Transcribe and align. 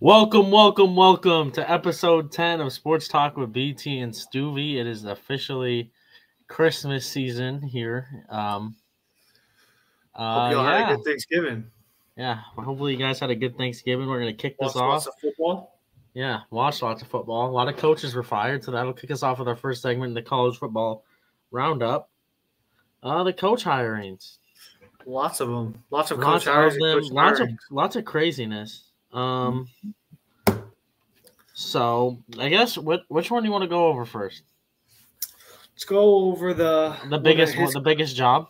Welcome, 0.00 0.50
welcome, 0.52 0.94
welcome 0.94 1.50
to 1.52 1.68
episode 1.70 2.30
10 2.30 2.60
of 2.60 2.72
Sports 2.72 3.08
Talk 3.08 3.36
with 3.36 3.52
BT 3.52 3.98
and 3.98 4.12
Stuvie. 4.12 4.76
It 4.76 4.86
is 4.86 5.04
officially 5.04 5.90
Christmas 6.46 7.04
season 7.04 7.60
here. 7.60 8.06
Um, 8.28 8.76
uh, 10.14 10.50
Hope 10.50 10.64
had 10.66 10.78
yeah, 10.78 10.92
a 10.92 10.96
good 10.96 11.04
Thanksgiving. 11.04 11.66
yeah. 12.16 12.40
Hopefully, 12.56 12.92
you 12.92 12.98
guys 12.98 13.18
had 13.18 13.30
a 13.30 13.34
good 13.34 13.56
Thanksgiving. 13.58 14.06
We're 14.08 14.20
going 14.20 14.36
to 14.36 14.40
kick 14.40 14.56
this 14.58 14.74
Watched 14.74 14.76
off. 14.76 14.88
lots 14.92 15.06
of 15.08 15.14
football. 15.20 15.80
Yeah, 16.14 16.40
watch 16.50 16.80
lots 16.80 17.02
of 17.02 17.08
football. 17.08 17.48
A 17.48 17.52
lot 17.52 17.68
of 17.68 17.76
coaches 17.76 18.14
were 18.14 18.22
fired, 18.22 18.62
so 18.64 18.70
that'll 18.70 18.92
kick 18.92 19.10
us 19.10 19.22
off 19.22 19.38
with 19.40 19.46
our 19.48 19.56
first 19.56 19.82
segment 19.82 20.10
in 20.10 20.14
the 20.14 20.22
college 20.22 20.58
football 20.58 21.04
roundup. 21.50 22.08
Uh, 23.02 23.22
the 23.24 23.32
coach 23.32 23.64
hirings. 23.64 24.38
Lots 25.06 25.40
of 25.40 25.48
them. 25.48 25.82
Lots 25.90 26.10
of 26.12 26.18
Lots 26.18 26.44
coach 26.44 26.54
of 26.54 26.72
and 26.72 26.82
them. 26.82 27.00
coach 27.00 27.10
Lots 27.12 27.40
of 27.40 27.48
lots 27.70 27.96
of 27.96 28.04
craziness. 28.04 28.87
Um. 29.18 29.68
So 31.54 32.22
I 32.38 32.48
guess 32.48 32.78
what 32.78 33.02
which 33.08 33.30
one 33.30 33.42
do 33.42 33.46
you 33.48 33.52
want 33.52 33.62
to 33.62 33.68
go 33.68 33.86
over 33.86 34.04
first? 34.04 34.42
Let's 35.72 35.84
go 35.84 36.26
over 36.30 36.54
the 36.54 36.96
The 37.04 37.10
one 37.16 37.22
biggest 37.22 37.54
his- 37.54 37.72
the 37.72 37.80
biggest 37.80 38.16
job. 38.16 38.48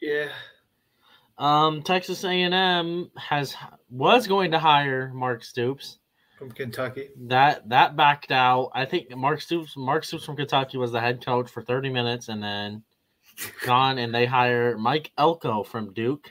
yeah. 0.00 0.28
Um, 1.38 1.82
Texas 1.82 2.22
A&M 2.24 3.10
has 3.16 3.56
was 3.90 4.26
going 4.28 4.50
to 4.52 4.58
hire 4.60 5.10
Mark 5.14 5.42
Stoops. 5.42 5.98
From 6.38 6.52
Kentucky. 6.52 7.08
That 7.28 7.68
that 7.68 7.96
backed 7.96 8.30
out. 8.32 8.70
I 8.74 8.84
think 8.84 9.10
Mark 9.16 9.40
Stoops 9.40 9.76
Mark 9.76 10.04
Stoops 10.04 10.24
from 10.24 10.36
Kentucky 10.36 10.76
was 10.78 10.92
the 10.92 11.00
head 11.00 11.24
coach 11.24 11.50
for 11.50 11.62
30 11.62 11.88
minutes 11.90 12.28
and 12.28 12.42
then 12.42 12.82
gone 13.64 13.98
and 13.98 14.14
they 14.14 14.26
hire 14.26 14.76
Mike 14.76 15.10
Elko 15.16 15.62
from 15.64 15.92
Duke. 15.94 16.30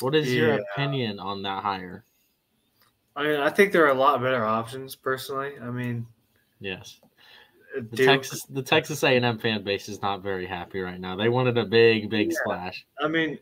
What 0.00 0.14
is 0.14 0.32
your 0.32 0.60
opinion 0.74 1.18
on 1.20 1.42
that 1.42 1.62
hire? 1.62 2.04
I 3.18 3.24
mean, 3.24 3.40
I 3.40 3.50
think 3.50 3.72
there 3.72 3.84
are 3.84 3.90
a 3.90 3.94
lot 3.94 4.22
better 4.22 4.44
options 4.44 4.94
personally. 4.94 5.52
I 5.60 5.70
mean, 5.70 6.06
Yes. 6.60 7.00
uh, 7.76 7.80
The 7.90 7.96
Duke, 7.96 8.06
Texas 8.06 8.44
the 8.44 8.62
Texas 8.62 9.02
A&M 9.02 9.38
fan 9.40 9.64
base 9.64 9.88
is 9.88 10.00
not 10.00 10.22
very 10.22 10.46
happy 10.46 10.78
right 10.80 11.00
now. 11.00 11.16
They 11.16 11.28
wanted 11.28 11.58
a 11.58 11.64
big 11.66 12.08
big 12.10 12.30
Yeah. 12.30 12.38
splash. 12.42 12.86
I 13.00 13.08
mean, 13.08 13.36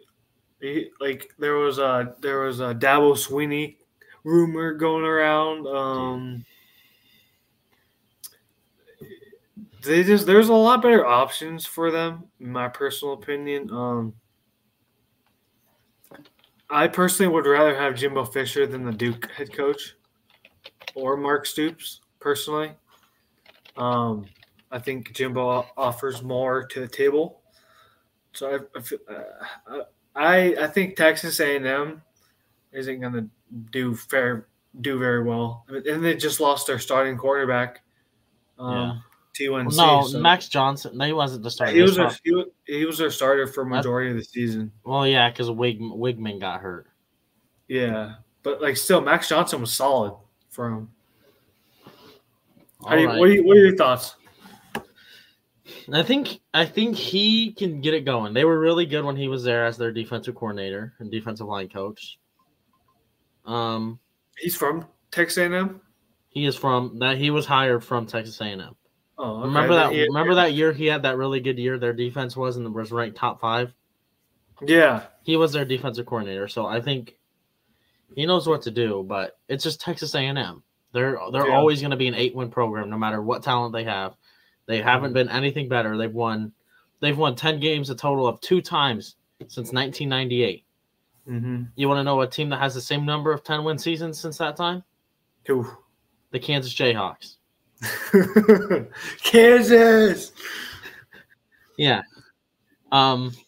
he, 0.62 0.90
like 0.98 1.30
there 1.38 1.56
was 1.56 1.78
a 1.78 2.16
there 2.20 2.40
was 2.40 2.60
a 2.60 2.74
Dabo 2.74 3.12
Swinney 3.14 3.76
rumor 4.24 4.72
going 4.72 5.04
around. 5.04 5.66
Um, 5.66 6.44
they 9.82 10.02
just 10.02 10.24
there's 10.26 10.48
a 10.48 10.54
lot 10.54 10.80
better 10.80 11.04
options 11.04 11.66
for 11.66 11.90
them, 11.90 12.24
in 12.40 12.50
my 12.50 12.68
personal 12.68 13.12
opinion. 13.14 13.70
Um, 13.70 14.14
I 16.70 16.88
personally 16.88 17.32
would 17.32 17.46
rather 17.46 17.76
have 17.76 17.94
Jimbo 17.94 18.24
Fisher 18.24 18.66
than 18.66 18.84
the 18.84 18.92
Duke 18.92 19.30
head 19.30 19.52
coach, 19.52 19.96
or 20.94 21.16
Mark 21.16 21.46
Stoops. 21.46 22.00
Personally, 22.18 22.72
um, 23.76 24.26
I 24.72 24.78
think 24.78 25.12
Jimbo 25.12 25.66
offers 25.76 26.22
more 26.22 26.66
to 26.66 26.80
the 26.80 26.88
table. 26.88 27.40
So 28.32 28.66
I, 28.74 29.12
I, 29.12 29.74
uh, 29.74 29.82
I 30.14 30.56
I 30.64 30.66
think 30.66 30.96
Texas 30.96 31.38
A 31.40 31.56
and 31.56 31.66
M 31.66 32.02
isn't 32.72 33.00
going 33.00 33.12
to 33.12 33.28
do 33.70 33.94
fair 33.94 34.48
do 34.80 34.98
very 34.98 35.22
well, 35.22 35.64
and 35.68 36.04
they 36.04 36.16
just 36.16 36.40
lost 36.40 36.66
their 36.66 36.78
starting 36.78 37.16
quarterback. 37.16 37.82
Um, 38.58 39.02
to 39.36 39.54
UNC. 39.54 39.74
no, 39.74 40.06
so- 40.06 40.20
Max 40.20 40.48
Johnson. 40.48 40.96
No, 40.96 41.04
he 41.06 41.12
wasn't 41.12 41.42
the 41.42 41.50
starter. 41.50 41.72
he 41.72 41.82
was 41.82 41.98
a, 41.98 42.10
he, 42.24 42.44
he 42.66 42.84
was 42.86 42.98
their 42.98 43.10
starter 43.10 43.46
for 43.46 43.64
majority 43.64 44.10
of 44.10 44.16
the 44.16 44.24
season. 44.24 44.72
well, 44.84 45.06
yeah, 45.06 45.30
because 45.30 45.50
Wig, 45.50 45.80
Weigman 45.80 46.40
got 46.40 46.60
hurt. 46.60 46.86
Yeah, 47.68 48.14
but 48.42 48.62
like 48.62 48.76
still, 48.76 49.00
Max 49.00 49.28
Johnson 49.28 49.60
was 49.60 49.72
solid 49.72 50.14
for 50.50 50.68
him. 50.68 50.90
How 52.86 52.94
do 52.94 53.00
you, 53.02 53.08
All 53.10 53.18
what, 53.18 53.28
are 53.28 53.32
you, 53.32 53.44
what 53.44 53.56
are 53.56 53.60
your 53.60 53.76
thoughts? 53.76 54.16
I 55.92 56.02
think 56.02 56.40
I 56.54 56.64
think 56.64 56.96
he 56.96 57.52
can 57.52 57.80
get 57.80 57.94
it 57.94 58.04
going. 58.04 58.34
They 58.34 58.44
were 58.44 58.58
really 58.58 58.86
good 58.86 59.04
when 59.04 59.16
he 59.16 59.28
was 59.28 59.42
there 59.42 59.66
as 59.66 59.76
their 59.76 59.92
defensive 59.92 60.34
coordinator 60.34 60.94
and 60.98 61.10
defensive 61.10 61.46
line 61.46 61.68
coach. 61.68 62.18
Um, 63.44 63.98
He's 64.38 64.56
from 64.56 64.86
Texas 65.10 65.38
A&M. 65.38 65.80
he 66.28 66.44
is 66.46 66.56
from 66.56 66.98
that. 66.98 67.16
He 67.16 67.30
was 67.30 67.46
hired 67.46 67.82
from 67.84 68.06
Texas 68.06 68.40
A&M. 68.40 68.76
Oh, 69.18 69.38
okay. 69.38 69.46
Remember 69.46 69.74
that? 69.74 69.92
Remember 69.92 70.34
that 70.34 70.52
year 70.52 70.72
he 70.72 70.86
had 70.86 71.02
that 71.02 71.16
really 71.16 71.40
good 71.40 71.58
year. 71.58 71.78
Their 71.78 71.92
defense 71.92 72.36
was 72.36 72.56
and 72.56 72.74
was 72.74 72.92
ranked 72.92 73.16
top 73.16 73.40
five. 73.40 73.72
Yeah, 74.62 75.04
He 75.22 75.36
was 75.36 75.52
their 75.52 75.64
defensive 75.66 76.06
coordinator, 76.06 76.48
so 76.48 76.64
I 76.66 76.80
think 76.80 77.16
he 78.14 78.24
knows 78.24 78.46
what 78.48 78.62
to 78.62 78.70
do. 78.70 79.04
But 79.06 79.38
it's 79.48 79.62
just 79.64 79.80
Texas 79.80 80.14
A&M. 80.14 80.62
They're 80.92 81.18
they're 81.30 81.48
Yeah. 81.48 81.56
always 81.56 81.80
going 81.80 81.90
to 81.90 81.96
be 81.96 82.08
an 82.08 82.14
eight 82.14 82.34
win 82.34 82.50
program, 82.50 82.88
no 82.88 82.96
matter 82.96 83.20
what 83.22 83.42
talent 83.42 83.74
they 83.74 83.84
have. 83.84 84.16
They 84.66 84.80
haven't 84.80 85.12
been 85.12 85.28
anything 85.28 85.68
better. 85.68 85.96
They've 85.98 86.12
won 86.12 86.52
they've 87.00 87.16
won 87.16 87.36
ten 87.36 87.60
games 87.60 87.90
a 87.90 87.94
total 87.94 88.26
of 88.26 88.40
two 88.40 88.60
times 88.62 89.16
since 89.40 89.72
1998. 89.72 90.64
mm-hmm. 91.28 91.62
You 91.74 91.88
want 91.88 91.98
to 91.98 92.04
know 92.04 92.20
a 92.22 92.26
team 92.26 92.48
that 92.48 92.58
has 92.60 92.74
the 92.74 92.80
same 92.80 93.04
number 93.04 93.32
of 93.32 93.44
10 93.44 93.64
win 93.64 93.76
seasons 93.76 94.18
since 94.18 94.38
that 94.38 94.56
time? 94.56 94.82
The 96.30 96.38
Kansas 96.40 96.72
Jayhawks. 96.74 97.35
Kansas. 99.22 100.32
Yeah. 101.76 102.02
Um 102.92 103.30
Did 103.30 103.38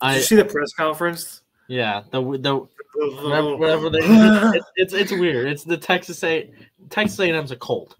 I 0.00 0.16
you 0.16 0.22
see 0.22 0.36
the 0.36 0.44
press 0.44 0.72
conference? 0.74 1.42
yeah, 1.68 2.02
the 2.10 2.20
the 2.20 2.66
whatever, 3.58 3.90
they 3.90 3.98
it's, 4.00 4.66
it's 4.76 4.92
it's 4.94 5.12
weird. 5.12 5.48
It's 5.48 5.64
the 5.64 5.76
Texas 5.76 6.22
A 6.24 6.50
Texas 6.90 7.20
A&M's 7.20 7.52
a 7.52 7.56
cult. 7.56 7.96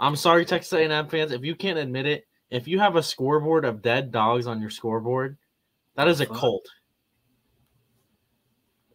I'm 0.00 0.16
sorry 0.16 0.44
Texas 0.44 0.72
A&M 0.72 1.08
fans 1.08 1.32
if 1.32 1.44
you 1.44 1.54
can't 1.54 1.78
admit 1.78 2.06
it. 2.06 2.24
If 2.50 2.66
you 2.66 2.78
have 2.78 2.96
a 2.96 3.02
scoreboard 3.02 3.64
of 3.64 3.82
dead 3.82 4.10
dogs 4.10 4.46
on 4.46 4.60
your 4.60 4.70
scoreboard, 4.70 5.36
that 5.96 6.08
is 6.08 6.20
a 6.20 6.26
cult. 6.26 6.66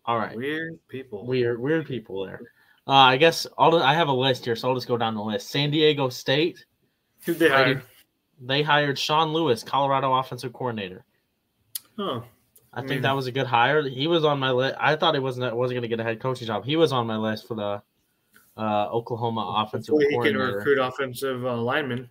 All 0.06 0.18
right. 0.18 0.36
Weird 0.36 0.80
people. 0.88 1.25
Weird, 1.25 1.60
weird 1.60 1.86
people 1.86 2.25
there. 2.25 2.42
Uh, 2.86 2.92
I 2.92 3.18
guess 3.18 3.48
I'll, 3.58 3.76
I 3.82 3.94
have 3.94 4.10
a 4.10 4.14
list 4.14 4.44
here, 4.44 4.56
so 4.56 4.68
I'll 4.70 4.76
just 4.76 4.88
go 4.88 4.98
down 4.98 5.16
the 5.16 5.24
list. 5.24 5.50
San 5.50 5.72
Diego 5.72 6.10
State, 6.10 6.66
Who'd 7.26 7.40
they 7.40 7.50
Ready? 7.50 7.74
hire? 7.76 7.84
they 8.42 8.62
hired 8.62 9.00
Sean 9.00 9.32
Lewis, 9.32 9.64
Colorado 9.64 10.14
offensive 10.14 10.52
coordinator. 10.52 11.06
Oh, 11.98 12.24
I 12.74 12.82
I 12.82 12.88
think 12.88 13.04
that 13.04 13.16
was 13.16 13.28
a 13.28 13.32
good 13.32 13.46
hire. 13.46 13.88
He 13.88 14.08
was 14.08 14.26
on 14.26 14.40
my 14.40 14.52
list. 14.52 14.76
I 14.80 14.96
thought 14.96 15.14
he 15.14 15.20
wasn't 15.20 15.56
wasn't 15.56 15.76
going 15.76 15.84
to 15.84 15.88
get 15.88 16.00
a 16.00 16.04
head 16.04 16.20
coaching 16.20 16.48
job. 16.48 16.66
He 16.66 16.76
was 16.76 16.92
on 16.92 17.08
my 17.08 17.18
list 17.18 17.48
for 17.48 17.56
the 17.56 17.82
uh, 18.58 18.90
Oklahoma 18.92 19.64
offensive 19.66 19.94
hopefully 19.94 20.14
he 20.14 20.32
can 20.32 20.38
recruit 20.38 20.80
offensive 20.80 21.46
uh, 21.46 21.56
linemen. 21.56 22.10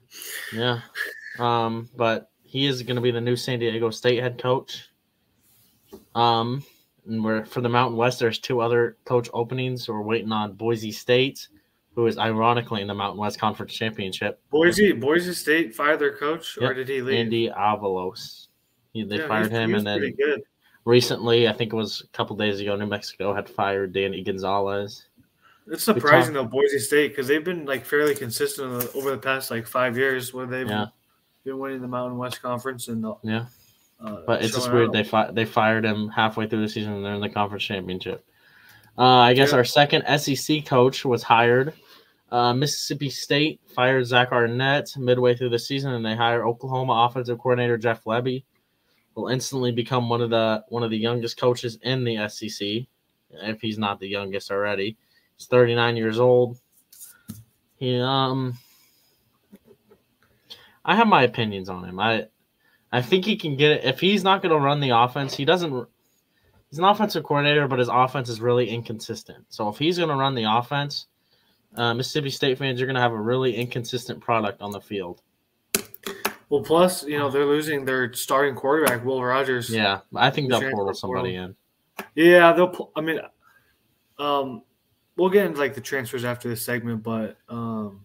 Yeah, 0.53 0.81
um, 1.39 1.89
but 1.97 2.31
he 2.45 2.67
is 2.67 2.83
going 2.83 2.97
to 2.97 3.03
be 3.03 3.11
the 3.11 3.21
new 3.21 3.37
San 3.37 3.59
Diego 3.59 3.91
State 3.91 4.23
head 4.23 4.39
coach. 4.39 4.89
Um, 6.15 6.65
and 7.07 7.23
we're 7.25 7.45
for 7.45 7.61
the 7.61 7.69
Mountain 7.69 7.97
West. 7.97 8.19
There's 8.19 8.39
two 8.39 8.61
other 8.61 8.97
coach 9.05 9.29
openings. 9.33 9.89
We're 9.89 10.01
waiting 10.03 10.33
on 10.33 10.53
Boise 10.55 10.93
State, 10.93 11.49
who 11.95 12.07
is 12.07 12.19
ironically 12.19 12.81
in 12.81 12.87
the 12.89 12.95
Mountain 12.95 13.19
West 13.21 13.39
Conference 13.39 13.73
Championship. 13.73 14.41
Boise, 14.51 14.93
Boise 14.93 15.35
State 15.35 15.75
fired 15.75 15.99
their 15.99 16.17
coach, 16.17 16.59
or 16.61 16.73
did 16.75 16.89
he 16.89 17.03
leave? 17.03 17.19
Andy 17.19 17.49
Avalos. 17.51 18.49
He, 18.93 19.03
they 19.05 19.19
Yeah, 19.19 19.29
fired 19.29 19.51
he's- 19.51 19.53
him, 19.63 19.69
he 19.71 19.75
was 19.75 19.85
and 19.85 20.03
then 20.03 20.15
good. 20.17 20.43
recently, 20.85 21.49
I 21.49 21.53
think 21.53 21.73
it 21.73 21.77
was 21.77 22.03
a 22.03 22.09
couple 22.17 22.37
days 22.37 22.61
ago, 22.61 22.77
New 22.77 22.87
Mexico 22.87 23.35
had 23.35 23.49
fired 23.49 23.93
Danny 23.93 24.23
Gonzales. 24.23 25.05
It's 25.69 25.85
surprising 25.85 26.35
though, 26.35 26.45
Boise 26.45 26.79
State, 26.81 27.09
because 27.09 27.29
they've 27.29 27.45
been 27.45 27.65
like 27.67 27.85
fairly 27.85 28.15
consistent 28.17 28.91
over 28.97 29.11
the 29.13 29.19
past 29.19 29.51
like 29.51 29.67
five 29.67 29.97
years, 29.97 30.35
where 30.35 30.45
they've 30.47 30.69
Yeah. 30.69 30.87
been 31.45 31.59
winning 31.59 31.81
the 31.81 31.89
Mountain 31.89 32.19
West 32.19 32.43
Conference 32.43 32.89
and 32.89 33.07
uh, 33.07 33.15
Yeah. 33.23 33.47
Uh, 34.05 34.23
But 34.27 34.43
it's 34.43 34.55
just 34.55 34.73
weird 34.73 34.89
out. 34.89 34.93
they 34.93 35.05
fi- 35.05 35.31
they 35.31 35.45
fired 35.45 35.85
him 35.85 36.09
halfway 36.09 36.47
through 36.49 36.63
the 36.63 36.69
season 36.69 36.93
and 36.95 37.05
they're 37.05 37.15
in 37.15 37.21
the 37.21 37.29
conference 37.29 37.63
championship. 37.65 38.25
Uh, 38.99 39.03
I 39.03 39.33
guess 39.35 39.51
Yeah. 39.53 39.59
our 39.59 39.65
second 39.65 40.03
SEC 40.07 40.61
coach 40.63 41.05
was 41.05 41.23
hired. 41.23 41.73
Uh, 42.31 42.53
Mississippi 42.55 43.11
State 43.11 43.61
fired 43.67 44.05
Zach 44.07 44.33
Arnett 44.33 44.97
midway 44.97 45.35
through 45.35 45.51
the 45.51 45.59
season, 45.59 45.93
and 45.93 46.05
they 46.05 46.17
hire 46.17 46.47
Oklahoma 46.47 47.07
offensive 47.09 47.39
coordinator 47.39 47.77
Jeff 47.77 48.05
Lebby. 48.05 48.43
Will 49.15 49.29
instantly 49.29 49.71
become 49.73 50.09
one 50.09 50.23
of 50.23 50.31
the 50.31 50.65
one 50.69 50.83
of 50.83 50.91
the 50.91 50.97
youngest 50.97 51.37
coaches 51.37 51.79
in 51.83 52.03
the 52.05 52.17
SEC, 52.29 52.87
if 53.31 53.61
he's 53.61 53.77
not 53.79 54.01
the 54.01 54.09
youngest 54.09 54.51
already. 54.51 54.97
He's 55.37 55.47
39 55.47 55.97
years 55.97 56.19
old. 56.19 56.59
He 57.77 58.01
um, 58.01 58.57
I 60.85 60.97
have 60.97 61.07
my 61.07 61.23
opinions 61.25 61.69
on 61.69 61.85
him. 61.85 62.01
I 62.01 62.27
I 62.93 63.01
think 63.03 63.25
he 63.25 63.37
can 63.37 63.57
get 63.57 63.71
it. 63.71 63.85
If 63.85 64.01
he's 64.01 64.23
not 64.23 64.43
going 64.43 64.53
to 64.53 64.59
run 64.59 64.81
the 64.81 64.91
offense, 64.91 65.35
he 65.35 65.45
doesn't. 65.45 65.89
He's 66.71 66.79
an 66.79 66.85
offensive 66.85 67.25
coordinator, 67.25 67.67
but 67.69 67.79
his 67.79 67.89
offense 67.89 68.29
is 68.29 68.41
really 68.41 68.69
inconsistent. 68.69 69.45
So 69.49 69.69
if 69.69 69.79
he's 69.79 69.99
going 69.99 70.09
to 70.11 70.17
run 70.17 70.35
the 70.35 70.45
offense, 70.45 71.07
uh, 71.77 71.95
Mississippi 71.95 72.31
State 72.31 72.59
fans, 72.59 72.79
you're 72.79 72.87
going 72.87 72.95
to 72.97 73.01
have 73.01 73.13
a 73.13 73.21
really 73.21 73.55
inconsistent 73.55 74.21
product 74.21 74.63
on 74.63 74.71
the 74.71 74.81
field. 74.81 75.23
Well, 76.49 76.63
plus 76.63 77.03
you 77.05 77.19
know 77.19 77.31
they're 77.31 77.47
losing 77.47 77.87
their 77.87 78.13
starting 78.13 78.55
quarterback, 78.55 79.05
Will 79.07 79.25
Rogers. 79.25 79.71
Yeah, 79.71 80.01
I 80.15 80.29
think 80.29 80.51
they'll 80.51 80.61
portal 80.61 80.93
somebody 80.93 81.37
in. 81.37 81.57
Yeah, 82.15 82.53
they'll. 82.53 82.91
I 82.95 83.01
mean, 83.01 83.21
Um, 84.19 84.63
we'll 85.17 85.31
get 85.31 85.47
into 85.47 85.59
like 85.59 85.75
the 85.75 85.81
transfers 85.81 86.27
after 86.27 86.51
this 86.51 86.63
segment, 86.63 87.03
but 87.03 87.39
um, 87.49 88.05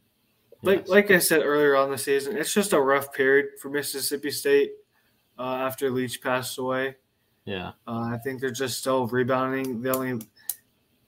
like 0.63 0.79
Yes. 0.79 0.89
like 0.89 1.11
I 1.11 1.19
said 1.19 1.41
earlier 1.43 1.75
on 1.75 1.91
the 1.91 1.97
season, 1.97 2.37
it's 2.37 2.53
just 2.53 2.73
a 2.73 2.81
rough 2.81 3.13
period 3.13 3.59
for 3.61 3.69
Mississippi 3.69 4.31
State 4.31 4.71
uh, 5.37 5.55
after 5.55 5.89
Leach 5.91 6.21
passed 6.21 6.57
away. 6.57 6.95
yeah, 7.45 7.73
Uh, 7.87 8.09
I 8.13 8.17
think 8.23 8.41
they're 8.41 8.49
just 8.51 8.79
still 8.79 9.07
rebounding. 9.07 9.81
They 9.81 9.89
only 9.91 10.25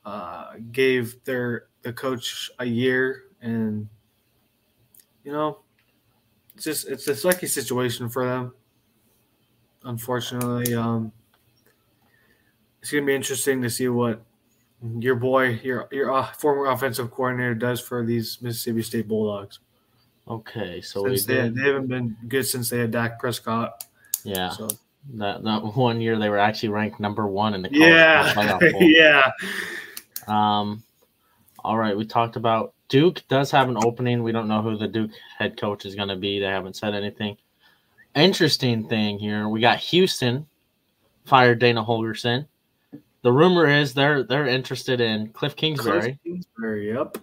uh, 0.05 0.53
gave 0.71 1.23
their 1.23 1.67
the 1.81 1.93
coach 1.93 2.51
a 2.59 2.65
year, 2.65 3.25
and 3.41 3.89
you 5.23 5.31
know, 5.31 5.59
it's 6.55 6.63
just 6.65 6.87
it's 6.87 7.07
a 7.07 7.13
sucky 7.13 7.47
situation 7.47 8.09
for 8.09 8.25
them. 8.25 8.53
Unfortunately, 9.83 10.73
um, 10.75 11.11
it's 12.81 12.91
gonna 12.91 13.05
be 13.05 13.15
interesting 13.15 13.61
to 13.61 13.69
see 13.69 13.87
what 13.87 14.21
your 14.99 15.15
boy, 15.15 15.59
your 15.63 15.87
your 15.91 16.13
uh, 16.13 16.25
former 16.33 16.67
offensive 16.71 17.11
coordinator, 17.11 17.55
does 17.55 17.81
for 17.81 18.05
these 18.05 18.41
Mississippi 18.41 18.81
State 18.81 19.07
Bulldogs. 19.07 19.59
okay. 20.27 20.81
So 20.81 21.05
Since 21.05 21.25
they, 21.25 21.33
did, 21.35 21.55
they 21.55 21.63
haven't 21.63 21.87
been 21.87 22.15
good 22.27 22.43
since 22.43 22.69
they 22.69 22.79
had 22.79 22.91
Dak 22.91 23.19
Prescott. 23.19 23.83
yeah. 24.23 24.49
So 24.49 24.67
That 25.15 25.43
that 25.43 25.75
one 25.75 25.99
year 26.01 26.17
they 26.17 26.29
were 26.29 26.39
actually 26.39 26.69
ranked 26.69 26.99
number 26.99 27.27
one 27.27 27.53
in 27.53 27.61
the 27.61 27.69
yeah, 27.71 28.59
yeah. 28.79 29.31
Um, 30.27 30.83
all 31.63 31.77
right, 31.77 31.97
we 31.97 32.05
talked 32.05 32.35
about 32.35 32.73
Duke 32.87 33.23
does 33.27 33.51
have 33.51 33.69
an 33.69 33.77
opening. 33.83 34.23
We 34.23 34.31
don't 34.31 34.47
know 34.47 34.61
who 34.61 34.77
the 34.77 34.87
Duke 34.87 35.11
head 35.37 35.57
coach 35.57 35.85
is 35.85 35.95
going 35.95 36.09
to 36.09 36.15
be. 36.15 36.39
They 36.39 36.45
haven't 36.45 36.75
said 36.75 36.93
anything. 36.93 37.37
Interesting 38.15 38.87
thing 38.87 39.19
here, 39.19 39.47
we 39.47 39.59
got 39.61 39.77
Houston 39.77 40.47
fired 41.25 41.59
Dana 41.59 41.83
Holgorsen. 41.83 42.47
The 43.21 43.31
rumor 43.31 43.67
is 43.67 43.93
they're 43.93 44.23
they're 44.23 44.47
interested 44.47 45.01
in 45.01 45.29
Cliff 45.29 45.55
Kingsbury, 45.55 46.01
Cliff 46.01 46.17
Kingsbury, 46.23 46.93
yep. 46.93 47.17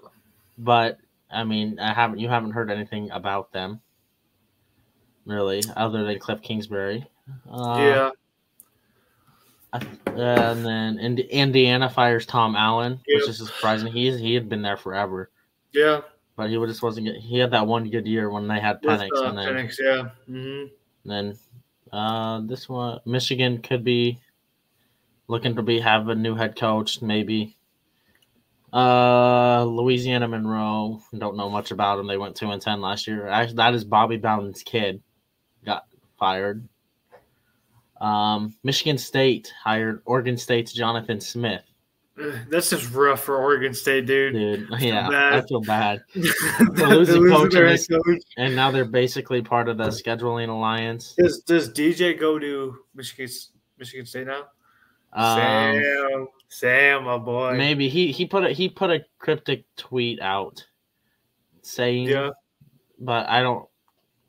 but 0.58 0.98
I 1.31 1.44
mean, 1.44 1.78
I 1.78 1.94
haven't 1.94 2.19
you 2.19 2.28
haven't 2.28 2.52
heard 2.52 2.70
anything 2.70 3.10
about 3.10 3.52
them 3.52 3.81
really, 5.25 5.62
other 5.75 6.04
than 6.04 6.19
Cliff 6.19 6.43
Kingsbury. 6.43 7.06
Uh, 7.50 8.10
yeah, 10.16 10.50
and 10.50 10.64
then 10.64 10.98
Ind- 10.98 11.20
Indiana 11.20 11.88
fires 11.88 12.26
Tom 12.26 12.54
Allen, 12.56 13.00
which 13.06 13.28
is 13.28 13.38
surprising. 13.38 13.93
He's 13.93 14.19
he 14.19 14.34
had 14.34 14.48
been 14.48 14.62
there 14.62 14.76
forever. 14.76 15.31
yeah. 15.72 16.00
but 16.37 16.50
he 16.50 16.56
just 16.56 16.82
wasn't 16.82 17.06
get. 17.06 17.16
He 17.16 17.38
had 17.38 17.50
that 17.52 17.66
one 17.66 17.90
good 17.90 18.06
year 18.06 18.31
when 18.31 18.48
they 18.48 18.60
had 18.60 18.82
Penix, 18.82 19.08
uh, 19.16 19.25
and 19.25 19.38
then, 19.38 19.48
Penix, 19.48 19.78
yeah. 19.78 20.08
hmm 20.26 20.64
then 21.04 21.38
uh, 21.93 22.40
this 22.44 22.69
one 22.69 23.00
Michigan 23.06 23.58
could 23.58 23.84
be 23.84 24.19
looking 25.28 25.56
to 25.56 25.62
be 25.62 25.81
have 25.81 26.08
a 26.08 26.14
new 26.14 26.34
head 26.34 26.56
coach, 26.56 27.02
maybe. 27.02 27.56
Uh, 28.73 29.64
Louisiana 29.64 30.28
Monroe. 30.28 31.00
Don't 31.17 31.37
know 31.37 31.49
much 31.49 31.70
about 31.70 31.99
him. 31.99 32.06
They 32.06 32.19
went 32.19 32.37
two 32.37 32.50
and 32.50 32.61
ten 32.61 32.81
last 32.81 33.06
year. 33.06 33.28
Actually, 33.28 33.56
that 33.56 33.75
is 33.75 33.84
Bobby 33.84 34.17
Bowden's 34.17 34.62
kid. 34.62 35.02
Got 35.64 35.87
fired. 36.19 36.69
Um, 38.00 38.55
Michigan 38.62 38.99
State 38.99 39.52
hired 39.62 40.02
Oregon 40.05 40.37
State's 40.37 40.73
Jonathan 40.73 41.20
Smith. 41.20 41.62
This 42.49 42.72
is 42.72 42.90
rough 42.93 43.22
for 43.22 43.37
Oregon 43.37 43.75
State, 43.75 44.06
dude. 44.06 44.32
Dude, 44.32 44.69
yeah, 44.81 45.06
bad. 45.11 45.32
I 45.34 45.46
feel 45.46 45.61
bad. 45.61 46.02
They're 46.14 46.88
losing 46.88 47.29
coach 47.29 47.52
their 47.52 47.64
in 47.64 47.70
head 47.72 47.79
this- 47.79 47.87
coach. 47.88 48.22
And 48.38 48.56
now 48.56 48.70
they're 48.70 48.87
basically 48.87 49.43
part 49.43 49.69
of 49.69 49.76
the 49.76 49.88
scheduling 49.88 50.49
alliance. 50.49 51.14
Does 51.19 51.40
does 51.40 51.69
DJ 51.70 52.19
go 52.19 52.38
to 52.38 52.75
Michigan 52.94 53.29
Michigan 53.79 54.06
State 54.06 54.26
now? 54.29 54.44
Um, 55.16 55.36
Sam, 55.38 56.28
Sam, 56.48 57.04
my 57.04 57.18
boy. 57.18 57.56
maybe 57.56 57.88
he 57.88 58.12
he 58.12 58.26
put 58.26 58.44
a 58.44 58.50
he 58.50 58.68
put 58.68 58.90
a 58.90 59.04
cryptic 59.18 59.64
tweet 59.76 60.20
out 60.20 60.64
saying, 61.62 62.08
Yeah, 62.08 62.30
but 62.98 63.28
I 63.28 63.40
don't 63.42 63.66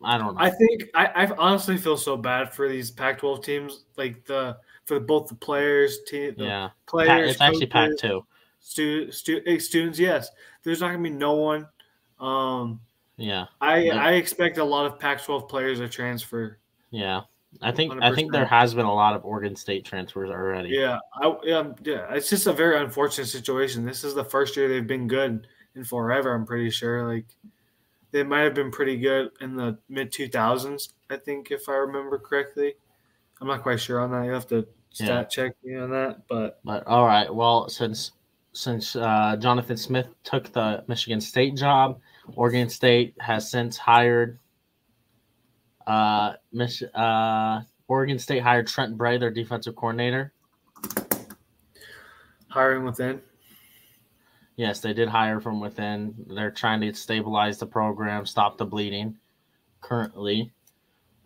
I 0.04 0.18
don't 0.18 0.36
know. 0.36 0.42
I 0.42 0.50
think 0.50 0.86
I, 0.96 1.06
I 1.08 1.26
honestly 1.38 1.78
feel 1.78 1.98
so 1.98 2.16
bad 2.18 2.54
for 2.54 2.70
these 2.70 2.90
Pac-12 2.92 3.44
teams, 3.44 3.84
like 3.98 4.24
the 4.26 4.58
for 4.86 5.00
both 5.00 5.28
the 5.28 5.36
players, 5.36 6.00
team, 6.08 6.36
the 6.38 6.46
yeah, 6.46 6.70
players, 6.86 7.32
it's 7.32 7.42
actually 7.42 7.66
Pac 7.66 7.98
two. 7.98 8.26
stu- 8.60 9.12
stu- 9.12 9.42
eh, 9.46 9.60
students. 9.60 10.00
Yes, 10.00 10.30
there's 10.64 10.80
not 10.80 10.88
gonna 10.92 11.04
be 11.04 11.10
no 11.10 11.34
one. 11.34 11.68
Um, 12.20 12.80
Yeah, 13.18 13.46
I 13.60 13.78
Yeah. 13.80 13.98
I 13.98 14.12
expect 14.14 14.58
a 14.60 14.64
lot 14.64 14.86
of 14.86 15.00
Pac-12 15.00 15.50
players 15.50 15.80
to 15.80 15.90
transfer. 15.90 16.60
yeah. 16.92 17.22
I 17.62 17.72
think 17.72 17.94
I 18.02 18.14
think 18.14 18.32
there 18.32 18.46
has 18.46 18.74
been 18.74 18.86
a 18.86 18.94
lot 18.94 19.16
of 19.16 19.26
Oregon 19.26 19.56
State 19.56 19.86
transfers 19.86 20.30
already. 20.30 20.70
Yeah, 20.70 21.00
I, 21.22 21.36
yeah, 21.44 21.72
yeah. 21.84 22.14
It's 22.14 22.30
just 22.30 22.48
a 22.48 22.54
very 22.54 22.78
unfortunate 22.80 23.28
situation. 23.28 23.86
This 23.86 24.04
is 24.04 24.14
the 24.14 24.24
first 24.24 24.56
year 24.56 24.68
they've 24.68 24.86
been 24.86 25.08
good 25.08 25.48
in 25.76 25.84
forever. 25.84 26.34
I'm 26.34 26.46
pretty 26.46 26.70
sure. 26.70 27.08
Like 27.08 27.26
they 28.12 28.24
might 28.24 28.42
have 28.42 28.54
been 28.54 28.72
pretty 28.72 28.98
good 28.98 29.32
in 29.42 29.56
the 29.56 29.78
mid 29.90 30.12
2000s. 30.12 30.90
I 31.10 31.18
think 31.18 31.52
if 31.52 31.68
I 31.70 31.74
remember 31.74 32.18
correctly. 32.20 32.76
I'm 33.40 33.48
not 33.48 33.62
quite 33.62 33.80
sure 33.80 34.00
on 34.00 34.12
that. 34.12 34.26
You 34.26 34.32
have 34.32 34.48
to 34.48 34.68
stat 34.92 35.08
Yeah. 35.10 35.24
check 35.26 35.52
me 35.64 35.76
on 35.76 35.92
that, 35.92 36.28
but 36.28 36.60
But 36.64 36.86
all 36.88 37.06
right, 37.06 37.34
well 37.34 37.70
since 37.70 38.12
since 38.54 38.96
uh, 38.96 39.36
Jonathan 39.40 39.78
Smith 39.78 40.08
took 40.24 40.52
the 40.52 40.84
Michigan 40.88 41.22
State 41.22 41.56
job, 41.56 42.00
Oregon 42.36 42.70
State 42.70 43.14
has 43.20 43.52
since 43.52 43.78
hired. 43.78 44.40
Uh, 45.88 46.34
Mich- 46.52 46.84
uh, 46.94 47.62
Oregon 47.88 48.20
State 48.20 48.44
hired 48.44 48.68
Trent 48.68 48.98
Bray, 48.98 49.18
their 49.18 49.32
defensive 49.32 49.76
coordinator. 49.76 50.34
hiring 52.50 52.84
within. 52.84 53.22
Yes, 54.58 54.80
they 54.80 54.94
did 54.94 55.08
hire 55.08 55.40
from 55.40 55.60
within. 55.60 56.14
They're 56.28 56.52
trying 56.52 56.82
to 56.82 56.94
stabilize 56.94 57.58
the 57.60 57.68
program, 57.68 58.26
stop 58.26 58.58
the 58.58 58.66
bleeding. 58.66 59.16
Currently, 59.82 60.52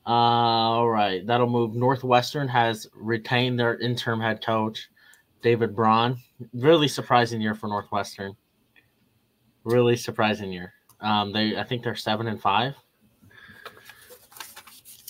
uh, 0.06 0.10
all 0.10 0.90
right, 0.90 1.26
that'll 1.26 1.50
move. 1.50 1.74
Northwestern 1.74 2.48
has 2.50 2.88
retained 2.94 3.60
their 3.60 3.80
interim 3.80 4.20
head 4.20 4.44
coach, 4.44 4.90
David 5.42 5.76
Braun. 5.76 6.18
Really 6.54 6.88
surprising 6.88 7.40
year 7.42 7.56
for 7.56 7.68
Northwestern. 7.68 8.36
Really 9.64 9.96
surprising 9.96 10.52
year. 10.52 10.74
Um, 11.00 11.32
they, 11.32 11.58
I 11.58 11.64
think 11.64 11.84
they're 11.84 11.96
seven 11.96 12.28
and 12.28 12.42
five. 12.42 12.76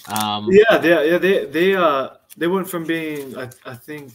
Um, 0.08 0.50
Yeah, 0.50 0.78
they, 0.78 1.12
yeah, 1.12 1.18
they 1.18 1.46
they 1.46 1.76
uh 1.76 2.10
they 2.38 2.48
went 2.48 2.70
from 2.70 2.84
being 2.86 3.38
I, 3.38 3.50
I 3.66 3.76
think 3.76 4.12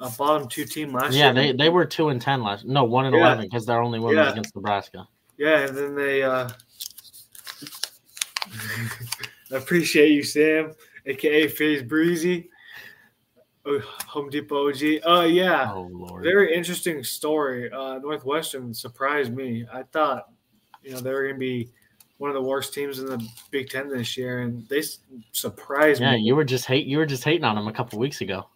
a 0.00 0.10
bottom 0.10 0.48
two 0.48 0.64
team 0.64 0.92
last 0.92 1.14
yeah, 1.14 1.26
year. 1.26 1.34
they 1.34 1.52
they 1.52 1.68
were 1.68 1.84
two 1.84 2.08
and 2.10 2.20
ten 2.20 2.42
last. 2.42 2.64
No, 2.64 2.84
one 2.84 3.06
and 3.06 3.14
Yeah. 3.14 3.20
eleven 3.22 3.46
because 3.46 3.66
they're 3.66 3.82
only 3.82 3.98
win 3.98 4.16
was 4.16 4.26
Yeah. 4.26 4.32
against 4.32 4.54
Nebraska. 4.54 5.08
Yeah, 5.36 5.66
and 5.66 5.76
then 5.76 5.94
they 5.94 6.22
uh 6.22 6.48
I 9.50 9.56
appreciate 9.56 10.10
you, 10.10 10.22
Sam, 10.22 10.72
aka 11.06 11.48
Phase 11.48 11.82
Breezy. 11.82 12.50
Oh, 13.64 13.80
Home 14.06 14.30
Depot 14.30 14.68
OG. 14.68 15.00
Oh 15.04 15.22
yeah. 15.22 15.70
Oh 15.74 15.88
lord. 15.92 16.22
Very 16.22 16.54
interesting 16.54 17.02
story. 17.02 17.70
Uh 17.72 17.98
Northwestern 17.98 18.72
surprised 18.72 19.34
me. 19.34 19.66
I 19.72 19.82
thought, 19.82 20.28
you 20.82 20.92
know, 20.92 21.00
they 21.00 21.12
were 21.12 21.26
gonna 21.26 21.38
be 21.38 21.70
one 22.18 22.30
of 22.30 22.34
the 22.34 22.42
worst 22.42 22.74
teams 22.74 22.98
in 22.98 23.06
the 23.06 23.24
Big 23.50 23.70
Ten 23.70 23.88
this 23.88 24.16
year, 24.16 24.40
and 24.40 24.68
they 24.68 24.82
surprised 25.32 26.00
Yeah, 26.00 26.12
me. 26.12 26.18
you 26.18 26.36
were 26.36 26.44
just 26.44 26.66
hate 26.66 26.86
you 26.86 26.98
were 26.98 27.06
just 27.06 27.24
hating 27.24 27.44
on 27.44 27.56
them 27.56 27.68
a 27.68 27.72
couple 27.72 27.98
weeks 27.98 28.20
ago. 28.20 28.46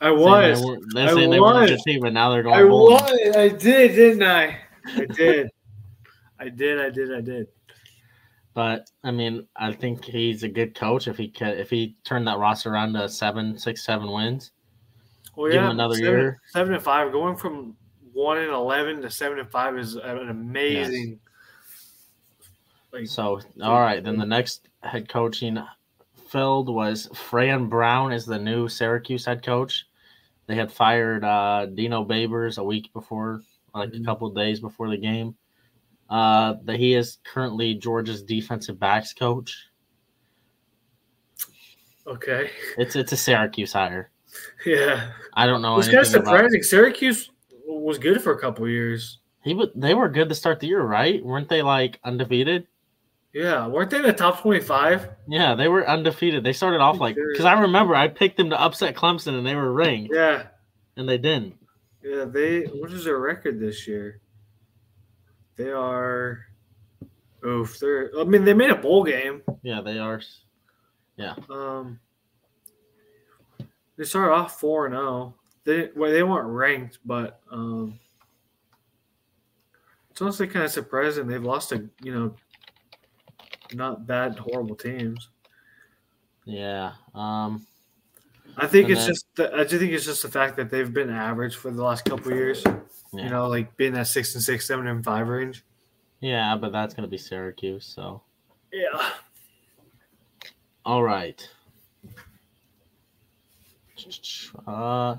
I 0.00 0.08
Saying 0.08 0.18
was. 0.18 0.60
They 0.60 1.02
were, 1.02 1.08
I 1.08 1.14
saying 1.14 1.30
they 1.30 1.40
weren't 1.40 1.70
was. 1.70 1.84
team, 1.84 2.00
but 2.00 2.12
now 2.12 2.30
they're 2.30 2.42
going 2.42 2.54
I 2.54 2.64
was. 2.64 3.36
I 3.36 3.48
did, 3.48 3.94
didn't 3.94 4.22
I? 4.24 4.58
I 4.94 5.06
did. 5.06 5.48
I 6.38 6.48
did. 6.50 6.80
I 6.80 6.90
did. 6.90 7.14
I 7.14 7.20
did. 7.20 7.46
But 8.52 8.90
I 9.04 9.10
mean, 9.10 9.46
I 9.56 9.72
think 9.72 10.04
he's 10.04 10.42
a 10.42 10.48
good 10.48 10.74
coach 10.74 11.08
if 11.08 11.16
he 11.16 11.28
could 11.28 11.58
if 11.58 11.70
he 11.70 11.94
turned 12.04 12.26
that 12.26 12.38
roster 12.38 12.70
around 12.72 12.94
to 12.94 13.08
seven, 13.08 13.58
six, 13.58 13.84
seven 13.84 14.10
wins. 14.10 14.52
Well, 15.36 15.50
Give 15.50 15.60
him 15.60 15.66
yeah, 15.66 15.70
another 15.70 15.94
seven, 15.94 16.10
year. 16.10 16.40
Seven 16.48 16.74
and 16.74 16.82
five, 16.82 17.12
going 17.12 17.36
from 17.36 17.76
one 18.14 18.38
and 18.38 18.50
eleven 18.50 19.02
to 19.02 19.10
seven 19.10 19.38
and 19.38 19.50
five 19.50 19.78
is 19.78 19.96
an 19.96 20.30
amazing. 20.30 21.10
Like, 21.10 21.18
So 23.04 23.40
all 23.62 23.80
right, 23.80 24.02
then 24.02 24.16
the 24.16 24.24
next 24.26 24.68
head 24.82 25.08
coaching 25.08 25.58
filled 26.28 26.68
was 26.68 27.08
Fran 27.14 27.68
Brown 27.68 28.12
is 28.12 28.24
the 28.24 28.38
new 28.38 28.68
Syracuse 28.68 29.24
head 29.24 29.44
coach. 29.44 29.86
They 30.46 30.54
had 30.54 30.72
fired 30.72 31.24
uh, 31.24 31.66
Dino 31.66 32.04
Babers 32.04 32.58
a 32.58 32.64
week 32.64 32.92
before, 32.92 33.42
like 33.74 33.90
a 33.90 33.96
Mhm. 33.96 34.04
couple 34.04 34.30
days 34.30 34.60
before 34.60 34.88
the 34.88 34.96
game. 34.96 35.36
Uh, 36.08 36.54
that 36.64 36.78
he 36.78 36.94
is 36.94 37.18
currently 37.24 37.74
Georgia's 37.74 38.22
defensive 38.22 38.78
backs 38.78 39.12
coach. 39.12 39.56
okay, 42.06 42.50
It's 42.78 42.94
it's 42.94 43.12
a 43.12 43.16
Syracuse 43.16 43.72
hire. 43.72 44.10
yeah, 44.66 45.10
I 45.34 45.46
don't 45.46 45.62
know 45.62 45.78
it's 45.78 45.88
kind 45.88 45.98
of 46.00 46.06
surprising. 46.06 46.62
Syracuse 46.62 47.30
was 47.66 47.98
good 47.98 48.22
for 48.22 48.32
a 48.32 48.38
couple 48.38 48.68
years. 48.68 49.18
He. 49.42 49.60
They 49.74 49.94
were 49.94 50.08
good 50.08 50.28
to 50.28 50.34
start 50.34 50.60
the 50.60 50.68
year, 50.68 50.82
right? 50.82 51.24
Weren't 51.24 51.48
they 51.48 51.62
like 51.62 51.98
undefeated? 52.04 52.66
Yeah, 53.36 53.66
weren't 53.66 53.90
they 53.90 53.98
in 53.98 54.02
the 54.04 54.14
top 54.14 54.40
twenty-five? 54.40 55.10
Yeah, 55.28 55.54
they 55.54 55.68
were 55.68 55.86
undefeated. 55.86 56.42
They 56.42 56.54
started 56.54 56.80
off 56.80 56.98
like 57.00 57.16
because 57.16 57.44
I 57.44 57.60
remember 57.60 57.94
I 57.94 58.08
picked 58.08 58.38
them 58.38 58.48
to 58.48 58.58
upset 58.58 58.96
Clemson 58.96 59.36
and 59.36 59.46
they 59.46 59.54
were 59.54 59.74
ranked 59.74 60.10
Yeah, 60.10 60.44
and 60.96 61.06
they 61.06 61.18
didn't. 61.18 61.54
Yeah, 62.02 62.24
they. 62.24 62.62
What 62.62 62.90
is 62.92 63.04
their 63.04 63.18
record 63.18 63.60
this 63.60 63.86
year? 63.86 64.22
They 65.56 65.70
are. 65.70 66.46
Oof, 67.46 67.78
they're. 67.78 68.10
I 68.18 68.24
mean, 68.24 68.46
they 68.46 68.54
made 68.54 68.70
a 68.70 68.74
bowl 68.74 69.04
game. 69.04 69.42
Yeah, 69.62 69.82
they 69.82 69.98
are. 69.98 70.22
Yeah. 71.18 71.34
Um, 71.50 72.00
they 73.98 74.04
started 74.04 74.32
off 74.32 74.58
four 74.58 74.86
and 74.86 74.94
zero. 74.94 75.34
They 75.64 75.90
well, 75.94 76.10
they 76.10 76.22
weren't 76.22 76.48
ranked, 76.48 77.00
but 77.04 77.42
um, 77.52 78.00
it's 80.10 80.22
honestly 80.22 80.46
kind 80.46 80.64
of 80.64 80.70
surprising 80.70 81.26
they've 81.26 81.44
lost 81.44 81.72
a 81.72 81.84
you 82.02 82.14
know, 82.14 82.34
not 83.74 84.06
bad 84.06 84.38
horrible 84.38 84.76
teams. 84.76 85.28
Yeah. 86.44 86.92
Um. 87.14 87.66
I 88.58 88.66
think 88.66 88.88
it's 88.88 89.00
then- 89.00 89.08
just 89.08 89.26
the, 89.34 89.54
I 89.54 89.64
just 89.64 89.76
think 89.76 89.92
it's 89.92 90.04
just 90.06 90.22
the 90.22 90.30
fact 90.30 90.56
that 90.56 90.70
they've 90.70 90.92
been 90.92 91.10
average 91.10 91.56
for 91.56 91.70
the 91.70 91.82
last 91.82 92.04
couple 92.06 92.32
of 92.32 92.38
years. 92.38 92.62
Yeah. 93.12 93.24
You 93.24 93.30
know, 93.30 93.48
like 93.48 93.76
being 93.76 93.92
that 93.92 94.06
six 94.06 94.34
and 94.34 94.42
six, 94.42 94.66
seven 94.66 94.86
and 94.86 95.04
five 95.04 95.28
range. 95.28 95.64
Yeah, 96.20 96.56
but 96.56 96.72
that's 96.72 96.94
gonna 96.94 97.08
be 97.08 97.18
Syracuse. 97.18 97.84
So. 97.84 98.22
Yeah. 98.72 99.10
All 100.84 101.02
right. 101.02 101.46
Uh, 104.66 105.16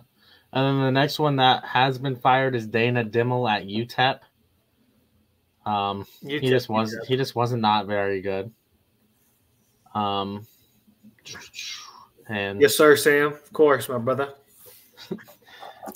and 0.54 0.66
then 0.66 0.82
the 0.82 0.92
next 0.92 1.20
one 1.20 1.36
that 1.38 1.64
has 1.66 1.98
been 1.98 2.16
fired 2.16 2.56
is 2.56 2.68
Dana 2.68 3.04
Dimel 3.04 3.50
at 3.50 3.66
UTEP. 3.68 4.20
Um, 5.68 6.06
You 6.22 6.40
he 6.40 6.50
just 6.50 6.70
was 6.70 6.96
he 7.08 7.18
just 7.18 7.36
wasn't 7.36 7.62
not 7.62 7.88
very 7.88 8.22
good. 8.22 8.52
Um, 9.94 10.46
and 12.30 12.62
Yes, 12.62 12.76
sir, 12.78 12.96
Sam. 12.96 13.28
Of 13.34 13.52
course, 13.54 13.90
my 13.90 13.98
brother. 13.98 14.34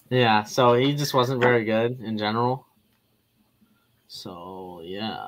yeah, 0.09 0.43
so 0.43 0.73
he 0.73 0.93
just 0.95 1.13
wasn't 1.13 1.41
very 1.41 1.63
good 1.63 1.99
in 2.01 2.17
general. 2.17 2.65
So 4.07 4.81
yeah, 4.83 5.27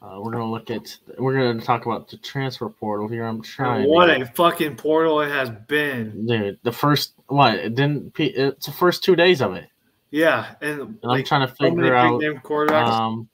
uh, 0.00 0.20
we're 0.22 0.30
gonna 0.32 0.48
look 0.50 0.70
at 0.70 0.96
we're 1.18 1.34
gonna 1.34 1.60
talk 1.60 1.84
about 1.86 2.08
the 2.08 2.16
transfer 2.18 2.68
portal 2.68 3.08
here. 3.08 3.24
I'm 3.24 3.42
trying. 3.42 3.84
to 3.84 3.88
What 3.88 4.06
get- 4.06 4.22
a 4.22 4.26
fucking 4.26 4.76
portal 4.76 5.20
it 5.20 5.30
has 5.30 5.50
been. 5.50 6.26
dude! 6.26 6.58
The 6.62 6.70
first 6.72 7.14
what 7.26 7.54
it 7.56 7.74
didn't 7.74 8.14
pe- 8.14 8.26
it's 8.26 8.66
the 8.66 8.72
first 8.72 9.02
two 9.02 9.16
days 9.16 9.42
of 9.42 9.54
it, 9.54 9.68
Yeah, 10.10 10.54
and 10.60 10.80
and 10.80 10.98
I'm 11.12 11.24
trying 11.24 11.46
to 11.46 11.54
figure 11.54 11.94
out. 11.94 12.20
big 12.20 12.32
name 12.32 12.40
quarterbacks. 12.42 12.88
Um, 12.90 13.28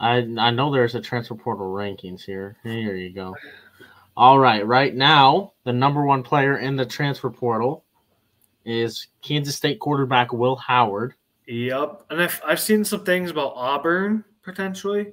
I 0.00 0.16
I 0.38 0.50
know 0.50 0.70
there's 0.72 0.94
a 0.94 1.00
transfer 1.00 1.34
portal 1.34 1.66
rankings 1.72 2.22
here. 2.22 2.56
Here 2.62 2.96
you 2.96 3.10
go. 3.12 3.34
All 4.16 4.38
right, 4.38 4.66
right 4.66 4.94
now 4.94 5.52
the 5.64 5.72
number 5.72 6.04
one 6.04 6.22
player 6.22 6.58
in 6.58 6.76
the 6.76 6.86
transfer 6.86 7.30
portal 7.30 7.84
is 8.64 9.06
Kansas 9.22 9.56
State 9.56 9.78
quarterback 9.78 10.32
Will 10.32 10.56
Howard. 10.56 11.14
Yep, 11.46 12.04
and 12.10 12.22
I've 12.22 12.40
I've 12.46 12.60
seen 12.60 12.84
some 12.84 13.04
things 13.04 13.30
about 13.30 13.52
Auburn 13.54 14.24
potentially. 14.42 15.12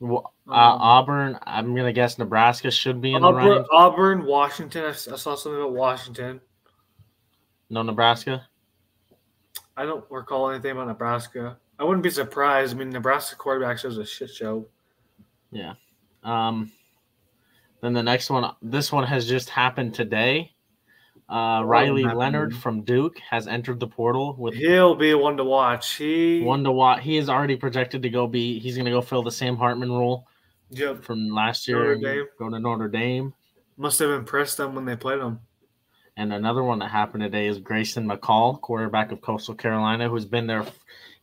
Wa- 0.00 0.24
Uh, 0.48 0.52
Um, 0.52 0.80
Auburn, 0.80 1.38
I'm 1.42 1.74
gonna 1.74 1.92
guess 1.92 2.18
Nebraska 2.18 2.70
should 2.70 3.00
be 3.00 3.12
in 3.14 3.22
the 3.22 3.28
Auburn, 3.28 3.46
running. 3.48 3.66
Auburn, 3.72 4.24
Washington. 4.26 4.84
I 4.84 4.92
saw 4.92 5.16
something 5.16 5.54
about 5.60 5.72
Washington. 5.72 6.40
No, 7.70 7.82
Nebraska. 7.82 8.46
I 9.76 9.84
don't 9.84 10.04
recall 10.10 10.50
anything 10.50 10.72
about 10.72 10.88
Nebraska. 10.88 11.58
I 11.78 11.84
wouldn't 11.84 12.02
be 12.02 12.10
surprised. 12.10 12.74
I 12.74 12.78
mean, 12.78 12.90
Nebraska 12.90 13.36
quarterbacks 13.36 13.80
shows 13.80 13.98
a 13.98 14.06
shit 14.06 14.30
show. 14.30 14.66
Yeah. 15.50 15.74
Um, 16.24 16.72
then 17.82 17.92
the 17.92 18.02
next 18.02 18.30
one, 18.30 18.50
this 18.62 18.90
one 18.90 19.04
has 19.04 19.28
just 19.28 19.50
happened 19.50 19.94
today. 19.94 20.52
Uh, 21.28 21.62
Riley. 21.64 22.04
Leonard 22.04 22.56
from 22.56 22.82
Duke 22.82 23.18
has 23.18 23.48
entered 23.48 23.80
the 23.80 23.86
portal 23.86 24.36
with 24.38 24.54
He'll 24.54 24.94
be 24.94 25.12
one 25.14 25.36
to 25.36 25.44
watch. 25.44 25.94
He 25.94 26.40
one 26.40 26.62
to 26.64 26.70
watch. 26.70 27.02
He 27.02 27.16
is 27.16 27.28
already 27.28 27.56
projected 27.56 28.02
to 28.02 28.10
go 28.10 28.26
be. 28.28 28.60
He's 28.60 28.76
going 28.76 28.84
to 28.84 28.92
go 28.92 29.02
fill 29.02 29.22
the 29.24 29.32
Sam 29.32 29.56
Hartman 29.56 29.90
role 29.90 30.26
Yep, 30.70 31.02
from 31.02 31.28
last 31.30 31.66
year. 31.66 31.96
Notre 31.96 32.14
Dame. 32.14 32.26
Go 32.38 32.48
to 32.48 32.58
Notre 32.60 32.88
Dame. 32.88 33.34
must 33.76 33.98
have 33.98 34.10
impressed 34.10 34.56
them 34.56 34.74
when 34.74 34.84
they 34.84 34.96
played 34.96 35.18
him. 35.20 35.40
And 36.16 36.32
another 36.32 36.62
one 36.62 36.78
that 36.78 36.90
happened 36.90 37.22
today 37.22 37.46
is 37.46 37.58
Grayson 37.58 38.08
McCall, 38.08 38.60
quarterback 38.60 39.12
of 39.12 39.20
Coastal 39.20 39.54
Carolina, 39.54 40.08
who's 40.08 40.24
been 40.24 40.46
there. 40.46 40.64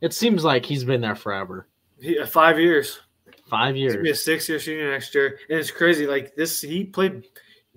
It 0.01 0.13
seems 0.13 0.43
like 0.43 0.65
he's 0.65 0.83
been 0.83 1.01
there 1.01 1.15
forever. 1.15 1.67
He, 1.99 2.19
uh, 2.19 2.25
five 2.25 2.59
years. 2.59 2.99
Five 3.49 3.75
He's 3.75 3.93
gonna 3.93 4.03
be 4.03 4.11
a 4.11 4.15
six-year 4.15 4.59
senior 4.59 4.91
next 4.91 5.13
year, 5.13 5.39
and 5.49 5.59
it's 5.59 5.69
crazy. 5.69 6.07
Like 6.07 6.35
this, 6.35 6.61
he 6.61 6.85
played. 6.85 7.23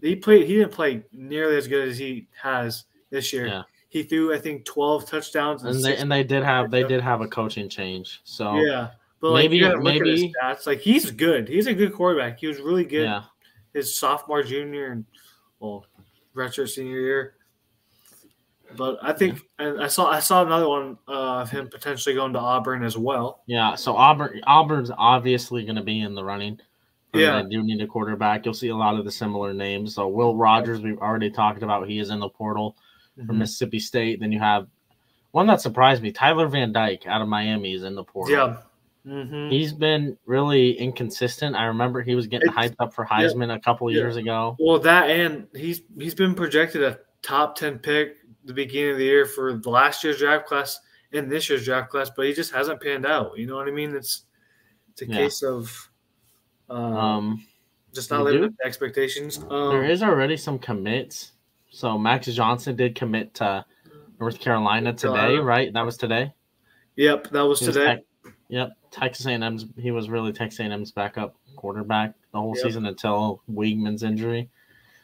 He 0.01 0.17
played. 0.17 0.47
He 0.47 0.55
didn't 0.57 0.73
play 0.73 1.03
nearly 1.13 1.57
as 1.57 1.69
good 1.69 1.89
as 1.89 1.99
he 1.99 2.29
has 2.41 2.85
this 3.11 3.33
year. 3.33 3.47
Yeah. 3.47 3.63
He 3.89 4.03
threw, 4.03 4.35
I 4.35 4.39
think, 4.39 4.65
twelve 4.65 5.07
touchdowns. 5.07 5.65
And, 5.65 5.77
And 5.77 5.85
they 5.85 5.97
and 5.97 6.11
they 6.11 6.23
did 6.23 6.45
have 6.45 6.71
they 6.71 6.85
did 6.85 7.03
have 7.03 7.21
a 7.21 7.29
coaching 7.29 7.69
change. 7.69 8.21
So 8.25 8.57
Yeah, 8.57 8.91
but 9.21 9.33
like 9.33 9.45
Maybe- 9.45 9.57
you 9.57 9.65
gotta 9.65 9.81
look 9.81 9.97
at 9.97 10.07
his 10.07 10.21
maybe- 10.21 10.35
that's 10.41 10.67
Like 10.67 10.81
he's 10.81 11.11
good. 11.11 11.49
He's 11.49 11.67
a 11.67 11.75
good 11.75 11.93
quarterback. 11.93 12.39
He 12.39 12.47
was 12.47 12.61
really 12.61 12.85
good 12.85 13.05
yeah. 13.05 13.25
his 13.75 13.97
sophomore, 13.97 14.43
junior, 14.43 14.93
and 14.93 15.05
well, 15.61 15.85
retro 16.37 16.67
senior 16.67 17.01
year. 17.01 17.35
But 18.77 18.99
I 19.01 19.13
think, 19.13 19.41
and 19.59 19.81
I 19.83 19.87
saw 19.87 20.11
I 20.11 20.19
saw 20.21 20.45
another 20.45 20.69
one 20.69 20.99
uh, 21.09 21.41
of 21.41 21.51
him 21.51 21.69
potentially 21.69 22.15
going 22.15 22.33
to 22.33 22.39
Auburn 22.39 22.83
as 22.85 22.97
well. 22.99 23.43
Yeah, 23.47 23.75
so 23.75 23.97
Auburn 23.97 24.41
Auburn's 24.47 24.91
obviously 24.97 25.65
going 25.65 25.77
to 25.77 25.83
be 25.83 26.01
in 26.01 26.15
the 26.15 26.25
running. 26.25 26.61
Yeah. 27.15 27.41
they 27.43 27.49
do 27.49 27.63
need 27.63 27.81
a 27.81 27.87
quarterback. 27.87 28.45
You'll 28.45 28.53
see 28.53 28.69
a 28.69 28.77
lot 28.77 28.99
of 28.99 29.07
the 29.07 29.11
similar 29.11 29.55
names. 29.55 29.95
So 29.95 30.07
Will 30.07 30.37
Rogers, 30.37 30.83
we've 30.83 30.99
already 30.99 31.31
talked 31.31 31.63
about. 31.63 31.89
He 31.89 31.99
is 31.99 32.11
in 32.11 32.21
the 32.21 32.29
portal 32.29 32.77
from 33.15 33.37
Mhm. 33.37 33.39
Mississippi 33.39 33.79
State. 33.79 34.21
Then 34.21 34.33
you 34.33 34.39
have 34.41 34.67
one 35.31 35.47
that 35.47 35.63
surprised 35.63 36.03
me: 36.03 36.13
Tyler 36.13 36.47
Van 36.49 36.73
Dyke 36.73 37.07
out 37.07 37.23
of 37.23 37.29
Miami 37.29 37.73
is 37.73 37.85
in 37.85 37.95
the 37.95 38.05
portal. 38.05 38.35
Yeah, 38.37 38.57
hmm 39.07 39.49
he's 39.51 39.73
been 39.73 40.19
really 40.27 40.73
inconsistent. 40.79 41.55
I 41.55 41.65
remember 41.67 42.03
he 42.03 42.15
was 42.17 42.27
getting 42.27 42.49
It's- 42.51 42.71
hyped 42.71 42.77
up 42.81 42.93
for 42.93 43.07
Heisman 43.07 43.55
a 43.55 43.61
couple 43.61 43.91
Yeah. 43.91 43.99
years 43.99 44.17
ago. 44.17 44.57
Well, 44.59 44.79
that 44.81 45.09
and 45.11 45.47
he's 45.55 45.83
he's 45.99 46.15
been 46.15 46.35
projected 46.35 46.83
a 46.83 46.99
top 47.23 47.55
ten 47.57 47.79
pick 47.79 48.17
the 48.45 48.53
beginning 48.53 48.93
of 48.93 48.99
the 48.99 49.05
year 49.05 49.25
for 49.27 49.55
the 49.55 49.71
last 49.71 50.03
year's 50.05 50.19
draft 50.19 50.47
class 50.47 50.79
and 51.13 51.31
this 51.31 51.49
year's 51.49 51.65
draft 51.65 51.91
class, 51.91 52.11
but 52.15 52.27
he 52.27 52.33
just 52.33 52.53
hasn't 52.53 52.81
panned 52.81 53.07
out. 53.07 53.37
You 53.39 53.47
know 53.47 53.57
what 53.57 53.69
I 53.69 53.71
mean? 53.71 53.95
It's 53.95 54.25
it's 54.91 55.03
a 55.03 55.07
Yeah. 55.07 55.17
case 55.17 55.43
of 55.43 55.91
um, 56.69 56.97
Um, 56.97 57.47
just 57.95 58.11
not 58.11 58.25
living 58.25 58.43
up 58.45 58.51
to 58.59 58.67
expectations. 58.67 59.39
Um, 59.51 59.71
there 59.71 59.85
is 59.85 60.03
already 60.03 60.37
some 60.37 60.59
commits. 60.59 61.33
So 61.71 61.97
Max 61.97 62.27
Johnson 62.27 62.75
did 62.75 62.95
commit 62.97 63.35
to 63.35 63.65
North 64.19 64.41
Carolina 64.41 64.93
today, 64.93 65.13
Carolina. 65.15 65.43
right? 65.43 65.73
That 65.73 65.83
was 65.85 65.97
today. 65.97 66.33
Yep, 66.97 67.29
that 67.31 67.43
was 67.43 67.61
today. 67.61 67.85
Tex- 68.25 68.37
yep, 68.49 68.71
Texas 68.97 69.27
A&M's. 69.27 69.67
He 69.79 69.91
was 69.91 70.09
really 70.09 70.33
Texas 70.33 70.61
A&M's 70.61 70.91
backup 70.91 71.37
quarterback 71.57 72.15
the 72.33 72.41
whole 72.41 72.55
Yep. 72.57 72.65
season 72.65 72.87
until 72.87 73.43
Weigman's 73.51 74.03
injury. 74.03 74.49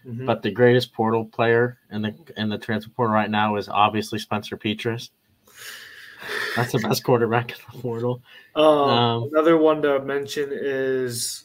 Mhm. 0.07 0.27
But 0.27 0.43
the 0.43 0.51
greatest 0.51 0.93
portal 0.93 1.25
player 1.27 1.79
in 1.91 2.03
the 2.03 2.15
in 2.37 2.49
the 2.49 2.59
transfer 2.59 2.91
portal 2.91 3.15
right 3.15 3.31
now 3.31 3.57
is 3.57 3.69
obviously 3.69 4.19
Spencer 4.19 4.57
Petras. 4.57 5.11
That's 6.57 6.73
the 6.73 6.79
best 6.79 7.05
quarterback 7.05 7.51
in 7.51 7.57
the 7.73 7.79
portal. 7.83 8.23
Um, 8.55 8.65
Um, 8.65 9.23
another 9.33 9.57
one 9.57 9.83
to 9.83 10.01
mention 10.01 10.51
is 10.53 11.45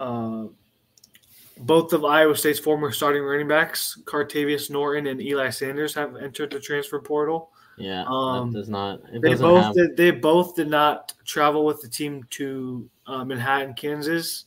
uh, 0.00 0.46
both 1.58 1.92
of 1.92 2.04
Iowa 2.04 2.36
State's 2.36 2.58
former 2.58 2.90
starting 2.90 3.22
running 3.22 3.46
backs, 3.48 3.96
Cartevious 4.04 4.68
Norton 4.70 5.06
and 5.06 5.20
Eli 5.22 5.50
Sanders, 5.50 5.94
have 5.94 6.16
entered 6.16 6.50
the 6.50 6.58
transfer 6.58 6.98
portal. 7.00 7.51
Yeah, 7.76 8.04
Um, 8.06 8.52
does 8.52 8.68
not. 8.68 9.00
They 9.20 9.34
both 9.34 9.64
have. 9.64 9.74
did, 9.74 9.96
they 9.96 10.10
both 10.10 10.54
did 10.54 10.68
not 10.68 11.14
travel 11.24 11.64
with 11.64 11.80
the 11.80 11.88
team 11.88 12.24
to 12.30 12.88
uh, 13.06 13.24
Manhattan, 13.24 13.74
Kansas, 13.74 14.44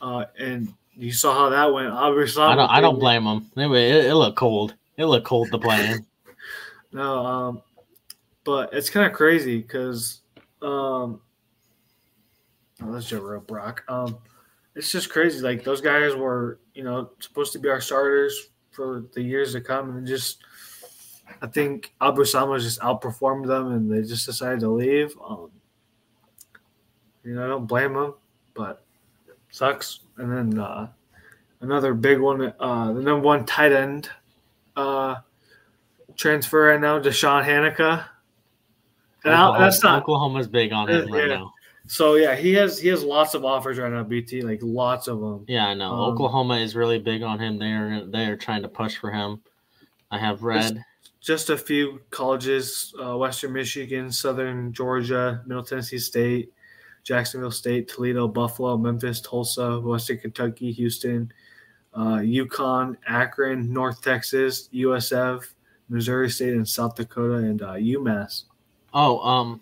uh, 0.00 0.24
and 0.38 0.72
you 0.94 1.12
saw 1.12 1.34
how 1.34 1.48
that 1.50 1.72
went. 1.72 1.90
Obviously, 1.90 2.42
I 2.42 2.54
don't. 2.54 2.70
I 2.70 2.80
don't 2.80 2.98
blame 2.98 3.24
them. 3.24 3.50
Anyway, 3.56 3.90
it, 3.90 4.06
it 4.06 4.14
looked 4.14 4.38
cold. 4.38 4.74
It 4.96 5.04
looked 5.04 5.26
cold 5.26 5.50
to 5.50 5.58
play 5.58 5.90
in. 5.90 6.06
No, 6.92 7.24
um, 7.24 7.62
but 8.44 8.72
it's 8.72 8.90
kind 8.90 9.06
of 9.06 9.12
crazy 9.12 9.58
because 9.58 10.20
um, 10.62 11.20
oh, 12.82 12.92
that's 12.92 13.06
Joe 13.06 13.20
Real 13.20 13.40
Brock. 13.40 13.84
Um, 13.88 14.18
it's 14.74 14.90
just 14.90 15.10
crazy. 15.10 15.40
Like 15.40 15.62
those 15.64 15.80
guys 15.80 16.14
were, 16.14 16.58
you 16.74 16.82
know, 16.82 17.10
supposed 17.20 17.52
to 17.52 17.58
be 17.58 17.68
our 17.68 17.80
starters 17.80 18.48
for 18.70 19.04
the 19.14 19.22
years 19.22 19.52
to 19.52 19.60
come, 19.60 19.96
and 19.96 20.06
just 20.06 20.42
I 21.42 21.46
think 21.46 21.92
Abu 22.00 22.24
Sama 22.24 22.58
just 22.58 22.80
outperformed 22.80 23.46
them, 23.46 23.72
and 23.72 23.90
they 23.90 24.06
just 24.06 24.26
decided 24.26 24.60
to 24.60 24.68
leave. 24.70 25.14
Um, 25.26 25.50
you 27.24 27.34
know, 27.34 27.44
I 27.44 27.48
don't 27.48 27.66
blame 27.66 27.94
them, 27.94 28.14
but 28.54 28.84
sucks. 29.50 30.00
And 30.16 30.30
then 30.52 30.58
uh, 30.58 30.88
another 31.60 31.94
big 31.94 32.18
one, 32.18 32.52
uh, 32.58 32.92
the 32.92 33.00
number 33.02 33.20
one 33.26 33.44
tight 33.44 33.72
end. 33.72 34.08
Uh, 34.76 35.16
transfer 36.16 36.66
right 36.68 36.80
now, 36.80 36.98
Deshaun 37.00 37.44
Hanukkah. 37.44 38.04
And 39.24 39.34
Oklahoma- 39.34 39.58
that's 39.58 39.82
not 39.82 40.02
Oklahoma's 40.02 40.48
big 40.48 40.72
on 40.72 40.88
him 40.88 41.10
right 41.12 41.28
Yeah. 41.28 41.36
now. 41.36 41.52
so. 41.86 42.14
Yeah, 42.14 42.34
he 42.36 42.52
has 42.54 42.78
he 42.78 42.88
has 42.88 43.02
lots 43.04 43.34
of 43.34 43.44
offers 43.44 43.78
right 43.78 43.92
now. 43.92 44.02
BT 44.02 44.40
like 44.42 44.60
lots 44.62 45.08
of 45.08 45.20
them. 45.20 45.44
Yeah, 45.48 45.66
I 45.66 45.74
know. 45.74 45.92
Um, 45.92 46.12
Oklahoma 46.12 46.56
is 46.56 46.74
really 46.74 46.98
big 46.98 47.22
on 47.22 47.38
him. 47.38 47.58
They're 47.58 48.04
they 48.06 48.26
are 48.26 48.36
trying 48.36 48.62
to 48.62 48.68
push 48.68 48.96
for 48.96 49.10
him. 49.10 49.42
I 50.10 50.18
have 50.18 50.42
read. 50.42 50.82
Just 51.20 51.50
a 51.50 51.56
few 51.56 52.00
colleges: 52.10 52.94
uh, 53.02 53.16
Western 53.16 53.52
Michigan, 53.52 54.10
Southern 54.10 54.72
Georgia, 54.72 55.42
Middle 55.46 55.64
Tennessee 55.64 55.98
State, 55.98 56.52
Jacksonville 57.02 57.50
State, 57.50 57.88
Toledo, 57.88 58.28
Buffalo, 58.28 58.76
Memphis, 58.76 59.20
Tulsa, 59.20 59.80
Western 59.80 60.18
Kentucky, 60.18 60.72
Houston, 60.72 61.32
uh, 61.94 62.18
UConn, 62.18 62.96
Akron, 63.06 63.72
North 63.72 64.02
Texas, 64.02 64.68
USF, 64.72 65.44
Missouri 65.88 66.30
State, 66.30 66.54
and 66.54 66.68
South 66.68 66.94
Dakota, 66.94 67.34
and 67.34 67.62
uh, 67.62 67.74
UMass. 67.74 68.44
Oh, 68.92 69.18
um, 69.20 69.60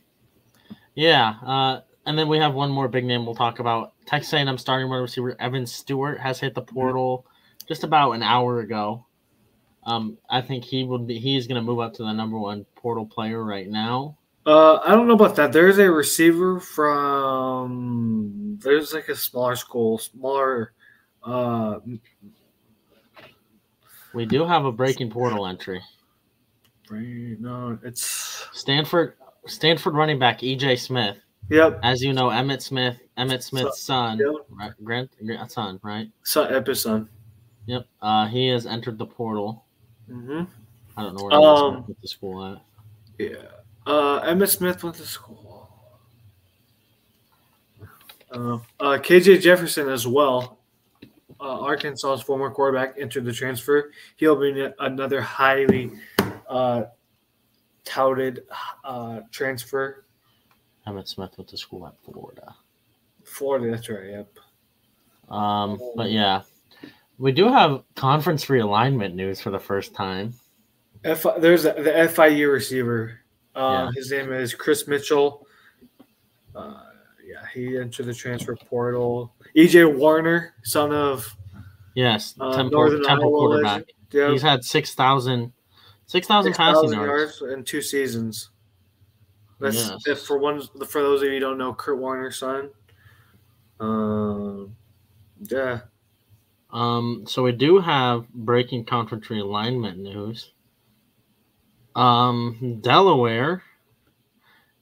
yeah. 0.95 1.35
Uh, 1.45 1.81
and 2.07 2.19
then 2.19 2.29
we 2.29 2.39
have 2.39 2.55
one 2.55 2.71
more 2.71 2.89
big 2.89 3.05
name 3.05 3.27
we'll 3.27 3.35
talk 3.35 3.59
about. 3.59 3.93
Texas 4.07 4.33
A&M 4.33 4.59
starting 4.59 4.89
wide 4.89 4.97
receiver 4.99 5.37
Evan 5.41 5.67
Stewart 5.67 6.19
has 6.19 6.41
hit 6.41 6.55
the 6.55 6.63
portal 6.63 7.27
just 7.67 7.85
about 7.85 8.13
an 8.13 8.23
hour 8.23 8.61
ago. 8.61 9.05
Um, 9.89 10.19
I 10.29 10.43
think 10.43 10.65
he 10.65 10.85
will 10.85 10.99
be. 10.99 11.19
He's 11.19 11.47
going 11.47 11.57
to 11.57 11.63
move 11.63 11.81
up 11.81 11.95
to 11.95 12.03
the 12.03 12.13
number 12.13 12.39
one 12.39 12.67
portal 12.77 13.07
player 13.07 13.43
right 13.43 13.67
now. 13.69 14.19
Uh, 14.45 14.77
I 14.85 14.91
don't 14.95 15.07
know 15.09 15.15
about 15.15 15.35
that. 15.37 15.51
There's 15.53 15.79
a 15.79 15.91
receiver 15.91 16.61
from 16.61 18.59
there's 18.63 18.93
like 18.93 19.09
a 19.09 19.17
smaller 19.17 19.57
school, 19.57 19.97
smaller. 19.99 20.73
Uh, 21.23 21.79
We 24.15 24.27
do 24.27 24.45
have 24.47 24.65
a 24.65 24.73
breaking 24.73 25.11
portal 25.11 25.47
entry. 25.47 25.81
no, 26.91 27.79
it's 27.83 28.47
Stanford 28.53 29.15
Stanford 29.47 29.95
running 29.95 30.19
back 30.19 30.41
EJ 30.41 30.79
Smith. 30.79 31.17
yep. 31.51 31.79
As 31.83 32.03
you 32.03 32.13
know, 32.13 32.29
Emmitt 32.29 32.63
Smith, 32.63 32.97
Emmitt 33.17 33.43
Smith's 33.43 33.81
son, 33.83 34.19
Yep. 34.19 34.47
right, 34.51 34.73
grand, 34.85 35.09
grandson, 35.25 35.79
right? 35.83 36.11
So 36.25 36.45
Epison. 36.45 37.09
Yep. 37.67 37.87
Uh, 38.03 38.27
he 38.27 38.49
has 38.49 38.67
entered 38.67 38.99
the 38.99 39.07
portal. 39.07 39.65
Mm-hmm. 40.11 40.43
I 40.97 41.03
don't 41.03 41.17
know 41.17 41.25
where 41.25 41.33
Emmitt 41.33 41.59
Um, 41.59 41.75
Smith 41.75 41.87
went 41.89 42.03
to 42.03 42.09
school 42.09 42.47
at. 42.47 42.63
Yeah. 43.19 43.49
Uh, 43.87 44.21
Emmitt 44.23 44.49
Smith 44.49 44.83
went 44.85 44.97
to 44.97 45.07
school. 45.07 45.69
Uh, 48.31 48.59
uh, 48.81 48.99
KJ 48.99 49.41
Jefferson 49.41 49.89
as 49.89 50.07
well. 50.07 50.59
Uh, 51.41 51.61
Arkansas's 51.61 52.23
former 52.23 52.51
quarterback 52.51 52.97
entered 52.99 53.25
the 53.25 53.33
transfer. 53.33 53.93
He'll 54.17 54.37
be 54.37 54.69
another 54.81 55.21
highly 55.21 55.93
uh, 56.49 56.85
touted 57.85 58.45
uh, 58.85 59.21
transfer. 59.31 60.05
Emmitt 60.87 61.09
Smith 61.09 61.31
went 61.39 61.49
to 61.49 61.57
school 61.57 61.87
at 61.87 61.95
Florida. 62.03 62.55
Florida, 63.25 63.71
that's 63.71 63.89
right. 63.89 64.07
Yep. 64.11 64.39
Um, 65.31 65.79
but 65.97 66.11
yeah, 66.11 66.43
we 67.19 67.33
do 67.33 67.49
have 67.49 67.83
conference 67.97 68.47
realignment 68.47 69.15
news 69.15 69.41
for 69.41 69.51
the 69.51 69.59
first 69.59 69.95
time. 69.95 70.35
F- 71.05 71.27
there's 71.39 71.65
a, 71.65 71.73
the 71.73 71.91
FIU 72.13 72.53
receiver. 72.53 73.21
Uh, 73.55 73.87
Yeah. 73.87 73.91
His 73.95 74.11
name 74.11 74.33
is 74.33 74.55
Chris 74.55 74.87
Mitchell. 74.89 75.47
Uh, 76.55 76.81
yeah, 77.25 77.45
he 77.55 77.77
entered 77.77 78.07
the 78.07 78.15
transfer 78.15 78.57
portal. 78.57 79.35
EJ 79.57 79.97
Warner, 79.97 80.55
son 80.65 80.93
of 80.93 81.37
Yes, 81.95 82.35
Uh, 82.41 82.55
Temple, 82.57 82.79
Northern 82.79 83.03
Temple 83.05 83.27
Iowa 83.29 83.39
quarterback. 83.39 83.85
yeah, 84.13 84.31
He's 84.31 84.43
had 84.43 84.65
6,000 84.65 85.53
6,000 86.07 86.53
passing 86.55 86.89
6,000 86.91 86.99
yards. 87.07 87.43
in 87.43 87.65
two 87.65 87.83
seasons. 87.83 88.51
That's 89.61 89.77
Yes. 89.77 90.07
if 90.07 90.21
for 90.21 90.39
one 90.39 90.63
for 90.87 91.03
those 91.03 91.21
of 91.23 91.27
you 91.29 91.35
who 91.35 91.41
don't 91.41 91.59
know, 91.59 91.75
Kurt 91.75 91.99
Warner's 91.99 92.37
son. 92.39 92.71
Um, 93.81 94.77
yeah, 95.51 95.81
Um, 96.71 97.25
so 97.27 97.43
we 97.43 97.53
do 97.53 97.79
have 97.79 98.29
breaking 98.29 98.85
conference 98.85 99.29
realignment 99.29 99.97
news. 99.97 100.53
Um, 101.95 102.79
Delaware 102.81 103.63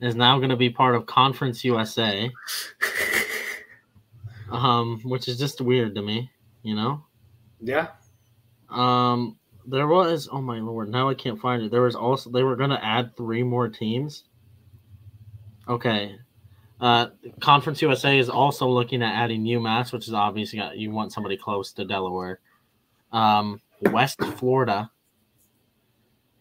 is 0.00 0.14
now 0.14 0.38
going 0.38 0.50
to 0.50 0.56
be 0.56 0.70
part 0.70 0.94
of 0.94 1.06
Conference 1.06 1.64
USA, 1.64 2.30
um, 4.50 5.00
which 5.04 5.28
is 5.28 5.38
just 5.38 5.60
weird 5.60 5.94
to 5.94 6.02
me, 6.02 6.30
you 6.62 6.74
know. 6.74 7.04
yeah. 7.60 7.88
Um, 8.68 9.38
there 9.64 9.86
was 9.86 10.28
oh 10.30 10.42
my 10.42 10.58
lord, 10.58 10.88
now 10.88 11.08
I 11.08 11.14
can't 11.14 11.40
find 11.40 11.62
it. 11.62 11.70
There 11.70 11.82
was 11.82 11.96
also 11.96 12.30
they 12.30 12.42
were 12.42 12.56
going 12.56 12.70
to 12.70 12.84
add 12.84 13.16
three 13.16 13.42
more 13.42 13.68
teams. 13.68 14.24
Okay. 15.68 16.16
Uh, 16.80 17.06
Conference 17.40 17.80
USA 17.80 18.18
is 18.18 18.28
also 18.28 18.68
looking 18.68 19.02
at 19.02 19.14
adding 19.14 19.44
UMass, 19.44 19.92
which 19.92 20.08
is 20.08 20.14
obviously 20.14 20.58
got, 20.58 20.76
you 20.76 20.90
want 20.90 21.12
somebody 21.12 21.36
close 21.36 21.72
to 21.72 21.84
Delaware. 21.84 22.40
Um, 23.12 23.60
West 23.80 24.22
Florida 24.36 24.90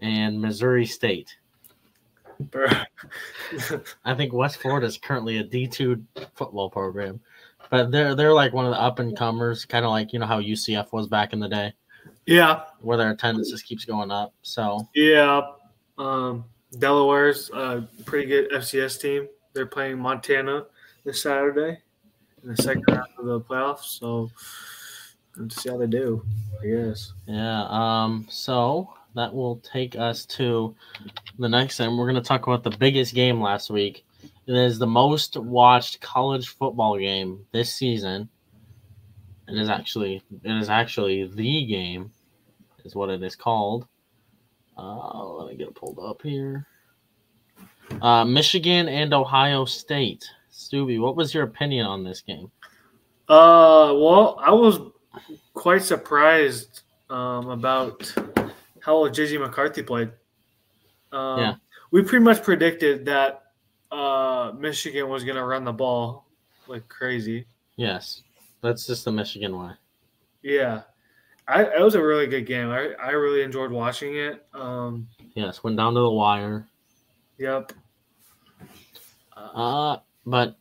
and 0.02 0.42
Missouri 0.42 0.86
State. 0.86 1.38
I 4.04 4.14
think 4.14 4.34
West 4.34 4.58
Florida 4.58 4.86
is 4.88 4.98
currently 4.98 5.38
a 5.38 5.44
D 5.44 5.68
two 5.68 6.04
football 6.34 6.70
program, 6.70 7.22
but 7.70 7.92
they're 7.92 8.14
they're 8.14 8.34
like 8.34 8.52
one 8.52 8.66
of 8.66 8.72
the 8.72 8.82
up 8.82 9.00
and 9.00 9.18
comers, 9.18 9.64
kind 9.64 9.86
of 9.86 9.92
like 9.92 10.12
you 10.12 10.20
know 10.20 10.26
how 10.26 10.42
UCF 10.42 10.92
was 10.92 11.08
back 11.08 11.32
in 11.32 11.40
the 11.40 11.48
day, 11.48 11.72
yeah, 12.26 12.64
where 12.82 12.98
their 12.98 13.12
attendance 13.12 13.52
just 13.52 13.66
keeps 13.66 13.86
going 13.86 14.12
up. 14.12 14.34
So 14.42 14.86
yeah. 14.94 15.44
Um, 15.98 16.44
Delaware's 16.78 17.50
a 17.52 17.88
pretty 18.06 18.28
good 18.28 18.52
FCS 18.52 19.00
team. 19.00 19.30
They're 19.56 19.66
playing 19.66 20.00
Montana 20.00 20.66
this 21.06 21.24
Saturday 21.24 21.80
in 22.44 22.50
the 22.50 22.58
second 22.58 22.84
round 22.90 23.08
of 23.18 23.26
the 23.26 23.40
playoffs. 23.40 24.00
So, 24.00 24.30
let's 25.38 25.64
see 25.64 25.70
how 25.70 25.78
they 25.78 25.88
do. 25.88 26.26
I 26.62 26.68
guess. 26.68 27.14
yeah, 27.26 27.66
um, 27.70 28.28
so 28.30 28.94
that 29.16 29.34
will 29.34 29.58
take 29.58 29.96
us 29.96 30.26
to 30.26 30.76
the 31.40 31.48
next 31.48 31.78
thing. 31.78 31.96
We're 31.96 32.12
going 32.12 32.22
to 32.22 32.28
talk 32.28 32.48
about 32.48 32.64
the 32.64 32.78
biggest 32.78 33.16
game 33.16 33.40
last 33.40 33.70
week. 33.70 34.06
It 34.46 34.56
is 34.56 34.78
the 34.78 34.88
most 34.88 35.38
watched 35.38 36.02
college 36.02 36.50
football 36.50 36.98
game 37.00 37.46
this 37.54 37.74
season. 37.74 38.28
It 39.48 39.58
is 39.58 39.70
actually 39.70 40.22
it 40.44 40.52
is 40.52 40.70
actually 40.70 41.28
the 41.28 41.66
game, 41.66 42.12
is 42.84 42.94
what 42.94 43.10
it 43.10 43.24
is 43.24 43.38
called. 43.38 43.88
Uh, 44.78 45.24
let 45.36 45.48
me 45.50 45.56
get 45.56 45.70
it 45.70 45.76
pulled 45.76 46.00
up 46.00 46.22
here. 46.22 46.68
Uh, 48.02 48.26
Michigan 48.26 48.88
and 48.88 49.14
Ohio 49.14 49.66
State. 49.66 50.26
Stubby, 50.50 51.00
what 51.00 51.16
was 51.16 51.34
your 51.34 51.44
opinion 51.44 51.86
on 51.86 52.04
this 52.04 52.22
game? 52.22 52.52
Uh, 53.28 53.94
well, 53.96 54.38
I 54.40 54.52
was 54.52 54.80
quite 55.54 55.82
surprised 55.82 56.82
um, 57.10 57.50
about 57.50 58.14
how 58.82 59.02
well 59.02 59.10
JJ 59.12 59.40
McCarthy 59.40 59.82
played. 59.84 60.12
Um, 61.12 61.40
Yeah. 61.40 61.56
We 61.92 62.02
pretty 62.04 62.26
much 62.26 62.44
predicted 62.44 63.06
that 63.06 63.44
uh, 63.92 64.52
Michigan 64.58 65.08
was 65.08 65.24
going 65.24 65.38
to 65.38 65.46
run 65.46 65.64
the 65.64 65.72
ball 65.74 66.26
like 66.68 66.88
crazy. 66.90 67.46
Yes, 67.78 68.22
that's 68.62 68.86
just 68.86 69.06
the 69.06 69.12
Michigan 69.12 69.58
way. 69.58 69.72
Yeah. 70.42 70.82
I, 71.48 71.64
it 71.64 71.80
was 71.82 71.96
a 71.96 72.04
really 72.04 72.28
good 72.28 72.46
game. 72.48 72.70
I, 72.70 72.90
I 73.02 73.12
really 73.12 73.44
enjoyed 73.44 73.72
watching 73.72 74.16
it. 74.16 74.46
Um, 74.54 75.08
Yes, 75.36 75.64
went 75.64 75.78
down 75.78 75.94
to 75.94 76.00
the 76.00 76.10
wire. 76.10 76.66
yep. 77.38 77.72
Uh, 79.54 79.98
but 80.26 80.58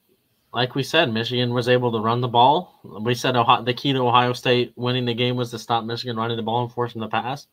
like 0.52 0.74
we 0.74 0.82
said, 0.82 1.12
Michigan 1.12 1.52
was 1.52 1.68
able 1.68 1.90
to 1.92 1.98
run 1.98 2.20
the 2.20 2.28
ball. 2.28 2.78
We 3.02 3.14
said 3.14 3.36
Ohio, 3.36 3.62
the 3.62 3.74
key 3.74 3.92
to 3.92 3.98
Ohio 4.00 4.32
State 4.32 4.72
winning 4.76 5.04
the 5.04 5.14
game 5.14 5.36
was 5.36 5.50
to 5.50 5.58
stop 5.58 5.84
Michigan 5.84 6.16
running 6.16 6.36
the 6.36 6.42
ball 6.42 6.62
and 6.62 6.72
force 6.72 6.92
them 6.92 7.02
to 7.02 7.08
pass. 7.08 7.46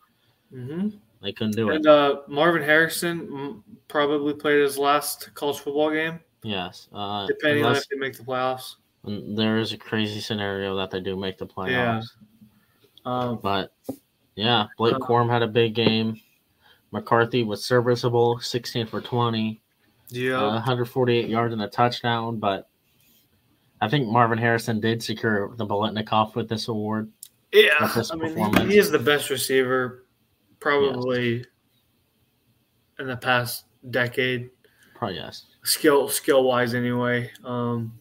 hmm 0.50 0.88
They 1.22 1.32
couldn't 1.32 1.56
do 1.56 1.70
it. 1.70 1.76
And 1.76 1.86
uh, 1.86 2.20
Marvin 2.28 2.62
Harrison 2.62 3.62
probably 3.88 4.34
played 4.34 4.60
his 4.60 4.78
last 4.78 5.34
college 5.34 5.58
football 5.58 5.90
game, 5.90 6.20
Yes, 6.44 6.88
uh, 6.92 7.26
depending 7.26 7.64
on 7.64 7.76
if 7.76 7.88
they 7.88 7.96
make 7.96 8.16
the 8.16 8.24
playoffs. 8.24 8.76
there 9.04 9.58
is 9.58 9.72
a 9.72 9.78
crazy 9.78 10.20
scenario 10.20 10.76
that 10.76 10.90
they 10.90 11.00
do 11.00 11.16
make 11.16 11.38
the 11.38 11.46
playoffs. 11.46 11.68
Yeah. 11.70 12.02
Um, 13.04 13.38
But 13.42 13.72
yeah, 14.36 14.66
Blake 14.76 14.94
Uh, 14.94 14.98
Corum 14.98 15.28
had 15.28 15.42
a 15.42 15.48
big 15.48 15.74
game. 15.74 16.20
McCarthy 16.92 17.42
was 17.42 17.64
serviceable, 17.64 18.38
16 18.38 18.86
for 18.86 19.00
20, 19.00 19.60
yeah. 20.12 20.40
uh, 20.40 20.52
148 20.54 21.28
yards 21.28 21.52
and 21.52 21.62
a 21.62 21.68
touchdown. 21.68 22.38
But 22.38 22.68
I 23.80 23.88
think 23.88 24.08
Marvin 24.08 24.38
Harrison 24.38 24.80
did 24.80 25.02
secure 25.02 25.54
the 25.56 25.66
Biletnikoff 25.66 26.34
with 26.34 26.48
this 26.48 26.68
award. 26.68 27.10
Yeah, 27.52 27.90
this 27.94 28.10
I 28.10 28.16
mean, 28.16 28.70
he, 28.70 28.78
is 28.78 28.90
the 28.90 28.98
best 28.98 29.28
receiver 29.28 30.06
probably 30.58 31.44
in 32.98 33.06
the 33.06 33.16
past 33.16 33.66
decade, 33.90 34.50
Probably 34.94 35.16
yes. 35.16 35.46
skill 35.64 36.08
skill 36.08 36.44
wise. 36.44 36.74
Anyway, 36.74 37.30
um, 37.44 37.92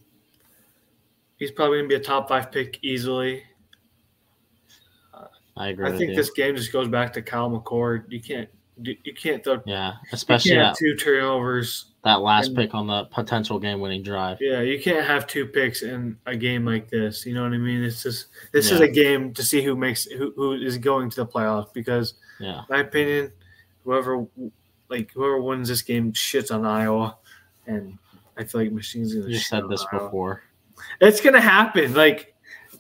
he's 1.36 1.52
probably 1.52 1.80
gonna 1.80 1.90
be 1.90 1.96
a 1.96 2.00
top 2.00 2.30
five 2.30 2.52
pick 2.52 2.80
easily. 2.82 3.44
I 5.58 5.70
agree. 5.70 5.86
I 5.86 5.98
think 5.98 6.12
you. 6.12 6.16
this 6.16 6.32
game 6.32 6.56
just 6.56 6.72
goes 6.72 6.88
back 6.88 7.12
to 7.14 7.22
Kyle 7.22 7.50
McCord. 7.50 8.06
You 8.10 8.22
can't 8.22 8.50
you 8.82 9.14
can't 9.14 9.44
throw 9.44 9.62
Yeah, 9.66 9.94
you 9.94 10.10
especially 10.14 10.52
can't 10.52 10.62
that, 10.62 10.66
have 10.68 10.78
two 10.78 10.96
turnovers. 10.96 11.91
That 12.04 12.22
last 12.22 12.48
and- 12.48 12.56
pick 12.58 12.74
on 12.74 12.88
the 12.88 13.06
potential 13.06 13.60
game-winning 13.60 14.04
drive. 14.04 14.38
Yeah, 14.42 14.62
you 14.62 14.80
can't 14.82 15.06
have 15.06 15.28
two 15.28 15.46
picks 15.46 15.84
in 15.84 16.18
a 16.26 16.36
game 16.36 16.66
like 16.66 16.90
this. 16.90 17.26
You 17.26 17.34
know 17.34 17.44
what 17.44 17.54
I 17.54 17.58
mean? 17.58 17.84
It's 17.84 18.04
just 18.04 18.28
this 18.52 18.72
is 18.72 18.80
a 18.80 18.88
game 18.88 19.34
to 19.34 19.44
see 19.44 19.62
who 19.62 19.76
makes 19.76 20.06
who, 20.06 20.34
who 20.36 20.54
is 20.54 20.78
going 20.78 21.10
to 21.12 21.16
the 21.18 21.28
playoffs 21.28 21.72
because 21.74 22.16
Yeah, 22.40 22.62
my 22.70 22.80
opinion, 22.80 23.32
whoever 23.84 24.26
like 24.90 25.12
whoever 25.14 25.42
wins 25.42 25.70
this 25.70 25.82
game 25.82 26.12
shits 26.14 26.54
on 26.54 26.66
Iowa, 26.66 27.18
and 27.68 27.98
I 28.38 28.44
feel 28.46 28.62
like 28.62 28.72
Machine's 28.72 29.14
gonna. 29.14 29.28
You 29.28 29.36
shit 29.36 29.44
said 29.48 29.70
this 29.70 29.86
Iowa. 29.92 30.06
before. 30.06 30.44
It's 31.00 31.22
gonna 31.22 31.40
happen. 31.42 31.94
Like 31.94 32.36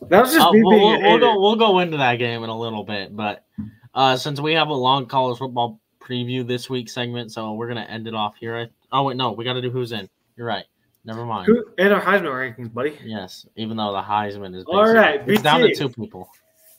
that 0.09 0.21
was 0.21 0.33
just 0.33 0.45
Uh, 0.45 0.51
me 0.51 0.63
we'll, 0.63 0.71
being 0.97 1.03
we'll 1.03 1.19
go. 1.19 1.39
We'll 1.39 1.55
go 1.55 1.79
into 1.79 1.97
that 1.97 2.15
game 2.15 2.43
in 2.43 2.49
a 2.49 2.57
little 2.59 2.83
bit, 2.83 3.15
but 3.15 3.45
uh, 3.93 4.17
since 4.17 4.39
we 4.39 4.53
have 4.53 4.69
a 4.69 4.73
long 4.73 5.05
college 5.05 5.37
football 5.37 5.79
preview 5.99 6.45
this 6.45 6.69
week 6.71 6.89
segment, 6.89 7.31
so 7.31 7.53
we're 7.53 7.67
gonna 7.67 7.81
end 7.81 8.07
it 8.07 8.15
off 8.15 8.35
here. 8.39 8.57
I, 8.57 8.69
oh 8.91 9.03
wait, 9.03 9.17
no, 9.17 9.31
we 9.31 9.43
got 9.45 9.53
to 9.53 9.61
do 9.61 9.69
who's 9.69 9.91
in. 9.91 10.09
You're 10.35 10.47
right. 10.47 10.65
Never 11.03 11.25
mind. 11.25 11.47
Who, 11.47 11.65
and 11.79 11.93
our 11.93 12.01
Heisman 12.01 12.55
rankings, 12.55 12.71
buddy. 12.73 12.97
Yes, 13.03 13.47
even 13.55 13.75
though 13.77 13.91
the 13.91 14.01
Heisman 14.01 14.55
is 14.55 14.65
All 14.67 14.93
right, 14.93 15.21
it's 15.27 15.41
down 15.41 15.61
to 15.61 15.67
BT. 15.67 15.79
two 15.79 15.89
people. 15.89 16.29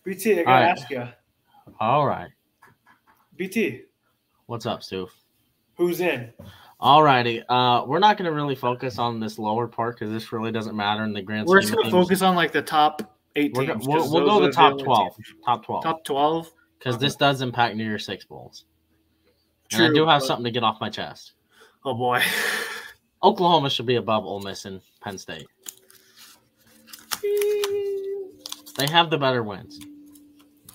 BT, 0.04 0.32
I 0.40 0.44
gotta 0.44 0.50
right. 0.50 0.62
ask 0.62 0.90
you. 0.90 1.08
All 1.80 2.06
right, 2.06 2.30
BT, 3.36 3.82
what's 4.46 4.66
up, 4.66 4.82
Stu? 4.82 5.08
who's 5.74 6.00
in? 6.00 6.32
All 6.78 7.02
righty. 7.02 7.42
Uh, 7.48 7.84
we're 7.84 7.98
not 7.98 8.16
gonna 8.16 8.32
really 8.32 8.54
focus 8.54 8.98
on 8.98 9.20
this 9.20 9.38
lower 9.38 9.66
part 9.68 9.98
because 9.98 10.12
this 10.12 10.32
really 10.32 10.52
doesn't 10.52 10.76
matter 10.76 11.04
in 11.04 11.12
the 11.12 11.22
grand 11.22 11.46
We're 11.46 11.60
just 11.60 11.74
gonna 11.74 11.90
focus 11.90 12.22
on 12.22 12.34
like 12.34 12.52
the 12.52 12.62
top 12.62 13.16
eight 13.36 13.54
We're 13.54 13.66
teams. 13.66 13.86
we'll 13.86 14.10
we'll 14.12 14.24
go 14.24 14.42
are 14.42 14.46
the 14.46 14.52
top 14.52 14.78
twelve. 14.78 15.14
teams. 15.16 15.34
Top 15.44 15.64
twelve. 15.64 15.82
Top 15.82 16.04
twelve. 16.04 16.50
because 16.78 16.98
this 16.98 17.16
does 17.16 17.40
impact 17.40 17.76
New 17.76 17.84
Year's 17.84 18.04
Six 18.04 18.24
bowls. 18.24 18.64
True, 19.68 19.86
and 19.86 19.92
I 19.92 19.96
do 19.96 20.06
have 20.06 20.22
something 20.22 20.44
to 20.44 20.50
get 20.50 20.64
off 20.64 20.80
my 20.80 20.90
chest. 20.90 21.32
Oh 21.84 21.94
boy. 21.94 22.20
Oklahoma 23.22 23.70
should 23.70 23.86
be 23.86 23.96
above 23.96 24.24
Ole 24.24 24.40
Miss 24.40 24.64
and 24.64 24.80
Penn 25.00 25.16
State. 25.18 25.46
They 28.76 28.86
have 28.88 29.10
the 29.10 29.18
better 29.18 29.42
wins. 29.42 29.80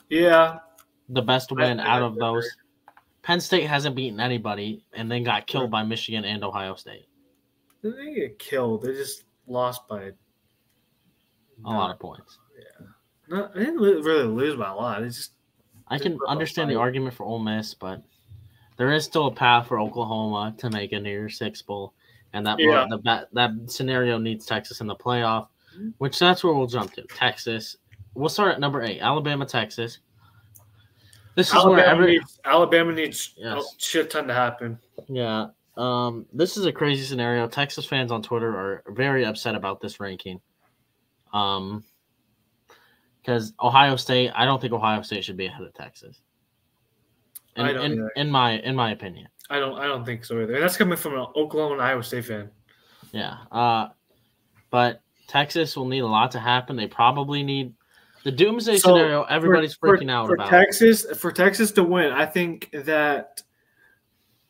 yeah. 0.09 0.59
The 1.09 1.21
best 1.21 1.51
win 1.51 1.79
out 1.79 2.01
of 2.01 2.15
those. 2.17 2.45
Penn 3.21 3.39
State 3.39 3.65
hasn't 3.67 3.95
beaten 3.95 4.19
anybody 4.19 4.83
and 4.93 5.09
then 5.11 5.23
got 5.23 5.47
killed 5.47 5.71
by 5.71 5.83
Michigan 5.83 6.25
and 6.25 6.43
Ohio 6.43 6.75
State. 6.75 7.07
They 7.81 7.89
didn't 7.91 8.15
get 8.15 8.39
killed. 8.39 8.83
They 8.83 8.93
just 8.93 9.23
lost 9.47 9.87
by 9.87 10.11
A 11.65 11.69
lot 11.69 11.91
of 11.91 11.99
points. 11.99 12.39
Yeah. 12.57 12.87
No, 13.29 13.49
they 13.53 13.65
didn't 13.65 13.79
really 13.79 14.23
lose 14.25 14.55
by 14.57 14.69
a 14.69 14.75
lot. 14.75 15.03
It's 15.03 15.15
just 15.15 15.31
I 15.87 15.97
can 15.97 16.13
Just 16.13 16.19
put 16.19 16.25
up 16.25 16.31
understand 16.31 16.69
the 16.69 16.75
argument 16.75 17.13
for 17.15 17.25
Ole 17.25 17.39
Miss, 17.39 17.73
but 17.73 18.03
there 18.77 18.91
is 18.93 19.03
still 19.05 19.27
a 19.27 19.31
path 19.31 19.67
for 19.67 19.79
Oklahoma 19.79 20.53
to 20.57 20.69
make 20.69 20.91
a 20.93 20.99
New 20.99 21.09
Year's 21.09 21.37
Six 21.37 21.61
bowl, 21.61 21.93
and 22.33 22.45
that 22.45 22.59
Yeah. 22.59 22.85
the, 22.89 22.99
that 22.99 23.27
that 23.33 23.51
scenario 23.67 24.17
needs 24.17 24.45
Texas 24.45 24.81
in 24.81 24.87
the 24.87 24.95
playoff, 24.95 25.47
Mhm. 25.77 25.93
which 25.97 26.17
that's 26.19 26.43
where 26.43 26.53
we'll 26.53 26.67
jump 26.67 26.93
to. 26.93 27.03
Texas. 27.03 27.77
We'll 28.13 28.29
start 28.29 28.53
at 28.53 28.59
number 28.59 28.81
eight, 28.83 28.99
Alabama, 29.01 29.45
Texas. 29.45 29.99
This 31.35 31.53
is 31.53 31.65
where 31.65 31.85
every 31.85 32.13
needs 32.17 32.39
Alabama 32.45 32.91
needs 32.93 33.33
Yes. 33.37 33.63
a 33.63 33.79
shit 33.79 34.09
ton 34.09 34.27
to 34.27 34.33
happen. 34.33 34.79
yeah. 35.07 35.47
Um, 35.75 36.25
this 36.33 36.57
is 36.57 36.65
a 36.65 36.71
crazy 36.71 37.03
scenario. 37.03 37.47
Texas 37.47 37.85
fans 37.85 38.11
on 38.11 38.23
Twitter 38.23 38.49
are 38.57 38.83
very 38.93 39.23
upset 39.23 39.53
about 39.53 39.79
this 39.79 39.99
ranking. 39.99 40.41
Um, 41.33 41.83
because 43.21 43.53
Ohio 43.61 43.95
State, 43.97 44.31
I 44.33 44.45
don't 44.45 44.59
think 44.59 44.73
Ohio 44.73 45.03
State 45.03 45.23
should 45.23 45.37
be 45.37 45.45
ahead 45.45 45.61
of 45.61 45.73
Texas. 45.75 46.21
In, 47.57 47.77
in, 47.77 48.09
in 48.15 48.29
my 48.29 48.59
in 48.59 48.75
my 48.75 48.91
opinion. 48.91 49.27
I 49.49 49.59
don't 49.59 49.77
I 49.79 49.85
don't 49.87 50.05
think 50.05 50.25
so 50.25 50.41
either. 50.41 50.53
And 50.55 50.63
that's 50.63 50.77
coming 50.77 50.97
from 50.97 51.13
an 51.13 51.25
Oklahoma 51.35 51.73
and 51.73 51.81
Iowa 51.81 52.03
State 52.03 52.25
fan. 52.25 52.49
Yeah. 53.11 53.37
Uh, 53.51 53.89
but 54.69 55.01
Texas 55.27 55.75
will 55.75 55.87
need 55.87 55.99
a 55.99 56.07
lot 56.07 56.31
to 56.31 56.39
happen. 56.39 56.75
They 56.75 56.87
probably 56.87 57.43
need 57.43 57.73
the 58.23 58.31
doomsday 58.31 58.77
So, 58.77 58.89
scenario. 58.89 59.23
Everybody's 59.23 59.75
for, 59.75 59.97
freaking 59.97 60.11
out 60.11 60.27
for 60.27 60.35
about. 60.35 60.49
Texas 60.49 61.05
for 61.17 61.31
Texas 61.31 61.71
to 61.73 61.83
win. 61.83 62.11
I 62.11 62.25
think 62.25 62.69
that 62.73 63.41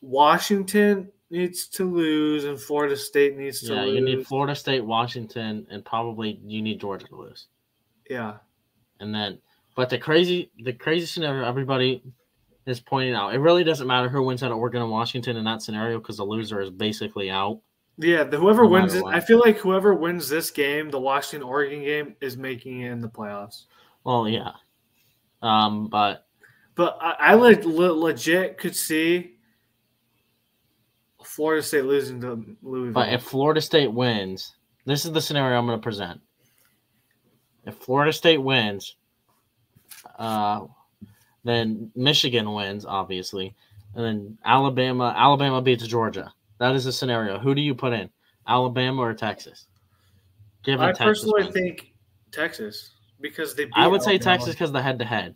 Washington 0.00 1.10
needs 1.30 1.68
to 1.68 1.84
lose 1.84 2.44
and 2.44 2.58
Florida 2.58 2.96
State 2.96 3.36
needs 3.36 3.60
to 3.60 3.66
lose. 3.66 3.76
yeah, 3.76 3.82
lose. 3.84 3.94
you 3.94 4.04
need 4.04 4.26
Florida 4.26 4.54
State, 4.54 4.84
Washington, 4.84 5.66
and 5.70 5.84
probably 5.84 6.40
you 6.44 6.62
need 6.62 6.80
Georgia 6.80 7.06
to 7.06 7.16
lose. 7.16 7.46
yeah. 8.08 8.36
And 9.00 9.14
then, 9.14 9.38
but 9.76 9.90
the 9.90 9.98
crazy, 9.98 10.50
the 10.64 10.72
crazy 10.72 11.06
scenario 11.06 11.46
everybody 11.46 12.02
is 12.68 12.80
pointing 12.80 13.14
out. 13.14 13.34
It 13.34 13.38
really 13.38 13.64
doesn't 13.64 13.86
matter 13.86 14.08
who 14.08 14.22
wins 14.22 14.42
out 14.42 14.52
of 14.52 14.58
Oregon 14.58 14.82
and 14.82 14.90
Washington 14.90 15.36
in 15.36 15.44
that 15.44 15.62
scenario 15.62 15.98
because 15.98 16.18
the 16.18 16.24
loser 16.24 16.60
is 16.60 16.70
basically 16.70 17.30
out. 17.30 17.60
Yeah, 17.96 18.24
the, 18.24 18.36
whoever 18.36 18.62
No 18.62 18.68
wins 18.68 18.94
it. 18.94 19.04
I 19.06 19.20
feel 19.20 19.40
like 19.40 19.58
whoever 19.58 19.94
wins 19.94 20.28
this 20.28 20.50
game, 20.50 20.90
the 20.90 21.00
Washington 21.00 21.48
Oregon 21.48 21.82
game, 21.82 22.16
is 22.20 22.36
making 22.36 22.82
it 22.82 22.92
in 22.92 23.00
the 23.00 23.08
playoffs. 23.08 23.64
Well, 24.04 24.28
yeah. 24.28 24.52
Um, 25.42 25.88
but 25.88 26.26
But 26.74 26.98
I, 27.00 27.14
I 27.18 27.34
le- 27.34 27.92
legit 27.92 28.58
could 28.58 28.76
see 28.76 29.36
Florida 31.24 31.62
State 31.62 31.84
losing 31.84 32.20
to 32.20 32.44
Louisville. 32.62 32.92
But 32.92 33.12
if 33.12 33.22
Florida 33.22 33.60
State 33.60 33.92
wins, 33.92 34.54
this 34.84 35.04
is 35.04 35.12
the 35.12 35.20
scenario 35.20 35.58
I'm 35.58 35.66
going 35.66 35.78
to 35.78 35.82
present. 35.82 36.20
If 37.64 37.76
Florida 37.76 38.12
State 38.12 38.38
wins, 38.38 38.96
uh, 40.18 40.66
then 41.48 41.90
Michigan 41.94 42.52
wins, 42.52 42.84
obviously, 42.84 43.54
and 43.94 44.04
then 44.04 44.38
Alabama 44.44 45.14
Alabama 45.16 45.62
beats 45.62 45.86
Georgia. 45.86 46.32
That 46.58 46.74
is 46.74 46.84
the 46.84 46.92
scenario. 46.92 47.38
Who 47.38 47.54
do 47.54 47.62
you 47.62 47.74
put 47.74 47.92
in, 47.92 48.10
Alabama 48.46 49.02
or 49.02 49.14
Texas? 49.14 49.66
Given 50.64 50.86
I 50.86 50.92
Texas 50.92 51.24
personally 51.24 51.42
wins. 51.44 51.54
think 51.54 51.94
Texas 52.32 52.90
because 53.20 53.54
they. 53.54 53.66
Beat 53.66 53.74
I 53.76 53.86
would 53.86 54.02
say 54.02 54.18
Texas 54.18 54.54
because 54.54 54.72
the 54.72 54.82
head 54.82 54.98
to 54.98 55.04
head. 55.04 55.34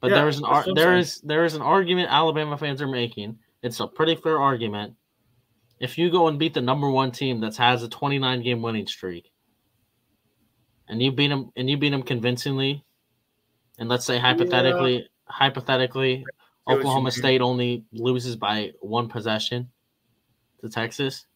But 0.00 0.10
Yeah, 0.10 0.16
there 0.18 0.28
is 0.28 0.38
an 0.38 0.44
ar- 0.44 0.66
there 0.74 0.96
is 0.96 1.20
there 1.20 1.44
is 1.44 1.54
an 1.54 1.62
argument 1.62 2.08
Alabama 2.10 2.56
fans 2.56 2.80
are 2.80 2.88
making. 2.88 3.38
It's 3.62 3.80
a 3.80 3.86
pretty 3.86 4.14
fair 4.14 4.40
argument. 4.40 4.94
If 5.78 5.98
you 5.98 6.10
go 6.10 6.28
and 6.28 6.38
beat 6.38 6.54
the 6.54 6.60
number 6.60 6.90
one 6.90 7.10
team 7.10 7.40
that 7.40 7.56
has 7.56 7.82
a 7.82 7.88
29 7.88 8.42
game 8.42 8.62
winning 8.62 8.86
streak, 8.86 9.30
and 10.88 11.02
you 11.02 11.12
beat 11.12 11.28
them 11.28 11.50
and 11.56 11.68
you 11.68 11.76
beat 11.76 11.90
them 11.90 12.02
convincingly, 12.02 12.84
and 13.78 13.88
let's 13.88 14.06
say 14.06 14.18
hypothetically 14.18 15.06
hypothetically 15.30 16.24
Oklahoma. 16.68 17.10
State 17.10 17.40
only 17.40 17.84
loses 17.92 18.36
by 18.36 18.72
one 18.80 19.08
possession 19.08 19.68
to 20.60 20.68
Texas, 20.68 21.26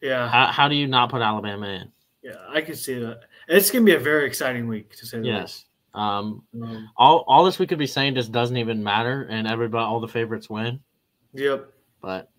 Yeah, 0.00 0.28
how, 0.28 0.46
how 0.46 0.68
do 0.68 0.74
you 0.74 0.86
not 0.86 1.10
put 1.10 1.20
Alabama 1.22 1.66
in? 1.66 1.92
yeah, 2.22 2.36
I 2.48 2.60
can 2.60 2.74
see 2.74 2.94
that. 2.98 3.20
It's 3.48 3.70
gonna 3.70 3.84
be 3.84 3.94
a 3.94 3.98
very 3.98 4.26
exciting 4.26 4.68
week 4.68 4.96
to 4.96 5.06
say 5.06 5.18
the 5.20 5.26
Yes. 5.26 5.66
Um. 5.92 6.44
Um, 6.54 6.88
all 6.96 7.24
all 7.26 7.44
this 7.44 7.58
we 7.58 7.66
could 7.66 7.78
be 7.78 7.86
saying 7.86 8.14
just 8.14 8.30
doesn't 8.30 8.56
even 8.56 8.82
matter, 8.82 9.26
and 9.28 9.48
everybody 9.48 9.84
all 9.84 9.98
the 10.00 10.08
favorites 10.08 10.48
win. 10.48 10.80
yep. 11.34 11.72
But 12.00 12.30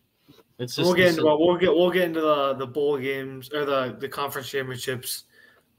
it's 0.58 0.76
just 0.76 0.88
we'll 0.88 0.95
get 0.95 1.10
into 1.10 1.26
well, 1.26 1.38
we'll 1.39 1.58
get 1.58 1.74
we'll 1.76 1.91
get 1.91 2.04
into 2.04 2.21
the 2.21 2.54
the 2.54 2.65
bowl 2.65 2.97
games 2.97 3.52
or 3.54 3.65
the 3.65 3.97
the 4.00 4.08
conference 4.08 4.50
championships. 4.50 5.26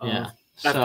uh, 0.03 0.07
yeah. 0.07 0.31
After 0.65 0.81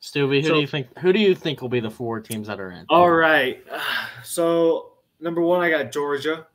So, 0.00 0.26
we 0.26 0.40
who 0.40 0.48
so- 0.48 0.54
do 0.54 0.60
you 0.60 0.66
think? 0.66 0.98
Who 0.98 1.12
do 1.12 1.18
you 1.20 1.34
think 1.34 1.60
will 1.62 1.68
be 1.68 1.80
the 1.80 1.90
four 1.90 2.20
teams 2.20 2.46
that 2.48 2.58
are 2.60 2.70
in? 2.70 2.86
All 2.88 3.10
right. 3.10 3.64
So 4.24 4.92
number 5.20 5.40
one, 5.42 5.60
I 5.60 5.68
got 5.68 5.90
Georgia, 5.92 6.46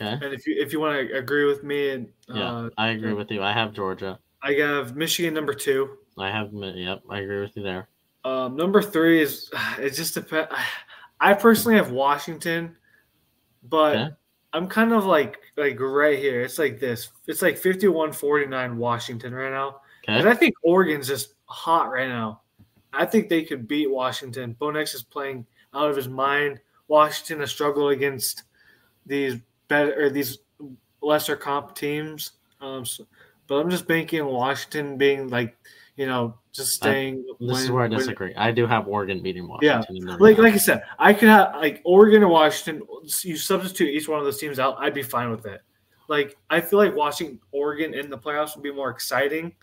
Okay. 0.00 0.12
and 0.24 0.34
if 0.34 0.46
you 0.46 0.56
if 0.58 0.72
you 0.72 0.80
want 0.80 1.08
to 1.08 1.16
agree 1.16 1.44
with 1.44 1.62
me, 1.62 1.90
and 1.90 2.08
Yeah, 2.28 2.52
uh, 2.52 2.70
I 2.78 2.88
agree 2.88 3.12
with 3.12 3.30
you. 3.30 3.42
I 3.42 3.52
have 3.52 3.72
Georgia. 3.74 4.18
I 4.42 4.52
have 4.54 4.96
Michigan 4.96 5.34
number 5.34 5.52
two. 5.54 5.98
I 6.18 6.30
have. 6.30 6.50
Yep, 6.52 7.02
I 7.10 7.20
agree 7.20 7.40
with 7.40 7.56
you 7.56 7.62
there. 7.62 7.88
Um, 8.24 8.56
number 8.56 8.80
three 8.82 9.20
is 9.22 9.50
it 9.78 9.90
just 9.90 10.14
depends. 10.14 10.50
I 11.20 11.34
personally 11.34 11.76
have 11.76 11.90
Washington, 11.92 12.76
but 13.62 13.96
Okay. 13.96 14.08
I'm 14.54 14.66
kind 14.66 14.92
of 14.92 15.04
like 15.04 15.38
like 15.56 15.78
right 15.78 16.18
here. 16.18 16.40
It's 16.42 16.58
like 16.58 16.80
this. 16.80 17.10
It's 17.26 17.42
like 17.42 17.56
51-49 17.60 18.76
Washington 18.76 19.34
right 19.34 19.52
now, 19.52 19.80
Okay. 20.08 20.28
I 20.28 20.34
think 20.34 20.54
Oregon's 20.62 21.08
just 21.08 21.34
hot 21.46 21.90
right 21.90 22.08
now. 22.08 22.40
I 22.92 23.04
think 23.04 23.28
they 23.28 23.42
could 23.42 23.66
beat 23.68 23.90
Washington. 23.90 24.54
Bo 24.58 24.70
Nix 24.70 24.94
is 24.94 25.02
playing 25.02 25.46
out 25.74 25.90
of 25.90 25.96
his 25.96 26.08
mind. 26.08 26.60
Washington 26.88 27.40
has 27.40 27.50
struggled 27.50 27.92
against 27.92 28.44
these 29.04 29.36
better 29.68 30.04
or 30.06 30.10
these 30.10 30.38
lesser 31.02 31.36
comp 31.36 31.74
teams. 31.74 32.32
Um, 32.60 32.84
so- 32.84 33.06
but 33.48 33.56
I'm 33.56 33.70
just 33.70 33.86
banking 33.86 34.24
Washington 34.26 34.96
being 34.96 35.28
like, 35.28 35.56
you 35.96 36.06
know, 36.06 36.36
just 36.52 36.72
staying. 36.74 37.24
This 37.38 37.62
is 37.62 37.70
where 37.70 37.84
I 37.84 37.88
when- 37.88 37.98
disagree. 37.98 38.34
I 38.34 38.50
do 38.50 38.66
have 38.66 38.88
Oregon 38.88 39.22
beating 39.22 39.46
Washington. 39.46 39.96
in 39.96 40.04
the 40.04 40.16
like 40.16 40.38
like 40.38 40.54
I 40.54 40.58
said, 40.58 40.82
I 40.98 41.12
could 41.14 41.28
have 41.28 41.54
like 41.56 41.80
Oregon 41.84 42.22
or 42.22 42.28
Washington. 42.28 42.86
You 43.22 43.36
substitute 43.36 43.88
each 43.90 44.08
one 44.08 44.18
of 44.18 44.24
those 44.24 44.38
teams 44.38 44.58
out, 44.58 44.76
I'd 44.78 44.94
be 44.94 45.02
fine 45.02 45.30
with 45.30 45.46
it. 45.46 45.60
Like 46.08 46.36
I 46.50 46.60
feel 46.60 46.78
like 46.78 46.94
watching 46.94 47.38
Oregon 47.52 47.94
in 47.94 48.10
the 48.10 48.18
playoffs 48.18 48.56
would 48.56 48.62
be 48.62 48.72
more 48.72 48.90
exciting. 48.90 49.54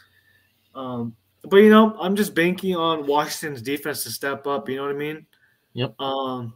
Um, 0.76 1.16
but 1.44 1.58
you 1.58 1.70
know, 1.70 1.96
I'm 2.00 2.16
just 2.16 2.34
banking 2.36 2.76
on 2.76 3.06
Washington's 3.06 3.62
defense 3.62 4.04
to 4.04 4.12
step 4.12 4.48
up. 4.48 4.70
You 4.70 4.78
know 4.78 4.84
what 4.84 4.96
I 4.96 4.98
mean? 4.98 5.26
Yep. 5.74 6.00
Um, 6.00 6.54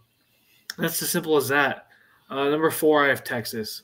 that's 0.77 1.01
as 1.01 1.09
simple 1.09 1.35
as 1.37 1.47
that. 1.49 1.87
Uh, 2.29 2.49
number 2.49 2.69
four, 2.71 3.03
I 3.05 3.09
have 3.09 3.23
Texas. 3.23 3.83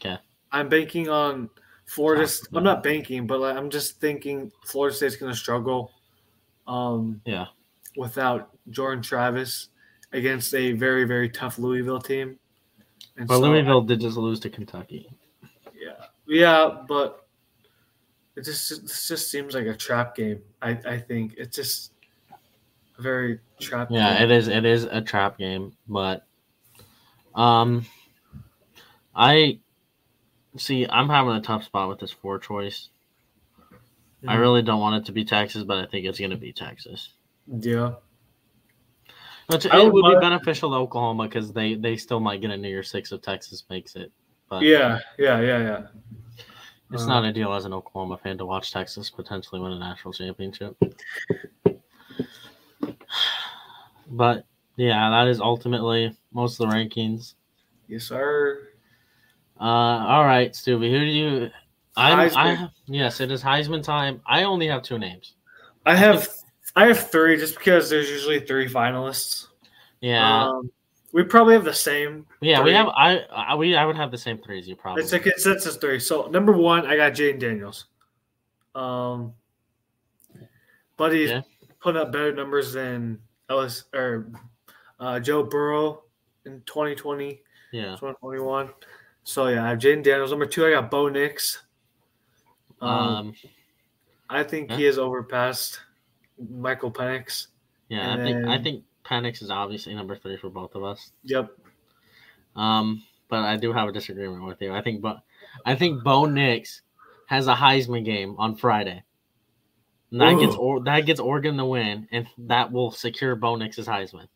Okay. 0.00 0.16
I'm 0.50 0.68
banking 0.68 1.08
on 1.08 1.48
Florida. 1.86 2.28
I'm 2.54 2.64
not 2.64 2.82
banking, 2.82 3.26
but 3.26 3.40
like, 3.40 3.56
I'm 3.56 3.70
just 3.70 4.00
thinking 4.00 4.50
Florida 4.64 4.94
State's 4.94 5.16
going 5.16 5.32
to 5.32 5.38
struggle. 5.38 5.92
Um, 6.66 7.20
yeah. 7.24 7.46
without 7.96 8.50
Jordan 8.70 9.02
Travis 9.02 9.68
against 10.12 10.54
a 10.54 10.72
very 10.72 11.04
very 11.04 11.28
tough 11.28 11.58
Louisville 11.58 12.00
team. 12.00 12.38
And 13.16 13.26
But 13.26 13.34
so- 13.36 13.40
Louisville 13.40 13.82
did 13.82 14.00
just 14.00 14.16
lose 14.16 14.38
to 14.40 14.48
Kentucky. 14.50 15.10
Yeah, 15.74 16.04
yeah, 16.28 16.82
but 16.86 17.21
it 18.36 18.44
just 18.44 18.70
it 18.72 18.86
just 18.86 19.30
seems 19.30 19.54
like 19.54 19.66
a 19.66 19.76
trap 19.76 20.16
game. 20.16 20.40
I 20.60 20.70
I 20.86 20.98
think 20.98 21.34
it's 21.36 21.56
just 21.56 21.92
a 22.98 23.02
very 23.02 23.40
trap. 23.60 23.88
Yeah, 23.90 24.14
game. 24.14 24.30
it 24.30 24.30
is. 24.30 24.48
It 24.48 24.64
is 24.64 24.84
a 24.84 25.00
trap 25.00 25.38
game, 25.38 25.76
but 25.88 26.26
um, 27.34 27.86
I 29.14 29.58
see. 30.56 30.86
I'm 30.88 31.08
having 31.08 31.34
a 31.34 31.42
tough 31.42 31.64
spot 31.64 31.88
with 31.88 32.00
this 32.00 32.12
four 32.12 32.38
choice. 32.38 32.88
I 34.26 34.36
really 34.36 34.62
don't 34.62 34.80
want 34.80 35.02
it 35.02 35.06
to 35.06 35.12
be 35.12 35.24
Texas, 35.24 35.64
but 35.64 35.78
I 35.78 35.86
think 35.86 36.06
it's 36.06 36.18
going 36.18 36.30
to 36.30 36.36
be 36.36 36.52
Texas. 36.52 37.10
yeah. 37.48 37.94
Which 39.48 39.66
it 39.66 39.72
would 39.72 39.92
would 39.92 40.14
be 40.14 40.20
beneficial 40.20 40.70
to 40.70 40.76
Oklahoma 40.76 41.24
because 41.24 41.52
they 41.52 41.74
they 41.74 41.96
still 41.96 42.20
might 42.20 42.40
get 42.40 42.52
a 42.52 42.56
New 42.56 42.68
Year 42.68 42.84
Six 42.84 43.10
if 43.10 43.20
Texas 43.20 43.64
makes 43.68 43.96
it. 43.96 44.12
But 44.48 44.62
Yeah, 44.62 45.00
yeah, 45.18 45.40
yeah, 45.40 45.58
yeah. 45.58 45.86
It's 46.92 47.06
not 47.06 47.24
ideal 47.24 47.52
as 47.52 47.64
an 47.64 47.72
Oklahoma 47.72 48.18
fan 48.18 48.38
to 48.38 48.46
watch 48.46 48.72
Texas 48.72 49.10
potentially 49.10 49.60
win 49.60 49.72
a 49.72 49.78
national 49.78 50.12
championship. 50.12 50.76
But 54.10 54.44
yeah, 54.76 55.10
that 55.10 55.28
is 55.28 55.40
ultimately 55.40 56.16
most 56.32 56.60
of 56.60 56.68
the 56.68 56.74
rankings. 56.74 57.34
Yes, 57.88 58.04
sir. 58.04 58.68
Uh, 59.60 59.64
all 59.64 60.24
right, 60.24 60.54
Stubby, 60.54 60.90
who 60.90 60.98
do 60.98 61.04
you? 61.04 61.50
I'm, 61.96 62.18
I 62.18 62.28
Heisman. 62.28 62.70
yes, 62.86 63.20
it 63.20 63.30
is 63.30 63.42
Heisman 63.42 63.82
time. 63.82 64.20
I 64.26 64.44
only 64.44 64.66
have 64.66 64.82
two 64.82 64.98
names. 64.98 65.34
I 65.84 65.94
have 65.96 66.28
I 66.74 66.86
have 66.86 67.10
three 67.10 67.36
just 67.36 67.56
because 67.58 67.90
there's 67.90 68.08
usually 68.08 68.40
three 68.40 68.68
finalists. 68.68 69.48
Yeah, 70.00 70.48
Um, 70.48 70.70
we 71.12 71.22
probably 71.22 71.54
have 71.54 71.64
the 71.64 71.74
same. 71.74 72.26
yeah, 72.40 72.62
we 72.62 72.72
have. 72.72 72.88
I, 72.88 73.18
I 73.30 73.54
we 73.54 73.76
I 73.76 73.84
would 73.84 73.96
have 73.96 74.10
the 74.10 74.18
same 74.18 74.38
three 74.38 74.58
as 74.58 74.66
you 74.68 74.76
probably. 74.76 75.02
It's 75.02 75.12
a 75.12 75.18
consensus 75.18 75.76
three. 75.76 75.98
So 76.00 76.26
number 76.28 76.52
one, 76.52 76.86
I 76.86 76.96
got 76.96 77.12
Jayden 77.12 77.38
Daniels. 77.38 77.86
Um, 78.74 79.34
buddy's 80.96 81.30
Yeah. 81.30 81.42
putting 81.80 82.00
up 82.00 82.12
better 82.12 82.32
numbers 82.34 82.72
than 82.72 83.18
Ellis 83.50 83.84
or 83.94 84.32
uh, 85.00 85.20
Joe 85.20 85.42
Burrow 85.42 86.04
in 86.46 86.62
2020, 86.66 87.40
yeah, 87.72 87.96
2021. 87.96 88.70
So 89.24 89.48
yeah, 89.48 89.64
I 89.64 89.70
have 89.70 89.78
Jayden 89.78 90.02
Daniels. 90.02 90.30
Number 90.30 90.46
two, 90.46 90.66
I 90.66 90.70
got 90.70 90.90
Bo 90.90 91.08
Nix. 91.08 91.62
Um, 92.80 92.90
um, 92.90 93.34
I 94.30 94.42
think 94.42 94.70
yeah. 94.70 94.76
he 94.78 94.84
has 94.84 94.98
overpassed 94.98 95.78
Michael 96.50 96.90
Penix. 96.90 97.48
yeah. 97.88 98.10
I 98.10 98.14
and 98.14 98.22
think 98.22 98.46
I 98.46 98.62
think 98.62 98.84
Penix 99.04 99.42
is 99.42 99.50
obviously 99.50 99.94
number 99.94 100.16
three 100.16 100.36
for 100.36 100.50
both 100.50 100.74
of 100.74 100.84
us. 100.84 101.10
Yep. 101.24 101.50
Um, 102.56 103.02
but 103.28 103.40
I 103.40 103.56
do 103.56 103.72
have 103.72 103.88
a 103.88 103.92
disagreement 103.92 104.44
with 104.44 104.60
you. 104.60 104.72
I 104.72 104.82
think, 104.82 105.00
but 105.00 105.22
I 105.64 105.74
think 105.74 106.02
Bo 106.04 106.26
Nix 106.26 106.82
has 107.26 107.48
a 107.48 107.54
Heisman 107.54 108.04
game 108.04 108.36
on 108.38 108.56
Friday. 108.56 109.02
And 110.10 110.20
that 110.20 110.38
gets 110.38 110.54
or 110.56 110.80
that 110.84 111.06
gets 111.06 111.18
Oregon 111.20 111.56
the 111.56 111.64
win, 111.64 112.06
and 112.12 112.26
that 112.36 112.70
will 112.70 112.90
secure 112.90 113.34
Bo 113.34 113.56
Nix's 113.56 113.86
Heisman. 113.86 114.28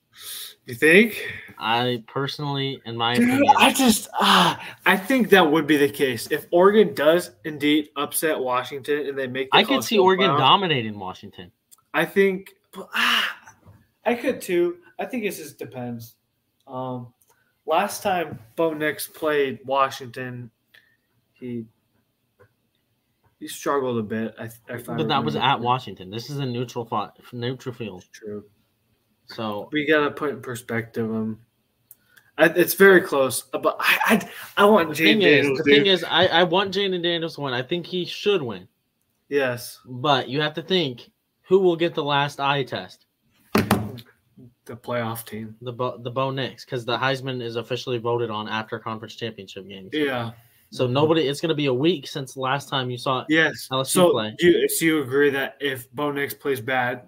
You 0.64 0.74
think? 0.74 1.30
I 1.58 2.02
personally, 2.06 2.80
in 2.86 2.96
my 2.96 3.14
Dude, 3.14 3.28
opinion, 3.28 3.54
I 3.58 3.74
just 3.74 4.08
ah, 4.14 4.58
I 4.86 4.96
think 4.96 5.28
that 5.28 5.52
would 5.52 5.66
be 5.66 5.76
the 5.76 5.90
case 5.90 6.28
if 6.30 6.46
Oregon 6.50 6.94
does 6.94 7.32
indeed 7.44 7.90
upset 7.94 8.40
Washington 8.40 9.06
and 9.06 9.18
they 9.18 9.26
make. 9.26 9.50
The 9.50 9.58
I 9.58 9.64
could 9.64 9.84
see 9.84 9.98
Oregon 9.98 10.30
playoff. 10.30 10.38
dominating 10.38 10.98
Washington. 10.98 11.52
I 11.92 12.06
think 12.06 12.54
but, 12.72 12.88
ah, 12.94 13.36
I 14.06 14.14
could 14.14 14.40
too. 14.40 14.78
I 14.98 15.04
think 15.04 15.24
it 15.24 15.32
just 15.32 15.58
depends. 15.58 16.14
Um, 16.66 17.12
last 17.66 18.02
time 18.02 18.38
Bo 18.54 18.72
Nix 18.72 19.06
played 19.06 19.58
Washington, 19.64 20.50
he 21.34 21.66
he 23.38 23.48
struggled 23.48 23.98
a 23.98 24.02
bit. 24.02 24.34
I, 24.38 24.44
I 24.72 24.78
But 24.78 25.08
that 25.08 25.24
was 25.24 25.36
at 25.36 25.60
Washington. 25.60 26.08
This 26.10 26.30
is 26.30 26.38
a 26.38 26.46
neutral 26.46 26.84
fought, 26.84 27.18
neutral 27.32 27.74
field. 27.74 28.04
True. 28.12 28.44
So 29.26 29.68
We 29.72 29.86
gotta 29.86 30.10
put 30.10 30.30
in 30.30 30.40
perspective. 30.40 31.10
Um, 31.10 31.40
I, 32.38 32.46
it's 32.46 32.74
very 32.74 33.00
close, 33.00 33.42
but 33.42 33.76
I 33.80 33.98
I, 34.56 34.62
I 34.62 34.64
want 34.66 34.94
Jay 34.94 35.04
thing 35.04 35.22
is, 35.22 35.36
Daniels. 35.42 35.58
the 35.58 35.64
thing 35.64 35.86
is, 35.86 36.04
I, 36.04 36.26
I 36.26 36.42
want 36.44 36.72
Jayden 36.74 37.02
Daniels 37.02 37.34
to 37.34 37.40
win. 37.40 37.54
I 37.54 37.62
think 37.62 37.86
he 37.86 38.04
should 38.04 38.42
win. 38.42 38.68
yes, 39.28 39.80
But 39.84 40.28
you 40.28 40.40
have 40.42 40.54
to 40.54 40.62
think 40.62 41.10
who 41.48 41.58
will 41.58 41.76
get 41.76 41.94
the 41.94 42.04
last 42.04 42.38
eye 42.38 42.62
test. 42.62 43.05
The 44.66 44.76
playoff 44.76 45.24
team. 45.24 45.56
The 45.62 45.72
Bo, 45.72 45.96
the 45.98 46.10
Bo 46.10 46.30
Nix, 46.30 46.64
because 46.64 46.84
the 46.84 46.98
Heisman 46.98 47.42
is 47.42 47.56
officially 47.56 47.98
voted 47.98 48.30
on 48.30 48.48
after 48.48 48.78
conference 48.78 49.14
championship 49.14 49.66
games. 49.68 49.90
Yeah. 49.92 50.32
So 50.70 50.86
nobody, 50.86 51.28
it's 51.28 51.40
going 51.40 51.50
to 51.50 51.54
be 51.54 51.66
a 51.66 51.74
week 51.74 52.06
since 52.08 52.36
last 52.36 52.68
time 52.68 52.90
you 52.90 52.98
saw 52.98 53.20
it. 53.20 53.26
Yes. 53.28 53.68
LSU 53.70 53.86
so 53.86 54.10
play. 54.10 54.34
do 54.38 54.48
you, 54.48 54.68
so 54.68 54.84
you 54.84 55.02
agree 55.02 55.30
that 55.30 55.56
if 55.60 55.90
Bo 55.92 56.10
Nix 56.10 56.34
plays 56.34 56.60
bad, 56.60 57.06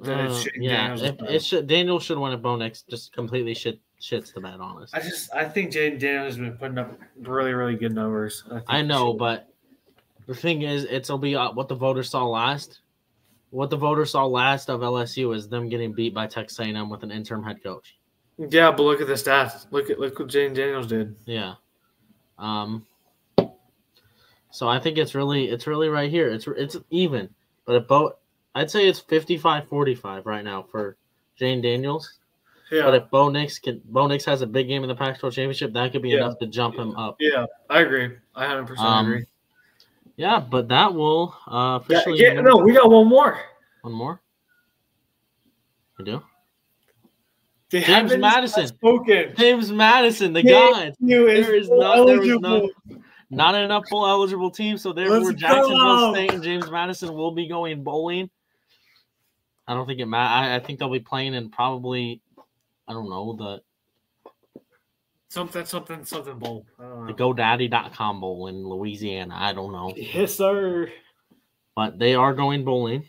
then 0.00 0.20
Uh, 0.20 0.30
it's 0.30 0.48
yeah, 0.56 0.94
if, 0.94 1.20
it 1.22 1.42
should, 1.42 1.66
Daniel 1.66 1.98
should 1.98 2.18
win 2.18 2.32
if 2.32 2.42
Bo 2.42 2.56
Nix 2.56 2.82
just 2.82 3.12
completely 3.12 3.54
shit 3.54 3.80
shits 4.00 4.32
the 4.32 4.40
bed. 4.40 4.58
Honest, 4.60 4.94
I 4.94 5.00
just 5.00 5.34
I 5.34 5.44
think 5.44 5.72
Jayden 5.72 5.98
Daniel 5.98 6.24
has 6.24 6.36
been 6.36 6.52
putting 6.52 6.78
up 6.78 6.98
really 7.20 7.52
really 7.52 7.74
good 7.74 7.94
numbers. 7.94 8.44
think 8.48 8.62
I 8.68 8.82
know, 8.82 9.12
but 9.12 9.48
the 10.26 10.34
thing 10.34 10.62
is, 10.62 10.84
it'll 10.84 11.18
be 11.18 11.34
uh, 11.34 11.50
what 11.52 11.68
the 11.68 11.74
voters 11.74 12.10
saw 12.10 12.24
last. 12.26 12.80
What 13.50 13.70
the 13.70 13.76
voters 13.76 14.10
saw 14.10 14.26
last 14.26 14.68
of 14.68 14.80
LSU 14.80 15.34
is 15.34 15.48
them 15.48 15.68
getting 15.68 15.92
beat 15.92 16.12
by 16.14 16.26
Texas 16.26 16.58
A&M 16.60 16.90
with 16.90 17.02
an 17.02 17.10
interim 17.10 17.42
head 17.42 17.62
coach. 17.62 17.96
yeah, 18.36 18.70
but 18.70 18.82
look 18.82 19.00
at 19.00 19.06
the 19.06 19.14
stats. 19.14 19.66
Look 19.70 19.88
at 19.90 19.98
look 19.98 20.18
what 20.18 20.28
Jane 20.28 20.52
Daniels 20.54 20.86
did. 20.86 21.16
Yeah. 21.24 21.54
Um. 22.38 22.86
So 24.50 24.68
I 24.68 24.78
think 24.78 24.98
it's 24.98 25.14
really 25.14 25.48
it's 25.48 25.66
really 25.66 25.88
right 25.88 26.10
here. 26.10 26.28
It's 26.28 26.46
it's 26.46 26.76
even, 26.90 27.28
but 27.64 27.76
if 27.76 27.86
Bo, 27.88 28.14
I'd 28.54 28.70
say 28.70 28.88
it's 28.88 29.00
55-45 29.00 30.24
right 30.24 30.44
now 30.44 30.62
for 30.70 30.96
Jane 31.36 31.60
Daniels. 31.60 32.18
Yeah, 32.70 32.82
But 32.82 32.94
if 32.96 33.10
Bo 33.10 33.30
Nix 33.30 33.58
can 33.58 33.80
Bo 33.86 34.06
Nix 34.06 34.24
has 34.26 34.42
a 34.42 34.46
big 34.46 34.68
game 34.68 34.82
in 34.82 34.88
the 34.88 34.94
Pac-12 34.94 35.32
championship, 35.32 35.72
that 35.72 35.90
could 35.92 36.02
be 36.02 36.10
Yeah. 36.10 36.16
enough 36.18 36.38
to 36.40 36.46
jump 36.46 36.76
him 36.76 36.94
up. 36.96 37.16
yeah, 37.18 37.46
I 37.70 37.80
agree. 37.80 38.10
I 38.34 38.46
hundred 38.46 38.66
percent 38.66 38.86
Um, 38.86 39.06
agree. 39.06 39.24
Yeah, 40.18 40.40
but 40.40 40.66
that 40.66 40.92
will 40.92 41.32
uh, 41.46 41.78
officially 41.80 42.18
yeah, 42.20 42.32
no, 42.40 42.56
we 42.56 42.72
got 42.74 42.90
one 42.90 43.06
more. 43.06 43.38
one 43.82 43.94
more. 43.94 44.20
We 45.96 46.04
do. 46.04 46.22
They 47.70 47.82
James 47.82 48.16
Madison. 48.16 48.66
spoken. 48.66 49.32
James 49.36 49.70
Madison, 49.70 50.32
the 50.32 50.42
Yeah. 50.42 50.50
god. 50.72 50.94
There 50.98 51.28
is 51.28 51.70
not- 51.70 52.06
there 52.06 52.20
is 52.24 52.30
eligible. 52.30 52.68
Not 53.30 53.54
enough 53.54 53.84
full 53.88 54.06
eligible 54.06 54.50
teams, 54.50 54.82
so 54.82 54.92
therefore 54.92 55.20
Let's 55.20 55.40
Jacksonville 55.40 55.78
go. 55.78 56.14
State 56.14 56.32
and 56.32 56.42
James 56.42 56.68
Madison 56.68 57.14
will 57.14 57.30
be 57.30 57.46
going 57.46 57.84
bowling. 57.84 58.28
I 59.68 59.74
don't 59.74 59.86
think 59.86 60.00
it 60.00 60.06
matters. 60.06 60.48
I, 60.50 60.56
I 60.56 60.58
think 60.60 60.80
they'll 60.80 60.90
be 60.90 60.98
playing 60.98 61.34
in 61.34 61.50
probably, 61.50 62.22
I 62.88 62.92
don't 62.92 63.08
know, 63.08 63.34
the, 63.36 63.60
something 65.28 65.64
something 65.64 66.04
something 66.04 66.38
bowl. 66.38 66.66
The. 66.78 67.14
GoDaddy.com 67.14 68.20
bowl 68.20 68.48
in 68.48 68.66
Louisiana. 68.66 69.34
I 69.36 69.52
don't 69.52 69.72
know. 69.72 69.92
Yes, 69.96 70.34
sir. 70.34 70.90
But 71.74 71.98
they 71.98 72.14
are 72.14 72.34
going 72.34 72.64
bowling. 72.64 73.04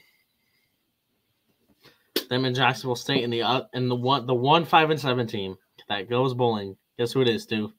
Them 2.30 2.46
in 2.46 2.54
Jacksonville 2.54 2.96
State 2.96 3.24
and 3.24 3.34
the 3.34 3.42
uh, 3.42 3.64
and 3.74 3.90
the 3.90 3.96
one 3.96 4.28
the 4.28 4.36
one 4.36 4.64
five 4.66 4.92
and 4.92 5.00
seven 5.00 5.26
team 5.26 5.58
that 5.88 6.10
goes 6.10 6.36
bowling. 6.36 6.78
Guess 7.00 7.14
who 7.14 7.22
it 7.22 7.28
is, 7.28 7.44
Stu? 7.44 7.74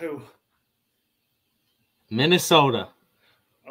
Who? 0.00 0.22
Minnesota. 2.10 2.88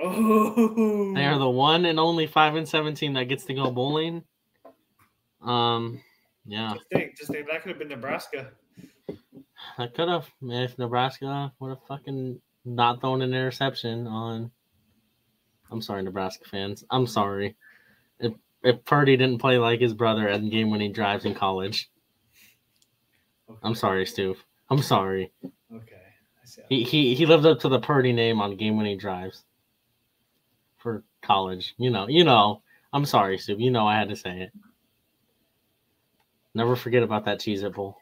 Oh, 0.01 1.13
They 1.13 1.25
are 1.25 1.37
the 1.37 1.49
one 1.49 1.85
and 1.85 1.99
only 1.99 2.25
five 2.25 2.55
and 2.55 2.67
seven 2.67 2.95
team 2.95 3.13
that 3.13 3.25
gets 3.25 3.45
to 3.45 3.53
go 3.53 3.69
bowling. 3.69 4.23
Um, 5.41 6.01
yeah, 6.45 6.73
Just 6.73 6.85
think, 6.91 7.17
just 7.17 7.31
think 7.31 7.47
that 7.47 7.61
could 7.61 7.69
have 7.69 7.79
been 7.79 7.89
Nebraska. 7.89 8.51
I 9.77 9.87
could 9.87 10.09
have 10.09 10.29
if 10.41 10.77
Nebraska 10.77 11.51
would 11.59 11.69
have 11.69 11.83
fucking 11.87 12.41
not 12.65 13.01
thrown 13.01 13.21
an 13.21 13.33
interception 13.33 14.07
on. 14.07 14.51
I'm 15.71 15.81
sorry, 15.81 16.03
Nebraska 16.03 16.45
fans. 16.45 16.83
I'm 16.89 17.07
sorry. 17.07 17.55
If 18.19 18.33
if 18.63 18.83
Purdy 18.85 19.17
didn't 19.17 19.39
play 19.39 19.57
like 19.57 19.79
his 19.79 19.93
brother 19.93 20.27
at 20.27 20.49
game 20.49 20.69
winning 20.69 20.91
drives 20.91 21.25
in 21.25 21.33
college, 21.33 21.89
I'm 23.63 23.75
sorry, 23.75 24.05
Stu. 24.05 24.35
I'm 24.69 24.81
sorry. 24.81 25.31
Okay. 25.73 25.95
He 26.69 26.83
he 26.83 27.15
he 27.15 27.25
lived 27.25 27.45
up 27.45 27.59
to 27.61 27.69
the 27.69 27.79
Purdy 27.79 28.13
name 28.13 28.41
on 28.41 28.57
game 28.57 28.77
winning 28.77 28.97
drives 28.97 29.43
for 30.77 31.03
college. 31.21 31.73
You 31.77 31.89
know, 31.89 32.07
you 32.07 32.23
know. 32.23 32.61
I'm 32.93 33.05
sorry, 33.05 33.37
Stu. 33.37 33.55
You 33.57 33.71
know 33.71 33.87
I 33.87 33.97
had 33.97 34.09
to 34.09 34.17
say 34.17 34.41
it. 34.41 34.51
Never 36.53 36.75
forget 36.75 37.03
about 37.03 37.23
that 37.25 37.39
Cheez 37.39 37.63
It 37.63 37.73
Bowl. 37.73 37.97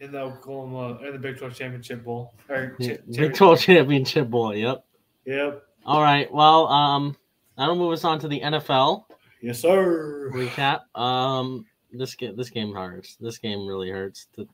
In 0.00 0.12
the 0.12 0.20
Oklahoma, 0.20 0.98
in 1.06 1.12
the 1.12 1.18
Big 1.18 1.38
12 1.38 1.54
Championship 1.54 2.04
Bowl. 2.04 2.34
Or, 2.48 2.76
cha- 2.80 2.96
Big 3.10 3.34
12 3.34 3.60
Championship 3.60 4.28
Bowl. 4.28 4.54
Yep. 4.54 4.84
Yep. 5.24 5.62
All 5.86 6.02
right. 6.02 6.30
Well, 6.32 6.66
um, 6.68 7.16
that'll 7.56 7.76
move 7.76 7.92
us 7.92 8.04
on 8.04 8.18
to 8.20 8.28
the 8.28 8.40
NFL 8.40 9.04
Yes, 9.40 9.60
sir. 9.60 10.30
recap. 10.34 10.80
Um, 10.98 11.64
this 11.92 12.14
game 12.14 12.36
this 12.36 12.50
game 12.50 12.74
hurts. 12.74 13.16
This 13.16 13.38
game 13.38 13.66
really 13.66 13.90
hurts 13.90 14.26
to 14.34 14.48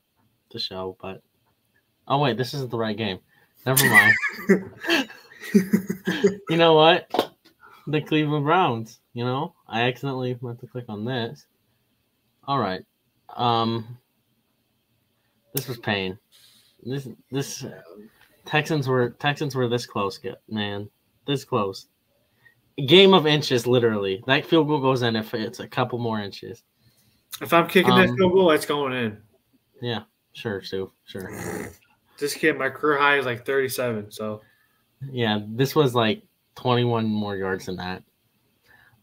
to 0.51 0.59
show, 0.59 0.95
but 1.01 1.21
oh 2.07 2.19
wait, 2.19 2.37
this 2.37 2.53
isn't 2.53 2.69
the 2.71 2.77
right 2.77 2.95
game. 2.95 3.19
Never 3.65 3.85
mind. 3.89 4.13
you 6.49 6.57
know 6.57 6.73
what? 6.73 7.31
The 7.87 8.01
Cleveland 8.01 8.45
Browns. 8.45 8.99
You 9.13 9.25
know, 9.25 9.55
I 9.67 9.83
accidentally 9.83 10.37
went 10.41 10.59
to 10.59 10.67
click 10.67 10.85
on 10.89 11.05
this. 11.05 11.45
All 12.45 12.59
right. 12.59 12.83
Um, 13.35 13.97
this 15.53 15.67
was 15.67 15.77
pain. 15.77 16.17
This 16.83 17.07
this 17.31 17.65
Texans 18.45 18.87
were 18.87 19.11
Texans 19.11 19.55
were 19.55 19.67
this 19.67 19.85
close, 19.85 20.19
man. 20.49 20.89
This 21.25 21.45
close. 21.45 21.87
Game 22.87 23.13
of 23.13 23.27
inches, 23.27 23.67
literally. 23.67 24.23
That 24.25 24.45
field 24.45 24.67
goal 24.67 24.81
goes 24.81 25.03
in 25.03 25.15
if 25.15 25.33
it's 25.33 25.59
a 25.59 25.67
couple 25.67 25.99
more 25.99 26.19
inches. 26.19 26.63
If 27.41 27.53
I'm 27.53 27.67
kicking 27.67 27.93
that 27.95 28.09
Um, 28.09 28.17
field 28.17 28.33
goal, 28.33 28.51
it's 28.51 28.65
going 28.65 28.93
in. 28.93 29.21
Yeah, 29.81 30.03
sure, 30.33 30.61
Stu, 30.61 30.91
sure. 31.05 31.71
This 32.17 32.33
kid, 32.33 32.57
my 32.57 32.69
career 32.69 32.97
high 32.97 33.17
is 33.17 33.25
like 33.25 33.45
37. 33.45 34.11
So 34.11 34.41
Yeah, 35.11 35.39
this 35.47 35.75
was 35.75 35.93
like 35.93 36.23
21 36.55 37.05
more 37.05 37.35
yards 37.35 37.65
than 37.65 37.75
that. 37.77 38.03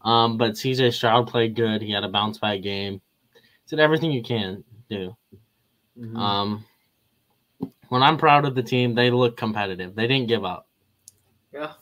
Um, 0.01 0.37
but 0.37 0.53
CJ 0.53 0.93
Stroud 0.93 1.27
played 1.27 1.55
good. 1.55 1.81
He 1.81 1.91
had 1.91 2.03
a 2.03 2.09
bounce 2.09 2.39
back 2.39 2.61
game. 2.61 3.01
Did 3.67 3.79
everything 3.79 4.11
you 4.11 4.23
can 4.23 4.63
do. 4.89 5.15
Mm-hmm. 5.99 6.15
Um, 6.17 6.65
when 7.89 8.01
I'm 8.03 8.17
proud 8.17 8.45
of 8.45 8.55
the 8.55 8.63
team, 8.63 8.95
they 8.95 9.11
look 9.11 9.35
competitive. 9.37 9.95
They 9.95 10.07
didn't 10.07 10.27
give 10.27 10.45
up. 10.45 10.67
yeah, 11.53 11.73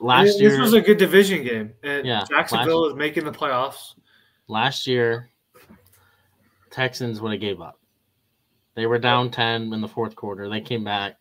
Last 0.00 0.24
this 0.26 0.40
year, 0.40 0.50
this 0.50 0.60
was 0.60 0.72
a 0.74 0.80
good 0.80 0.98
division 0.98 1.44
game, 1.44 1.72
and 1.82 2.04
Yeah, 2.06 2.24
Jacksonville 2.28 2.82
last- 2.82 2.92
is 2.92 2.96
making 2.98 3.24
the 3.24 3.32
playoffs. 3.32 3.94
last 4.48 4.86
year, 4.86 5.30
Texans 6.70 7.20
would 7.20 7.32
have 7.32 7.40
gave 7.40 7.60
up. 7.60 7.78
They 8.74 8.86
were 8.86 8.98
down 8.98 9.30
10 9.30 9.72
in 9.72 9.80
the 9.80 9.88
fourth 9.88 10.14
quarter. 10.16 10.48
They 10.48 10.60
came 10.60 10.84
back, 10.84 11.16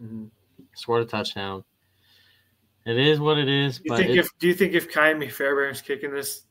Mm-hmm. 0.00 0.26
scored 0.76 1.02
a 1.02 1.06
touchdown. 1.06 1.64
It 2.86 2.96
is 2.96 3.18
what 3.20 3.36
it 3.36 3.48
is, 3.48 3.78
Do 3.78 3.82
you 3.84 3.90
but 3.90 3.96
think 3.98 4.16
if 4.16 4.38
do 4.38 4.46
you 4.46 4.54
think 4.54 4.72
if 4.74 4.90
Kyrie 4.90 5.28
Fairbairn's 5.28 5.82
kicking 5.82 6.12
this, 6.12 6.42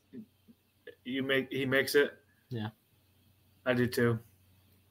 you 1.04 1.22
make 1.22 1.48
he 1.50 1.64
makes 1.64 1.94
it? 1.94 2.12
Yeah. 2.50 2.68
I 3.66 3.72
do 3.74 3.86
too. 3.86 4.18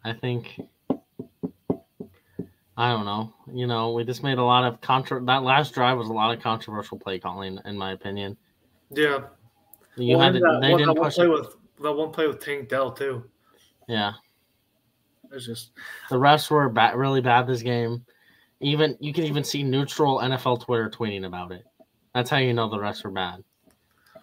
I 0.08 0.13
think 0.13 0.60
I 2.78 2.91
don't 2.91 3.06
know. 3.06 3.34
You 3.54 3.67
know, 3.67 3.91
we 3.91 4.04
just 4.04 4.24
made 4.24 4.38
a 4.38 4.43
lot 4.43 4.63
of 4.63 4.80
contra. 4.82 5.22
That 5.26 5.43
last 5.43 5.74
drive 5.74 5.98
was 5.98 6.08
a 6.10 6.13
lot 6.13 6.36
of 6.36 6.41
controversial 6.41 6.98
play 6.98 7.20
calling, 7.20 7.60
in 7.65 7.78
my 7.78 7.91
opinion. 7.91 8.38
Yeah, 8.91 9.24
You 9.98 10.15
Well, 10.15 10.26
had 10.26 10.34
to, 10.34 10.39
that, 10.39 10.60
they 10.62 10.70
one, 10.72 10.80
didn't 10.80 10.93
that 10.96 11.02
one 11.02 11.08
push 11.10 11.15
play 11.15 11.26
it. 11.26 11.30
with 11.30 11.56
that 11.82 11.91
one 11.91 12.12
play 12.12 12.28
with 12.28 12.39
Tank 12.39 12.70
Dell 12.70 12.91
too. 12.91 13.24
Yeah, 13.89 14.13
It's 15.32 15.46
just 15.46 15.72
the 16.10 16.15
refs 16.17 16.50
were 16.50 16.70
ba- 16.70 16.93
really 16.96 17.20
bad 17.22 17.48
this 17.48 17.62
game. 17.62 18.06
Even 18.62 18.96
you 19.00 19.12
can 19.13 19.24
even 19.26 19.43
see 19.43 19.62
neutral 19.63 20.20
NFL 20.20 20.63
Twitter 20.63 20.89
tweeting 20.89 21.26
about 21.26 21.52
it. 21.52 21.65
That's 22.13 22.30
how 22.30 22.38
you 22.38 22.54
know 22.54 22.70
the 22.70 22.78
refs 22.78 23.04
were 23.04 23.12
bad. 23.12 23.43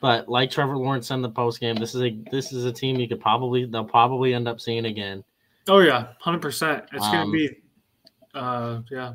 But 0.01 0.29
like 0.29 0.51
Trevor 0.51 0.77
Lawrence 0.77 1.09
said 1.09 1.15
in 1.17 1.23
the 1.23 1.31
post 1.31 1.61
game, 1.61 1.77
this 1.77 1.95
is 1.95 2.03
a 2.03 2.17
this 2.31 2.53
is 2.53 2.65
a 2.65 2.73
team 2.73 2.97
you 3.01 3.09
could 3.09 3.21
probably 3.21 3.65
they'll 3.67 3.85
probably 3.85 4.33
end 4.35 4.49
up 4.49 4.61
seeing 4.61 4.87
again. 4.87 5.23
Oh 5.69 5.79
yeah, 5.81 6.09
hundred 6.21 6.43
percent. 6.43 6.85
It's 6.93 7.05
Um, 7.05 7.13
gonna 7.13 7.31
be, 7.33 7.51
uh, 8.35 8.81
yeah, 8.91 9.15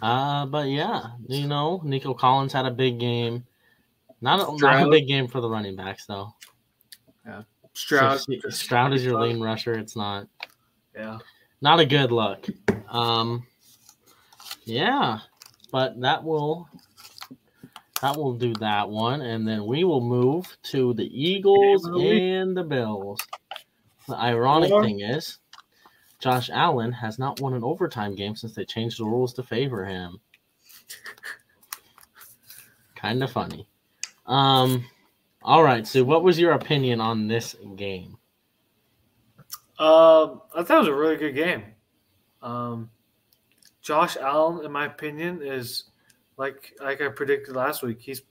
Uh, 0.00 0.46
but 0.46 0.68
yeah, 0.68 1.12
you 1.28 1.46
know, 1.46 1.80
Nico 1.84 2.14
Collins 2.14 2.52
had 2.52 2.66
a 2.66 2.70
big 2.70 2.98
game. 2.98 3.44
Not 4.20 4.40
a, 4.40 4.56
not 4.58 4.86
a 4.86 4.90
big 4.90 5.06
game 5.08 5.26
for 5.28 5.40
the 5.40 5.48
running 5.50 5.74
backs 5.76 6.06
though. 6.06 6.34
Yeah, 7.26 7.42
Stroud. 7.74 8.20
So, 8.20 8.50
Stroud 8.50 8.92
is 8.94 9.04
your 9.04 9.20
lean 9.20 9.40
rusher. 9.40 9.74
It's 9.74 9.96
not 9.96 10.28
Yeah, 10.94 11.18
not 11.60 11.80
a 11.80 11.86
good 11.86 12.12
look. 12.12 12.46
Um, 12.88 13.46
yeah, 14.64 15.18
but 15.72 16.00
that 16.00 16.22
will 16.22 16.68
that 18.00 18.16
will 18.16 18.34
do 18.34 18.52
that 18.54 18.88
one, 18.88 19.22
and 19.22 19.46
then 19.46 19.64
we 19.66 19.84
will 19.84 20.00
move 20.00 20.56
to 20.64 20.92
the 20.94 21.04
Eagles 21.04 21.84
Game 21.84 21.94
of 21.94 22.00
the 22.00 22.08
week. 22.08 22.22
and 22.22 22.56
the 22.56 22.64
Bills. 22.64 23.20
The 24.08 24.16
ironic 24.16 24.70
thing 24.82 25.00
is, 25.00 25.38
Josh 26.20 26.50
Allen 26.52 26.92
has 26.92 27.18
not 27.18 27.40
won 27.40 27.54
an 27.54 27.62
overtime 27.64 28.14
game 28.14 28.34
since 28.36 28.54
they 28.54 28.64
changed 28.64 28.98
the 28.98 29.04
rules 29.04 29.32
to 29.34 29.42
favor 29.42 29.84
him. 29.84 30.20
kind 32.96 33.22
of 33.22 33.30
funny. 33.30 33.68
Um, 34.26 34.84
all 35.42 35.62
right, 35.62 35.86
Sue. 35.86 36.04
What 36.04 36.22
was 36.22 36.38
your 36.38 36.52
opinion 36.52 37.00
on 37.00 37.26
this 37.28 37.56
game? 37.76 38.16
um, 39.78 40.42
I 40.54 40.62
thought 40.62 40.76
it 40.76 40.78
was 40.80 40.88
a 40.88 40.94
really 40.94 41.16
good 41.16 41.34
game. 41.34 41.64
Um, 42.42 42.90
Josh 43.80 44.16
Allen, 44.16 44.64
in 44.64 44.70
my 44.70 44.86
opinion, 44.86 45.40
is 45.42 45.84
like 46.36 46.72
like 46.80 47.00
I 47.00 47.08
predicted 47.08 47.56
last 47.56 47.82
week. 47.82 47.98
He's 48.00 48.22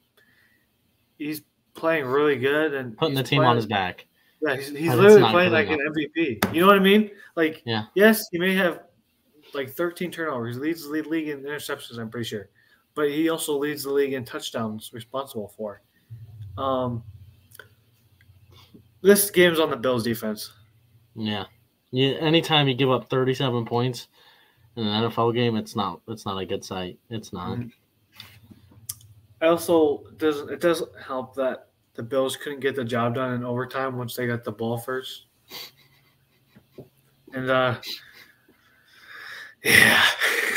he's 1.18 1.42
playing 1.74 2.06
really 2.06 2.38
good 2.38 2.74
and 2.74 2.98
Putting 2.98 3.16
the 3.16 3.24
team 3.24 3.40
playing- 3.40 3.50
on 3.50 3.56
his 3.58 3.66
back. 3.66 4.06
Yeah, 4.42 4.56
he's, 4.56 4.70
he's 4.70 4.94
literally 4.94 5.30
playing 5.32 5.52
like 5.52 5.70
an 5.70 5.80
MVP. 5.80 6.54
You 6.54 6.62
know 6.62 6.68
what 6.68 6.76
I 6.76 6.80
mean? 6.80 7.12
Like, 7.36 7.62
Yeah. 7.66 7.86
yes, 7.94 8.28
he 8.32 8.40
may 8.40 8.56
have 8.56 8.82
like 9.54 9.70
13 9.72 10.12
turnovers. 10.12 10.56
He 10.56 10.62
leads 10.62 10.84
the 10.84 10.90
league 10.90 11.28
in 11.30 11.42
interceptions, 11.42 11.98
I'm 12.00 12.10
pretty 12.10 12.28
sure. 12.28 12.50
But 12.96 13.10
he 13.10 13.30
also 13.30 13.58
leads 13.58 13.84
the 13.84 13.92
league 13.92 14.14
in 14.14 14.26
touchdowns 14.26 14.92
responsible 14.94 15.54
for. 15.56 15.82
Um, 16.58 17.04
this 19.02 19.30
game's 19.32 19.60
on 19.60 19.70
the 19.70 19.78
Bills 19.78 20.04
defense. 20.04 20.52
Yeah. 21.16 21.46
Yeah. 21.92 22.12
Anytime 22.20 22.68
you 22.68 22.74
give 22.74 22.92
up 22.92 23.10
37 23.10 23.66
points 23.66 24.08
in 24.76 24.86
an 24.88 25.10
NFL 25.10 25.34
game, 25.34 25.56
it's 25.56 25.76
not 25.76 26.02
it's 26.08 26.26
not 26.26 26.38
a 26.38 26.46
good 26.46 26.64
sight. 26.64 27.00
It's 27.10 27.34
not. 27.34 27.58
Mhm. 27.58 27.72
I 29.42 29.48
also 29.48 30.04
doesn't 30.18 30.50
it 30.52 30.60
doesn't 30.62 30.90
help 31.00 31.36
that 31.36 31.70
the 32.02 32.08
Bills 32.08 32.36
couldn't 32.36 32.62
get 32.62 32.76
the 32.76 32.84
job 32.84 33.14
done 33.14 33.36
in 33.36 33.44
overtime 33.44 33.96
once 33.96 34.16
they 34.16 34.26
got 34.26 34.44
the 34.44 34.52
ball 34.52 34.76
first. 34.76 35.26
And 37.32 37.48
uh 37.48 37.76
yeah. 39.64 40.04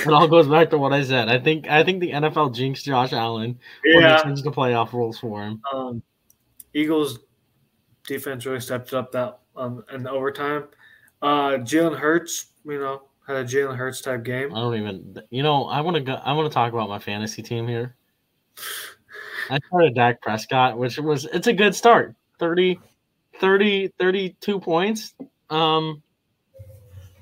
It 0.07 0.09
all 0.09 0.27
goes 0.27 0.49
back 0.49 0.71
to 0.71 0.79
what 0.79 0.95
I 0.95 1.05
said. 1.05 1.29
I 1.29 1.39
think 1.39 1.69
I 1.69 1.85
think 1.85 2.01
the 2.01 2.13
NFL 2.13 2.55
jinxed 2.55 2.87
Josh 2.87 3.13
Allen 3.13 3.59
when 3.85 4.03
yeah. 4.03 4.17
they 4.17 4.23
changed 4.23 4.45
the 4.45 4.53
playoff 4.53 4.95
rules 4.95 5.19
for 5.19 5.43
him. 5.43 5.61
Um, 5.71 6.03
Eagles 6.73 7.19
defense 8.07 8.47
really 8.47 8.61
stepped 8.61 8.95
up 8.95 9.13
that 9.13 9.41
um, 9.55 9.85
in 9.93 10.03
the 10.03 10.11
overtime. 10.11 10.65
Uh, 11.21 11.59
Jalen 11.59 11.99
Hurts, 11.99 12.53
you 12.65 12.79
know, 12.79 13.03
had 13.27 13.37
a 13.37 13.45
Jalen 13.45 13.77
Hurts 13.77 14.01
type 14.01 14.25
game. 14.25 14.55
I 14.55 14.61
don't 14.61 14.77
even 14.77 15.23
you 15.29 15.43
know, 15.43 15.67
I 15.67 15.83
wanna 15.83 16.01
go 16.01 16.15
I 16.15 16.33
wanna 16.33 16.49
talk 16.49 16.73
about 16.73 16.89
my 16.89 16.99
fantasy 16.99 17.43
team 17.43 17.69
here. 17.69 17.97
I 19.51 19.59
started 19.67 19.95
Dak 19.95 20.21
Prescott, 20.21 20.79
which 20.79 20.99
was 20.99 21.27
it's 21.27 21.47
a 21.47 21.53
good 21.53 21.75
start. 21.75 22.15
30 22.39 22.79
30 23.41 23.89
32 23.99 24.61
points. 24.61 25.15
Um 25.51 26.03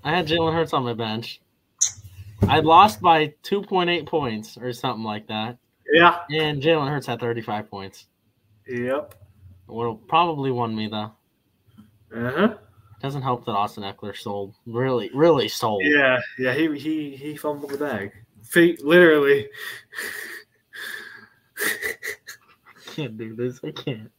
I 0.04 0.10
had 0.10 0.26
Jalen 0.26 0.54
Hurts 0.54 0.72
on 0.72 0.82
my 0.84 0.94
bench. 0.94 1.40
I 2.48 2.58
lost 2.58 3.00
by 3.00 3.34
2.8 3.44 4.06
points 4.06 4.58
or 4.58 4.72
something 4.72 5.04
like 5.04 5.28
that. 5.28 5.58
Yeah. 5.92 6.20
And 6.30 6.60
Jalen 6.60 6.88
Hurts 6.88 7.06
had 7.06 7.20
35 7.20 7.70
points. 7.70 8.06
Yep. 8.66 9.14
Would 9.68 10.08
probably 10.08 10.50
won 10.50 10.74
me 10.74 10.88
though. 10.88 11.12
Uh 12.14 12.30
huh. 12.30 12.54
Doesn't 13.00 13.22
help 13.22 13.44
that 13.46 13.52
Austin 13.52 13.84
Ekeler 13.84 14.16
sold. 14.16 14.54
Really, 14.66 15.10
really 15.14 15.48
sold. 15.48 15.82
Yeah. 15.84 16.20
Yeah. 16.38 16.54
He 16.54 16.78
he 16.78 17.16
he 17.16 17.36
fumbled 17.36 17.70
the 17.70 17.78
bag. 17.78 18.12
Feet 18.42 18.84
literally. 18.84 19.48
I 21.62 22.90
can't 22.94 23.16
do 23.16 23.34
this. 23.34 23.60
I 23.64 23.70
can't. 23.70 24.10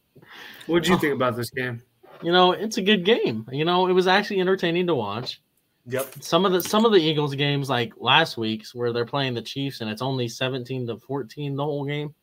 What 0.66 0.82
did 0.82 0.88
you 0.90 0.98
think 0.98 1.14
about 1.14 1.36
this 1.36 1.50
game? 1.50 1.82
You 2.22 2.32
know, 2.32 2.52
it's 2.52 2.78
a 2.78 2.82
good 2.82 3.04
game. 3.04 3.46
You 3.52 3.64
know, 3.64 3.86
it 3.88 3.92
was 3.92 4.06
actually 4.06 4.40
entertaining 4.40 4.86
to 4.86 4.94
watch. 4.94 5.40
Yep. 5.86 6.14
Some 6.20 6.46
of 6.46 6.52
the 6.52 6.62
some 6.62 6.86
of 6.86 6.92
the 6.92 6.98
Eagles 6.98 7.34
games, 7.34 7.68
like 7.68 7.92
last 7.98 8.38
week's, 8.38 8.74
where 8.74 8.92
they're 8.92 9.04
playing 9.04 9.34
the 9.34 9.42
Chiefs 9.42 9.80
and 9.82 9.90
it's 9.90 10.00
only 10.00 10.28
seventeen 10.28 10.86
to 10.86 10.96
fourteen 10.96 11.56
the 11.56 11.64
whole 11.64 11.84
game. 11.84 12.14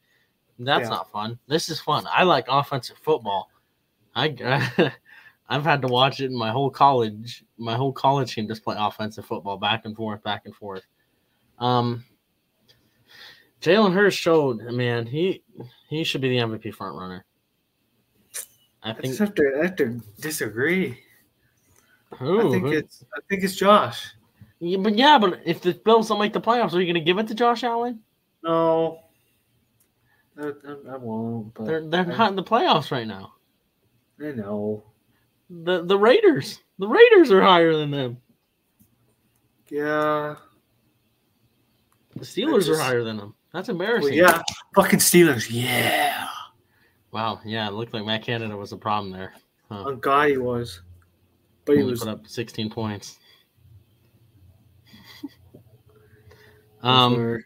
That's 0.57 0.83
Yeah. 0.83 0.89
not 0.89 1.11
fun. 1.11 1.37
This 1.47 1.69
is 1.69 1.79
fun. 1.79 2.05
I 2.09 2.23
like 2.23 2.45
offensive 2.49 2.97
football. 2.97 3.49
I 4.15 4.29
I've 5.49 5.63
had 5.63 5.81
to 5.83 5.87
watch 5.87 6.21
it 6.21 6.25
in 6.31 6.35
my 6.37 6.49
whole 6.49 6.69
college. 6.71 7.43
My 7.57 7.75
whole 7.75 7.91
college 7.93 8.33
team 8.33 8.47
just 8.47 8.63
play 8.63 8.75
offensive 8.79 9.25
football, 9.25 9.57
back 9.57 9.85
and 9.85 9.95
forth, 9.95 10.23
back 10.23 10.43
and 10.45 10.55
forth. 10.55 10.83
Um, 11.59 12.05
Jalen 13.61 13.93
Hurts 13.93 14.15
showed, 14.15 14.61
man, 14.73 15.05
he 15.05 15.43
he 15.89 16.03
should 16.03 16.21
be 16.21 16.29
the 16.29 16.37
MVP 16.43 16.73
front 16.73 16.95
runner. 16.97 17.25
I 18.83 18.89
I 18.89 18.93
think. 18.93 19.05
just 19.05 19.19
have 19.19 19.35
to, 19.35 19.57
I 19.59 19.65
have 19.65 19.75
to 19.77 20.01
disagree. 20.19 20.99
Who? 22.17 22.39
I 22.39 22.51
think 22.51 22.63
Who- 22.65 22.71
it's 22.73 23.03
I 23.15 23.19
think 23.29 23.43
it's 23.43 23.55
Josh. 23.55 24.07
Yeah, 24.59 24.77
but 24.77 24.95
yeah, 24.95 25.17
but 25.17 25.39
if 25.45 25.61
the 25.61 25.73
Bills 25.73 26.07
don't 26.09 26.19
make 26.19 26.33
the 26.33 26.41
playoffs, 26.41 26.73
are 26.73 26.79
you 26.79 26.85
going 26.85 26.93
to 26.93 27.01
give 27.01 27.17
it 27.17 27.27
to 27.29 27.35
Josh 27.35 27.63
Allen? 27.63 27.99
No. 28.43 28.99
I, 30.39 30.43
I, 30.47 30.93
I 30.93 30.97
won't. 30.97 31.53
But 31.53 31.65
They're 31.65 31.87
they're 31.87 32.05
not 32.05 32.29
in 32.29 32.35
the 32.35 32.43
playoffs 32.43 32.91
right 32.91 33.07
now. 33.07 33.33
I 34.19 34.31
know. 34.31 34.83
the 35.49 35.83
the 35.83 35.97
Raiders. 35.97 36.59
The 36.79 36.87
Raiders 36.87 37.31
are 37.31 37.41
higher 37.41 37.75
than 37.75 37.91
them. 37.91 38.17
Yeah. 39.69 40.35
The 42.15 42.25
Steelers 42.25 42.65
just- 42.65 42.69
are 42.71 42.83
higher 42.83 43.03
than 43.03 43.17
them. 43.17 43.35
That's 43.53 43.67
Well, 43.67 43.75
embarrassing. 43.81 44.13
yeah. 44.13 44.41
Fucking 44.75 44.99
Steelers. 44.99 45.47
Yeah. 45.49 46.27
Wow. 47.11 47.41
Yeah, 47.45 47.67
it 47.67 47.73
looked 47.73 47.93
like 47.93 48.05
Matt 48.05 48.23
Canada 48.23 48.55
was 48.55 48.71
a 48.71 48.77
problem 48.77 49.11
there. 49.11 49.33
On 49.69 49.99
God, 49.99 50.29
he 50.29 50.37
was. 50.37 50.81
But 51.65 51.75
he 51.75 51.81
Only 51.81 51.91
was. 51.91 51.99
put 52.01 52.09
up 52.09 52.27
16 52.27 52.69
points. 52.69 53.19
um. 56.81 57.39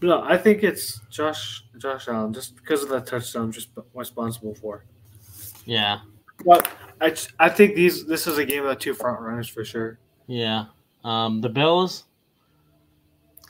no, 0.00 0.22
I 0.22 0.38
think 0.38 0.62
it's 0.62 1.00
Josh 1.10 1.64
Josh 1.78 2.08
Allen 2.08 2.32
just 2.32 2.56
because 2.56 2.82
of 2.82 2.88
that 2.90 3.06
touchdown 3.06 3.50
just 3.52 3.70
responsible 3.94 4.54
for. 4.54 4.84
Yeah. 5.64 5.98
But 6.44 6.68
I, 7.00 7.14
I 7.38 7.48
think 7.48 7.74
these 7.74 8.06
this 8.06 8.26
is 8.26 8.38
a 8.38 8.44
game 8.44 8.62
of 8.62 8.68
the 8.68 8.76
two 8.76 8.94
front 8.94 9.20
runners 9.20 9.48
for 9.48 9.64
sure. 9.64 9.98
Yeah. 10.26 10.66
Um. 11.04 11.40
The 11.40 11.48
Bills. 11.48 12.04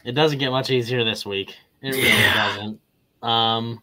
It 0.04 0.12
doesn't 0.12 0.38
get 0.38 0.50
much 0.50 0.70
easier 0.70 1.04
this 1.04 1.26
week. 1.26 1.54
It 1.82 1.90
really 1.90 2.02
Yeah. 2.08 2.56
doesn't. 2.56 2.80
Um. 3.22 3.82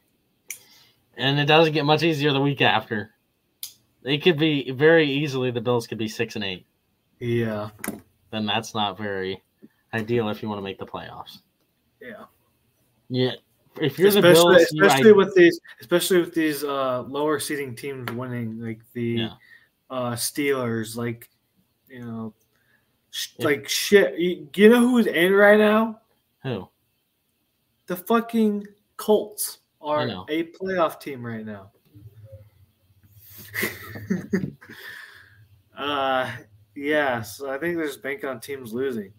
And 1.18 1.40
it 1.40 1.46
doesn't 1.46 1.74
get 1.74 1.86
much 1.86 2.04
easier 2.04 2.34
the 2.34 2.42
week 2.42 2.62
after. 2.62 3.12
They 4.04 4.18
could 4.18 4.38
be 4.38 4.70
very 4.72 5.10
easily. 5.10 5.50
The 5.50 5.62
Bills 5.62 5.88
could 5.88 5.98
be 5.98 6.08
six 6.10 6.36
and 6.36 6.44
eight. 6.44 6.66
Yeah, 7.20 7.70
Then 8.32 8.46
that's 8.46 8.76
not 8.76 8.98
very 8.98 9.42
ideal 9.94 10.28
if 10.28 10.42
you 10.44 10.50
want 10.50 10.60
to 10.60 10.64
make 10.64 10.78
the 10.78 10.86
playoffs. 10.86 11.40
yeah. 12.02 12.26
Yeah. 13.08 13.32
If 13.80 13.98
you're 13.98 14.12
the 14.12 14.20
especially 14.20 14.56
Bills, 14.56 14.72
you 14.74 14.84
especially 14.86 15.10
ide- 15.12 15.16
with 15.16 15.36
these 15.36 15.60
especially 15.80 16.20
with 16.20 16.34
these 16.34 16.64
uh, 16.66 17.02
lower 17.04 17.40
seeding 17.40 17.76
teams 17.76 18.12
winning, 18.12 18.60
like 18.60 18.82
the 18.94 19.04
Yeah. 19.04 19.34
uh, 19.90 20.12
Steelers, 20.14 20.98
like 20.98 21.30
you 21.90 22.04
know, 22.04 22.34
sh- 23.12 23.30
Yeah. 23.38 23.46
like 23.46 23.70
shit. 23.70 24.20
You, 24.20 24.50
you 24.56 24.70
know 24.70 24.80
who's 24.82 25.08
in 25.08 25.34
right 25.34 25.58
now? 25.58 26.02
who? 26.44 26.68
The 27.88 27.96
fucking 27.96 28.68
Colts 28.98 29.60
are 29.82 30.08
a 30.30 30.44
playoff 30.44 31.00
team 31.00 31.26
right 31.26 31.46
now. 31.46 31.72
uh, 35.78 36.32
yeah, 36.76 37.22
so 37.22 37.50
I 37.50 37.58
think 37.58 37.78
there's 37.78 37.98
bank 37.98 38.24
on 38.24 38.40
teams 38.40 38.74
losing. 38.74 39.14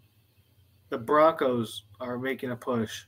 The 0.89 0.97
Broncos 0.97 1.83
are 1.99 2.17
making 2.17 2.51
a 2.51 2.55
push. 2.55 3.03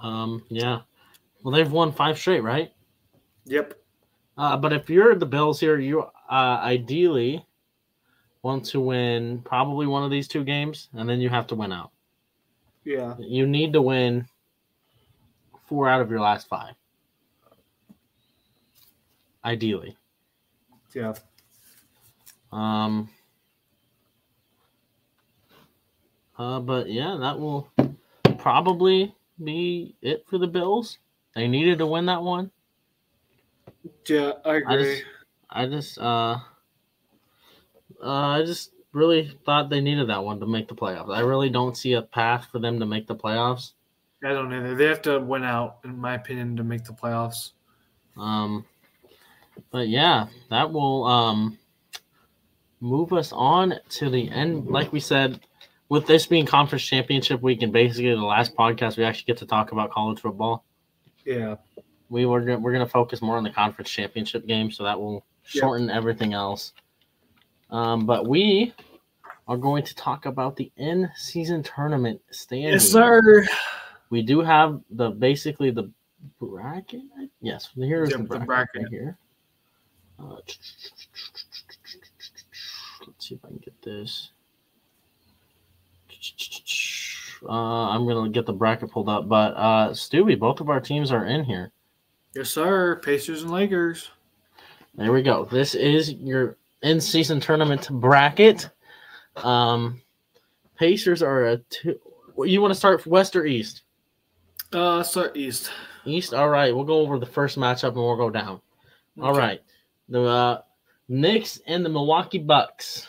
Um. 0.00 0.44
Yeah. 0.48 0.80
Well, 1.42 1.54
they've 1.54 1.70
won 1.70 1.92
five 1.92 2.18
straight, 2.18 2.42
right? 2.42 2.72
Yep. 3.46 3.74
Uh, 4.38 4.56
but 4.56 4.72
if 4.72 4.88
you're 4.88 5.14
the 5.14 5.26
Bills 5.26 5.60
here, 5.60 5.78
you 5.78 6.02
uh, 6.02 6.60
ideally 6.62 7.44
want 8.42 8.64
to 8.66 8.80
win 8.80 9.42
probably 9.44 9.86
one 9.86 10.04
of 10.04 10.10
these 10.10 10.28
two 10.28 10.44
games, 10.44 10.88
and 10.94 11.08
then 11.08 11.20
you 11.20 11.28
have 11.28 11.46
to 11.48 11.54
win 11.54 11.72
out. 11.72 11.90
Yeah. 12.84 13.16
You 13.18 13.46
need 13.46 13.72
to 13.74 13.82
win 13.82 14.28
four 15.66 15.88
out 15.88 16.00
of 16.00 16.10
your 16.10 16.20
last 16.20 16.48
five. 16.48 16.74
Ideally. 19.44 19.96
Yeah. 20.94 21.14
Um. 22.52 23.10
Uh, 26.36 26.60
but 26.60 26.88
yeah, 26.90 27.16
that 27.20 27.38
will 27.38 27.68
probably 28.38 29.14
be 29.42 29.96
it 30.02 30.26
for 30.26 30.38
the 30.38 30.46
Bills. 30.46 30.98
They 31.34 31.48
needed 31.48 31.78
to 31.78 31.86
win 31.86 32.06
that 32.06 32.22
one. 32.22 32.50
Yeah, 34.08 34.32
I 34.44 34.56
I 34.64 34.76
agree. 34.76 34.78
just, 34.78 35.04
I 35.50 35.66
just, 35.66 35.98
uh, 35.98 36.38
uh, 38.02 38.10
I 38.10 38.42
just 38.44 38.71
really 38.92 39.30
thought 39.44 39.70
they 39.70 39.80
needed 39.80 40.08
that 40.08 40.22
one 40.22 40.38
to 40.40 40.46
make 40.46 40.68
the 40.68 40.74
playoffs. 40.74 41.14
I 41.14 41.20
really 41.20 41.48
don't 41.50 41.76
see 41.76 41.94
a 41.94 42.02
path 42.02 42.48
for 42.52 42.58
them 42.58 42.78
to 42.80 42.86
make 42.86 43.06
the 43.06 43.16
playoffs. 43.16 43.72
I 44.24 44.28
don't 44.28 44.52
either. 44.52 44.74
They 44.74 44.86
have 44.86 45.02
to 45.02 45.18
win 45.18 45.42
out, 45.42 45.78
in 45.84 45.98
my 45.98 46.14
opinion, 46.14 46.56
to 46.56 46.64
make 46.64 46.84
the 46.84 46.92
playoffs. 46.92 47.52
Um, 48.16 48.64
but 49.70 49.88
yeah, 49.88 50.26
that 50.50 50.70
will 50.70 51.04
um 51.04 51.58
move 52.80 53.12
us 53.12 53.32
on 53.32 53.74
to 53.88 54.10
the 54.10 54.28
end. 54.30 54.66
Like 54.66 54.92
we 54.92 55.00
said, 55.00 55.40
with 55.88 56.06
this 56.06 56.26
being 56.26 56.46
conference 56.46 56.84
championship 56.84 57.40
week 57.42 57.62
and 57.62 57.72
basically 57.72 58.10
the 58.10 58.16
last 58.16 58.56
podcast, 58.56 58.96
we 58.96 59.04
actually 59.04 59.26
get 59.26 59.36
to 59.38 59.46
talk 59.46 59.72
about 59.72 59.90
college 59.90 60.20
football. 60.20 60.64
Yeah. 61.24 61.56
We 62.08 62.26
were 62.26 62.40
gonna- 62.40 62.58
we're 62.58 62.72
going 62.72 62.84
to 62.84 62.90
focus 62.90 63.22
more 63.22 63.36
on 63.36 63.44
the 63.44 63.50
conference 63.50 63.88
championship 63.90 64.46
game, 64.46 64.70
so 64.70 64.84
that 64.84 65.00
will 65.00 65.24
Yep. 65.54 65.60
shorten 65.62 65.90
everything 65.90 66.32
else. 66.34 66.72
Um, 67.72 68.06
but 68.06 68.26
we 68.26 68.72
are 69.48 69.56
going 69.56 69.82
to 69.82 69.94
talk 69.96 70.26
about 70.26 70.54
the 70.56 70.70
end 70.78 71.10
season 71.16 71.62
tournament 71.62 72.20
standings. 72.30 72.84
Yes, 72.84 72.92
sir. 72.92 73.44
We 74.10 74.22
do 74.22 74.40
have 74.40 74.80
the 74.90 75.10
basically 75.10 75.70
the 75.70 75.90
bracket. 76.38 77.00
Yes, 77.40 77.70
here's 77.74 78.10
Yep, 78.10 78.18
the 78.18 78.22
the 78.24 78.28
bracket, 78.44 78.46
bracket. 78.46 78.82
right 78.82 78.90
here. 78.90 79.18
Uh, 80.20 80.36
let's 83.06 83.26
see 83.26 83.34
if 83.34 83.44
I 83.44 83.48
can 83.48 83.56
get 83.56 83.80
this. 83.82 84.30
Uh, 87.48 87.88
I'm 87.88 88.06
gonna 88.06 88.28
get 88.30 88.46
the 88.46 88.52
bracket 88.52 88.90
pulled 88.90 89.08
up, 89.08 89.28
but 89.28 89.54
uh, 89.56 89.88
Stewie, 89.90 90.38
both 90.38 90.60
of 90.60 90.68
our 90.68 90.80
teams 90.80 91.10
are 91.10 91.24
in 91.24 91.42
here. 91.42 91.72
Yes, 92.34 92.50
sir. 92.50 92.96
Pacers 92.96 93.42
and 93.42 93.50
Lakers. 93.50 94.10
There 94.94 95.10
we 95.10 95.22
go. 95.22 95.46
This 95.46 95.74
is 95.74 96.12
your 96.12 96.56
in-season 96.82 97.40
tournament 97.40 97.88
bracket. 97.90 98.68
Um, 99.36 100.00
Pacers 100.76 101.22
are 101.22 101.46
a 101.46 101.56
two. 101.70 101.98
You 102.38 102.60
want 102.60 102.72
to 102.72 102.78
start 102.78 103.06
west 103.06 103.36
or 103.36 103.46
east? 103.46 103.82
Uh, 104.72 105.02
start 105.02 105.36
East. 105.36 105.70
East. 106.06 106.32
All 106.34 106.48
right, 106.48 106.74
we'll 106.74 106.84
go 106.84 107.00
over 107.00 107.18
the 107.18 107.26
first 107.26 107.58
matchup 107.58 107.88
and 107.88 107.96
we'll 107.96 108.16
go 108.16 108.30
down. 108.30 108.60
All 109.20 109.30
Okay. 109.30 109.38
right, 109.38 109.60
the 110.08 110.22
uh, 110.22 110.62
Knicks 111.08 111.60
and 111.66 111.84
the 111.84 111.88
Milwaukee 111.90 112.38
Bucks. 112.38 113.06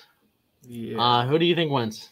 Yeah. 0.62 1.00
Uh, 1.02 1.26
who 1.26 1.40
do 1.40 1.46
you 1.46 1.56
think 1.56 1.72
wins? 1.72 2.10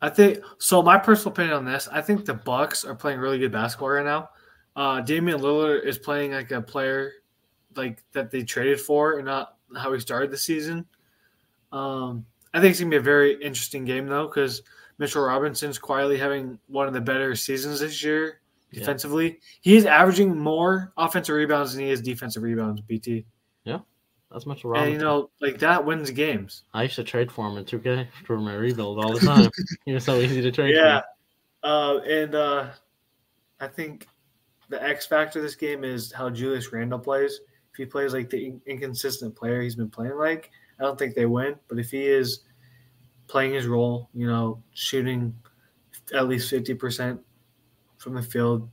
I 0.00 0.08
think 0.08 0.40
so. 0.58 0.82
My 0.82 0.98
personal 0.98 1.32
opinion 1.32 1.54
on 1.56 1.64
this, 1.64 1.86
I 1.92 2.00
think 2.00 2.24
the 2.24 2.34
Bucks 2.34 2.84
are 2.84 2.94
playing 2.94 3.20
really 3.20 3.38
good 3.38 3.52
basketball 3.52 3.90
right 3.90 4.04
now. 4.04 4.30
Uh, 4.74 5.00
Damian 5.02 5.38
Lillard 5.40 5.84
is 5.84 5.98
playing 5.98 6.32
like 6.32 6.50
a 6.50 6.60
player 6.62 7.12
like 7.76 8.02
that 8.12 8.30
they 8.30 8.42
traded 8.42 8.80
for, 8.80 9.18
and 9.18 9.26
not 9.26 9.56
how 9.76 9.92
he 9.92 10.00
started 10.00 10.30
the 10.30 10.36
season. 10.38 10.84
Um, 11.72 12.26
I 12.54 12.60
think 12.60 12.72
it's 12.72 12.80
gonna 12.80 12.90
be 12.90 12.96
a 12.96 13.00
very 13.00 13.34
interesting 13.42 13.84
game 13.84 14.06
though, 14.06 14.26
because 14.26 14.62
Mitchell 14.98 15.22
Robinson's 15.24 15.78
quietly 15.78 16.18
having 16.18 16.58
one 16.68 16.86
of 16.86 16.92
the 16.92 17.00
better 17.00 17.34
seasons 17.34 17.80
this 17.80 18.02
year 18.04 18.40
Yeah. 18.70 18.80
defensively. 18.80 19.40
He 19.62 19.76
is 19.76 19.86
averaging 19.86 20.38
more 20.38 20.92
offensive 20.96 21.34
rebounds 21.34 21.74
than 21.74 21.84
he 21.84 21.90
is 21.90 22.00
defensive 22.02 22.42
rebounds. 22.42 22.80
BT, 22.82 23.24
Yeah, 23.64 23.78
That's 24.30 24.46
Mitchell 24.46 24.70
and 24.72 24.78
Robinson. 24.80 24.92
you 24.92 24.98
know 24.98 25.30
like 25.40 25.58
that 25.60 25.84
wins 25.84 26.10
games. 26.10 26.64
I 26.74 26.82
used 26.84 26.96
to 26.96 27.04
trade 27.04 27.32
for 27.32 27.48
him 27.48 27.56
in 27.56 27.64
2K 27.64 28.06
for 28.26 28.38
my 28.38 28.54
rebuild 28.54 29.02
all 29.02 29.12
the 29.14 29.20
time. 29.20 29.50
he 29.86 29.92
was 29.92 30.04
so 30.04 30.16
easy 30.20 30.42
to 30.42 30.52
trade 30.52 30.74
Yeah. 30.74 31.00
for. 31.00 31.06
Uh, 31.64 31.98
and 32.00 32.34
uh, 32.34 32.70
I 33.60 33.68
think 33.68 34.08
the 34.68 34.82
X 34.82 35.06
factor 35.06 35.38
of 35.38 35.44
this 35.44 35.54
game 35.54 35.84
is 35.84 36.12
how 36.12 36.28
Julius 36.28 36.72
Randle 36.72 36.98
plays. 36.98 37.40
If 37.72 37.76
he 37.78 37.86
plays 37.86 38.12
like 38.12 38.28
the 38.30 38.46
in- 38.46 38.60
inconsistent 38.66 39.34
player 39.34 39.62
he's 39.62 39.74
been 39.76 39.90
playing 39.90 40.16
like, 40.16 40.50
I 40.78 40.82
don't 40.82 40.98
think 40.98 41.14
they 41.14 41.26
win. 41.26 41.56
But 41.68 41.78
if 41.78 41.90
he 41.90 42.06
is 42.06 42.40
playing 43.28 43.54
his 43.54 43.66
role, 43.66 44.08
you 44.14 44.26
know, 44.26 44.62
shooting 44.74 45.34
at 46.14 46.28
least 46.28 46.52
50% 46.52 47.18
from 47.96 48.14
the 48.14 48.22
field, 48.22 48.68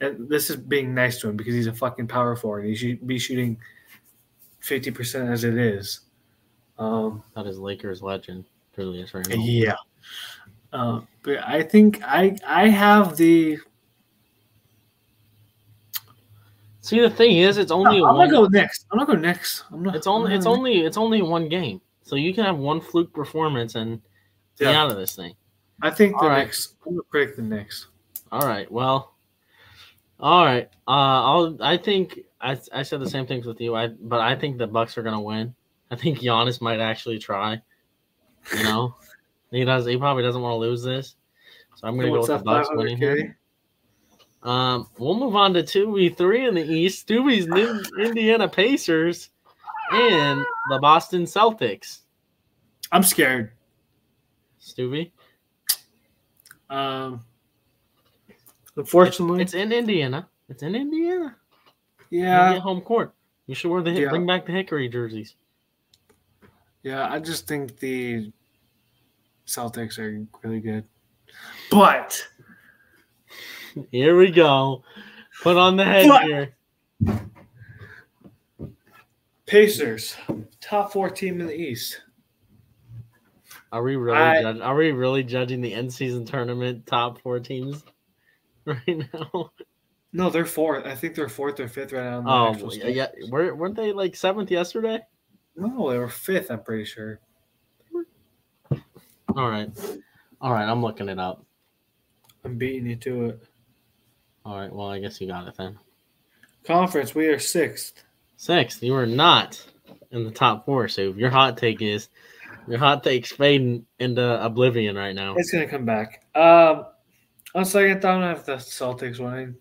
and 0.00 0.28
this 0.28 0.50
is 0.50 0.56
being 0.56 0.94
nice 0.94 1.20
to 1.20 1.28
him 1.28 1.36
because 1.36 1.54
he's 1.54 1.66
a 1.66 1.72
fucking 1.72 2.06
power 2.06 2.36
forward. 2.36 2.64
He 2.66 2.74
should 2.74 3.06
be 3.06 3.18
shooting 3.18 3.58
50% 4.62 5.30
as 5.30 5.44
it 5.44 5.56
is. 5.56 6.00
Um, 6.78 7.22
That 7.34 7.46
is 7.46 7.58
Lakers 7.58 8.02
legend, 8.02 8.44
Julius 8.74 9.14
Randle. 9.14 9.38
yeah. 9.38 9.76
Uh, 10.72 11.00
but 11.22 11.38
I 11.46 11.62
think 11.62 12.02
I 12.02 12.36
I 12.44 12.68
have 12.68 13.16
the. 13.16 13.58
See, 16.84 17.00
the 17.00 17.08
thing 17.08 17.38
is, 17.38 17.56
it's 17.56 17.72
only 17.72 18.02
one. 18.02 18.10
I'm 18.10 18.16
one. 18.16 18.28
gonna 18.28 18.42
go 18.42 18.48
next. 18.48 18.84
I'm 18.92 18.98
gonna 18.98 19.14
go 19.14 19.18
next. 19.18 19.64
I'm 19.72 19.82
not. 19.82 19.96
It's 19.96 20.06
only 20.06 20.34
it's 20.34 20.44
I'm 20.44 20.52
only 20.52 20.80
it's 20.84 20.98
only 20.98 21.22
one 21.22 21.48
game, 21.48 21.80
so 22.02 22.14
you 22.14 22.34
can 22.34 22.44
have 22.44 22.58
one 22.58 22.78
fluke 22.78 23.10
performance 23.14 23.74
and 23.74 24.02
be 24.58 24.66
Yeah. 24.66 24.82
out 24.82 24.90
of 24.90 24.98
this 24.98 25.16
thing. 25.16 25.34
I 25.80 25.88
think 25.88 26.20
the 26.20 26.26
right. 26.26 26.44
Knicks. 26.44 26.74
I'm 26.84 26.92
gonna 26.92 27.02
predict 27.04 27.36
the 27.36 27.42
Knicks. 27.42 27.86
All 28.30 28.46
right. 28.46 28.70
Well. 28.70 29.14
All 30.20 30.44
right. 30.44 30.68
Uh, 30.86 30.90
I'll. 30.90 31.56
I 31.62 31.78
think 31.78 32.20
I. 32.42 32.60
I 32.70 32.82
said 32.82 33.00
the 33.00 33.08
same 33.08 33.26
things 33.26 33.46
with 33.46 33.62
you. 33.62 33.74
I. 33.74 33.86
But 33.88 34.20
I 34.20 34.36
think 34.36 34.58
the 34.58 34.66
Bucks 34.66 34.98
are 34.98 35.02
gonna 35.02 35.22
win. 35.22 35.54
I 35.90 35.96
think 35.96 36.18
Giannis 36.18 36.60
might 36.60 36.80
actually 36.80 37.18
try. 37.18 37.62
You 38.54 38.62
know, 38.62 38.94
he 39.50 39.64
does. 39.64 39.86
He 39.86 39.96
probably 39.96 40.22
doesn't 40.22 40.42
want 40.42 40.52
to 40.52 40.58
lose 40.58 40.82
this. 40.82 41.16
So 41.76 41.88
I'm 41.88 41.96
gonna 41.96 42.10
go 42.10 42.18
with 42.18 42.26
the 42.28 42.38
Bucks 42.40 42.68
winning 42.72 42.98
here. 42.98 43.38
500K? 44.44 44.48
Um, 44.48 44.88
we'll 44.98 45.18
move 45.18 45.34
on 45.36 45.54
to 45.54 45.62
two 45.62 45.94
v 45.94 46.08
three 46.10 46.46
in 46.46 46.54
the 46.54 46.62
East. 46.64 47.06
Stewie's 47.08 47.46
Nin- 47.46 47.82
Indiana 47.98 48.48
Pacers 48.48 49.30
and 49.92 50.44
the 50.70 50.78
Boston 50.80 51.22
Celtics. 51.24 52.00
I'm 52.92 53.02
scared. 53.02 53.52
Stevie, 54.58 55.12
Um, 56.70 57.22
unfortunately, 58.76 59.42
it's 59.42 59.52
in 59.54 59.72
Indiana. 59.72 60.28
It's 60.48 60.62
in 60.62 60.74
Indiana. 60.74 61.36
Yeah, 62.10 62.54
get 62.54 62.62
home 62.62 62.80
court. 62.80 63.12
You 63.46 63.54
should 63.54 63.70
wear 63.70 63.82
the 63.82 63.90
Yeah. 63.90 64.08
bring 64.08 64.24
back 64.26 64.46
the 64.46 64.52
Hickory 64.52 64.88
jerseys. 64.88 65.34
yeah. 66.82 67.10
I 67.12 67.18
just 67.18 67.46
think 67.46 67.78
the 67.78 68.32
Celtics 69.46 69.98
are 69.98 70.26
really 70.42 70.60
good, 70.60 70.84
but 71.70 72.26
Here 73.90 74.16
we 74.16 74.30
go. 74.30 74.82
Put 75.42 75.56
on 75.56 75.76
the 75.76 75.84
What? 75.84 76.22
headgear. 76.22 76.54
Pacers, 79.46 80.16
top 80.60 80.92
four 80.92 81.10
team 81.10 81.40
in 81.40 81.46
the 81.46 81.54
East. 81.54 82.00
Are 83.72 83.82
we 83.82 83.96
really 83.96 84.16
I- 84.18 84.42
judge, 84.42 84.60
are 84.60 84.74
we 84.76 84.92
really 84.92 85.22
judging 85.22 85.60
the 85.60 85.74
end 85.74 85.92
season 85.92 86.24
tournament 86.24 86.86
top 86.86 87.20
four 87.20 87.40
teams 87.40 87.84
right 88.64 88.98
now? 89.12 89.50
No, 90.12 90.30
they're 90.30 90.46
fourth. 90.46 90.86
I 90.86 90.94
think 90.94 91.14
they're 91.16 91.28
fourth 91.28 91.58
or 91.60 91.68
fifth 91.68 91.92
right 91.92 92.04
now. 92.04 92.22
Oh 92.26 92.70
yeah, 92.72 92.86
yeah. 92.86 93.06
Were, 93.30 93.54
weren't 93.54 93.74
they 93.76 93.92
like 93.92 94.14
seventh 94.16 94.50
yesterday? 94.50 95.00
No, 95.56 95.90
they 95.90 95.98
were 95.98 96.08
fifth. 96.08 96.50
I'm 96.50 96.62
pretty 96.62 96.84
sure. 96.84 97.20
All 99.36 99.50
right, 99.50 99.68
all 100.40 100.52
right. 100.52 100.68
I'm 100.68 100.80
looking 100.82 101.08
it 101.08 101.18
up. 101.18 101.44
I'm 102.44 102.56
beating 102.56 102.86
you 102.86 102.96
to 102.96 103.24
it. 103.26 103.42
All 104.44 104.58
right. 104.58 104.72
Well, 104.72 104.88
I 104.90 104.98
guess 104.98 105.20
you 105.20 105.26
got 105.26 105.48
it 105.48 105.56
then. 105.56 105.78
Conference, 106.64 107.14
we 107.14 107.26
are 107.26 107.38
sixth. 107.38 108.04
Sixth, 108.36 108.82
you 108.82 108.94
are 108.94 109.06
not 109.06 109.64
in 110.10 110.24
the 110.24 110.30
top 110.30 110.64
four. 110.64 110.88
So 110.88 111.12
your 111.12 111.30
hot 111.30 111.56
take 111.56 111.82
is 111.82 112.08
your 112.66 112.78
hot 112.78 113.02
take's 113.02 113.32
fading 113.32 113.86
into 113.98 114.44
oblivion 114.44 114.96
right 114.96 115.14
now. 115.14 115.34
It's 115.36 115.50
gonna 115.50 115.68
come 115.68 115.84
back. 115.84 116.24
Um, 116.34 116.86
on 117.54 117.64
second 117.64 118.00
thought, 118.00 118.14
I'm 118.14 118.20
gonna 118.20 118.28
have 118.28 118.46
the 118.46 118.56
Celtics 118.56 119.18
winning. 119.18 119.56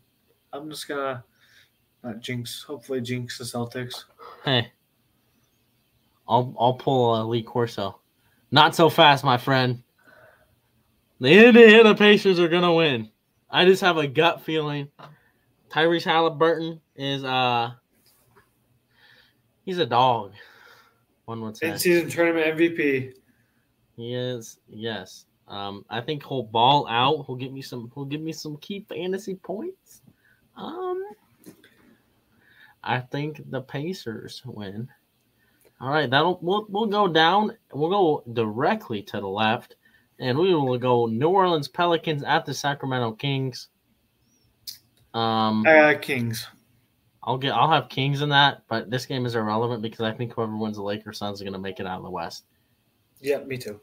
I'm 0.51 0.69
just 0.69 0.87
gonna 0.87 1.23
not 2.03 2.19
jinx. 2.19 2.63
Hopefully, 2.63 3.01
jinx 3.01 3.37
the 3.37 3.43
Celtics. 3.43 4.05
Hey, 4.43 4.71
I'll 6.27 6.55
I'll 6.59 6.75
pull 6.75 7.21
a 7.21 7.23
Lee 7.23 7.43
Corso. 7.43 7.99
Not 8.51 8.75
so 8.75 8.89
fast, 8.89 9.23
my 9.23 9.37
friend. 9.37 9.83
The 11.19 11.47
Indiana 11.47 11.95
Pacers 11.95 12.39
are 12.39 12.47
gonna 12.49 12.73
win. 12.73 13.09
I 13.53 13.65
just 13.65 13.81
have 13.81 13.97
a 13.97 14.07
gut 14.07 14.41
feeling. 14.41 14.89
Tyrese 15.69 16.03
Halliburton 16.03 16.81
is 16.95 17.23
uh 17.23 17.71
he's 19.63 19.77
a 19.77 19.85
dog. 19.85 20.33
One 21.25 21.41
would 21.41 21.55
say 21.55 21.77
season 21.77 22.09
tournament 22.09 22.57
MVP. 22.57 23.13
he 23.95 24.13
is. 24.15 24.59
Yes. 24.67 25.25
Um, 25.47 25.85
I 25.89 26.01
think 26.01 26.25
he'll 26.25 26.43
ball 26.43 26.87
out. 26.89 27.25
He'll 27.27 27.35
give 27.35 27.53
me 27.53 27.61
some. 27.61 27.91
He'll 27.93 28.05
give 28.05 28.21
me 28.21 28.33
some 28.33 28.57
key 28.57 28.85
fantasy 28.89 29.35
points. 29.35 30.01
Um, 30.57 31.03
I 32.83 32.99
think 32.99 33.49
the 33.51 33.61
Pacers 33.61 34.41
win. 34.45 34.89
All 35.79 35.89
right, 35.89 36.09
that'll 36.09 36.39
we'll 36.41 36.65
we'll 36.69 36.87
go 36.87 37.07
down. 37.07 37.55
We'll 37.71 37.89
go 37.89 38.23
directly 38.33 39.03
to 39.03 39.19
the 39.19 39.27
left, 39.27 39.75
and 40.23 40.37
we 40.37 40.55
will 40.55 40.77
go 40.77 41.05
New 41.05 41.27
Orleans 41.27 41.67
Pelicans 41.67 42.23
at 42.23 42.45
the 42.45 42.53
Sacramento 42.53 43.11
Kings. 43.13 43.67
Um, 45.13 45.65
I 45.67 45.93
got 45.93 46.01
Kings. 46.01 46.47
I'll 47.23 47.37
get. 47.37 47.51
I'll 47.51 47.69
have 47.69 47.89
Kings 47.89 48.21
in 48.21 48.29
that, 48.29 48.63
but 48.67 48.89
this 48.89 49.05
game 49.05 49.25
is 49.25 49.35
irrelevant 49.35 49.81
because 49.81 50.01
I 50.01 50.11
think 50.13 50.33
whoever 50.33 50.55
wins 50.55 50.77
the 50.77 50.83
Lakers 50.83 51.17
Suns 51.17 51.41
are 51.41 51.43
going 51.43 51.53
to 51.53 51.59
make 51.59 51.79
it 51.79 51.85
out 51.85 51.97
of 51.97 52.03
the 52.03 52.09
West. 52.09 52.45
Yeah, 53.21 53.39
me 53.39 53.57
too. 53.57 53.79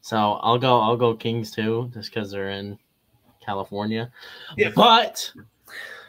So 0.00 0.16
I'll 0.16 0.58
go. 0.58 0.80
I'll 0.80 0.96
go 0.96 1.14
Kings 1.14 1.50
too, 1.50 1.90
just 1.92 2.12
because 2.12 2.30
they're 2.30 2.50
in 2.50 2.78
California. 3.44 4.10
Yeah. 4.56 4.70
But 4.74 5.30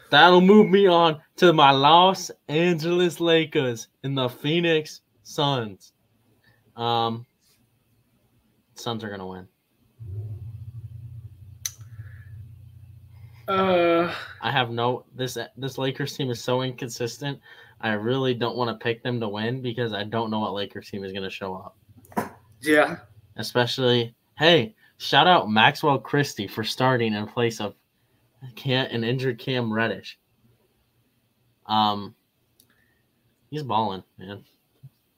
that'll 0.10 0.42
move 0.42 0.70
me 0.70 0.88
on 0.88 1.22
to 1.38 1.52
my 1.52 1.72
Los 1.72 2.32
Angeles 2.48 3.20
Lakers 3.20 3.90
and 4.04 4.18
the 4.18 4.30
Phoenix 4.30 5.02
Suns. 5.24 5.92
Um, 6.76 7.26
Suns 8.76 9.04
are 9.04 9.10
gonna 9.10 9.28
win. 9.28 9.48
Uh, 13.48 14.14
I 14.42 14.52
have 14.52 14.72
no 14.72 15.06
this 15.16 15.38
this 15.56 15.78
Lakers 15.78 16.16
team 16.16 16.30
is 16.30 16.44
so 16.44 16.62
inconsistent. 16.64 17.40
I 17.80 17.94
really 17.94 18.34
don't 18.34 18.58
want 18.58 18.70
to 18.78 18.84
pick 18.84 19.04
them 19.04 19.20
to 19.20 19.30
win 19.30 19.62
because 19.62 19.94
I 19.94 20.04
don't 20.04 20.32
know 20.32 20.40
what 20.40 20.54
Lakers 20.54 20.90
team 20.90 21.04
is 21.04 21.14
gonna 21.14 21.30
show 21.30 21.56
up. 21.56 21.78
yeah. 22.62 22.98
especially 23.38 24.16
hey 24.38 24.76
shout 24.98 25.28
out 25.28 25.50
maxwell 25.50 26.00
christie 26.00 26.48
for 26.48 26.64
starting 26.64 27.14
in 27.14 27.28
place 27.28 27.62
of 27.62 27.76
Cam, 28.56 28.88
an 28.92 29.04
injured 29.04 29.38
cam 29.38 29.72
reddish 29.72 30.18
um 31.68 32.16
he's 33.52 33.62
balling 33.62 34.04
man 34.18 34.44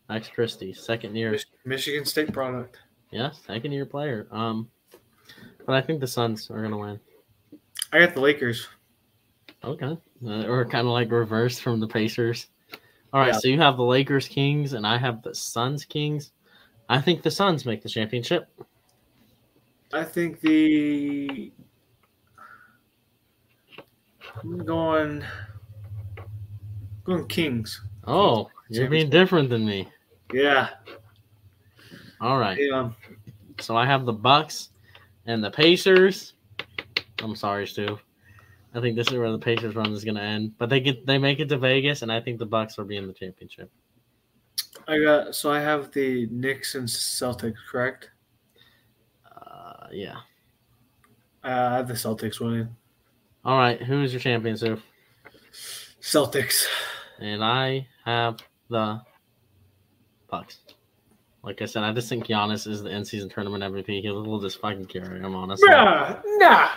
max 0.09 0.27
christie 0.27 0.73
second 0.73 1.15
year 1.15 1.37
Michigan 1.65 2.03
State 2.03 2.33
product. 2.33 2.77
yeah 3.11 3.31
second 3.31 3.71
year 3.71 3.85
player 3.85 4.27
um 4.31 4.69
but 5.65 5.75
i 5.75 5.81
think 5.81 6.01
the 6.01 6.07
suns 6.07 6.49
are 6.51 6.61
gonna 6.61 6.77
win 6.77 6.99
I 7.91 7.99
got 7.99 8.13
the 8.13 8.21
Lakers. 8.21 8.67
okay 9.63 9.97
uh, 10.25 10.43
or 10.45 10.65
kind 10.65 10.87
of 10.87 10.93
like 10.93 11.11
reversed 11.11 11.61
from 11.61 11.79
the 11.79 11.87
pacers 11.87 12.47
all 13.13 13.19
right 13.21 13.33
Yeah. 13.33 13.39
so 13.39 13.47
you 13.47 13.57
have 13.59 13.75
the 13.77 13.83
lakers 13.83 14.27
kings 14.27 14.73
and 14.73 14.85
i 14.87 14.97
have 14.97 15.21
the 15.23 15.33
suns 15.35 15.83
kings 15.85 16.31
i 16.87 16.99
think 17.01 17.23
the 17.23 17.31
suns 17.31 17.65
make 17.65 17.81
the 17.81 17.89
championship 17.89 18.47
I 19.91 20.03
think 20.03 20.39
the. 20.39 21.51
I'm 24.43 24.63
going. 24.63 25.23
Going 27.05 27.27
Kings. 27.27 27.81
oh 28.05 28.49
you're 28.69 28.87
being 28.89 29.09
different 29.09 29.49
than 29.49 29.65
me 29.65 29.87
Yeah. 30.31 30.69
all 32.21 32.37
right 32.37 32.57
Yeah. 32.61 32.91
So 33.59 33.75
I 33.75 33.85
have 33.87 34.05
the 34.05 34.13
Bucks 34.13 34.69
and 35.25 35.43
the 35.43 35.49
Pacers. 35.51 36.33
I'm 37.21 37.35
sorry, 37.35 37.67
Stu. 37.67 37.99
I 38.73 38.81
think 38.81 38.95
this 38.95 39.07
is 39.07 39.13
where 39.13 39.31
the 39.31 39.39
Pacers 39.39 39.75
run 39.75 39.91
is 39.91 40.03
going 40.03 40.15
to 40.15 40.21
end. 40.21 40.57
But 40.57 40.69
they 40.69 40.79
get 40.79 41.05
they 41.05 41.17
make 41.17 41.39
it 41.39 41.49
to 41.49 41.57
Vegas, 41.57 42.01
and 42.01 42.11
I 42.11 42.21
think 42.21 42.39
the 42.39 42.45
Bucks 42.45 42.77
will 42.77 42.85
be 42.85 42.97
in 42.97 43.07
the 43.07 43.13
championship. 43.13 43.71
I 44.87 44.99
got. 44.99 45.35
So 45.35 45.51
I 45.51 45.59
have 45.59 45.91
the 45.91 46.27
Knicks 46.31 46.75
and 46.75 46.87
Celtics, 46.87 47.57
correct? 47.69 48.11
Uh, 49.25 49.87
yeah. 49.91 50.17
Uh, 51.43 51.47
I 51.71 51.75
have 51.77 51.87
the 51.87 51.93
Celtics 51.93 52.39
winning. 52.39 52.69
All 53.45 53.57
right. 53.57 53.81
Who 53.81 54.03
is 54.03 54.13
your 54.13 54.19
champion, 54.19 54.57
Stu? 54.57 54.77
Celtics. 56.01 56.65
And 57.19 57.43
I 57.43 57.87
have 58.05 58.39
the 58.69 59.01
Bucks. 60.29 60.59
Like 61.43 61.61
I 61.61 61.65
said, 61.65 61.83
I 61.83 61.93
just 61.93 62.09
think 62.09 62.27
Giannis 62.27 62.67
is 62.67 62.83
the 62.83 62.91
end 62.91 63.07
season 63.07 63.29
tournament 63.29 63.63
MVP. 63.63 64.01
He'll, 64.01 64.39
just 64.39 64.59
fucking 64.59 64.85
carry 64.85 65.19
him, 65.19 65.35
honestly. 65.35 65.69
Bruh, 65.69 66.21
nah. 66.37 66.69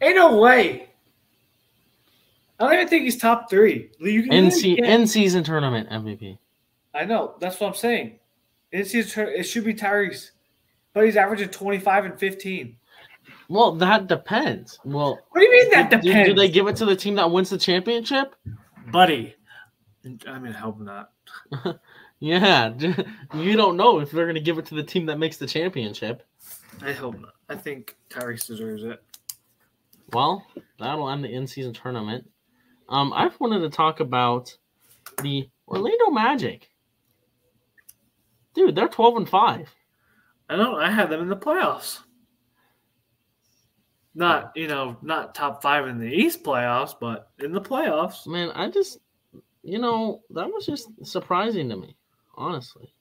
Ain't 0.00 0.16
no 0.16 0.36
way. 0.38 0.88
I 2.58 2.64
don't 2.64 2.74
even 2.74 2.88
think 2.88 3.04
he's 3.04 3.16
top 3.18 3.50
three. 3.50 3.90
You 3.98 4.22
can 4.22 4.32
In, 4.32 4.44
literally 4.44 4.76
se- 4.76 4.82
in-season 4.82 5.44
tournament 5.44 5.88
MVP. 5.90 6.38
I 6.94 7.04
know. 7.04 7.34
That's 7.40 7.58
what 7.58 7.68
I'm 7.68 7.74
saying. 7.74 8.18
In 8.72 8.84
season, 8.84 9.28
it 9.28 9.42
should 9.44 9.64
be 9.64 9.74
Tyrese, 9.74 10.30
but 10.92 11.04
he's 11.04 11.16
averaging 11.16 11.48
25 11.48 12.04
and 12.04 12.18
15. 12.18 12.76
Well, 13.48 13.72
that 13.72 14.06
depends. 14.06 14.78
Well, 14.84 15.18
What 15.30 15.40
do 15.40 15.46
you 15.46 15.50
mean 15.52 15.70
that 15.70 15.90
do, 15.90 16.00
depends, 16.00 16.28
do 16.30 16.34
they 16.34 16.48
give 16.48 16.66
it 16.68 16.76
to 16.76 16.84
the 16.84 16.96
team 16.96 17.14
that 17.16 17.30
wins 17.30 17.50
the 17.50 17.58
championship? 17.58 18.34
buddy? 18.90 19.34
I 20.26 20.38
mean, 20.38 20.52
I 20.52 20.58
hope 20.58 20.78
not. 20.80 21.10
Yeah, 22.20 22.72
you 23.34 23.56
don't 23.56 23.76
know 23.76 23.98
if 24.00 24.10
they're 24.10 24.24
going 24.24 24.36
to 24.36 24.40
give 24.40 24.56
it 24.58 24.66
to 24.66 24.74
the 24.74 24.82
team 24.82 25.06
that 25.06 25.18
makes 25.18 25.36
the 25.36 25.46
championship. 25.46 26.22
I 26.80 26.92
hope 26.92 27.18
not. 27.20 27.34
I 27.48 27.56
think 27.56 27.96
Tyrese 28.08 28.46
deserves 28.46 28.82
it. 28.84 29.02
Well, 30.14 30.46
that'll 30.78 31.10
end 31.10 31.24
the 31.24 31.28
in-season 31.28 31.74
tournament. 31.74 32.30
Um, 32.88 33.12
I've 33.12 33.38
wanted 33.40 33.60
to 33.60 33.68
talk 33.68 33.98
about 33.98 34.56
the 35.22 35.48
Orlando 35.66 36.10
Magic. 36.10 36.70
Dude, 38.54 38.76
they're 38.76 38.88
twelve 38.88 39.16
and 39.16 39.28
five. 39.28 39.74
I 40.48 40.56
know. 40.56 40.76
I 40.76 40.88
had 40.88 41.10
them 41.10 41.22
in 41.22 41.28
the 41.28 41.36
playoffs. 41.36 41.98
Not 44.14 44.52
you 44.54 44.68
know, 44.68 44.96
not 45.02 45.34
top 45.34 45.60
five 45.60 45.88
in 45.88 45.98
the 45.98 46.06
East 46.06 46.44
playoffs, 46.44 46.94
but 47.00 47.30
in 47.40 47.50
the 47.50 47.60
playoffs. 47.60 48.24
Man, 48.28 48.50
I 48.54 48.70
just, 48.70 48.98
you 49.64 49.80
know, 49.80 50.22
that 50.30 50.46
was 50.46 50.64
just 50.64 50.88
surprising 51.04 51.68
to 51.70 51.76
me, 51.76 51.96
honestly. 52.36 52.94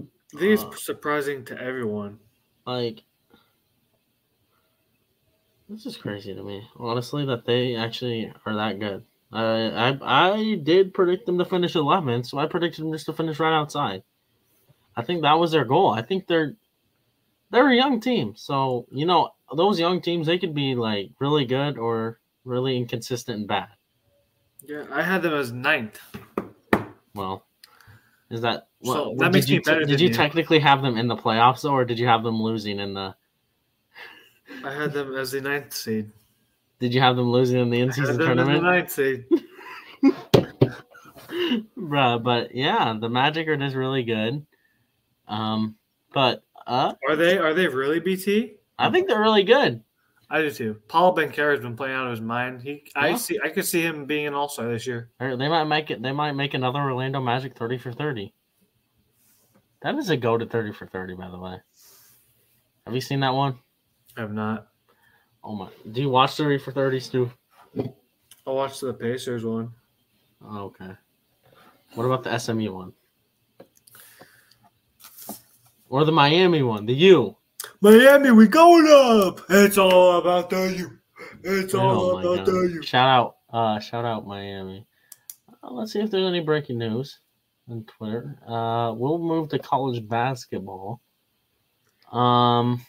I 0.00 0.38
think 0.38 0.60
Uh, 0.60 0.68
it's 0.70 0.84
surprising 0.84 1.44
to 1.44 1.60
everyone. 1.62 2.18
Like, 2.66 3.04
this 5.70 5.86
is 5.86 5.96
crazy 5.96 6.34
to 6.34 6.42
me, 6.42 6.68
honestly, 6.76 7.24
that 7.26 7.46
they 7.46 7.76
actually 7.76 8.32
are 8.44 8.54
that 8.54 8.80
good. 8.80 9.04
I 9.32 9.92
I 10.02 10.32
I 10.32 10.54
did 10.56 10.92
predict 10.92 11.26
them 11.26 11.38
to 11.38 11.44
finish 11.44 11.74
11th, 11.74 12.26
so 12.26 12.38
I 12.38 12.46
predicted 12.46 12.84
them 12.84 12.92
just 12.92 13.06
to 13.06 13.12
finish 13.12 13.38
right 13.38 13.56
outside. 13.56 14.02
I 14.96 15.02
think 15.02 15.22
that 15.22 15.38
was 15.38 15.52
their 15.52 15.64
goal. 15.64 15.90
I 15.90 16.02
think 16.02 16.26
they're 16.26 16.56
they're 17.50 17.70
a 17.70 17.76
young 17.76 18.00
team, 18.00 18.34
so 18.36 18.86
you 18.90 19.06
know 19.06 19.30
those 19.56 19.78
young 19.78 20.00
teams 20.02 20.26
they 20.26 20.38
could 20.38 20.54
be 20.54 20.74
like 20.74 21.10
really 21.20 21.44
good 21.44 21.78
or 21.78 22.18
really 22.44 22.76
inconsistent 22.76 23.38
and 23.38 23.48
bad. 23.48 23.68
Yeah, 24.66 24.84
I 24.90 25.02
had 25.02 25.22
them 25.22 25.34
as 25.34 25.52
ninth. 25.52 26.00
Well, 27.14 27.46
is 28.30 28.40
that 28.42 28.68
So 28.82 29.14
that 29.18 29.32
makes 29.32 29.46
me 29.48 29.54
you 29.54 29.60
te- 29.60 29.70
better 29.70 29.84
Did 29.84 30.00
you 30.00 30.08
you. 30.08 30.14
technically 30.14 30.58
have 30.58 30.82
them 30.82 30.96
in 30.96 31.06
the 31.06 31.16
playoffs, 31.16 31.64
or 31.70 31.84
did 31.84 31.98
you 31.98 32.06
have 32.08 32.24
them 32.24 32.42
losing 32.42 32.80
in 32.80 32.94
the? 32.94 33.14
I 34.64 34.72
had 34.72 34.92
them 34.92 35.14
as 35.16 35.32
the 35.32 35.40
ninth 35.40 35.72
seed. 35.72 36.10
Did 36.78 36.94
you 36.94 37.00
have 37.00 37.16
them 37.16 37.30
losing 37.30 37.60
in 37.60 37.70
the 37.70 37.80
in-season 37.80 38.04
them 38.04 38.10
as 38.12 38.18
the 38.18 38.24
tournament, 38.24 38.62
ninth 38.62 38.90
seed. 38.90 39.24
Bruh, 41.78 42.22
But 42.22 42.54
yeah, 42.54 42.96
the 42.98 43.08
Magic 43.08 43.48
are 43.48 43.56
just 43.56 43.76
really 43.76 44.02
good. 44.02 44.44
Um, 45.28 45.76
but 46.12 46.42
uh, 46.66 46.94
Are 47.08 47.16
they? 47.16 47.38
Are 47.38 47.54
they 47.54 47.68
really 47.68 48.00
BT? 48.00 48.56
I 48.78 48.90
think 48.90 49.08
they're 49.08 49.20
really 49.20 49.44
good. 49.44 49.82
I 50.30 50.42
do 50.42 50.50
too. 50.50 50.76
Paolo 50.88 51.14
Banchero 51.14 51.52
has 51.52 51.60
been 51.60 51.76
playing 51.76 51.94
out 51.94 52.06
of 52.06 52.12
his 52.12 52.20
mind. 52.20 52.62
He, 52.62 52.84
I 52.94 53.16
see. 53.16 53.38
I 53.42 53.48
could 53.48 53.64
see 53.64 53.82
him 53.82 54.06
being 54.06 54.26
an 54.26 54.34
All 54.34 54.48
Star 54.48 54.68
this 54.68 54.86
year. 54.86 55.10
They 55.18 55.48
might 55.48 55.64
make 55.64 55.90
it. 55.90 56.02
They 56.02 56.12
might 56.12 56.32
make 56.32 56.54
another 56.54 56.78
Orlando 56.78 57.20
Magic 57.20 57.56
thirty 57.56 57.78
for 57.78 57.92
thirty. 57.92 58.32
That 59.82 59.96
is 59.96 60.08
a 60.10 60.16
go 60.16 60.38
to 60.38 60.46
thirty 60.46 60.72
for 60.72 60.86
thirty, 60.86 61.14
by 61.14 61.30
the 61.30 61.38
way. 61.38 61.56
Have 62.86 62.94
you 62.94 63.00
seen 63.00 63.20
that 63.20 63.34
one? 63.34 63.58
I 64.20 64.24
have 64.24 64.34
not. 64.34 64.66
Oh 65.42 65.54
my! 65.54 65.70
Do 65.92 66.02
you 66.02 66.10
watch 66.10 66.34
thirty 66.36 66.58
for 66.58 66.72
thirty, 66.72 67.00
Stu? 67.00 67.32
I 67.74 68.50
watched 68.50 68.82
the 68.82 68.92
Pacers 68.92 69.46
one. 69.46 69.72
Oh, 70.44 70.64
okay. 70.64 70.90
What 71.94 72.04
about 72.04 72.22
the 72.24 72.38
SMU 72.38 72.70
one? 72.70 72.92
Or 75.88 76.04
the 76.04 76.12
Miami 76.12 76.60
one? 76.60 76.84
The 76.84 76.92
U? 76.92 77.34
Miami, 77.80 78.30
we 78.30 78.46
going 78.46 78.86
up. 78.90 79.40
It's 79.48 79.78
all 79.78 80.18
about 80.18 80.50
the 80.50 80.74
U. 80.76 80.98
It's 81.42 81.72
all 81.72 82.10
Oh 82.10 82.18
about 82.18 82.44
God. 82.44 82.46
the 82.46 82.70
U. 82.74 82.82
Shout 82.82 83.08
out, 83.08 83.36
uh, 83.50 83.80
shout 83.80 84.04
out 84.04 84.26
Miami. 84.26 84.86
Uh, 85.64 85.70
let's 85.72 85.94
see 85.94 86.00
if 86.00 86.10
there's 86.10 86.28
any 86.28 86.40
breaking 86.40 86.76
news 86.76 87.20
on 87.70 87.84
Twitter. 87.84 88.38
Uh, 88.46 88.92
we'll 88.94 89.18
move 89.18 89.48
to 89.48 89.58
college 89.58 90.06
basketball. 90.06 91.00
Um, 92.12 92.84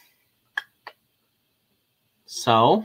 so, 2.32 2.82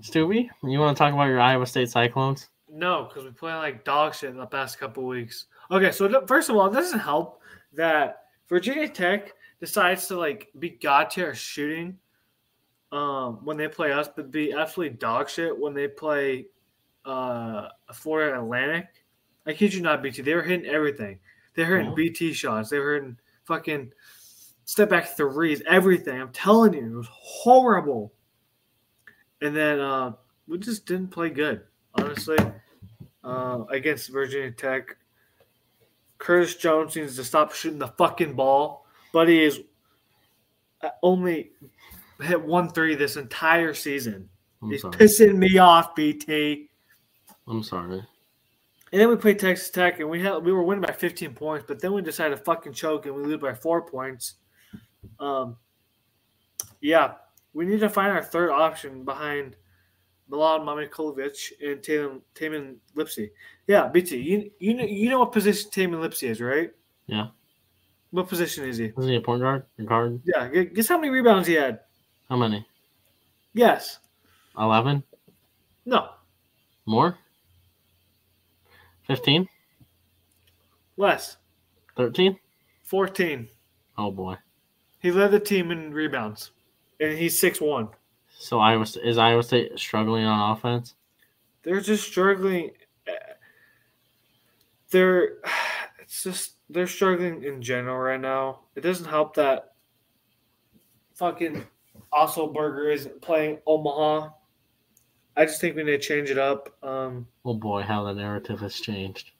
Stubby, 0.00 0.50
you 0.62 0.78
want 0.78 0.96
to 0.96 0.98
talk 0.98 1.12
about 1.12 1.26
your 1.26 1.42
Iowa 1.42 1.66
State 1.66 1.90
Cyclones? 1.90 2.48
No, 2.70 3.04
because 3.04 3.22
we 3.22 3.30
play 3.32 3.52
like 3.52 3.84
dog 3.84 4.14
shit 4.14 4.30
in 4.30 4.38
the 4.38 4.46
past 4.46 4.78
couple 4.78 5.04
weeks. 5.04 5.44
Okay, 5.70 5.92
so 5.92 6.08
th- 6.08 6.26
first 6.26 6.48
of 6.48 6.56
all, 6.56 6.66
it 6.66 6.72
doesn't 6.72 7.00
help 7.00 7.42
that 7.74 8.22
Virginia 8.48 8.88
Tech 8.88 9.34
decides 9.60 10.06
to 10.06 10.16
like 10.16 10.48
be 10.58 10.70
god 10.70 11.10
tier 11.10 11.34
shooting 11.34 11.98
um, 12.92 13.44
when 13.44 13.58
they 13.58 13.68
play 13.68 13.92
us, 13.92 14.08
but 14.16 14.30
be 14.30 14.54
absolutely 14.54 14.96
dog 14.96 15.28
shit 15.28 15.56
when 15.56 15.74
they 15.74 15.86
play 15.86 16.46
uh, 17.04 17.68
Florida 17.92 18.38
Atlantic. 18.38 18.86
I 19.46 19.52
kid 19.52 19.74
you 19.74 19.82
not, 19.82 20.02
BT. 20.02 20.22
They 20.22 20.34
were 20.34 20.42
hitting 20.42 20.64
everything. 20.66 21.18
They 21.52 21.64
were 21.64 21.76
hitting 21.76 21.90
Yeah. 21.90 21.94
BT 21.94 22.32
shots. 22.32 22.70
They 22.70 22.78
were 22.78 22.94
hitting 22.94 23.18
fucking 23.44 23.92
step 24.64 24.88
back 24.88 25.14
threes, 25.14 25.62
everything. 25.68 26.18
I'm 26.20 26.32
telling 26.32 26.72
you, 26.72 26.80
it 26.86 26.96
was 26.96 27.08
horrible. 27.10 28.13
And 29.44 29.54
then 29.54 29.78
uh, 29.78 30.12
we 30.48 30.56
just 30.56 30.86
didn't 30.86 31.08
play 31.08 31.28
good, 31.28 31.64
honestly, 31.96 32.38
uh, 33.22 33.64
against 33.68 34.10
Virginia 34.10 34.50
Tech. 34.50 34.96
Curtis 36.16 36.54
Jones 36.54 36.96
needs 36.96 37.16
to 37.16 37.24
stop 37.24 37.52
shooting 37.52 37.78
the 37.78 37.88
fucking 37.88 38.32
ball, 38.32 38.86
but 39.12 39.28
he 39.28 39.44
is 39.44 39.60
uh, 40.80 40.88
only 41.02 41.52
hit 42.22 42.42
one 42.42 42.70
three 42.70 42.94
this 42.94 43.16
entire 43.18 43.74
season. 43.74 44.30
I'm 44.62 44.70
He's 44.70 44.80
sorry. 44.80 44.96
pissing 44.96 45.36
me 45.36 45.58
off, 45.58 45.94
BT. 45.94 46.70
I'm 47.46 47.62
sorry. 47.62 48.02
And 48.92 49.00
then 49.00 49.10
we 49.10 49.16
played 49.16 49.38
Texas 49.38 49.68
Tech, 49.68 50.00
and 50.00 50.08
we 50.08 50.22
had 50.22 50.38
we 50.38 50.52
were 50.52 50.62
winning 50.62 50.80
by 50.86 50.94
15 50.94 51.34
points, 51.34 51.66
but 51.68 51.82
then 51.82 51.92
we 51.92 52.00
decided 52.00 52.38
to 52.38 52.42
fucking 52.44 52.72
choke, 52.72 53.04
and 53.04 53.14
we 53.14 53.24
lose 53.24 53.42
by 53.42 53.52
four 53.52 53.82
points. 53.82 54.36
Um, 55.20 55.58
yeah, 56.80 57.16
we 57.54 57.64
need 57.64 57.80
to 57.80 57.88
find 57.88 58.12
our 58.12 58.22
third 58.22 58.50
option 58.50 59.04
behind 59.04 59.56
Milan 60.28 60.60
Momcilovic 60.60 61.52
and 61.62 61.82
Taman 61.82 62.20
Tamin 62.34 62.76
Lipsey. 62.96 63.30
Yeah, 63.66 63.88
BT, 63.88 64.18
you 64.18 64.50
you 64.58 64.74
know 64.74 64.84
you 64.84 65.08
know 65.08 65.20
what 65.20 65.32
position 65.32 65.70
Tamin 65.70 66.00
Lipsey 66.00 66.28
is, 66.28 66.40
right? 66.40 66.70
Yeah. 67.06 67.28
What 68.10 68.28
position 68.28 68.64
is 68.64 68.76
he? 68.76 68.92
Isn't 68.96 69.10
he 69.10 69.16
a 69.16 69.20
point 69.20 69.40
guard? 69.40 69.64
A 69.78 69.82
guard? 69.82 70.20
Yeah, 70.24 70.48
guess 70.48 70.88
how 70.88 70.98
many 70.98 71.10
rebounds 71.10 71.48
he 71.48 71.54
had? 71.54 71.80
How 72.28 72.36
many? 72.36 72.64
Yes. 73.54 73.98
11? 74.56 75.02
No. 75.84 76.10
More? 76.86 77.18
15? 79.06 79.48
Less. 80.96 81.38
13? 81.96 82.38
14. 82.84 83.48
Oh 83.98 84.10
boy. 84.10 84.36
He 85.00 85.10
led 85.10 85.32
the 85.32 85.40
team 85.40 85.70
in 85.70 85.92
rebounds, 85.92 86.52
and 87.00 87.16
he's 87.16 87.38
six 87.38 87.60
one. 87.60 87.88
So 88.38 88.58
Iowa 88.58 88.86
is 89.02 89.18
Iowa 89.18 89.42
State 89.42 89.78
struggling 89.78 90.24
on 90.24 90.56
offense? 90.56 90.94
they're 91.62 91.80
just 91.80 92.06
struggling. 92.06 92.70
They're 94.90 95.38
it's 96.00 96.22
just 96.22 96.54
they're 96.70 96.86
struggling 96.86 97.42
in 97.42 97.60
general 97.62 97.98
right 97.98 98.20
now. 98.20 98.60
It 98.76 98.82
doesn't 98.82 99.08
help 99.08 99.34
that 99.36 99.72
fucking 101.14 101.64
Otzelberger 102.12 102.92
isn't 102.92 103.20
playing 103.20 103.58
Omaha. 103.66 104.30
I 105.36 105.46
just 105.46 105.60
think 105.60 105.74
we 105.74 105.82
need 105.82 105.92
to 105.92 105.98
change 105.98 106.30
it 106.30 106.38
up. 106.38 106.76
Um, 106.82 107.26
Oh 107.44 107.54
boy, 107.54 107.82
how 107.82 108.04
the 108.04 108.12
narrative 108.12 108.60
has 108.60 108.78
changed 108.78 109.32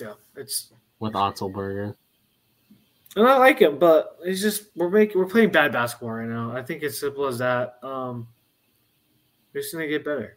yeah, 0.00 0.14
it's 0.36 0.72
with 0.98 1.14
Otzelberger. 1.14 1.94
And 3.16 3.26
I 3.26 3.38
like 3.38 3.58
him, 3.58 3.78
but 3.78 4.18
it's 4.22 4.42
just 4.42 4.64
we're 4.76 4.90
making 4.90 5.18
we're 5.18 5.26
playing 5.26 5.50
bad 5.50 5.72
basketball 5.72 6.10
right 6.10 6.28
now. 6.28 6.52
I 6.54 6.62
think 6.62 6.82
it's 6.82 7.00
simple 7.00 7.26
as 7.26 7.38
that. 7.38 7.78
Um, 7.82 8.28
we're 9.52 9.62
just 9.62 9.72
gonna 9.72 9.88
get 9.88 10.04
better. 10.04 10.36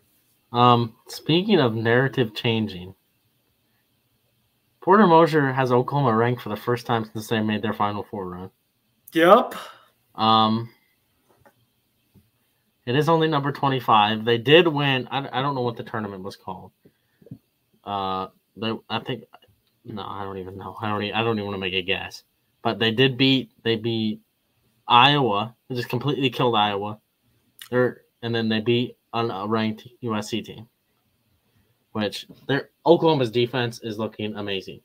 Um, 0.53 0.95
speaking 1.07 1.59
of 1.59 1.75
narrative 1.75 2.33
changing, 2.33 2.95
Porter 4.81 5.05
Moser 5.07 5.51
has 5.51 5.73
Oklahoma 5.73 6.15
ranked 6.15 6.41
for 6.41 6.49
the 6.49 6.55
first 6.55 6.85
time 6.85 7.03
since 7.11 7.27
they 7.27 7.41
made 7.41 7.61
their 7.61 7.73
Final 7.73 8.03
Four 8.09 8.29
run. 8.29 8.49
Yep. 9.11 9.55
Um, 10.15 10.69
it 12.85 12.95
is 12.95 13.09
only 13.09 13.27
number 13.27 13.51
twenty-five. 13.51 14.23
They 14.23 14.37
did 14.37 14.69
win. 14.69 15.05
I, 15.11 15.27
I 15.39 15.41
don't 15.41 15.53
know 15.53 15.61
what 15.61 15.75
the 15.75 15.83
tournament 15.83 16.23
was 16.23 16.37
called. 16.37 16.71
Uh, 17.83 18.27
they 18.55 18.73
I 18.89 18.99
think 18.99 19.25
no, 19.83 20.01
I 20.01 20.23
don't 20.23 20.37
even 20.37 20.57
know. 20.57 20.77
I 20.81 20.87
don't. 20.87 21.03
e- 21.03 21.13
I 21.13 21.23
don't 21.23 21.37
even 21.37 21.45
want 21.45 21.55
to 21.55 21.59
make 21.59 21.73
a 21.73 21.81
guess. 21.81 22.23
But 22.61 22.79
they 22.79 22.91
did 22.91 23.17
beat. 23.17 23.51
They 23.63 23.75
beat 23.75 24.21
Iowa. 24.87 25.55
They 25.69 25.75
just 25.75 25.89
completely 25.89 26.29
killed 26.29 26.55
Iowa. 26.55 26.99
They're 27.69 28.01
and 28.21 28.33
then 28.33 28.49
they 28.49 28.59
beat 28.59 28.97
an 29.13 29.31
ranked 29.49 29.87
USC 30.03 30.43
team. 30.45 30.67
Which 31.91 32.27
their 32.47 32.69
Oklahoma's 32.85 33.31
defense 33.31 33.79
is 33.81 33.97
looking 33.97 34.35
amazing. 34.35 34.81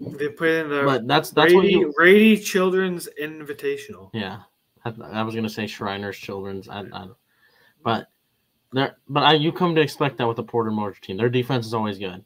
They 0.00 0.28
put 0.28 0.48
in 0.48 0.68
the 0.68 0.82
But 0.84 1.06
that's 1.06 1.30
that's 1.30 1.54
what 1.54 1.66
you. 1.66 1.92
Rady 1.96 2.36
Children's 2.36 3.08
Invitational. 3.20 4.10
Yeah, 4.12 4.40
I, 4.84 4.92
I 5.12 5.22
was 5.22 5.34
gonna 5.34 5.48
say 5.48 5.66
Shriners 5.66 6.18
Children's. 6.18 6.68
I, 6.68 6.84
I, 6.92 7.08
but 7.84 8.08
there, 8.72 8.96
but 9.08 9.22
I, 9.22 9.34
you 9.34 9.52
come 9.52 9.74
to 9.76 9.80
expect 9.80 10.18
that 10.18 10.26
with 10.26 10.36
the 10.36 10.42
Porter 10.42 10.72
Moser 10.72 11.00
team. 11.00 11.16
Their 11.16 11.28
defense 11.28 11.66
is 11.66 11.74
always 11.74 11.98
good. 11.98 12.24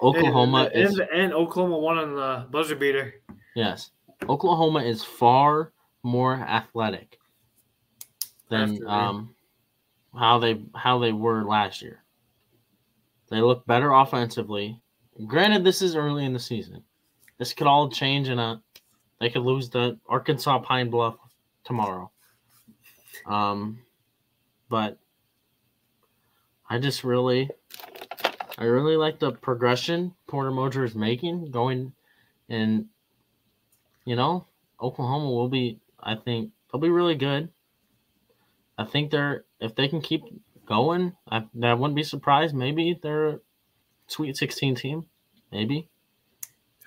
Oklahoma 0.00 0.70
and, 0.74 0.84
is 0.84 0.98
and, 0.98 1.08
and 1.10 1.32
Oklahoma 1.32 1.78
won 1.78 1.98
on 1.98 2.14
the 2.14 2.46
buzzer 2.50 2.76
beater. 2.76 3.14
yes. 3.54 3.90
Oklahoma 4.28 4.82
is 4.82 5.04
far 5.04 5.72
more 6.02 6.34
athletic 6.34 7.18
than 8.48 8.86
um 8.86 9.34
how 10.16 10.38
they 10.38 10.62
how 10.74 10.98
they 10.98 11.12
were 11.12 11.44
last 11.44 11.82
year. 11.82 12.02
They 13.28 13.40
look 13.40 13.66
better 13.66 13.92
offensively. 13.92 14.80
Granted, 15.26 15.64
this 15.64 15.82
is 15.82 15.96
early 15.96 16.24
in 16.24 16.32
the 16.32 16.38
season. 16.38 16.82
This 17.38 17.52
could 17.52 17.66
all 17.66 17.90
change 17.90 18.28
in 18.28 18.38
a. 18.38 18.62
They 19.20 19.30
could 19.30 19.42
lose 19.42 19.70
the 19.70 19.98
Arkansas 20.08 20.58
Pine 20.60 20.90
Bluff 20.90 21.16
tomorrow. 21.64 22.10
Um, 23.26 23.78
but 24.68 24.98
I 26.68 26.78
just 26.78 27.02
really, 27.02 27.50
I 28.58 28.64
really 28.64 28.96
like 28.96 29.18
the 29.18 29.32
progression 29.32 30.14
Porter 30.26 30.50
Moser 30.50 30.84
is 30.84 30.94
making, 30.94 31.50
going, 31.50 31.92
and 32.48 32.88
you 34.04 34.16
know, 34.16 34.46
Oklahoma 34.80 35.30
will 35.30 35.48
be. 35.48 35.80
I 36.00 36.14
think 36.14 36.52
they'll 36.70 36.80
be 36.80 36.88
really 36.90 37.16
good. 37.16 37.50
I 38.78 38.84
think 38.84 39.10
they're 39.10 39.44
if 39.60 39.74
they 39.74 39.88
can 39.88 40.00
keep 40.00 40.22
going. 40.66 41.16
I, 41.30 41.46
I 41.62 41.74
wouldn't 41.74 41.96
be 41.96 42.02
surprised. 42.02 42.54
Maybe 42.54 42.98
they're 43.00 43.28
a 43.28 43.40
Sweet 44.08 44.36
16 44.36 44.74
team. 44.76 45.06
Maybe. 45.50 45.88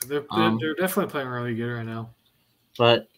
They're, 0.07 0.21
they're, 0.21 0.27
Um, 0.31 0.57
they're 0.59 0.75
definitely 0.75 1.11
playing 1.11 1.27
really 1.27 1.55
good 1.55 1.71
right 1.73 1.85
now. 1.85 2.11
But 2.77 3.09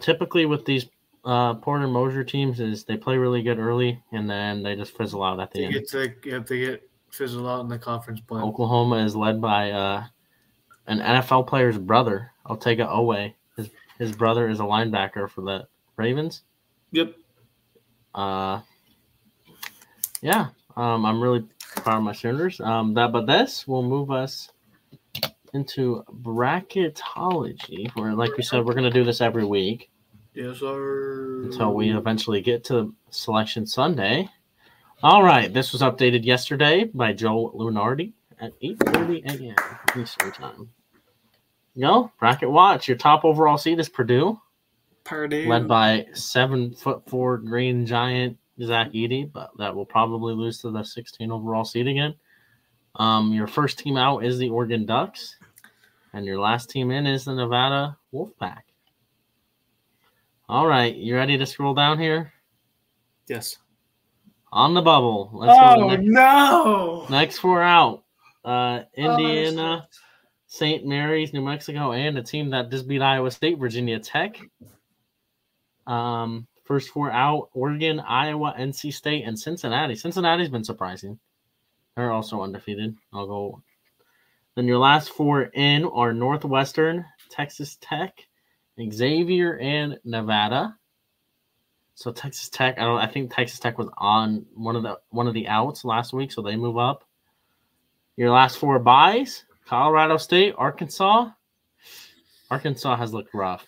typically 0.00 0.46
with 0.46 0.64
these 0.64 0.86
uh, 1.24 1.54
Porter 1.54 1.88
Moser 1.88 2.24
teams 2.24 2.60
is 2.60 2.84
they 2.84 2.96
play 2.96 3.16
really 3.16 3.42
good 3.42 3.58
early 3.58 4.02
and 4.12 4.28
then 4.28 4.62
they 4.62 4.76
just 4.76 4.96
fizzle 4.96 5.22
out 5.22 5.40
at 5.40 5.50
the 5.52 5.60
They 5.60 5.64
end. 5.66 5.74
get 5.74 5.88
to 5.88 6.02
if 6.38 6.46
they 6.46 6.58
get 6.58 6.90
fizzled 7.14 7.46
out 7.46 7.60
in 7.60 7.68
the 7.68 7.78
conference 7.78 8.20
play. 8.20 8.40
Oklahoma 8.42 9.04
is 9.04 9.14
led 9.14 9.40
by 9.40 9.70
uh, 9.70 10.04
an 10.86 10.98
NFL 11.00 11.46
player's 11.46 11.78
brother, 11.78 12.30
Otega 12.46 12.88
Oweh. 12.88 13.32
His 13.56 13.70
his 13.98 14.12
brother 14.12 14.48
is 14.48 14.60
a 14.60 14.64
linebacker 14.64 15.30
for 15.30 15.42
the 15.42 15.66
Ravens. 15.96 16.42
Yep. 16.92 17.14
Uh, 18.14 18.60
yeah, 20.20 20.48
um, 20.76 21.04
I'm 21.04 21.20
really 21.20 21.44
proud 21.76 21.98
of 21.98 22.02
my 22.02 22.12
Sooners. 22.12 22.60
Um, 22.60 22.94
that 22.94 23.12
but 23.12 23.26
this 23.26 23.66
will 23.66 23.82
move 23.82 24.10
us 24.10 24.50
into 25.52 26.02
bracketology, 26.22 27.90
where, 27.96 28.12
like 28.14 28.36
we 28.36 28.42
said, 28.42 28.64
we're 28.64 28.74
gonna 28.74 28.90
do 28.90 29.04
this 29.04 29.20
every 29.20 29.44
week 29.44 29.90
Yes, 30.34 30.58
sir. 30.58 31.42
until 31.44 31.74
we 31.74 31.90
eventually 31.96 32.40
get 32.40 32.64
to 32.64 32.94
Selection 33.10 33.66
Sunday. 33.66 34.28
All 35.02 35.22
right, 35.22 35.52
this 35.52 35.72
was 35.72 35.82
updated 35.82 36.24
yesterday 36.24 36.84
by 36.84 37.12
Joe 37.12 37.52
Lunardi 37.54 38.12
at 38.40 38.58
8:30 38.60 39.24
a.m. 39.26 40.02
Eastern 40.02 40.32
time. 40.32 40.70
Go 41.78 42.10
bracket 42.18 42.50
watch. 42.50 42.88
Your 42.88 42.96
top 42.96 43.24
overall 43.24 43.58
seed 43.58 43.80
is 43.80 43.88
Purdue, 43.88 44.40
Purdue. 45.02 45.48
led 45.48 45.66
by 45.68 46.06
seven 46.14 46.72
foot 46.74 47.02
four 47.08 47.36
green 47.38 47.84
giant 47.84 48.38
Zach 48.62 48.92
Edey, 48.92 49.30
but 49.30 49.50
that 49.58 49.74
will 49.74 49.84
probably 49.84 50.34
lose 50.34 50.58
to 50.60 50.70
the 50.70 50.84
16 50.84 51.30
overall 51.30 51.64
seed 51.64 51.88
again. 51.88 52.14
Um, 52.94 53.32
your 53.32 53.48
first 53.48 53.78
team 53.78 53.96
out 53.96 54.24
is 54.24 54.38
the 54.38 54.48
Oregon 54.48 54.86
Ducks, 54.86 55.36
and 56.12 56.24
your 56.24 56.38
last 56.38 56.70
team 56.70 56.92
in 56.92 57.06
is 57.06 57.24
the 57.24 57.34
Nevada 57.34 57.98
Wolfpack. 58.12 58.62
All 60.48 60.66
right, 60.66 60.94
you 60.94 61.16
ready 61.16 61.36
to 61.36 61.46
scroll 61.46 61.74
down 61.74 61.98
here? 61.98 62.32
yes. 63.26 63.56
On 64.54 64.72
the 64.72 64.82
bubble. 64.82 65.30
Let's 65.34 65.58
Oh 65.60 65.80
the 65.80 65.96
next, 65.96 66.06
no! 66.06 67.06
next 67.10 67.38
four 67.38 67.60
out. 67.60 68.04
Uh, 68.44 68.82
Oh, 68.96 69.18
Indiana, 69.18 69.88
St. 70.46 70.86
Mary's, 70.86 71.32
New 71.32 71.42
Mexico, 71.42 71.90
and 71.90 72.16
a 72.16 72.22
team 72.22 72.50
that 72.50 72.70
just 72.70 72.86
beat 72.86 73.02
Iowa 73.02 73.32
State, 73.32 73.58
Virginia 73.58 73.98
Tech. 73.98 74.38
Um, 75.88 76.46
first 76.62 76.90
four 76.90 77.10
out: 77.10 77.48
Oregon, 77.52 77.98
Iowa, 77.98 78.54
NC 78.56 78.94
State, 78.94 79.24
and 79.24 79.36
Cincinnati. 79.36 79.96
Cincinnati's 79.96 80.50
been 80.50 80.62
surprising. 80.62 81.18
They're 81.96 82.12
also 82.12 82.40
undefeated. 82.40 82.96
I'll 83.12 83.26
go. 83.26 83.62
Then 84.54 84.68
your 84.68 84.78
last 84.78 85.10
four 85.10 85.42
in 85.42 85.84
are 85.84 86.12
Northwestern, 86.12 87.04
Texas 87.28 87.76
Tech, 87.80 88.16
Xavier, 88.80 89.58
and 89.58 89.98
Nevada. 90.04 90.76
So 91.96 92.10
Texas 92.12 92.48
Tech, 92.48 92.78
I 92.78 92.82
don't. 92.82 92.98
I 92.98 93.06
think 93.06 93.32
Texas 93.34 93.58
Tech 93.60 93.78
was 93.78 93.88
on 93.98 94.44
one 94.54 94.74
of 94.76 94.82
the 94.82 94.98
one 95.10 95.28
of 95.28 95.34
the 95.34 95.46
outs 95.48 95.84
last 95.84 96.12
week, 96.12 96.32
so 96.32 96.42
they 96.42 96.56
move 96.56 96.76
up. 96.76 97.04
Your 98.16 98.30
last 98.30 98.58
four 98.58 98.78
buys: 98.78 99.44
Colorado 99.64 100.16
State, 100.16 100.54
Arkansas. 100.58 101.30
Arkansas 102.50 102.96
has 102.96 103.12
looked 103.14 103.32
rough, 103.34 103.66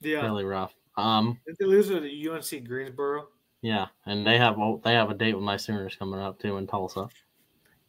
Yeah. 0.00 0.22
really 0.22 0.44
rough. 0.44 0.74
Um, 0.96 1.38
Did 1.46 1.56
they 1.58 1.66
lose 1.66 1.88
to 1.88 2.00
the 2.00 2.10
UNC 2.28 2.66
Greensboro? 2.66 3.28
yeah, 3.60 3.86
and 4.06 4.26
they 4.26 4.38
have 4.38 4.58
oh, 4.58 4.80
they 4.84 4.94
have 4.94 5.10
a 5.10 5.14
date 5.14 5.34
with 5.34 5.44
my 5.44 5.56
Sooners 5.56 5.94
coming 5.96 6.18
up 6.20 6.38
too 6.38 6.56
in 6.56 6.66
Tulsa. 6.66 7.08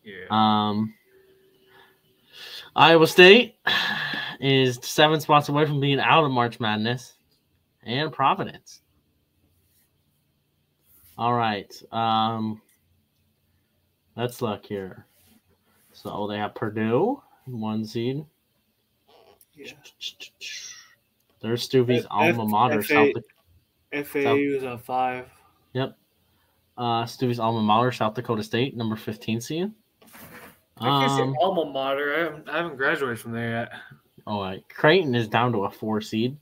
Yeah. 0.04 0.26
Um, 0.30 0.94
Iowa 2.76 3.08
State 3.08 3.56
is 4.40 4.80
seven 4.82 5.20
spots 5.20 5.50
away 5.50 5.66
from 5.66 5.80
being 5.80 6.00
out 6.00 6.24
of 6.24 6.32
March 6.32 6.60
Madness, 6.60 7.16
and 7.84 8.12
Providence. 8.12 8.79
All 11.20 11.34
right. 11.34 11.70
Um, 11.92 12.62
let's 14.16 14.42
look 14.42 14.66
here. 14.66 15.06
So 15.92 16.28
they 16.28 16.38
have 16.38 16.56
Purdue, 16.56 17.22
one 17.46 17.84
seed. 17.84 18.24
yeah. 19.54 19.72
There's 21.42 21.68
Stuvie's 21.68 22.06
F- 22.06 22.08
alma 22.10 22.46
mater, 22.48 22.82
FA 22.82 23.12
South, 23.94 24.08
FAU 24.08 24.36
is 24.38 24.64
a 24.64 24.78
five. 24.78 25.26
Yep. 25.74 25.98
uh, 26.78 27.04
Stuvie's 27.04 27.40
alma 27.40 27.62
mater, 27.62 27.92
South 27.92 28.14
Dakota 28.14 28.42
State, 28.42 28.78
number 28.78 28.96
15 28.96 29.42
seed. 29.42 29.72
I 30.80 30.86
can't 30.86 31.12
say 31.12 31.22
Um, 31.24 31.36
alma 31.42 31.70
mater. 31.70 32.16
I 32.16 32.20
haven't, 32.20 32.50
I 32.50 32.58
haven't 32.58 32.78
graduated 32.78 33.20
from 33.20 33.34
there 33.34 33.50
yet. 33.50 33.72
All 34.26 34.42
right. 34.42 34.52
right. 34.52 34.70
Creighton 34.70 35.16
is 35.16 35.28
down 35.28 35.52
to 35.52 35.66
a 35.66 35.70
four 35.70 36.00
seed. 36.00 36.38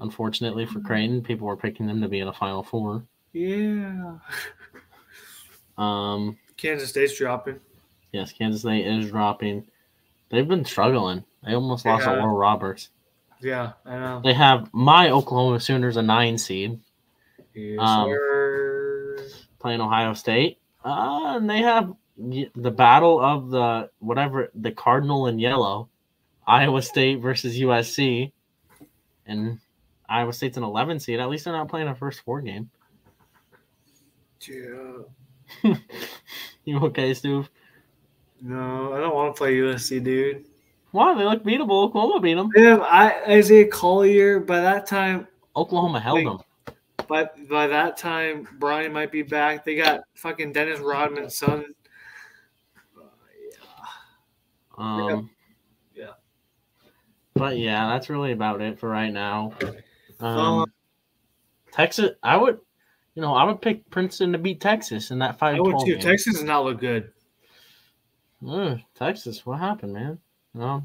Unfortunately 0.00 0.66
for 0.66 0.78
Creighton, 0.78 1.20
people 1.20 1.48
were 1.48 1.56
picking 1.56 1.88
them 1.88 2.00
to 2.00 2.08
be 2.08 2.20
in 2.20 2.28
a 2.28 2.32
Final 2.32 2.62
Four. 2.62 3.04
Yeah. 3.32 4.18
Um, 5.78 6.38
Kansas 6.56 6.90
State's 6.90 7.16
dropping. 7.16 7.58
yes, 8.12 8.32
Kansas 8.32 8.60
State 8.62 8.86
is 8.86 9.10
dropping. 9.10 9.66
They've 10.30 10.46
been 10.46 10.64
struggling. 10.64 11.24
They 11.44 11.54
almost 11.54 11.84
lost 11.84 12.04
to 12.04 12.10
Yeah. 12.10 12.20
Oral 12.22 12.36
Roberts. 12.36 12.90
Yeah, 13.40 13.72
I 13.84 13.98
know. 13.98 14.20
They 14.22 14.34
have 14.34 14.68
my 14.72 15.10
Oklahoma 15.10 15.58
Sooners 15.60 15.96
a 15.96 16.02
nine 16.02 16.38
seed 16.38 16.78
Yes, 17.54 17.78
Um, 17.80 18.14
playing 19.58 19.80
Ohio 19.80 20.14
State. 20.14 20.58
Uh, 20.84 21.34
and 21.36 21.50
they 21.50 21.58
have 21.58 21.92
the 22.16 22.70
battle 22.70 23.20
of 23.20 23.50
the 23.50 23.90
whatever 23.98 24.50
the 24.54 24.70
Cardinal 24.72 25.26
in 25.26 25.38
yellow, 25.38 25.88
Iowa 26.46 26.82
State 26.82 27.20
versus 27.20 27.58
USC, 27.58 28.32
and 29.26 29.58
Iowa 30.08 30.32
State's 30.32 30.56
an 30.56 30.62
11 30.62 31.00
seed. 31.00 31.20
At 31.20 31.28
least 31.28 31.44
they're 31.44 31.52
not 31.52 31.68
playing 31.68 31.88
a 31.88 31.94
first 31.94 32.20
four 32.20 32.40
game. 32.40 32.70
Yeah. 34.48 35.74
You 36.64 36.78
okay, 36.78 37.12
Stu? 37.12 37.44
No, 38.40 38.92
I 38.92 39.00
don't 39.00 39.14
want 39.14 39.34
to 39.34 39.38
play 39.38 39.54
USC, 39.56 40.02
dude. 40.02 40.44
Why? 40.92 41.14
They 41.16 41.24
look 41.24 41.42
beatable. 41.42 41.86
Oklahoma 41.86 42.20
beat 42.20 42.34
them. 42.34 42.50
Have 42.56 42.82
I, 42.82 43.20
Isaiah 43.26 43.66
Collier. 43.66 44.38
By 44.38 44.60
that 44.60 44.86
time, 44.86 45.26
Oklahoma 45.56 45.98
held 45.98 46.16
Wait. 46.16 46.24
them. 46.24 46.38
But 47.08 47.48
by 47.48 47.66
that 47.66 47.96
time, 47.96 48.46
Bronny 48.60 48.90
might 48.92 49.10
be 49.10 49.22
back. 49.22 49.64
They 49.64 49.74
got 49.74 50.02
fucking 50.14 50.52
Dennis 50.52 50.80
Rodman's 50.80 51.36
son. 51.36 51.66
Um, 54.78 55.30
Yeah. 55.94 56.12
But 57.34 57.58
yeah, 57.58 57.88
that's 57.88 58.08
really 58.08 58.32
about 58.32 58.60
it 58.60 58.78
for 58.78 58.88
right 58.88 59.12
now. 59.12 59.52
Um, 60.20 60.38
Um, 60.38 60.72
Texas, 61.72 62.10
I 62.22 62.36
would, 62.36 62.60
you 63.14 63.22
know, 63.22 63.34
I 63.34 63.44
would 63.44 63.60
pick 63.60 63.88
Princeton 63.90 64.32
to 64.32 64.38
beat 64.38 64.60
Texas 64.60 65.10
in 65.10 65.18
that 65.20 65.38
five 65.38 65.56
I 65.56 65.60
would 65.60 65.78
too. 65.80 65.92
game. 65.92 66.00
Texas 66.00 66.34
does 66.34 66.44
not 66.44 66.64
look 66.64 66.80
good. 66.80 67.12
Ugh, 68.48 68.80
Texas, 68.94 69.44
what 69.46 69.58
happened, 69.58 69.92
man? 69.92 70.18
No, 70.54 70.84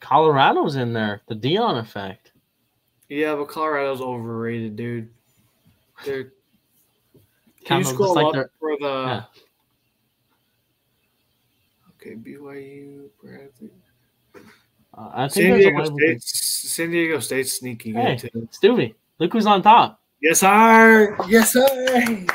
Colorado's 0.00 0.76
in 0.76 0.92
there. 0.92 1.22
The 1.28 1.34
Deion 1.34 1.78
effect. 1.78 2.32
Yeah, 3.08 3.34
but 3.36 3.48
Colorado's 3.48 4.00
overrated, 4.00 4.76
dude. 4.76 5.10
They're 6.04 6.24
Kind 7.64 7.64
Can 7.64 7.76
you 7.82 7.88
of 7.88 7.94
scroll 7.94 8.14
like 8.14 8.26
up 8.26 8.32
they're- 8.32 8.50
for 8.60 8.76
the? 8.80 8.86
Yeah. 8.86 9.22
Okay, 12.00 12.14
BYU, 12.14 13.08
Bradley. 13.20 13.70
Uh, 14.96 15.10
I 15.12 15.28
think 15.28 15.32
San 15.48 15.58
Diego 15.58 15.76
way 15.82 15.88
we 15.90 16.06
can. 16.12 16.20
State. 16.20 16.22
San 16.22 16.90
Diego 16.90 17.18
State's 17.20 17.52
sneaky 17.52 17.92
Hey. 17.92 18.16
too. 18.16 18.48
Stevie, 18.52 18.94
look 19.18 19.32
who's 19.32 19.46
on 19.46 19.62
top. 19.62 20.00
Yes, 20.20 20.40
sir. 20.40 21.16
Yes, 21.28 21.52
sir. 21.52 22.26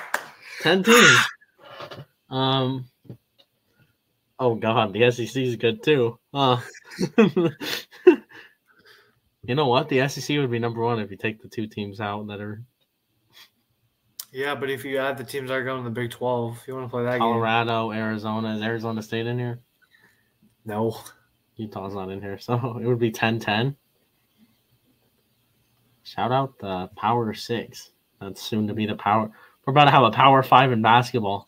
Ten 0.61 0.83
teams. 0.83 1.17
Um. 2.29 2.85
Oh 4.39 4.55
God, 4.55 4.93
the 4.93 5.11
SEC 5.11 5.43
is 5.43 5.55
good 5.55 5.83
too. 5.83 6.17
Uh, 6.33 6.59
you 7.17 7.51
know 9.55 9.67
what? 9.67 9.89
The 9.89 10.07
SEC 10.07 10.37
would 10.37 10.51
be 10.51 10.59
number 10.59 10.81
one 10.81 10.99
if 10.99 11.11
you 11.11 11.17
take 11.17 11.41
the 11.41 11.49
two 11.49 11.67
teams 11.67 11.99
out 11.99 12.27
that 12.27 12.39
are 12.39 12.61
Yeah, 14.31 14.55
but 14.55 14.69
if 14.69 14.85
you 14.85 14.97
add 14.97 15.17
the 15.17 15.23
teams 15.23 15.49
that 15.49 15.55
are 15.55 15.63
going 15.63 15.83
to 15.83 15.89
the 15.89 15.93
Big 15.93 16.11
Twelve, 16.11 16.57
if 16.61 16.67
you 16.67 16.75
want 16.75 16.87
to 16.87 16.89
play 16.89 17.03
that 17.03 17.11
game, 17.11 17.19
Colorado, 17.19 17.91
Arizona. 17.91 18.55
Is 18.55 18.61
Arizona 18.61 19.01
State 19.01 19.27
in 19.27 19.37
here? 19.37 19.59
no. 20.65 20.97
Utah's 21.57 21.93
not 21.93 22.09
in 22.09 22.21
here, 22.21 22.39
so 22.39 22.77
it 22.81 22.85
would 22.85 22.99
be 22.99 23.11
10-10. 23.11 23.75
Shout 26.03 26.31
out 26.31 26.57
the 26.59 26.89
Power 26.95 27.33
Six. 27.33 27.91
That's 28.19 28.41
soon 28.41 28.67
to 28.67 28.73
be 28.73 28.85
the 28.85 28.95
Power. 28.95 29.31
We're 29.65 29.71
about 29.71 29.85
to 29.85 29.91
have 29.91 30.03
a 30.03 30.11
Power 30.11 30.43
Five 30.43 30.71
in 30.71 30.81
basketball. 30.81 31.47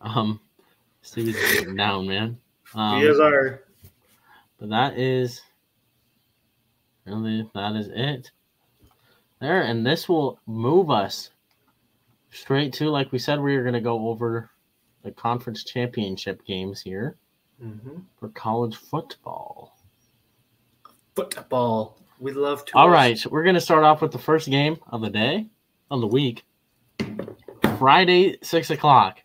Um, 0.00 0.40
Steve's 1.02 1.34
getting 1.52 1.76
down, 1.76 2.06
man. 2.06 2.38
Um, 2.74 3.02
yes, 3.02 3.16
sir. 3.16 3.62
But 4.58 4.70
that 4.70 4.98
is 4.98 5.42
really 7.04 7.48
that 7.54 7.76
is 7.76 7.88
it. 7.92 8.30
There, 9.40 9.62
and 9.62 9.84
this 9.84 10.08
will 10.08 10.38
move 10.46 10.90
us 10.90 11.30
Straight 12.30 12.72
to, 12.74 12.90
like 12.90 13.12
we 13.12 13.18
said, 13.18 13.40
we 13.40 13.56
were 13.56 13.62
going 13.62 13.72
to 13.72 13.80
go 13.80 14.08
over 14.08 14.50
the 15.02 15.10
conference 15.10 15.64
championship 15.64 16.44
games 16.44 16.80
here 16.82 17.16
Mm-hmm. 17.64 18.00
for 18.20 18.28
college 18.30 18.76
football. 18.76 19.75
Football. 21.16 21.98
We 22.20 22.32
love 22.32 22.64
to. 22.66 22.76
All 22.76 22.90
right, 22.90 23.16
so 23.16 23.30
we're 23.30 23.42
going 23.42 23.54
to 23.54 23.60
start 23.60 23.84
off 23.84 24.02
with 24.02 24.12
the 24.12 24.18
first 24.18 24.48
game 24.48 24.76
of 24.88 25.00
the 25.00 25.08
day, 25.08 25.46
of 25.90 26.02
the 26.02 26.06
week. 26.06 26.44
Friday, 27.78 28.36
6 28.42 28.70
o'clock. 28.70 29.18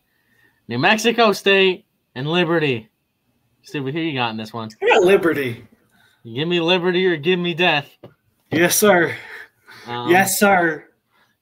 New 0.69 0.79
Mexico 0.79 1.33
State 1.33 1.85
and 2.15 2.27
Liberty. 2.27 2.89
Steve, 3.63 3.83
who 3.83 3.99
you 3.99 4.13
got 4.13 4.31
in 4.31 4.37
this 4.37 4.53
one? 4.53 4.69
I 4.81 4.87
got 4.87 5.03
Liberty. 5.03 5.67
Give 6.23 6.47
me 6.47 6.61
Liberty 6.61 7.05
or 7.07 7.17
give 7.17 7.39
me 7.39 7.53
death. 7.53 7.89
Yes, 8.51 8.77
sir. 8.77 9.15
Um, 9.85 10.09
yes, 10.09 10.39
sir. 10.39 10.85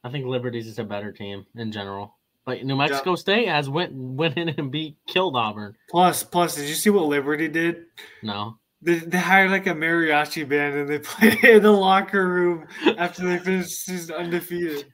I 0.03 0.09
think 0.09 0.25
Liberty's 0.25 0.67
is 0.67 0.79
a 0.79 0.83
better 0.83 1.11
team 1.11 1.45
in 1.55 1.71
general. 1.71 2.15
But 2.45 2.63
New 2.63 2.75
Mexico 2.75 3.15
State 3.15 3.47
has 3.47 3.69
went 3.69 3.93
went 3.93 4.37
in 4.37 4.49
and 4.49 4.71
beat 4.71 4.97
killed 5.05 5.35
Auburn. 5.35 5.75
Plus, 5.91 6.23
plus, 6.23 6.55
did 6.55 6.67
you 6.67 6.73
see 6.73 6.89
what 6.89 7.05
Liberty 7.05 7.47
did? 7.47 7.85
No. 8.23 8.57
They, 8.81 8.99
they 8.99 9.17
hired 9.17 9.51
like 9.51 9.67
a 9.67 9.71
mariachi 9.73 10.47
band 10.47 10.75
and 10.75 10.89
they 10.89 10.99
played 11.03 11.43
in 11.43 11.63
the 11.63 11.71
locker 11.71 12.27
room 12.27 12.65
after 12.97 13.27
they 13.27 13.39
finished 13.39 13.85
season 13.85 14.15
undefeated. 14.15 14.85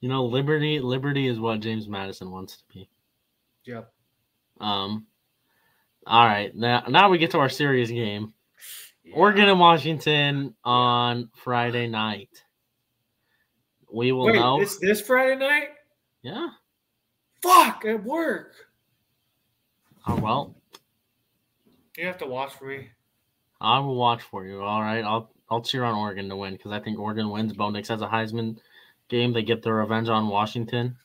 You 0.00 0.08
know, 0.08 0.24
Liberty 0.24 0.80
Liberty 0.80 1.26
is 1.28 1.38
what 1.38 1.60
James 1.60 1.88
Madison 1.88 2.30
wants 2.30 2.56
to 2.58 2.64
be. 2.72 2.88
Yep. 3.64 3.92
Um 4.60 5.06
all 6.06 6.26
right. 6.26 6.54
Now 6.54 6.84
now 6.88 7.08
we 7.08 7.18
get 7.18 7.30
to 7.32 7.38
our 7.38 7.48
serious 7.48 7.90
game. 7.90 8.32
Oregon 9.12 9.48
and 9.48 9.60
Washington 9.60 10.54
on 10.64 11.30
Friday 11.34 11.86
night. 11.86 12.42
We 13.92 14.10
will 14.12 14.26
Wait, 14.26 14.34
know. 14.34 14.60
it's 14.60 14.78
this 14.78 15.00
Friday 15.00 15.36
night? 15.36 15.68
Yeah. 16.22 16.48
Fuck, 17.40 17.84
at 17.84 18.02
work. 18.02 18.52
Oh, 20.08 20.16
well, 20.16 20.56
You 21.96 22.06
have 22.06 22.18
to 22.18 22.26
watch 22.26 22.54
for 22.54 22.66
me. 22.66 22.88
I 23.60 23.78
will 23.78 23.96
watch 23.96 24.22
for 24.22 24.44
you. 24.44 24.62
All 24.62 24.82
right. 24.82 25.02
I'll 25.04 25.30
I'll 25.50 25.62
cheer 25.62 25.84
on 25.84 25.94
Oregon 25.94 26.28
to 26.28 26.36
win 26.36 26.54
because 26.54 26.72
I 26.72 26.80
think 26.80 26.98
Oregon 26.98 27.30
wins. 27.30 27.52
Bo 27.52 27.70
Nix 27.70 27.88
has 27.88 28.02
a 28.02 28.06
Heisman 28.06 28.58
game. 29.08 29.32
They 29.32 29.42
get 29.42 29.62
their 29.62 29.74
revenge 29.76 30.08
on 30.08 30.28
Washington. 30.28 30.96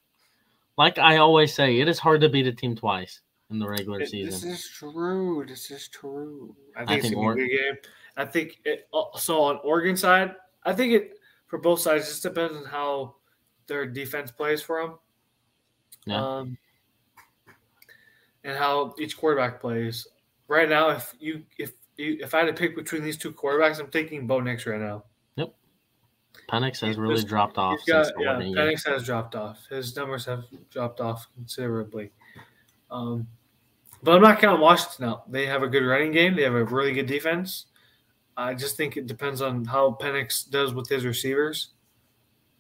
Like 0.77 0.97
I 0.97 1.17
always 1.17 1.53
say, 1.53 1.79
it 1.79 1.87
is 1.87 1.99
hard 1.99 2.21
to 2.21 2.29
beat 2.29 2.47
a 2.47 2.51
team 2.53 2.75
twice 2.75 3.21
in 3.51 3.59
the 3.59 3.67
regular 3.67 4.05
season. 4.05 4.49
This 4.49 4.59
is 4.65 4.69
true. 4.69 5.45
This 5.47 5.69
is 5.71 5.87
true. 5.89 6.55
I 6.75 6.79
think, 6.79 6.89
I 6.89 6.93
it's 6.95 7.01
think 7.03 7.15
gonna 7.15 7.35
be 7.35 7.41
a 7.41 7.45
Or- 7.45 7.47
good 7.47 7.57
game. 7.57 7.77
I 8.17 8.25
think 8.25 8.59
it, 8.65 8.87
uh, 8.93 9.03
so. 9.17 9.41
On 9.43 9.59
Oregon 9.63 9.95
side, 9.95 10.35
I 10.63 10.73
think 10.73 10.93
it 10.93 11.19
for 11.47 11.57
both 11.59 11.79
sides 11.79 12.07
just 12.07 12.23
depends 12.23 12.57
on 12.57 12.65
how 12.65 13.15
their 13.67 13.85
defense 13.85 14.31
plays 14.31 14.61
for 14.61 14.81
them. 14.81 14.99
Yeah. 16.05 16.37
Um, 16.39 16.57
and 18.43 18.57
how 18.57 18.95
each 18.99 19.17
quarterback 19.17 19.61
plays. 19.61 20.07
Right 20.47 20.67
now, 20.67 20.89
if 20.89 21.13
you 21.19 21.43
if 21.57 21.69
you, 21.69 21.75
if 22.01 22.33
I 22.33 22.39
had 22.39 22.47
to 22.47 22.53
pick 22.53 22.75
between 22.75 23.03
these 23.03 23.17
two 23.17 23.31
quarterbacks, 23.31 23.79
I'm 23.79 23.89
taking 23.89 24.27
Bo 24.27 24.39
Nix 24.39 24.65
right 24.65 24.79
now. 24.79 25.03
Yep. 25.35 25.53
Penix 26.51 26.79
has 26.79 26.89
he's 26.89 26.97
really 26.97 27.15
just- 27.15 27.27
dropped 27.27 27.57
off 27.57 27.79
got, 27.87 28.07
since 28.07 28.17
yeah. 28.19 28.33
Penix 28.35 28.87
has 28.87 29.03
dropped 29.03 29.35
off. 29.35 29.59
His 29.69 29.95
numbers 29.95 30.25
have 30.25 30.43
dropped 30.69 30.99
off 30.99 31.27
considerably. 31.35 32.11
Um, 32.89 33.27
but 34.03 34.15
I'm 34.15 34.21
not 34.21 34.39
counting 34.39 34.61
Washington 34.61 35.05
out. 35.05 35.31
They 35.31 35.45
have 35.45 35.63
a 35.63 35.67
good 35.67 35.83
running 35.85 36.11
game. 36.11 36.35
They 36.35 36.41
have 36.43 36.55
a 36.55 36.65
really 36.65 36.91
good 36.91 37.05
defense. 37.05 37.67
I 38.35 38.53
just 38.55 38.75
think 38.77 38.97
it 38.97 39.07
depends 39.07 39.41
on 39.41 39.65
how 39.65 39.97
Penix 40.01 40.49
does 40.49 40.73
with 40.73 40.89
his 40.89 41.05
receivers. 41.05 41.69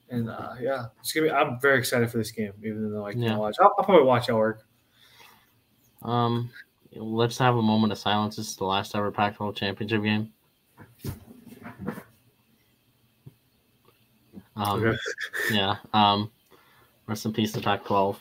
And 0.09 0.29
uh, 0.29 0.53
yeah, 0.61 0.87
it's 0.99 1.13
gonna 1.13 1.27
be. 1.27 1.31
I'm 1.31 1.59
very 1.59 1.79
excited 1.79 2.11
for 2.11 2.17
this 2.17 2.31
game, 2.31 2.51
even 2.59 2.91
though 2.91 3.05
I 3.05 3.13
can't 3.13 3.23
Yeah. 3.23 3.37
watch. 3.37 3.55
I'll, 3.61 3.73
I'll 3.77 3.85
probably 3.85 4.03
watch 4.03 4.27
at 4.29 4.35
work. 4.35 4.65
Um, 6.01 6.49
let's 6.95 7.37
have 7.37 7.55
a 7.55 7.61
moment 7.61 7.91
of 7.93 7.97
silence. 7.99 8.35
This 8.35 8.49
is 8.49 8.55
the 8.55 8.65
last 8.65 8.95
ever 8.95 9.11
Pac-12 9.11 9.55
championship 9.55 10.03
game. 10.03 10.31
Um, 14.55 14.83
Okay. 14.83 14.97
yeah. 15.51 15.75
Um, 15.93 16.31
rest 17.07 17.25
in 17.25 17.33
peace 17.33 17.51
to 17.53 17.61
Pac-12. 17.61 18.17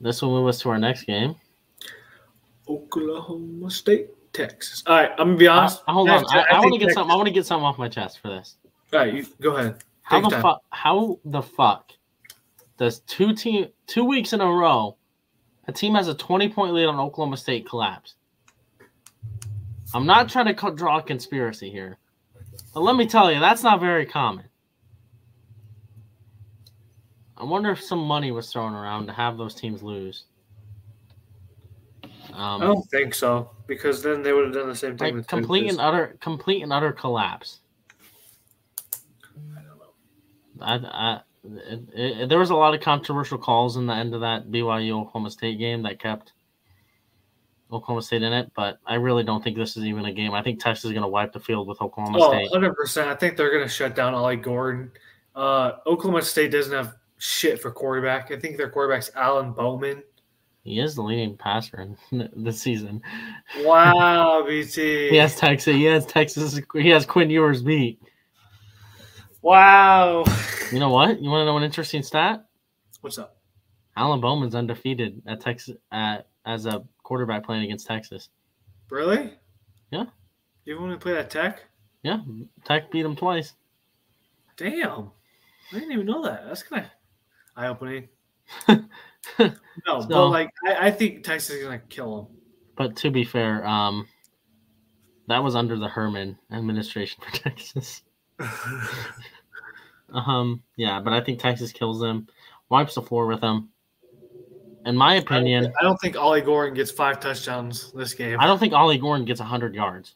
This 0.00 0.22
will 0.22 0.30
move 0.30 0.48
us 0.48 0.60
to 0.62 0.70
our 0.70 0.78
next 0.78 1.04
game. 1.04 1.34
Oklahoma 2.68 3.70
State, 3.70 4.08
Texas. 4.32 4.82
All 4.86 4.96
right, 4.96 5.10
I'm 5.18 5.28
gonna 5.28 5.36
be 5.36 5.48
Uh, 5.48 5.54
honest. 5.58 5.82
hold 5.88 6.08
on, 6.08 6.24
I, 6.30 6.44
I, 6.52 6.60
want 6.60 6.72
to 6.72 6.78
get 6.78 6.86
Texas- 6.86 6.94
something. 6.94 7.10
I 7.12 7.16
want 7.16 7.26
to 7.26 7.32
get 7.32 7.46
something 7.46 7.64
off 7.66 7.78
my 7.78 7.88
chest 7.88 8.20
for 8.20 8.28
this. 8.28 8.56
All 8.92 9.00
right, 9.00 9.12
you, 9.12 9.26
go 9.40 9.56
ahead. 9.56 9.82
How 10.02 10.20
the 10.20 10.30
fuck? 10.40 10.62
How 10.70 11.18
the 11.24 11.42
fuck 11.42 11.92
does 12.78 13.00
two 13.00 13.34
team 13.34 13.68
two 13.86 14.04
weeks 14.04 14.32
in 14.32 14.40
a 14.40 14.46
row, 14.46 14.96
a 15.70 15.72
team 15.72 15.94
has 15.94 16.08
a 16.08 16.14
twenty 16.14 16.48
point 16.48 16.74
lead 16.74 16.86
on 16.86 16.98
Oklahoma 16.98 17.36
State 17.36 17.66
collapse? 17.66 18.16
I'm 19.94 20.04
not 20.04 20.28
trying 20.28 20.54
to 20.54 20.70
draw 20.72 20.98
a 20.98 21.02
conspiracy 21.02 21.70
here, 21.70 21.96
but 22.74 22.80
let 22.80 22.96
me 22.96 23.06
tell 23.06 23.32
you, 23.32 23.40
that's 23.40 23.62
not 23.62 23.80
very 23.80 24.04
common. 24.04 24.44
I 27.36 27.44
wonder 27.44 27.70
if 27.70 27.82
some 27.82 28.00
money 28.00 28.32
was 28.32 28.52
thrown 28.52 28.74
around 28.74 29.06
to 29.06 29.12
have 29.12 29.38
those 29.38 29.54
teams 29.54 29.82
lose. 29.82 30.24
I 32.34 32.54
Um, 32.54 32.60
don't 32.60 32.90
think 32.90 33.14
so 33.14 33.50
because 33.66 34.02
then 34.02 34.22
they 34.22 34.32
would 34.32 34.46
have 34.46 34.54
done 34.54 34.68
the 34.68 34.74
same 34.74 34.98
thing. 34.98 35.06
like 35.06 35.14
with 35.14 35.26
complete 35.26 35.68
and 35.70 35.80
utter, 35.80 36.16
complete 36.20 36.62
and 36.62 36.72
utter 36.72 36.92
collapse. 36.92 37.60
I, 40.60 40.74
I, 40.74 41.20
it, 41.44 41.80
it, 41.94 42.28
there 42.28 42.38
was 42.38 42.50
a 42.50 42.54
lot 42.54 42.74
of 42.74 42.80
controversial 42.80 43.38
calls 43.38 43.76
in 43.76 43.86
the 43.86 43.94
end 43.94 44.14
of 44.14 44.20
that 44.20 44.50
BYU 44.50 45.00
Oklahoma 45.00 45.30
State 45.30 45.58
game 45.58 45.82
that 45.82 45.98
kept 45.98 46.32
Oklahoma 47.72 48.02
State 48.02 48.22
in 48.22 48.32
it, 48.32 48.50
but 48.54 48.78
I 48.84 48.94
really 48.94 49.22
don't 49.22 49.42
think 49.42 49.56
this 49.56 49.76
is 49.76 49.84
even 49.84 50.04
a 50.04 50.12
game. 50.12 50.32
I 50.34 50.42
think 50.42 50.60
Texas 50.60 50.86
is 50.86 50.90
going 50.92 51.02
to 51.02 51.08
wipe 51.08 51.32
the 51.32 51.40
field 51.40 51.68
with 51.68 51.80
Oklahoma 51.80 52.18
Oh, 52.20 52.32
State. 52.32 52.50
100%. 52.52 53.06
I 53.06 53.14
think 53.14 53.36
they're 53.36 53.50
going 53.50 53.62
to 53.62 53.68
shut 53.68 53.94
down 53.94 54.12
Ollie 54.14 54.36
Gordon. 54.36 54.90
Uh, 55.34 55.72
Oklahoma 55.86 56.22
State 56.22 56.50
doesn't 56.50 56.72
have 56.72 56.96
shit 57.18 57.60
for 57.60 57.70
quarterback. 57.70 58.30
I 58.32 58.38
think 58.38 58.56
their 58.56 58.68
quarterback's 58.70 59.10
Alan 59.14 59.52
Bowman. 59.52 60.02
He 60.64 60.78
is 60.80 60.94
the 60.94 61.02
leading 61.02 61.36
passer 61.36 61.94
in 62.10 62.28
this 62.44 62.60
season. 62.60 63.00
Wow, 63.60 64.44
BT. 64.46 65.08
He 65.10 65.16
has 65.16 65.36
Texas. 65.36 65.74
He 65.74 65.84
has 65.84 66.04
Texas. 66.04 66.60
He 66.74 66.88
has 66.90 67.06
Quinn 67.06 67.30
Ewers 67.30 67.62
beat. 67.62 68.00
Wow. 69.42 70.24
You 70.72 70.78
know 70.78 70.90
what? 70.90 71.20
You 71.20 71.30
want 71.30 71.42
to 71.42 71.46
know 71.46 71.56
an 71.56 71.62
interesting 71.64 72.02
stat? 72.02 72.44
What's 73.00 73.18
up? 73.18 73.36
Alan 73.96 74.20
Bowman's 74.20 74.54
undefeated 74.54 75.22
at 75.26 75.40
Texas 75.40 75.76
at, 75.92 76.26
as 76.46 76.66
a 76.66 76.82
quarterback 77.02 77.44
playing 77.44 77.64
against 77.64 77.86
Texas. 77.86 78.28
Really? 78.90 79.32
Yeah. 79.90 80.04
You 80.64 80.80
want 80.80 80.92
to 80.92 80.98
play 81.02 81.14
that 81.14 81.30
tech? 81.30 81.62
Yeah, 82.02 82.20
Tech 82.64 82.90
beat 82.90 83.04
him 83.04 83.16
twice. 83.16 83.54
Damn. 84.56 85.10
I 85.70 85.74
didn't 85.74 85.92
even 85.92 86.06
know 86.06 86.22
that. 86.24 86.44
That's 86.46 86.62
kind 86.62 86.84
of 86.84 86.90
eye 87.56 87.68
opening. 87.68 88.08
no, 88.68 88.80
So- 89.38 90.06
but 90.08 90.28
like, 90.28 90.50
I, 90.66 90.86
I 90.88 90.90
think 90.90 91.24
Texas 91.24 91.56
is 91.56 91.62
going 91.64 91.78
to 91.78 91.86
kill 91.86 92.20
him. 92.20 92.26
But 92.76 92.96
to 92.96 93.10
be 93.10 93.24
fair, 93.24 93.66
um, 93.66 94.06
that 95.28 95.42
was 95.42 95.54
under 95.54 95.78
the 95.78 95.88
Herman 95.88 96.38
administration 96.50 97.22
for 97.22 97.30
Texas. 97.36 98.02
Um, 100.12 100.62
yeah, 100.76 101.00
but 101.00 101.12
I 101.12 101.20
think 101.20 101.38
Texas 101.38 101.72
kills 101.72 102.00
them, 102.00 102.26
wipes 102.68 102.94
the 102.94 103.02
floor 103.02 103.26
with 103.26 103.40
them. 103.40 103.68
In 104.86 104.96
my 104.96 105.16
opinion, 105.16 105.72
I 105.78 105.82
don't 105.82 106.00
think 106.00 106.16
Ollie 106.16 106.40
Gordon 106.40 106.74
gets 106.74 106.90
five 106.90 107.20
touchdowns 107.20 107.92
this 107.92 108.14
game. 108.14 108.40
I 108.40 108.46
don't 108.46 108.58
think 108.58 108.72
Ollie 108.72 108.98
Gordon 108.98 109.24
gets 109.26 109.38
hundred 109.40 109.74
yards, 109.74 110.14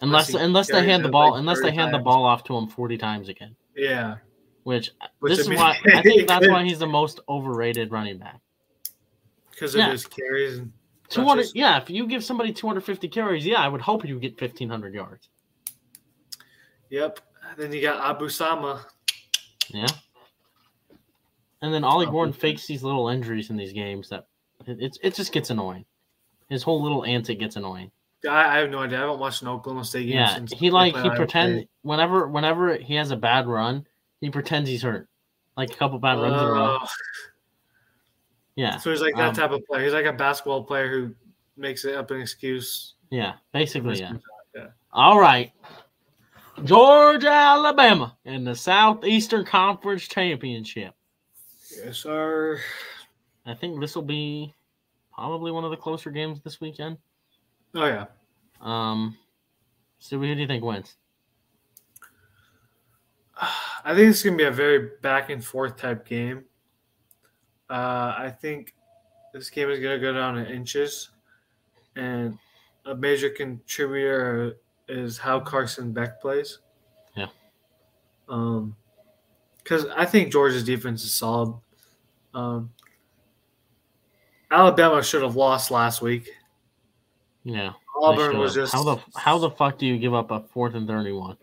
unless 0.00 0.30
Unless 0.30 0.44
unless 0.44 0.70
they 0.70 0.84
hand 0.84 1.04
the 1.04 1.08
ball 1.10 1.32
like, 1.32 1.40
unless 1.40 1.58
they 1.58 1.64
30 1.64 1.76
hand 1.76 1.94
the 1.94 1.98
ball 1.98 2.24
off 2.24 2.42
to 2.44 2.56
him 2.56 2.66
forty 2.66 2.96
times 2.96 3.28
again. 3.28 3.54
Yeah. 3.76 4.16
Which, 4.64 4.90
Which, 5.20 5.36
this 5.36 5.46
I 5.46 5.52
is 5.52 5.58
why 5.58 5.78
I 5.94 6.02
think 6.02 6.26
that's 6.26 6.48
why 6.48 6.64
he's 6.64 6.78
the 6.78 6.86
most 6.86 7.20
overrated 7.28 7.92
running 7.92 8.18
back. 8.18 8.40
because 9.50 9.74
Yeah. 9.74 9.86
of 9.86 9.92
his 9.92 10.06
carries 10.06 10.58
and 10.58 10.72
Two 11.10 11.24
hundred, 11.24 11.46
yeah. 11.54 11.76
If 11.82 11.90
you 11.90 12.06
give 12.06 12.24
somebody 12.24 12.52
two 12.52 12.66
hundred 12.66 12.82
fifty 12.84 13.08
carries, 13.08 13.44
yeah, 13.44 13.60
I 13.60 13.68
would 13.68 13.80
hope 13.80 14.06
you 14.06 14.18
get 14.18 14.38
fifteen 14.38 14.68
hundred 14.70 14.94
yards. 14.94 15.28
Yep. 16.90 17.20
Then 17.56 17.72
you 17.72 17.80
got 17.80 18.08
Abu 18.08 18.28
Sama. 18.28 18.84
Yeah. 19.68 19.86
And 21.62 21.72
then 21.72 21.84
Ollie 21.84 22.06
Gordon 22.06 22.32
okay. 22.32 22.40
fakes 22.40 22.66
these 22.66 22.82
little 22.82 23.08
injuries 23.08 23.50
in 23.50 23.56
these 23.56 23.72
games 23.72 24.08
that 24.08 24.26
it, 24.66 24.80
it, 24.80 24.98
it 25.02 25.14
just 25.14 25.32
gets 25.32 25.50
annoying. 25.50 25.84
His 26.48 26.62
whole 26.62 26.82
little 26.82 27.04
antic 27.04 27.38
gets 27.38 27.56
annoying. 27.56 27.90
I, 28.28 28.56
I 28.56 28.58
have 28.58 28.70
no 28.70 28.80
idea. 28.80 28.98
I 28.98 29.02
haven't 29.02 29.18
watched 29.18 29.42
an 29.42 29.48
Oklahoma 29.48 29.84
State 29.84 30.06
game 30.06 30.16
Yeah, 30.16 30.34
since 30.34 30.52
he 30.52 30.70
like 30.70 30.96
he 30.96 31.10
pretends 31.10 31.66
whenever 31.82 32.26
whenever 32.28 32.76
he 32.76 32.94
has 32.96 33.10
a 33.10 33.16
bad 33.16 33.46
run, 33.46 33.86
he 34.20 34.30
pretends 34.30 34.68
he's 34.68 34.82
hurt. 34.82 35.08
Like 35.56 35.70
a 35.70 35.74
couple 35.74 35.98
bad 35.98 36.18
runs 36.18 36.40
in 36.40 36.48
a 36.48 36.52
row. 36.52 36.78
Oh, 36.80 36.86
Yeah, 38.56 38.78
so 38.78 38.90
he's 38.90 39.00
like 39.00 39.14
that 39.16 39.28
Um, 39.28 39.34
type 39.34 39.50
of 39.52 39.64
player. 39.66 39.84
He's 39.84 39.92
like 39.92 40.06
a 40.06 40.12
basketball 40.12 40.64
player 40.64 40.88
who 40.90 41.14
makes 41.56 41.84
it 41.84 41.94
up 41.94 42.10
an 42.10 42.20
excuse. 42.20 42.94
yeah, 43.10 43.34
basically, 43.52 43.98
yeah. 43.98 44.14
Yeah. 44.54 44.66
All 44.92 45.18
right, 45.18 45.52
Georgia, 46.64 47.30
Alabama 47.30 48.16
in 48.24 48.44
the 48.44 48.54
Southeastern 48.54 49.44
Conference 49.44 50.06
Championship. 50.06 50.94
Yes, 51.76 51.98
sir. 51.98 52.60
I 53.46 53.54
think 53.54 53.80
this 53.80 53.94
will 53.94 54.02
be 54.02 54.54
probably 55.12 55.52
one 55.52 55.64
of 55.64 55.70
the 55.70 55.76
closer 55.76 56.10
games 56.10 56.40
this 56.42 56.60
weekend. 56.60 56.98
Oh 57.74 57.86
yeah. 57.86 58.06
Um, 58.60 59.16
so 59.98 60.18
who 60.18 60.34
do 60.34 60.40
you 60.40 60.46
think 60.46 60.64
wins? 60.64 60.96
I 63.84 63.94
think 63.94 64.10
it's 64.10 64.22
gonna 64.22 64.36
be 64.36 64.44
a 64.44 64.50
very 64.50 64.90
back 65.00 65.30
and 65.30 65.44
forth 65.44 65.76
type 65.76 66.06
game. 66.06 66.44
Uh, 67.68 68.14
I 68.18 68.34
think 68.40 68.74
this 69.32 69.48
game 69.48 69.70
is 69.70 69.78
gonna 69.80 69.98
go 69.98 70.12
down 70.12 70.38
in 70.38 70.46
inches, 70.46 71.10
and 71.96 72.38
a 72.84 72.94
major 72.94 73.30
contributor 73.30 74.56
is 74.90 75.18
how 75.18 75.40
Carson 75.40 75.92
Beck 75.92 76.20
plays. 76.20 76.58
Yeah. 77.16 77.28
Um, 78.28 78.76
because 79.58 79.86
I 79.96 80.04
think 80.04 80.32
Georgia's 80.32 80.64
defense 80.64 81.04
is 81.04 81.12
solid. 81.12 81.54
Um, 82.34 82.70
Alabama 84.50 85.02
should 85.02 85.22
have 85.22 85.36
lost 85.36 85.70
last 85.70 86.02
week. 86.02 86.28
Yeah, 87.44 87.72
Auburn 87.96 88.38
was 88.38 88.54
just 88.54 88.72
how 88.72 88.82
the 88.82 88.98
how 89.16 89.38
the 89.38 89.50
fuck 89.50 89.78
do 89.78 89.86
you 89.86 89.98
give 89.98 90.12
up 90.12 90.30
a 90.30 90.40
fourth 90.40 90.74
and 90.74 90.86
thirty 90.86 91.12
one? 91.12 91.36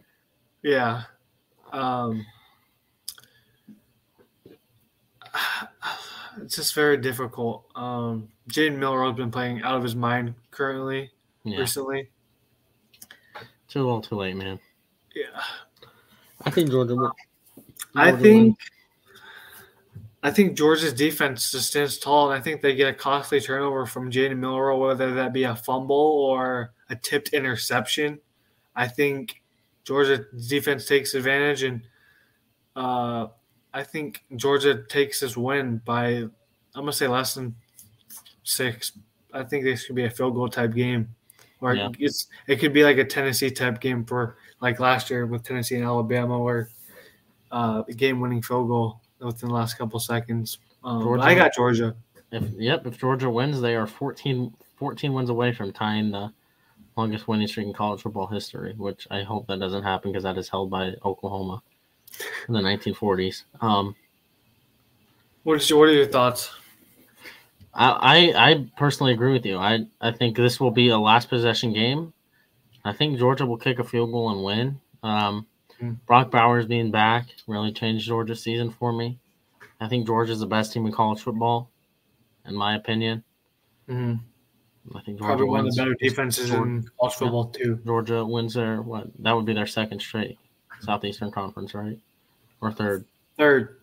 Yeah. 0.62 1.04
Um, 1.72 2.26
it's 6.42 6.56
just 6.56 6.76
very 6.76 6.98
difficult. 6.98 7.66
Um, 7.76 8.30
Jalen 8.50 8.78
Milroe's 8.78 9.16
been 9.16 9.32
playing 9.32 9.62
out 9.64 9.76
of 9.76 9.84
his 9.84 9.96
mind 9.96 10.34
currently, 10.52 11.12
Yeah, 11.44 11.60
recently. 11.60 12.10
Too 13.68 13.80
little, 13.84 14.02
too 14.02 14.16
late, 14.16 14.36
man. 14.36 14.60
Yeah. 15.16 15.42
I 16.46 16.50
think 16.50 16.70
Georgia. 16.70 16.96
will- 16.96 17.16
I 17.96 18.12
Georgia 18.12 18.24
think 18.24 18.58
I 20.24 20.32
think 20.32 20.58
Georgia's 20.58 20.94
defense 20.94 21.52
just 21.52 21.68
stands 21.70 21.98
tall, 21.98 22.32
and 22.32 22.38
I 22.40 22.42
think 22.42 22.62
they 22.62 22.76
get 22.76 22.90
a 22.90 22.94
costly 22.94 23.40
turnover 23.40 23.86
from 23.86 24.12
Jalen 24.12 24.38
Milroe, 24.40 24.78
whether 24.78 25.14
that 25.14 25.32
be 25.32 25.44
a 25.44 25.56
fumble 25.56 25.96
or 25.96 26.74
a 26.90 26.96
tipped 26.96 27.30
interception. 27.30 28.20
I 28.76 28.88
think 28.88 29.42
Georgia's 29.84 30.50
defense 30.50 30.86
takes 30.86 31.14
advantage, 31.14 31.64
and 31.64 31.82
uh, 32.76 33.28
I 33.74 33.84
think 33.84 34.24
Georgia 34.36 34.84
takes 34.84 35.20
this 35.22 35.38
win 35.38 35.82
by 35.86 36.08
I'm 36.08 36.32
gonna 36.76 36.94
say 36.94 37.08
less 37.08 37.36
than 37.36 37.56
six. 38.44 38.92
I 39.34 39.44
think 39.44 39.64
this 39.64 39.86
could 39.86 39.96
be 39.96 40.06
a 40.06 40.10
field 40.10 40.36
goal 40.36 40.50
type 40.50 40.74
game, 40.74 41.16
or 41.62 41.74
Yeah. 41.76 41.90
it's 42.00 42.28
it 42.48 42.58
could 42.58 42.74
be 42.74 42.84
like 42.84 42.98
a 42.98 43.06
Tennessee 43.06 43.50
type 43.52 43.80
game 43.80 44.06
for 44.06 44.38
like 44.62 44.80
last 44.80 45.10
year 45.10 45.26
with 45.26 45.44
Tennessee 45.44 45.76
and 45.76 45.86
Alabama, 45.86 46.40
where 46.40 46.70
uh, 47.52 47.82
game 47.84 48.20
winning 48.20 48.42
field 48.42 48.68
goal 48.68 49.02
within 49.20 49.50
the 49.50 49.56
last 49.56 49.76
couple 49.78 50.00
seconds. 50.00 50.60
Um, 50.84 51.20
I 51.20 51.34
got 51.36 51.54
Georgia. 51.54 51.96
If 52.32 52.44
yep, 52.58 52.86
if 52.86 52.98
Georgia 52.98 53.30
wins, 53.30 53.62
they 53.62 53.76
are 53.76 53.88
14, 53.88 54.54
14 54.76 55.14
wins 55.14 55.30
away 55.30 55.54
from 55.54 55.72
tying 55.72 56.12
the 56.12 56.32
longest 56.98 57.28
winning 57.28 57.48
streak 57.48 57.68
in 57.68 57.74
college 57.74 58.02
football 58.02 58.28
history. 58.28 58.74
Which 58.78 59.08
I 59.10 59.24
hope 59.24 59.48
that 59.48 59.60
doesn't 59.60 59.84
happen 59.84 60.12
because 60.12 60.24
that 60.24 60.38
is 60.38 60.50
held 60.50 60.70
by 60.70 60.94
Oklahoma 61.06 61.62
in 62.48 62.54
the 62.54 62.62
nineteen 62.62 62.94
forties. 62.94 63.46
Um, 63.62 63.96
What 65.44 65.58
is 65.58 65.70
your, 65.70 65.80
what 65.80 65.90
are 65.90 65.94
your 65.94 66.08
thoughts? 66.08 66.52
I, 67.78 67.92
I 68.36 68.50
I 68.52 68.66
personally 68.78 69.14
agree 69.14 69.32
with 69.34 69.46
you. 69.46 69.58
I 69.58 69.86
I 70.02 70.12
think 70.12 70.36
this 70.36 70.60
will 70.60 70.72
be 70.72 70.90
a 70.90 70.98
last 70.98 71.30
possession 71.30 71.74
game. 71.74 72.14
I 72.84 72.94
think 72.94 73.20
Georgia 73.20 73.46
will 73.46 73.58
kick 73.58 73.80
a 73.80 73.84
field 73.84 74.12
goal 74.12 74.32
and 74.32 74.44
win. 74.44 74.82
Um, 75.04 75.48
Hmm. 75.80 75.92
Brock 76.08 76.32
Bowers 76.32 76.66
being 76.66 76.90
back 76.90 77.28
really 77.46 77.72
changed 77.72 78.08
Georgia's 78.08 78.42
season 78.42 78.72
for 78.72 78.92
me. 78.92 79.20
I 79.80 79.88
think 79.88 80.08
Georgia's 80.08 80.40
the 80.40 80.48
best 80.48 80.74
team 80.74 80.88
in 80.88 80.92
college 80.92 81.22
football, 81.22 81.70
in 82.48 82.56
my 82.56 82.76
opinion. 82.76 83.24
Mhm. 83.88 84.20
I 84.96 85.02
think 85.02 85.20
Georgia 85.20 85.24
Probably 85.26 85.46
one 85.46 85.68
of 85.68 85.76
the 85.76 85.80
better 85.80 85.94
defenses 86.02 86.50
in 86.50 86.90
college 87.00 87.14
football 87.14 87.46
too. 87.50 87.80
Georgia 87.86 88.26
wins 88.26 88.56
their 88.56 88.82
what? 88.82 89.08
That 89.20 89.34
would 89.34 89.46
be 89.46 89.54
their 89.54 89.68
second 89.68 90.00
straight 90.00 90.40
Southeastern 90.80 91.30
Conference, 91.30 91.76
right? 91.76 92.00
Or 92.60 92.72
third? 92.72 93.06
Third, 93.38 93.78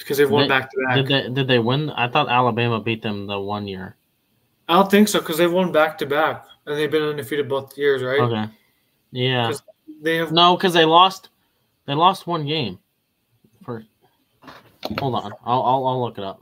because 0.00 0.18
they've 0.18 0.28
won 0.30 0.42
They- 0.42 0.48
back 0.48 0.70
to 0.70 0.76
Did 0.96 1.08
back. 1.08 1.24
they 1.24 1.30
did 1.32 1.46
they 1.46 1.58
win? 1.60 1.90
I 1.90 2.08
thought 2.08 2.28
Alabama 2.28 2.80
beat 2.80 3.02
them 3.02 3.26
the 3.28 3.38
one 3.38 3.68
year. 3.68 3.96
I 4.68 4.74
don't 4.74 4.90
think 4.90 5.06
so 5.08 5.20
because 5.20 5.38
they've 5.38 5.52
won 5.52 5.70
back 5.72 5.96
to 5.98 6.06
back 6.06 6.44
and 6.66 6.76
they've 6.76 6.90
been 6.90 7.02
undefeated 7.02 7.48
both 7.48 7.76
years, 7.78 8.02
right? 8.02 8.20
Okay. 8.20 8.46
Yeah. 9.12 9.46
'Cause 9.46 9.62
They 10.02 10.16
have 10.16 10.32
No, 10.32 10.56
because 10.56 10.72
they 10.72 10.84
lost. 10.84 11.28
They 11.86 11.94
lost 11.94 12.26
one 12.26 12.46
game. 12.46 12.78
For 13.64 13.84
hold 14.98 15.14
on, 15.14 15.32
I'll 15.44 15.62
I'll, 15.62 15.86
I'll 15.86 16.00
look 16.02 16.18
it 16.18 16.24
up. 16.24 16.40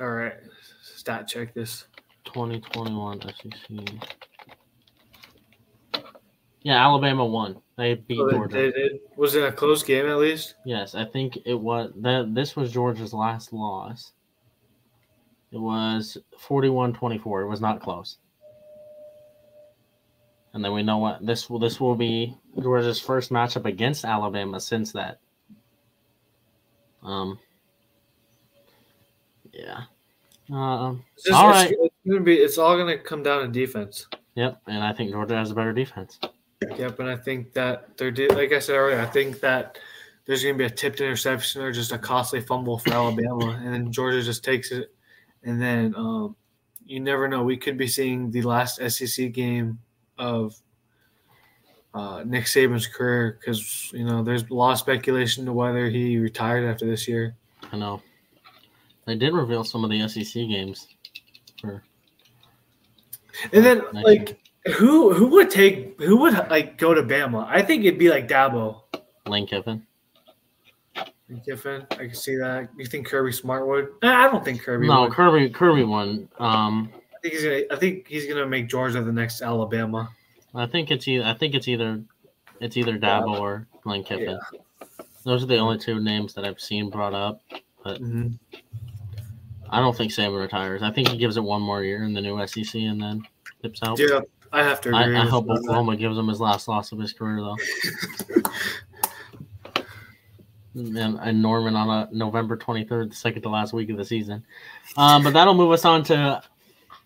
all 0.00 0.10
right. 0.10 0.34
Stat 0.82 1.28
check 1.28 1.54
this. 1.54 1.86
Twenty 2.24 2.60
twenty 2.60 2.94
one 2.94 3.20
SEC. 3.22 3.86
Yeah, 6.62 6.84
Alabama 6.84 7.24
won. 7.24 7.60
They 7.76 7.94
beat 7.94 8.18
they, 8.24 8.36
Georgia. 8.36 8.56
they 8.56 8.70
did. 8.72 9.00
Was 9.16 9.34
it 9.34 9.44
a 9.44 9.52
close 9.52 9.82
game 9.82 10.06
at 10.06 10.18
least? 10.18 10.54
Yes, 10.64 10.94
I 10.94 11.04
think 11.04 11.38
it 11.46 11.54
was 11.54 11.92
that. 11.96 12.34
This 12.34 12.56
was 12.56 12.72
Georgia's 12.72 13.14
last 13.14 13.52
loss. 13.52 14.12
It 15.50 15.58
was 15.58 16.18
41-24. 16.46 17.42
It 17.42 17.46
was 17.46 17.60
not 17.60 17.80
close. 17.80 18.18
And 20.52 20.64
then 20.64 20.72
we 20.72 20.82
know 20.82 20.98
what 20.98 21.24
this 21.24 21.48
will. 21.48 21.58
This 21.58 21.78
will 21.78 21.94
be 21.94 22.36
Georgia's 22.60 23.00
first 23.00 23.30
matchup 23.30 23.64
against 23.64 24.04
Alabama 24.04 24.58
since 24.58 24.92
that. 24.92 25.20
Um. 27.02 27.38
Yeah. 29.52 29.82
Um. 30.50 30.56
All 30.56 31.04
it's, 31.16 31.30
right. 31.30 31.70
it's 31.70 31.94
gonna 32.06 32.20
be. 32.20 32.34
It's 32.34 32.58
all 32.58 32.76
gonna 32.76 32.98
come 32.98 33.22
down 33.22 33.42
to 33.42 33.48
defense. 33.48 34.08
Yep. 34.34 34.62
And 34.66 34.82
I 34.82 34.92
think 34.92 35.12
Georgia 35.12 35.36
has 35.36 35.50
a 35.50 35.54
better 35.54 35.72
defense. 35.72 36.18
Yep, 36.60 36.98
and 36.98 37.08
I 37.08 37.16
think 37.16 37.52
that 37.52 37.96
they're 37.96 38.12
like 38.30 38.52
I 38.52 38.58
said 38.58 38.74
earlier. 38.74 39.00
I 39.00 39.06
think 39.06 39.40
that 39.40 39.78
there's 40.26 40.42
going 40.42 40.54
to 40.54 40.58
be 40.58 40.64
a 40.64 40.70
tipped 40.70 41.00
interception 41.00 41.62
or 41.62 41.72
just 41.72 41.92
a 41.92 41.98
costly 41.98 42.40
fumble 42.40 42.78
for 42.78 42.92
Alabama, 42.92 43.60
and 43.62 43.72
then 43.72 43.92
Georgia 43.92 44.22
just 44.22 44.44
takes 44.44 44.72
it, 44.72 44.92
and 45.44 45.60
then 45.60 45.94
um, 45.96 46.34
you 46.84 47.00
never 47.00 47.28
know. 47.28 47.44
We 47.44 47.56
could 47.56 47.78
be 47.78 47.86
seeing 47.86 48.30
the 48.30 48.42
last 48.42 48.80
SEC 48.90 49.32
game 49.32 49.78
of 50.18 50.56
uh, 51.94 52.24
Nick 52.26 52.44
Saban's 52.44 52.86
career 52.86 53.38
because 53.38 53.92
you 53.92 54.04
know 54.04 54.24
there's 54.24 54.42
a 54.42 54.54
lot 54.54 54.72
of 54.72 54.78
speculation 54.78 55.44
to 55.44 55.52
whether 55.52 55.88
he 55.88 56.18
retired 56.18 56.68
after 56.68 56.86
this 56.86 57.06
year. 57.06 57.36
I 57.72 57.76
know. 57.76 58.02
They 59.06 59.14
did 59.14 59.32
reveal 59.32 59.64
some 59.64 59.84
of 59.84 59.90
the 59.90 60.06
SEC 60.08 60.34
games. 60.34 60.88
For 61.60 61.82
And 63.52 63.64
then 63.64 63.82
like 63.92 64.38
who 64.76 65.12
who 65.12 65.28
would 65.28 65.50
take 65.50 66.00
who 66.00 66.16
would 66.18 66.34
like 66.50 66.78
go 66.78 66.94
to 66.94 67.02
Bama? 67.02 67.46
I 67.48 67.62
think 67.62 67.84
it'd 67.84 67.98
be 67.98 68.10
like 68.10 68.28
Dabo. 68.28 68.82
Lane 69.26 69.46
Kiffin. 69.46 69.84
Kiffin, 71.44 71.86
I 71.92 71.96
can 71.96 72.14
see 72.14 72.36
that. 72.36 72.70
You 72.76 72.86
think 72.86 73.06
Kirby 73.06 73.32
Smart 73.32 73.66
would? 73.66 73.88
I 74.02 74.28
don't 74.28 74.42
think 74.42 74.62
Kirby 74.62 74.86
No, 74.86 75.02
would. 75.02 75.12
Kirby. 75.12 75.50
Kirby 75.50 75.84
won. 75.84 76.28
Um. 76.38 76.90
I 77.14 77.20
think 77.20 77.34
he's 77.34 77.42
gonna. 77.42 77.62
I 77.70 77.76
think 77.76 78.08
he's 78.08 78.26
gonna 78.26 78.46
make 78.46 78.68
Georgia 78.68 79.02
the 79.02 79.12
next 79.12 79.42
Alabama. 79.42 80.10
I 80.54 80.66
think 80.66 80.90
it's 80.90 81.06
either 81.06 81.24
I 81.24 81.34
think 81.34 81.54
it's 81.54 81.68
either 81.68 82.00
it's 82.60 82.76
either 82.76 82.98
Dabo 82.98 83.38
or 83.38 83.66
Lane 83.84 84.04
Kiffin. 84.04 84.38
Those 85.24 85.42
are 85.42 85.46
the 85.46 85.58
only 85.58 85.78
two 85.78 86.00
names 86.00 86.32
that 86.34 86.46
I've 86.46 86.60
seen 86.60 86.88
brought 86.88 87.12
up. 87.12 87.42
Mm-hmm. 87.84 88.28
I 89.70 89.80
don't 89.80 89.96
think 89.96 90.12
Saban 90.12 90.40
retires. 90.40 90.82
I 90.82 90.90
think 90.90 91.08
he 91.08 91.18
gives 91.18 91.36
it 91.36 91.42
one 91.42 91.60
more 91.60 91.82
year 91.82 92.04
in 92.04 92.14
the 92.14 92.20
new 92.20 92.44
SEC 92.46 92.74
and 92.74 93.00
then 93.00 93.22
dips 93.62 93.80
out. 93.82 93.98
Yeah, 93.98 94.20
I 94.52 94.62
have 94.62 94.80
to 94.82 94.88
agree. 94.90 95.16
I, 95.16 95.22
I 95.22 95.26
hope 95.26 95.46
that. 95.46 95.58
Oklahoma 95.58 95.96
gives 95.96 96.16
him 96.16 96.28
his 96.28 96.40
last 96.40 96.68
loss 96.68 96.92
of 96.92 96.98
his 96.98 97.12
career 97.12 97.40
though. 97.40 97.56
and, 100.74 101.18
and 101.20 101.42
Norman 101.42 101.76
on 101.76 101.90
a 101.90 102.08
November 102.12 102.56
twenty 102.56 102.84
third, 102.84 103.10
the 103.10 103.16
second 103.16 103.42
to 103.42 103.48
last 103.48 103.72
week 103.72 103.90
of 103.90 103.96
the 103.96 104.04
season. 104.04 104.44
Um, 104.96 105.22
but 105.22 105.32
that'll 105.32 105.54
move 105.54 105.72
us 105.72 105.84
on 105.84 106.02
to 106.04 106.42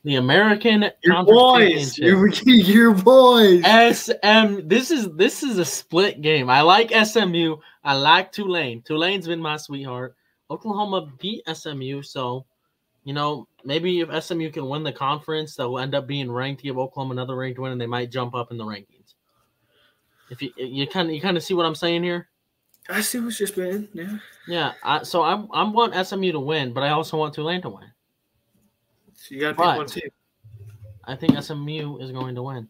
the 0.05 0.17
American 0.17 0.91
Your 1.03 1.25
boys, 1.25 1.97
your, 1.97 2.29
your 2.45 2.95
boys. 2.95 3.63
SM. 3.63 4.67
This 4.67 4.91
is 4.91 5.09
this 5.15 5.43
is 5.43 5.59
a 5.59 5.65
split 5.65 6.23
game. 6.23 6.51
I 6.51 6.61
like 6.63 6.91
SMU. 6.91 7.57
I 7.85 7.95
like 7.95 8.33
Tulane. 8.33 8.83
Tulane's 8.83 9.27
been 9.27 9.41
my 9.41 9.57
sweetheart. 9.57 10.17
Oklahoma 10.51 11.11
beat 11.19 11.43
SMU, 11.53 12.03
so 12.03 12.45
you 13.05 13.13
know 13.13 13.49
maybe 13.65 14.01
if 14.01 14.25
SMU 14.25 14.51
can 14.51 14.69
win 14.69 14.83
the 14.83 14.93
conference, 14.93 15.55
they'll 15.55 15.79
end 15.79 15.95
up 15.95 16.07
being 16.07 16.31
ranked. 16.31 16.63
Give 16.63 16.79
Oklahoma 16.79 17.13
another 17.13 17.37
ranked 17.37 17.59
win, 17.59 17.73
and 17.73 17.81
they 17.81 17.87
might 17.87 18.11
jump 18.11 18.35
up 18.35 18.51
in 18.51 18.59
the 18.59 18.65
rankings. 18.65 19.15
If 20.31 20.43
you 20.43 20.51
you 20.57 20.87
kind 20.87 21.09
of 21.09 21.15
you 21.15 21.21
kind 21.21 21.37
of 21.37 21.43
see 21.43 21.55
what 21.55 21.67
I'm 21.67 21.75
saying 21.75 22.03
here. 22.03 22.29
I 22.89 23.01
see 23.01 23.21
what 23.21 23.39
you're 23.39 23.47
saying. 23.47 23.89
Yeah, 23.93 24.19
Yeah, 24.49 24.73
I, 24.83 25.03
so 25.03 25.23
I 25.23 25.35
I 25.53 25.63
want 25.65 25.95
SMU 26.07 26.33
to 26.33 26.41
win, 26.41 26.73
but 26.73 26.83
I 26.83 26.91
also 26.91 27.17
want 27.17 27.35
Tulane 27.35 27.63
to 27.63 27.69
win. 27.69 27.85
so 29.15 29.35
you 29.35 29.41
got 29.41 29.51
to 29.51 29.55
pick 29.55 29.65
one 29.65 29.87
team. 29.87 30.11
I 31.05 31.17
think 31.17 31.41
SMU 31.41 31.99
is 31.99 32.13
going 32.13 32.35
to 32.35 32.43
win. 32.43 32.69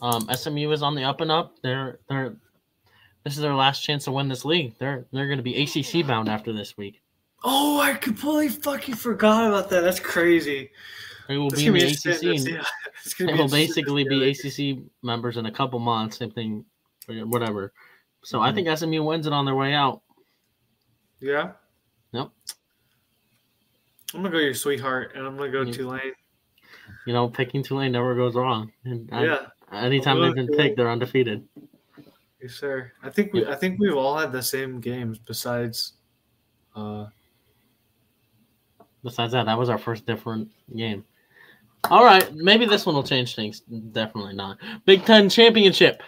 Um, 0.00 0.28
SMU 0.32 0.70
is 0.70 0.82
on 0.82 0.94
the 0.94 1.04
up 1.04 1.20
and 1.20 1.30
up. 1.30 1.56
They're 1.62 1.98
they're 2.08 2.36
this 3.24 3.34
is 3.34 3.42
their 3.42 3.54
last 3.54 3.82
chance 3.82 4.04
to 4.04 4.12
win 4.12 4.28
this 4.28 4.44
league. 4.44 4.74
They're 4.78 5.06
they're 5.12 5.26
going 5.26 5.38
to 5.38 5.42
be 5.42 5.62
ACC 5.62 6.06
bound 6.06 6.28
after 6.28 6.52
this 6.52 6.76
week. 6.76 7.00
Oh, 7.44 7.80
I 7.80 7.94
completely 7.94 8.48
fucking 8.48 8.96
forgot 8.96 9.46
about 9.48 9.70
that. 9.70 9.80
That's 9.82 10.00
crazy. 10.00 10.70
They 11.28 11.36
will 11.36 11.50
That's 11.50 11.62
be 11.62 11.66
in 11.68 11.74
the 11.74 11.86
ACC. 11.86 12.22
And 12.24 12.46
gonna 13.18 13.32
they 13.36 13.38
will 13.42 13.48
basically 13.48 14.04
be 14.04 14.30
ACC 14.30 14.82
members 15.02 15.36
in 15.36 15.46
a 15.46 15.52
couple 15.52 15.78
months. 15.78 16.18
Same 16.18 16.30
thing, 16.30 16.64
whatever. 17.06 17.72
So 18.24 18.40
I 18.40 18.50
Mhm. 18.50 18.54
think 18.54 18.68
SMU 18.68 19.02
wins 19.04 19.26
it 19.26 19.32
on 19.32 19.44
their 19.44 19.54
way 19.54 19.74
out. 19.74 20.02
Yeah. 21.20 21.52
Yep. 22.12 22.30
I'm 24.14 24.22
gonna 24.22 24.30
go 24.30 24.38
your 24.38 24.54
sweetheart, 24.54 25.12
and 25.14 25.26
I'm 25.26 25.36
gonna 25.36 25.50
go 25.50 25.64
Mm. 25.64 25.72
Tulane. 25.74 26.12
You 27.06 27.12
know, 27.12 27.28
picking 27.28 27.62
Tulane 27.62 27.92
never 27.92 28.14
goes 28.14 28.34
wrong. 28.34 28.72
And 28.84 29.08
yeah, 29.12 29.46
anytime 29.72 30.16
I'm 30.16 30.22
they've 30.34 30.46
been 30.46 30.56
picked, 30.56 30.76
they're 30.76 30.90
undefeated. 30.90 31.46
yes, 32.40 32.54
sir. 32.54 32.90
I 33.02 33.10
think 33.10 33.32
we, 33.32 33.42
Yeah. 33.44 33.52
I 33.52 33.54
think 33.54 33.78
we've 33.78 33.94
all 33.96 34.16
had 34.18 34.32
the 34.32 34.42
same 34.42 34.80
games 34.80 35.18
besides. 35.18 35.92
Uh, 36.74 37.06
Besides 39.04 39.32
that, 39.32 39.46
that 39.46 39.58
was 39.58 39.68
our 39.68 39.78
first 39.78 40.06
different 40.06 40.48
game. 40.76 41.04
All 41.90 42.04
right, 42.04 42.28
maybe 42.34 42.66
this 42.66 42.84
one 42.84 42.94
will 42.96 43.04
change 43.04 43.34
things. 43.36 43.60
Definitely 43.92 44.34
not. 44.34 44.58
Big 44.84 45.04
Ten 45.04 45.28
championship. 45.30 46.02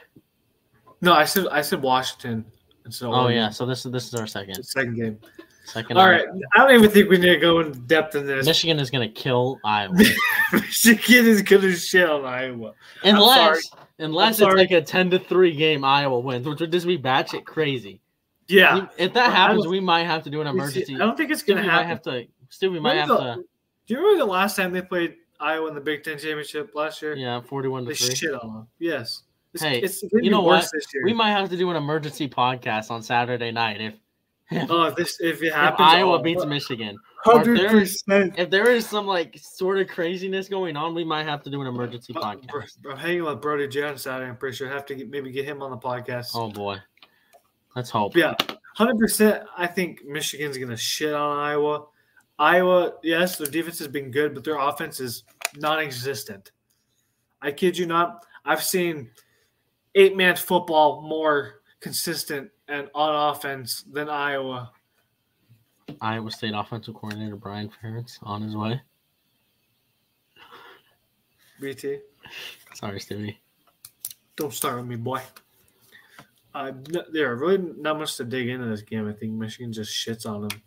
no, 1.01 1.13
I 1.13 1.25
said 1.25 1.47
I 1.49 1.63
said 1.63 1.81
Washington. 1.81 2.45
of 2.85 2.95
Oh 3.03 3.13
Oregon. 3.13 3.37
yeah, 3.37 3.51
so 3.51 3.65
this 3.67 3.87
is 3.87 3.93
this 3.93 4.09
is 4.09 4.15
our 4.17 4.27
second 4.27 4.63
second 4.65 4.97
game. 4.97 5.19
second. 5.65 5.97
All 5.97 6.09
right, 6.09 6.25
I 6.57 6.59
don't 6.59 6.75
even 6.75 6.91
think 6.91 7.09
we 7.09 7.19
need 7.19 7.29
to 7.35 7.37
go 7.39 7.61
in 7.61 7.73
depth 7.87 8.17
in 8.17 8.27
this. 8.27 8.45
Michigan 8.45 8.81
is 8.81 8.91
gonna 8.91 9.09
kill 9.09 9.61
Iowa 9.65 9.95
Michigan 10.53 11.27
is 11.27 11.43
gonna 11.43 11.77
shell 11.77 12.27
Iowa. 12.27 12.75
unless 13.05 13.71
unless 14.01 14.41
it's 14.41 14.53
like 14.55 14.73
a 14.73 14.83
ten 14.83 15.09
to 15.11 15.21
three 15.21 15.55
game 15.55 15.85
Iowa 15.85 16.19
wins, 16.19 16.49
which 16.49 16.59
would 16.61 16.73
just 16.73 16.87
be 16.87 16.99
batshit 16.99 17.45
crazy. 17.45 18.01
Yeah, 18.49 18.89
if 18.99 19.13
that 19.15 19.33
happens, 19.33 19.69
we 19.69 19.79
might 19.79 20.03
have 20.05 20.25
to 20.25 20.31
do 20.31 20.41
an 20.41 20.49
emergency. 20.49 20.97
I 20.97 20.99
don't 20.99 21.17
think 21.17 21.31
it's 21.31 21.45
gonna 21.45 21.61
we 21.61 21.69
might 21.69 21.87
have 21.87 22.03
to. 22.03 22.27
Stu, 22.51 22.71
we 22.71 22.79
might 22.81 22.97
have 22.97 23.09
Remember 23.09 23.37
to. 23.37 23.49
Do 23.87 23.95
you 23.95 24.01
remember 24.01 24.25
the 24.27 24.31
last 24.31 24.57
time 24.57 24.73
they 24.73 24.83
played 24.83 25.15
Iowa 25.41 25.69
in 25.69 25.75
the 25.75 25.81
Big 25.81 26.05
Ten 26.05 26.19
championship 26.19 26.73
last 26.75 27.01
year? 27.01 27.15
Yeah, 27.17 27.41
forty-one 27.41 27.85
They 27.85 27.95
to 27.95 28.05
three. 28.05 28.15
shit 28.15 28.35
on 28.35 28.55
them. 28.55 28.69
Yes. 28.79 29.23
It's, 29.55 29.63
Hey, 29.63 29.81
it's 29.81 30.03
gonna 30.03 30.23
you 30.23 30.31
know 30.31 30.43
worse 30.45 30.65
what? 30.65 30.71
this 30.75 30.87
year. 30.95 31.05
We 31.05 31.13
might 31.13 31.31
have 31.31 31.49
to 31.51 31.57
do 31.57 31.71
an 31.71 31.77
emergency 31.77 32.29
podcast 32.29 32.91
on 32.91 33.03
Saturday 33.03 33.51
night 33.51 33.81
if 33.81 33.95
if, 34.51 34.71
oh, 34.71 34.85
if 34.85 34.97
this 34.97 35.21
if 35.21 35.43
it 35.43 35.47
if 35.47 35.55
happens, 35.55 35.89
Iowa 35.89 36.19
oh, 36.19 36.23
beats 36.23 36.45
Michigan. 36.45 36.99
hundred 37.25 37.69
percent. 37.71 38.35
If 38.37 38.51
there 38.51 38.71
is 38.71 38.87
some 38.87 39.07
like 39.07 39.39
sort 39.41 39.79
of 39.79 39.89
craziness 39.89 40.49
going 40.49 40.77
on, 40.77 40.95
we 40.95 41.05
might 41.05 41.25
have 41.25 41.43
to 41.45 41.51
do 41.51 41.61
an 41.61 41.69
emergency 41.69 42.13
podcast. 42.13 42.79
I'm 42.89 42.97
hanging 42.97 43.25
with 43.25 43.41
Brody 43.41 43.69
Jones 43.69 44.03
Saturday. 44.03 44.29
I'm 44.29 44.37
pretty 44.37 44.57
sure 44.57 44.69
I 44.69 44.73
have 44.73 44.87
to 44.87 44.95
get, 44.95 45.09
maybe 45.09 45.31
get 45.31 45.45
him 45.45 45.63
on 45.63 45.71
the 45.71 45.79
podcast. 45.79 46.31
Oh 46.35 46.51
boy, 46.51 46.79
let's 47.77 47.91
hope. 47.91 48.17
Yeah, 48.17 48.35
hundred 48.75 48.99
percent. 48.99 49.45
I 49.57 49.67
think 49.69 50.05
Michigan's 50.05 50.59
gonna 50.59 50.77
shit 50.77 51.15
on 51.15 51.39
Iowa. 51.39 51.87
Iowa, 52.41 52.95
yes, 53.03 53.37
their 53.37 53.47
defense 53.47 53.79
has 53.81 53.89
been 53.89 54.11
good, 54.11 54.35
but 54.35 54.45
their 54.45 54.59
offense 54.59 54.99
is 54.99 55.25
non-existent. 55.59 56.53
I 57.43 57.53
kid 57.53 57.77
you 57.77 57.85
not. 57.85 58.25
I've 58.47 58.63
seen 58.63 59.11
eight-man 59.95 60.37
football 60.37 61.03
more 61.03 61.61
consistent 61.81 62.51
and 62.67 62.89
on 62.95 63.35
offense 63.35 63.85
than 63.93 64.09
Iowa. 64.09 64.73
Iowa 66.01 66.31
State 66.31 66.55
offensive 66.55 66.95
coordinator 66.95 67.37
Brian 67.37 67.69
Ferentz 67.69 68.17
on 68.23 68.41
his 68.41 68.57
way. 68.57 68.81
BT, 71.61 71.99
Sorry, 72.73 72.99
Stevie. 73.01 73.39
don't 74.37 74.55
start 74.55 74.79
with 74.79 74.87
me, 74.87 74.97
boy. 74.97 75.21
Uh, 76.55 76.73
there 77.13 77.31
are 77.31 77.37
really 77.37 77.59
not 77.77 77.99
much 77.99 78.17
to 78.17 78.25
dig 78.25 78.49
into 78.49 78.65
this 78.65 78.81
game. 78.81 79.07
I 79.07 79.13
think 79.13 79.33
Michigan 79.35 79.75
just 79.75 79.93
shits 79.93 80.25
on 80.25 80.49
them. 80.49 80.63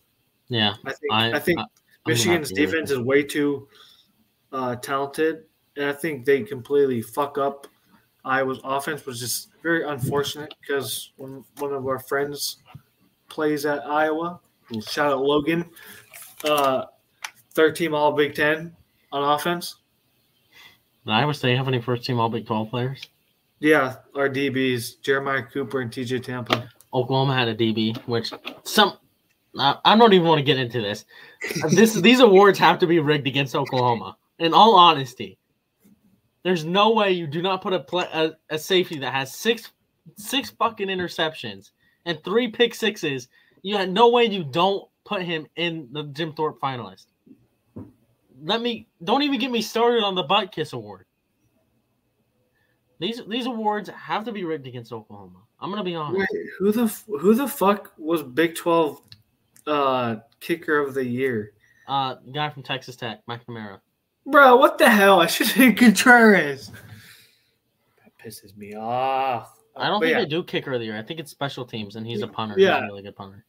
Yeah, 0.50 0.76
I 0.86 0.92
think 0.94 1.12
I, 1.12 1.32
I, 1.34 1.40
think 1.40 1.60
I- 1.60 1.66
Michigan's 2.06 2.50
have 2.50 2.56
to 2.56 2.64
agree 2.64 2.66
defense 2.66 2.92
is 2.92 3.00
way 3.00 3.24
too 3.24 3.68
uh, 4.52 4.76
talented, 4.78 5.44
and 5.78 5.86
I 5.86 5.94
think 5.94 6.26
they 6.26 6.42
completely 6.44 7.02
fuck 7.02 7.38
up 7.38 7.68
Iowa's 8.26 8.60
offense, 8.64 9.06
which 9.06 9.22
is 9.22 9.48
very 9.62 9.86
unfortunate 9.86 10.54
because 10.62 11.12
when 11.18 11.44
one 11.58 11.74
of 11.74 11.86
our 11.88 12.00
friends 12.00 12.58
plays 13.30 13.66
at 13.66 13.86
Iowa, 13.86 14.40
shout 14.88 15.12
out 15.12 15.22
Logan, 15.22 15.70
uh, 16.46 16.86
third 17.52 17.76
team 17.76 17.94
All 17.96 18.12
Big 18.12 18.36
Ten 18.36 18.76
on 19.12 19.36
offense. 19.36 19.78
Iowa 21.06 21.34
State 21.34 21.58
have 21.58 21.68
any 21.68 21.82
first 21.82 22.06
team 22.06 22.20
All 22.20 22.30
Big 22.30 22.46
Twelve 22.46 22.70
players? 22.70 23.02
Yeah, 23.60 23.96
our 24.16 24.30
DBs 24.30 25.02
Jeremiah 25.02 25.44
Cooper 25.44 25.82
and 25.82 25.92
TJ 25.92 26.24
Tampa. 26.24 26.70
Oklahoma 26.94 27.34
had 27.34 27.48
a 27.48 27.56
DB, 27.56 27.98
which 28.08 28.32
some 28.64 28.98
I, 29.60 29.96
don't 29.96 30.14
even 30.14 30.28
want 30.28 30.40
to 30.40 30.44
get 30.44 30.58
into 30.58 30.82
this. 30.82 31.06
This 31.72 31.94
these 31.94 32.20
awards 32.20 32.58
have 32.60 32.80
to 32.80 32.88
be 32.88 33.00
rigged 33.00 33.28
against 33.28 33.56
Oklahoma. 33.56 34.18
In 34.40 34.54
all 34.54 34.76
honesty, 34.76 35.38
there's 36.44 36.66
no 36.66 36.92
way 36.92 37.12
you 37.12 37.28
do 37.28 37.42
not 37.42 37.62
put 37.62 37.74
a, 37.74 37.80
play, 37.80 38.08
a 38.12 38.32
a 38.50 38.58
safety 38.58 39.00
that 39.00 39.14
has 39.14 39.34
six 39.34 39.72
six 40.18 40.50
fucking 40.52 40.88
interceptions 40.88 41.72
and 42.06 42.24
three 42.24 42.50
pick 42.50 42.74
sixes. 42.74 43.28
You 43.62 43.78
had 43.78 43.92
no 43.92 44.10
way 44.10 44.26
you 44.26 44.44
don't 44.44 44.88
put 45.06 45.22
him 45.22 45.48
in 45.56 45.88
the 45.92 46.04
Jim 46.04 46.34
Thorpe 46.34 46.60
finalist. 46.60 47.06
Let 48.44 48.62
me 48.62 48.88
don't 49.04 49.22
even 49.22 49.40
get 49.40 49.52
me 49.52 49.62
started 49.62 50.04
on 50.04 50.16
the 50.16 50.24
butt 50.24 50.52
kiss 50.52 50.74
award. 50.74 51.06
These 53.00 53.22
these 53.28 53.46
awards 53.46 53.90
have 53.90 54.26
to 54.26 54.32
be 54.32 54.44
rigged 54.44 54.66
against 54.66 54.92
Oklahoma. 54.92 55.40
I'm 55.60 55.70
gonna 55.70 55.84
be 55.84 55.96
honest. 55.96 56.28
Wait, 56.32 56.46
who 56.58 56.72
the 56.72 56.88
who 57.20 57.36
the 57.36 57.48
fuck 57.48 57.94
was 57.98 58.24
Big 58.24 58.56
Twelve 58.56 59.02
uh, 59.68 60.18
kicker 60.40 60.80
of 60.80 60.94
the 60.94 61.06
year? 61.06 61.54
Uh, 61.88 62.16
guy 62.34 62.50
from 62.50 62.64
Texas 62.64 62.96
Tech, 62.96 63.26
McNamara. 63.28 63.80
Bro, 64.26 64.58
what 64.58 64.78
the 64.78 64.90
hell? 64.90 65.20
I 65.20 65.28
should 65.28 65.48
say 65.48 65.74
Contreras. 65.74 66.72
That 68.04 68.12
pisses 68.24 68.56
me 68.56 68.74
off. 68.76 69.60
I 69.76 69.88
don't 69.88 70.00
But 70.00 70.06
think 70.06 70.16
yeah, 70.16 70.20
they 70.22 70.30
do 70.30 70.44
kicker 70.44 70.74
of 70.74 70.80
the 70.80 70.86
year. 70.86 70.98
I 70.98 71.02
think 71.02 71.20
it's 71.20 71.32
special 71.32 71.66
teams, 71.66 71.96
and 71.96 72.06
he's 72.06 72.22
a 72.22 72.28
punter. 72.28 72.56
Yeah. 72.58 72.76
He's 72.76 72.84
a 72.84 72.86
really 72.88 73.04
good 73.04 73.16
punter. 73.16 73.46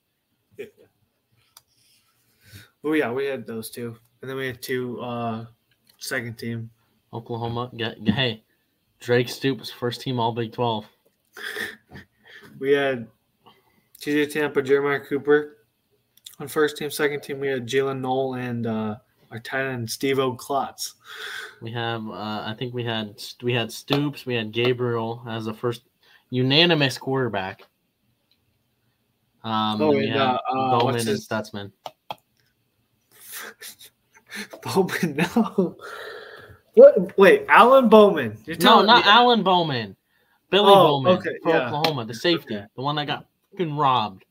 Oh 2.86 2.92
yeah, 2.92 3.10
we 3.10 3.24
had 3.24 3.46
those 3.46 3.70
two, 3.70 3.96
and 4.20 4.30
then 4.30 4.36
we 4.36 4.46
had 4.46 4.60
two 4.60 5.00
uh, 5.00 5.46
second 5.98 6.36
team. 6.36 6.68
Oklahoma, 7.14 7.70
get, 7.74 7.96
hey, 8.08 8.42
Drake 9.00 9.28
Stoops, 9.30 9.70
first 9.70 10.02
team 10.02 10.20
All 10.20 10.32
Big 10.32 10.52
Twelve. 10.52 10.86
We 12.60 12.70
had 12.70 13.08
TJ 14.00 14.32
Tampa, 14.32 14.62
Jeremiah 14.62 15.00
Cooper 15.00 15.63
on 16.40 16.48
first 16.48 16.76
team. 16.76 16.90
Second 16.90 17.22
team, 17.22 17.40
we 17.40 17.48
had 17.48 17.66
Jalen 17.66 18.00
Knoll 18.00 18.34
and 18.34 18.66
uh, 18.66 18.96
our 19.30 19.38
tight 19.40 19.64
end 19.66 19.90
Steve 19.90 20.18
Klotz. 20.38 20.94
We 21.60 21.72
have, 21.72 22.06
uh, 22.08 22.42
I 22.46 22.54
think 22.58 22.74
we 22.74 22.84
had 22.84 23.20
we 23.42 23.52
had 23.52 23.70
Stoops, 23.72 24.26
we 24.26 24.34
had 24.34 24.52
Gabriel 24.52 25.22
as 25.28 25.44
the 25.46 25.54
first 25.54 25.82
unanimous 26.30 26.98
quarterback. 26.98 27.62
Um, 29.44 29.80
Oh, 29.80 29.96
and, 29.96 30.14
uh, 30.14 30.38
uh, 30.50 30.78
Bowman 30.78 30.96
and 30.96 31.06
his- 31.08 31.26
Stutzman. 31.28 31.70
Bowman, 34.62 35.16
no. 35.16 35.76
What? 36.74 37.16
Wait, 37.16 37.44
Alan 37.48 37.88
Bowman. 37.88 38.36
You're 38.46 38.56
No, 38.58 38.82
not 38.82 39.04
me- 39.04 39.10
Alan 39.10 39.42
Bowman. 39.44 39.96
Billy 40.50 40.70
Oh, 40.72 41.02
Bowman 41.02 41.18
okay, 41.18 41.38
for 41.42 41.50
yeah. 41.50 41.66
Oklahoma, 41.66 42.04
the 42.04 42.14
safety, 42.14 42.56
Okay. 42.56 42.66
the 42.76 42.82
one 42.82 42.96
that 42.96 43.06
got 43.06 43.26
fucking 43.52 43.76
robbed. 43.76 44.24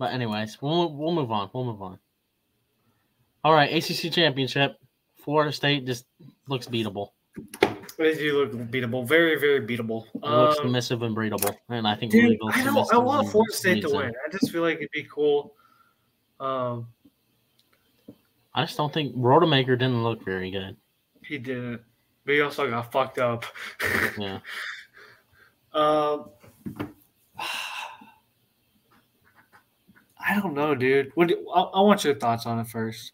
But 0.00 0.14
anyways, 0.14 0.62
we'll 0.62 0.90
we'll 0.94 1.12
move 1.12 1.30
on. 1.30 1.50
We'll 1.52 1.66
move 1.66 1.82
on. 1.82 1.98
All 3.44 3.52
right, 3.52 3.70
ACC 3.70 4.10
championship. 4.10 4.78
Florida 5.22 5.52
State 5.52 5.84
just 5.84 6.06
looks 6.48 6.66
beatable. 6.66 7.10
They 7.98 8.14
do 8.14 8.38
look 8.38 8.52
beatable. 8.70 9.06
Very, 9.06 9.38
very 9.38 9.60
beatable. 9.60 10.06
It 10.14 10.22
looks 10.24 10.56
Um, 10.58 10.64
submissive 10.64 11.02
and 11.02 11.14
breedable, 11.14 11.54
and 11.68 11.86
I 11.86 11.96
think 11.96 12.12
dude, 12.12 12.38
I 12.50 12.64
don't. 12.64 12.94
I 12.94 12.96
want 12.96 13.28
Florida 13.28 13.52
State 13.54 13.82
to 13.82 13.90
win. 13.90 14.10
I 14.26 14.30
just 14.32 14.50
feel 14.50 14.62
like 14.62 14.76
it'd 14.76 14.90
be 14.90 15.04
cool. 15.04 15.52
Um, 16.40 16.86
I 18.54 18.64
just 18.64 18.78
don't 18.78 18.92
think 18.92 19.14
Rodemaker 19.14 19.78
didn't 19.78 20.02
look 20.02 20.24
very 20.24 20.50
good. 20.50 20.78
he 21.22 21.36
didn't, 21.36 21.82
but 22.24 22.32
he 22.32 22.40
also 22.40 22.70
got 22.70 22.90
fucked 22.90 23.18
up. 23.18 23.44
Yeah, 24.18 24.38
Um, 25.74 26.30
I 30.30 30.38
don't 30.38 30.54
know, 30.54 30.76
dude. 30.76 31.10
What? 31.16 31.26
Do, 31.26 31.50
I, 31.52 31.60
I 31.60 31.80
want 31.80 32.04
your 32.04 32.14
thoughts 32.14 32.46
on 32.46 32.60
it 32.60 32.68
first. 32.68 33.12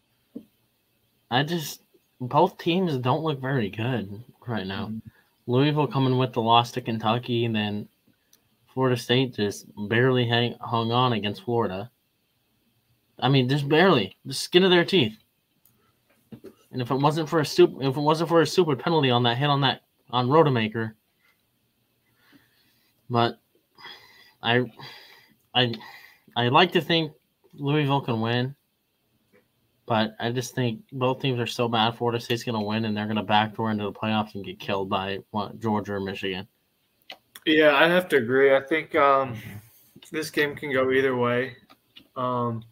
I 1.31 1.41
just 1.41 1.81
both 2.21 2.59
teams 2.59 2.95
don't 2.99 3.23
look 3.23 3.41
very 3.41 3.71
good 3.71 4.23
right 4.47 4.67
now. 4.67 4.85
Mm-hmm. 4.85 5.09
Louisville 5.47 5.87
coming 5.87 6.19
with 6.19 6.33
the 6.33 6.41
loss 6.43 6.71
to 6.73 6.81
Kentucky, 6.81 7.45
and 7.45 7.55
then 7.55 7.87
Florida 8.71 8.95
State 8.95 9.33
just 9.33 9.65
barely 9.89 10.27
hang, 10.27 10.55
hung 10.61 10.91
on 10.91 11.13
against 11.13 11.43
Florida. 11.43 11.89
I 13.17 13.29
mean, 13.29 13.49
just 13.49 13.67
barely, 13.67 14.15
the 14.23 14.33
skin 14.33 14.63
of 14.63 14.69
their 14.69 14.85
teeth. 14.85 15.17
And 16.71 16.83
if 16.83 16.91
it 16.91 16.95
wasn't 16.95 17.29
for 17.29 17.39
a 17.39 17.45
stupid, 17.45 17.83
if 17.83 17.97
it 17.97 17.99
wasn't 17.99 18.29
for 18.29 18.41
a 18.41 18.45
stupid 18.45 18.77
penalty 18.77 19.09
on 19.09 19.23
that 19.23 19.39
hit 19.39 19.49
on 19.49 19.61
that 19.61 19.81
on 20.11 20.27
Rodemaker, 20.27 20.93
but 23.09 23.39
I, 24.43 24.71
I, 25.55 25.73
I 26.37 26.49
like 26.49 26.71
to 26.73 26.81
think 26.81 27.13
Louisville 27.55 28.01
can 28.01 28.21
win, 28.21 28.55
but 29.87 30.15
I 30.19 30.31
just 30.31 30.53
think 30.53 30.81
both 30.91 31.19
teams 31.19 31.39
are 31.39 31.47
so 31.47 31.67
bad. 31.67 31.97
Florida 31.97 32.19
State's 32.19 32.43
going 32.43 32.53
to 32.59 32.63
win, 32.63 32.85
and 32.85 32.95
they're 32.95 33.05
going 33.07 33.17
to 33.17 33.23
backdoor 33.23 33.71
into 33.71 33.85
the 33.85 33.91
playoffs 33.91 34.35
and 34.35 34.45
get 34.45 34.59
killed 34.59 34.87
by 34.87 35.17
Georgia 35.57 35.93
or 35.93 35.99
Michigan. 35.99 36.47
Yeah, 37.47 37.75
I'd 37.75 37.89
have 37.89 38.07
to 38.09 38.17
agree. 38.17 38.55
I 38.55 38.61
think 38.61 38.93
um, 38.93 39.35
this 40.11 40.29
game 40.29 40.55
can 40.55 40.71
go 40.71 40.91
either 40.91 41.15
way. 41.15 41.55
Um, 42.15 42.63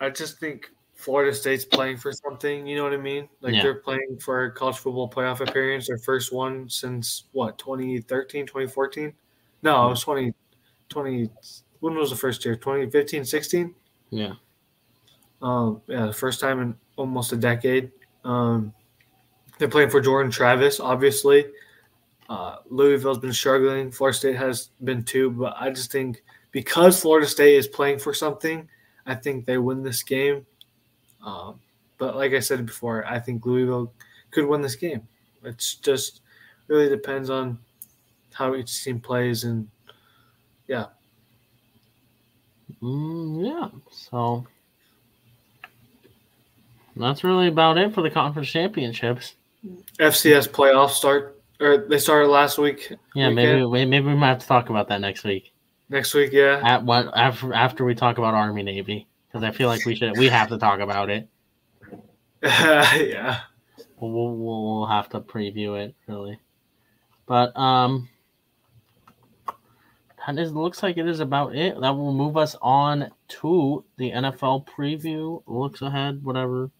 I 0.00 0.08
just 0.08 0.38
think 0.38 0.70
Florida 0.94 1.34
State's 1.34 1.66
playing 1.66 1.98
for 1.98 2.10
something. 2.12 2.66
You 2.66 2.76
know 2.76 2.84
what 2.84 2.94
I 2.94 2.96
mean? 2.96 3.28
Like 3.42 3.52
Yeah. 3.54 3.62
they're 3.64 3.80
playing 3.80 4.18
for 4.24 4.44
a 4.44 4.52
college 4.52 4.78
football 4.78 5.10
playoff 5.10 5.46
appearance, 5.46 5.88
their 5.88 5.98
first 5.98 6.32
one 6.32 6.70
since 6.70 7.24
what 7.32 7.58
2013, 7.58 8.46
2014? 8.46 9.12
No, 9.62 9.86
it 9.88 9.90
was 9.90 10.00
20, 10.00 10.32
20 10.88 11.28
When 11.80 11.94
was 11.94 12.10
the 12.10 12.16
first 12.16 12.44
year? 12.44 12.56
2015, 12.56 13.24
16? 13.24 13.74
Yeah. 14.10 14.34
Um, 15.40 15.80
yeah, 15.86 16.06
the 16.06 16.12
first 16.12 16.40
time 16.40 16.60
in 16.60 16.74
almost 16.96 17.32
a 17.32 17.36
decade. 17.36 17.92
Um, 18.24 18.72
they're 19.58 19.68
playing 19.68 19.90
for 19.90 20.00
Jordan 20.00 20.30
Travis, 20.30 20.80
obviously. 20.80 21.46
Uh, 22.28 22.56
Louisville's 22.68 23.18
been 23.18 23.32
struggling. 23.32 23.90
Florida 23.90 24.16
State 24.16 24.36
has 24.36 24.70
been 24.84 25.02
too, 25.02 25.30
but 25.30 25.54
I 25.58 25.70
just 25.70 25.90
think 25.90 26.22
because 26.50 27.00
Florida 27.00 27.26
State 27.26 27.54
is 27.56 27.66
playing 27.66 27.98
for 27.98 28.12
something, 28.12 28.68
I 29.06 29.14
think 29.14 29.46
they 29.46 29.58
win 29.58 29.82
this 29.82 30.02
game. 30.02 30.44
Um, 31.24 31.60
but 31.96 32.16
like 32.16 32.32
I 32.32 32.40
said 32.40 32.64
before, 32.66 33.04
I 33.06 33.18
think 33.18 33.46
Louisville 33.46 33.92
could 34.30 34.46
win 34.46 34.60
this 34.60 34.76
game. 34.76 35.08
It's 35.44 35.76
just 35.76 36.20
really 36.66 36.88
depends 36.88 37.30
on 37.30 37.58
how 38.32 38.54
each 38.54 38.84
team 38.84 39.00
plays, 39.00 39.44
and 39.44 39.68
Mm, 42.82 43.46
yeah. 43.46 43.68
So 43.90 44.46
that's 46.96 47.24
really 47.24 47.48
about 47.48 47.78
it 47.78 47.94
for 47.94 48.02
the 48.02 48.10
conference 48.10 48.48
championships. 48.48 49.34
FCS 49.98 50.48
playoffs 50.48 50.90
start 50.90 51.40
or 51.60 51.78
they 51.88 51.98
started 51.98 52.28
last 52.28 52.58
week. 52.58 52.92
Yeah, 53.14 53.30
maybe 53.30 53.64
we- 53.64 53.84
maybe 53.84 54.06
we 54.06 54.14
might 54.14 54.28
have 54.28 54.38
to 54.40 54.46
talk 54.46 54.70
about 54.70 54.88
that 54.88 55.00
next 55.00 55.24
week. 55.24 55.52
Next 55.88 56.14
week, 56.14 56.32
yeah. 56.32 56.60
At 56.62 56.84
what 56.84 57.08
after 57.16 57.52
after 57.54 57.84
we 57.84 57.94
talk 57.94 58.18
about 58.18 58.34
Army 58.34 58.62
Navy 58.62 59.06
because 59.26 59.42
I 59.42 59.50
feel 59.50 59.68
like 59.68 59.84
we 59.84 59.94
should 59.94 60.16
we 60.18 60.28
have 60.28 60.48
to 60.50 60.58
talk 60.58 60.80
about 60.80 61.10
it. 61.10 61.28
yeah. 62.42 63.40
We'll, 64.00 64.12
we'll 64.12 64.36
we'll 64.78 64.86
have 64.86 65.08
to 65.10 65.20
preview 65.20 65.76
it 65.82 65.94
really, 66.06 66.38
but 67.26 67.56
um, 67.58 68.08
that 70.28 70.38
is 70.38 70.52
looks 70.52 70.82
like 70.82 70.98
it 70.98 71.06
is 71.06 71.20
about 71.20 71.54
it. 71.56 71.80
That 71.80 71.90
will 71.96 72.12
move 72.12 72.36
us 72.36 72.54
on 72.60 73.10
to 73.28 73.84
the 73.96 74.10
NFL 74.12 74.66
preview. 74.66 75.42
Looks 75.46 75.80
ahead, 75.82 76.22
whatever. 76.22 76.70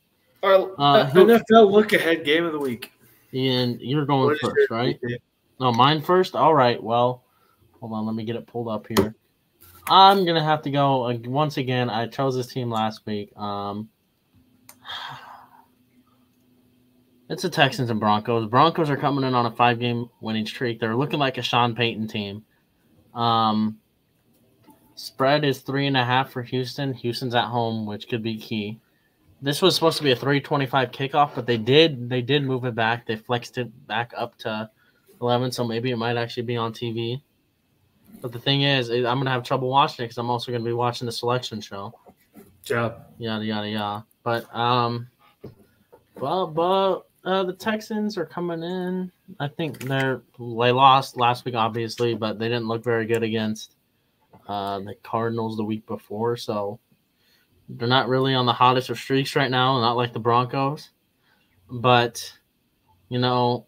Our 0.42 0.54
Uh, 0.54 0.66
uh, 0.78 1.06
who- 1.10 1.24
NFL 1.26 1.70
look 1.70 1.92
ahead 1.94 2.24
game 2.24 2.44
of 2.44 2.52
the 2.52 2.58
week. 2.58 2.92
Ian, 3.32 3.78
you're 3.80 4.04
going 4.06 4.26
What 4.26 4.34
is 4.34 4.40
first, 4.40 4.54
your- 4.70 4.78
right? 4.78 5.00
No, 5.60 5.72
mine 5.72 6.00
first. 6.02 6.36
All 6.36 6.54
right. 6.54 6.80
Well, 6.82 7.24
hold 7.80 7.92
on. 7.92 8.06
Let 8.06 8.14
me 8.14 8.24
get 8.24 8.36
it 8.36 8.46
pulled 8.46 8.68
up 8.68 8.86
here. 8.86 9.14
I'm 9.90 10.24
gonna 10.26 10.44
have 10.44 10.62
to 10.62 10.70
go 10.70 11.04
uh, 11.10 11.16
once 11.24 11.56
again. 11.56 11.88
I 11.90 12.06
chose 12.06 12.36
this 12.36 12.46
team 12.48 12.70
last 12.70 13.04
week. 13.06 13.34
Um, 13.36 13.88
it's 17.28 17.42
the 17.42 17.50
Texans 17.50 17.90
and 17.90 18.00
Broncos. 18.00 18.48
Broncos 18.48 18.90
are 18.90 18.96
coming 18.96 19.24
in 19.24 19.34
on 19.34 19.46
a 19.46 19.50
five-game 19.50 20.08
winning 20.20 20.46
streak. 20.46 20.80
They're 20.80 20.96
looking 20.96 21.18
like 21.18 21.38
a 21.38 21.42
Sean 21.42 21.74
Payton 21.74 22.08
team. 22.08 22.44
Um, 23.14 23.78
spread 24.94 25.44
is 25.44 25.60
three 25.60 25.86
and 25.86 25.96
a 25.96 26.04
half 26.04 26.30
for 26.30 26.42
Houston. 26.42 26.92
Houston's 26.94 27.34
at 27.34 27.44
home, 27.44 27.86
which 27.86 28.08
could 28.08 28.22
be 28.22 28.38
key. 28.38 28.80
This 29.40 29.62
was 29.62 29.74
supposed 29.74 29.98
to 29.98 30.04
be 30.04 30.10
a 30.10 30.16
325 30.16 30.90
kickoff, 30.90 31.34
but 31.34 31.46
they 31.46 31.56
did 31.56 32.08
they 32.08 32.22
did 32.22 32.42
move 32.42 32.64
it 32.64 32.74
back. 32.74 33.06
They 33.06 33.16
flexed 33.16 33.58
it 33.58 33.86
back 33.86 34.12
up 34.16 34.36
to 34.38 34.68
11, 35.20 35.52
so 35.52 35.64
maybe 35.64 35.90
it 35.90 35.96
might 35.96 36.16
actually 36.16 36.42
be 36.42 36.56
on 36.56 36.72
TV. 36.72 37.22
But 38.20 38.32
the 38.32 38.38
thing 38.38 38.62
is, 38.62 38.88
is 38.88 39.04
I'm 39.04 39.18
gonna 39.18 39.30
have 39.30 39.44
trouble 39.44 39.68
watching 39.68 40.04
it 40.04 40.08
because 40.08 40.18
I'm 40.18 40.30
also 40.30 40.50
gonna 40.50 40.64
be 40.64 40.72
watching 40.72 41.06
the 41.06 41.12
selection 41.12 41.60
show. 41.60 41.94
Yeah. 42.64 42.94
Yada 43.18 43.44
yada 43.44 43.68
yada. 43.68 44.06
But 44.24 44.54
um, 44.54 45.08
well, 46.16 46.46
but 46.48 47.07
uh, 47.24 47.44
the 47.44 47.52
Texans 47.52 48.16
are 48.16 48.26
coming 48.26 48.62
in. 48.62 49.12
I 49.40 49.48
think 49.48 49.80
they're 49.80 50.22
they 50.38 50.72
lost 50.72 51.16
last 51.16 51.44
week, 51.44 51.54
obviously, 51.54 52.14
but 52.14 52.38
they 52.38 52.48
didn't 52.48 52.68
look 52.68 52.84
very 52.84 53.06
good 53.06 53.22
against 53.22 53.74
uh, 54.46 54.78
the 54.80 54.94
Cardinals 55.02 55.56
the 55.56 55.64
week 55.64 55.86
before. 55.86 56.36
So 56.36 56.78
they're 57.68 57.88
not 57.88 58.08
really 58.08 58.34
on 58.34 58.46
the 58.46 58.52
hottest 58.52 58.90
of 58.90 58.98
streaks 58.98 59.36
right 59.36 59.50
now. 59.50 59.80
Not 59.80 59.96
like 59.96 60.12
the 60.12 60.20
Broncos, 60.20 60.90
but 61.70 62.32
you 63.08 63.18
know, 63.18 63.66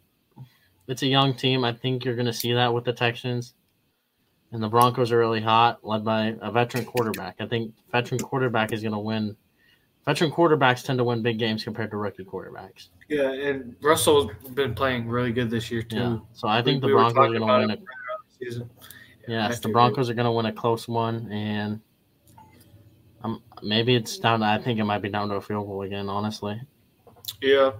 it's 0.87 1.03
a 1.03 1.07
young 1.07 1.35
team. 1.35 1.65
I 1.65 1.73
think 1.73 2.05
you're 2.05 2.17
going 2.17 2.27
to 2.27 2.33
see 2.33 2.53
that 2.53 2.73
with 2.73 2.85
the 2.85 2.93
Texans. 2.93 3.55
And 4.53 4.63
the 4.63 4.69
Broncos 4.69 5.13
are 5.13 5.19
really 5.19 5.41
hot, 5.41 5.85
led 5.85 6.05
by 6.05 6.35
a 6.41 6.51
veteran 6.51 6.85
quarterback. 6.85 7.37
I 7.39 7.47
think 7.47 7.73
veteran 7.93 8.21
quarterback 8.21 8.73
is 8.73 8.83
going 8.83 8.95
to 8.95 8.99
win. 8.99 9.37
Veteran 10.07 10.31
quarterbacks 10.31 10.83
tend 10.83 10.99
to 10.99 11.05
win 11.05 11.23
big 11.23 11.39
games 11.39 11.63
compared 11.63 11.91
to 11.91 11.97
rookie 11.97 12.25
quarterbacks. 12.25 12.89
Yeah, 13.09 13.31
and 13.33 13.77
Russell's 13.83 14.31
been 14.55 14.75
playing 14.75 15.09
really 15.09 15.33
good 15.33 15.51
this 15.51 15.71
year 15.71 15.83
too. 15.83 15.97
Yeah. 15.97 16.19
So 16.33 16.49
I 16.49 16.63
think 16.63 16.83
We- 16.83 16.89
the 16.91 16.95
we 16.97 17.01
Broncos 17.01 17.17
are 17.19 17.39
going 17.39 17.41
to 17.41 17.47
win 17.47 17.71
a 17.71 17.79
Season. 18.39 18.71
Yes, 19.29 19.61
the. 19.61 19.69
Broncos 19.69 20.09
are 20.09 20.15
going 20.15 20.25
to 20.25 20.33
win 20.33 20.47
a 20.47 20.53
close 20.53 20.89
one, 20.89 21.31
and 21.31 21.81
um, 23.23 23.43
maybe 23.63 23.95
it's 23.95 24.17
down. 24.19 24.41
To, 24.41 24.47
I 24.47 24.59
think 24.59 24.79
it 24.81 24.85
might 24.85 25.03
be 25.03 25.11
down 25.11 25.29
to 25.29 25.35
a 25.35 25.41
field 25.41 25.67
goal 25.67 25.83
again. 25.83 26.09
Honestly, 26.09 26.61
Yeah. 27.43 27.73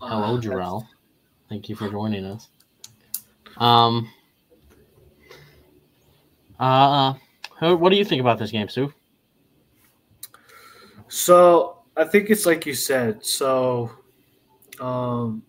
hello, 0.00 0.36
Uh, 0.36 0.40
Jarrell. 0.40 0.86
Thank 1.48 1.68
you 1.68 1.76
for 1.76 1.88
joining 1.88 2.24
us. 2.24 2.48
Um. 3.56 4.10
Uh, 6.58 7.14
what 7.60 7.90
do 7.90 7.96
you 7.96 8.04
think 8.04 8.20
about 8.20 8.38
this 8.40 8.50
game, 8.50 8.68
Sue? 8.68 8.92
So 11.08 11.78
I 11.96 12.04
think 12.04 12.30
it's 12.30 12.46
like 12.46 12.66
you 12.66 12.74
said. 12.74 13.24
So, 13.24 13.90
um, 14.80 15.42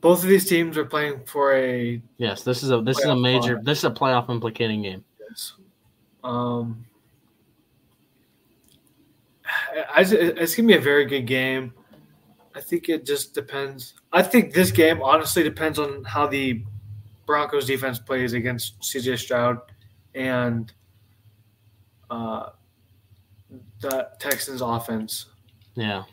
both 0.00 0.22
of 0.22 0.28
these 0.28 0.48
teams 0.48 0.76
are 0.76 0.84
playing 0.84 1.24
for 1.24 1.54
a 1.54 2.02
Yes, 2.18 2.42
this 2.42 2.62
is 2.62 2.70
a 2.70 2.80
this 2.80 2.98
is 2.98 3.04
a 3.04 3.16
major 3.16 3.60
this 3.62 3.78
is 3.78 3.84
a 3.84 3.90
playoff 3.90 4.30
implicating 4.30 4.82
game. 4.82 5.04
Yes. 5.28 5.54
Um, 6.24 6.84
I, 9.44 10.00
I- 10.00 10.02
it's 10.02 10.54
gonna 10.54 10.68
be 10.68 10.74
a 10.76 10.80
very 10.80 11.04
good 11.06 11.26
game. 11.26 11.72
I 12.54 12.60
think 12.60 12.88
it 12.88 13.06
just 13.06 13.34
depends. 13.34 13.94
I 14.12 14.22
think 14.22 14.52
this 14.52 14.72
game 14.72 15.00
honestly 15.02 15.42
depends 15.44 15.78
on 15.78 16.02
how 16.04 16.26
the 16.26 16.64
Broncos 17.26 17.66
defense 17.66 17.98
plays 17.98 18.32
against 18.32 18.80
CJ 18.80 19.16
Stroud 19.18 19.58
and 20.14 20.72
uh, 22.10 22.50
the 23.80 24.08
Texans 24.18 24.60
offense. 24.60 25.26
Yeah, 25.74 26.04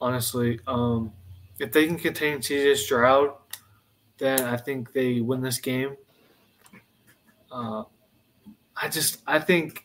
Honestly, 0.00 0.60
um, 0.66 1.10
if 1.58 1.72
they 1.72 1.86
can 1.86 1.96
contain 1.96 2.38
CJ 2.38 2.76
Stroud, 2.76 3.30
then 4.18 4.42
I 4.42 4.56
think 4.56 4.92
they 4.92 5.20
win 5.20 5.40
this 5.40 5.58
game. 5.58 5.96
Uh, 7.50 7.84
I 8.76 8.88
just 8.88 9.22
I 9.26 9.38
think 9.38 9.84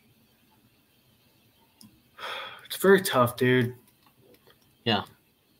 it's 2.65 2.75
very 2.75 3.01
tough, 3.01 3.37
dude. 3.37 3.73
Yeah. 4.83 5.03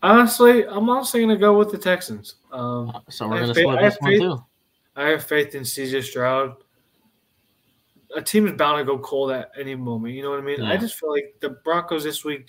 Honestly, 0.04 0.66
I'm 0.66 0.90
honestly 0.90 1.22
gonna 1.22 1.38
go 1.38 1.58
with 1.58 1.72
the 1.72 1.78
Texans. 1.78 2.36
Um, 2.52 2.92
so 3.10 3.28
we're 3.28 3.36
I 3.36 3.40
going 3.42 3.42
to 3.42 3.48
have 3.48 3.56
faith- 3.56 3.66
split 3.66 3.82
this 3.82 3.98
one 4.02 4.12
faith- 4.12 4.20
too. 4.22 4.44
I 4.98 5.04
have 5.10 5.24
faith 5.24 5.56
in 5.56 5.64
CJ 5.64 6.04
Stroud. 6.04 6.56
A 8.16 8.22
team 8.22 8.48
is 8.48 8.54
bound 8.54 8.80
to 8.80 8.84
go 8.86 8.98
cold 9.00 9.32
at 9.32 9.52
any 9.60 9.76
moment. 9.76 10.14
You 10.14 10.24
know 10.24 10.32
what 10.32 10.40
I 10.40 10.44
mean? 10.44 10.62
I 10.62 10.78
just 10.78 10.96
feel 11.00 11.12
like 11.12 11.36
the 11.40 11.50
Broncos 11.50 12.04
this 12.04 12.26
week 12.26 12.48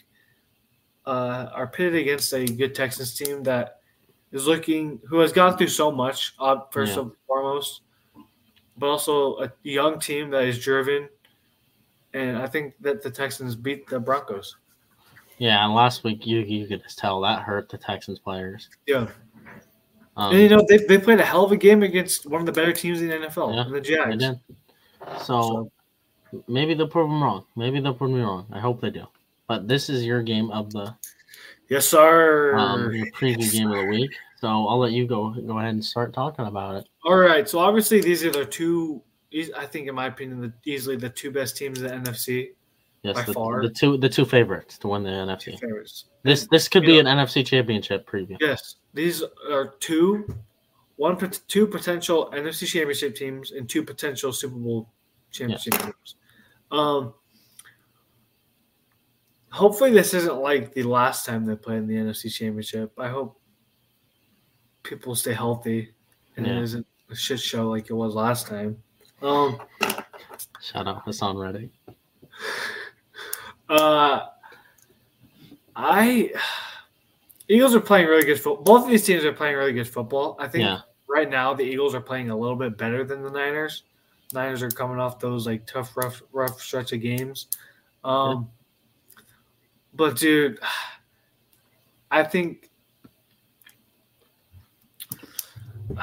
uh, 1.06 1.48
are 1.52 1.66
pitted 1.66 1.94
against 1.94 2.32
a 2.32 2.44
good 2.44 2.74
Texans 2.74 3.14
team 3.14 3.42
that 3.44 3.80
is 4.32 4.46
looking, 4.46 5.00
who 5.08 5.18
has 5.18 5.32
gone 5.32 5.56
through 5.56 5.68
so 5.68 5.90
much, 5.90 6.34
uh, 6.40 6.60
first 6.70 6.96
Yeah. 6.96 7.02
and 7.02 7.12
foremost, 7.26 7.82
but 8.78 8.86
also 8.88 9.38
a 9.42 9.52
young 9.62 10.00
team 10.00 10.30
that 10.30 10.44
is 10.44 10.58
driven. 10.58 11.08
And 12.14 12.38
I 12.38 12.46
think 12.46 12.74
that 12.80 13.02
the 13.02 13.10
Texans 13.10 13.54
beat 13.54 13.86
the 13.88 14.00
Broncos. 14.00 14.56
Yeah, 15.38 15.64
and 15.64 15.74
last 15.74 16.04
week 16.04 16.26
you 16.26 16.40
you 16.40 16.66
could 16.66 16.82
just 16.82 16.98
tell 16.98 17.20
that 17.22 17.42
hurt 17.42 17.68
the 17.68 17.78
Texans 17.78 18.18
players. 18.18 18.68
Yeah. 18.86 19.08
Um, 20.16 20.32
and, 20.32 20.42
you 20.42 20.48
know, 20.50 20.64
they, 20.68 20.76
they 20.76 20.98
played 20.98 21.20
a 21.20 21.24
hell 21.24 21.44
of 21.44 21.52
a 21.52 21.56
game 21.56 21.82
against 21.82 22.26
one 22.26 22.40
of 22.40 22.46
the 22.46 22.52
better 22.52 22.72
teams 22.72 23.00
in 23.00 23.08
the 23.08 23.14
NFL, 23.14 23.54
Yeah, 23.54 23.64
the 23.72 23.80
Jags. 23.80 24.24
Did. 25.10 25.20
So 25.22 25.70
maybe 26.48 26.74
they'll 26.74 26.88
prove 26.88 27.08
them 27.08 27.22
wrong. 27.22 27.44
Maybe 27.56 27.80
they'll 27.80 27.94
prove 27.94 28.10
me 28.12 28.20
wrong. 28.20 28.46
I 28.52 28.60
hope 28.60 28.80
they 28.80 28.90
do. 28.90 29.04
But 29.48 29.68
this 29.68 29.88
is 29.90 30.04
your 30.04 30.22
game 30.22 30.50
of 30.50 30.72
the 30.72 30.94
Yes, 31.68 31.86
sir. 31.86 32.54
um, 32.56 32.92
your 32.94 33.06
preview 33.12 33.50
game 33.50 33.70
of 33.70 33.76
the 33.78 33.86
week. 33.86 34.10
So 34.40 34.48
I'll 34.48 34.78
let 34.78 34.92
you 34.92 35.06
go 35.06 35.30
go 35.30 35.58
ahead 35.58 35.70
and 35.74 35.84
start 35.84 36.12
talking 36.12 36.46
about 36.46 36.76
it. 36.76 36.88
All 37.04 37.16
right. 37.16 37.48
So 37.48 37.58
obviously 37.60 38.00
these 38.00 38.24
are 38.24 38.30
the 38.32 38.44
two 38.44 39.02
I 39.56 39.64
think, 39.64 39.88
in 39.88 39.94
my 39.94 40.06
opinion, 40.06 40.40
the, 40.42 40.52
easily 40.70 40.96
the 40.96 41.08
two 41.08 41.30
best 41.30 41.56
teams 41.56 41.80
in 41.80 41.86
the 41.86 42.10
NFC. 42.10 42.48
Yes, 43.02 43.16
By 43.16 43.22
the, 43.22 43.32
far. 43.32 43.62
the 43.62 43.70
two 43.70 43.96
the 43.96 44.08
two 44.08 44.24
favorites 44.24 44.78
to 44.78 44.88
win 44.88 45.02
the 45.02 45.10
NFC. 45.10 45.58
favorites. 45.58 46.04
This 46.22 46.46
this 46.50 46.68
could 46.68 46.82
you 46.82 46.88
be 46.98 47.02
know- 47.02 47.10
an 47.10 47.18
NFC 47.18 47.44
Championship 47.46 48.08
preview. 48.08 48.36
Yes, 48.40 48.76
these 48.94 49.22
are 49.50 49.68
two, 49.80 50.26
one, 51.02 51.18
two 51.48 51.66
potential 51.66 52.30
NFC 52.32 52.64
Championship 52.66 53.16
teams 53.16 53.50
and 53.50 53.68
two 53.68 53.82
potential 53.82 54.32
Super 54.32 54.54
Bowl 54.54 54.88
championship 55.32 55.74
teams. 55.74 56.14
Um, 56.70 57.12
hopefully, 59.50 59.90
this 59.90 60.14
isn't 60.14 60.36
like 60.36 60.72
the 60.72 60.84
last 60.84 61.26
time 61.26 61.44
they 61.44 61.56
played 61.56 61.78
in 61.78 61.86
the 61.88 61.96
NFC 61.96 62.32
Championship. 62.32 62.92
I 62.96 63.08
hope 63.08 63.40
people 64.84 65.16
stay 65.16 65.32
healthy 65.32 65.92
and 66.36 66.46
Yeah. 66.46 66.58
it 66.58 66.62
isn't 66.62 66.86
a 67.10 67.16
shit 67.16 67.40
show 67.40 67.68
like 67.68 67.90
it 67.90 67.94
was 67.94 68.14
last 68.14 68.46
time. 68.46 68.80
Um, 69.22 69.60
Shout 70.60 70.86
out 70.86 71.04
Haason 71.04 71.36
Reddick. 71.40 71.70
Uh, 73.68 74.26
I 75.74 76.30
Eagles 77.48 77.74
are 77.74 77.80
playing 77.80 78.06
really 78.06 78.24
good 78.24 78.38
football. 78.38 78.62
Both 78.64 78.84
of 78.84 78.90
these 78.90 79.04
teams 79.04 79.24
are 79.24 79.32
playing 79.32 79.56
really 79.56 79.72
good 79.72 79.88
football. 79.88 80.36
I 80.38 80.46
think 80.46 80.64
Yeah. 80.64 80.80
Right 81.12 81.28
now 81.28 81.52
the 81.52 81.62
Eagles 81.62 81.94
are 81.94 82.00
playing 82.00 82.30
a 82.30 82.36
little 82.36 82.56
bit 82.56 82.78
better 82.78 83.04
than 83.04 83.22
the 83.22 83.30
Niners. 83.30 83.84
Niners 84.32 84.62
are 84.62 84.70
coming 84.70 84.98
off 84.98 85.18
those 85.20 85.46
like 85.46 85.66
tough, 85.66 85.94
rough, 85.96 86.22
rough 86.32 86.60
stretch 86.60 86.92
of 86.92 87.02
games. 87.02 87.48
Um, 88.02 88.48
but 89.94 90.16
dude, 90.16 90.58
I 92.10 92.22
think 92.24 92.70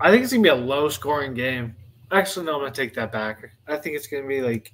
I 0.00 0.10
think 0.10 0.22
it's 0.22 0.32
gonna 0.32 0.42
be 0.42 0.48
a 0.48 0.54
low 0.54 0.88
scoring 0.88 1.34
game. 1.34 1.74
Actually, 2.12 2.46
no, 2.46 2.54
I'm 2.54 2.60
gonna 2.60 2.70
take 2.72 2.94
that 2.94 3.10
back. 3.12 3.50
I 3.66 3.76
think 3.76 3.96
it's 3.96 4.06
gonna 4.06 4.26
be 4.26 4.40
like 4.40 4.72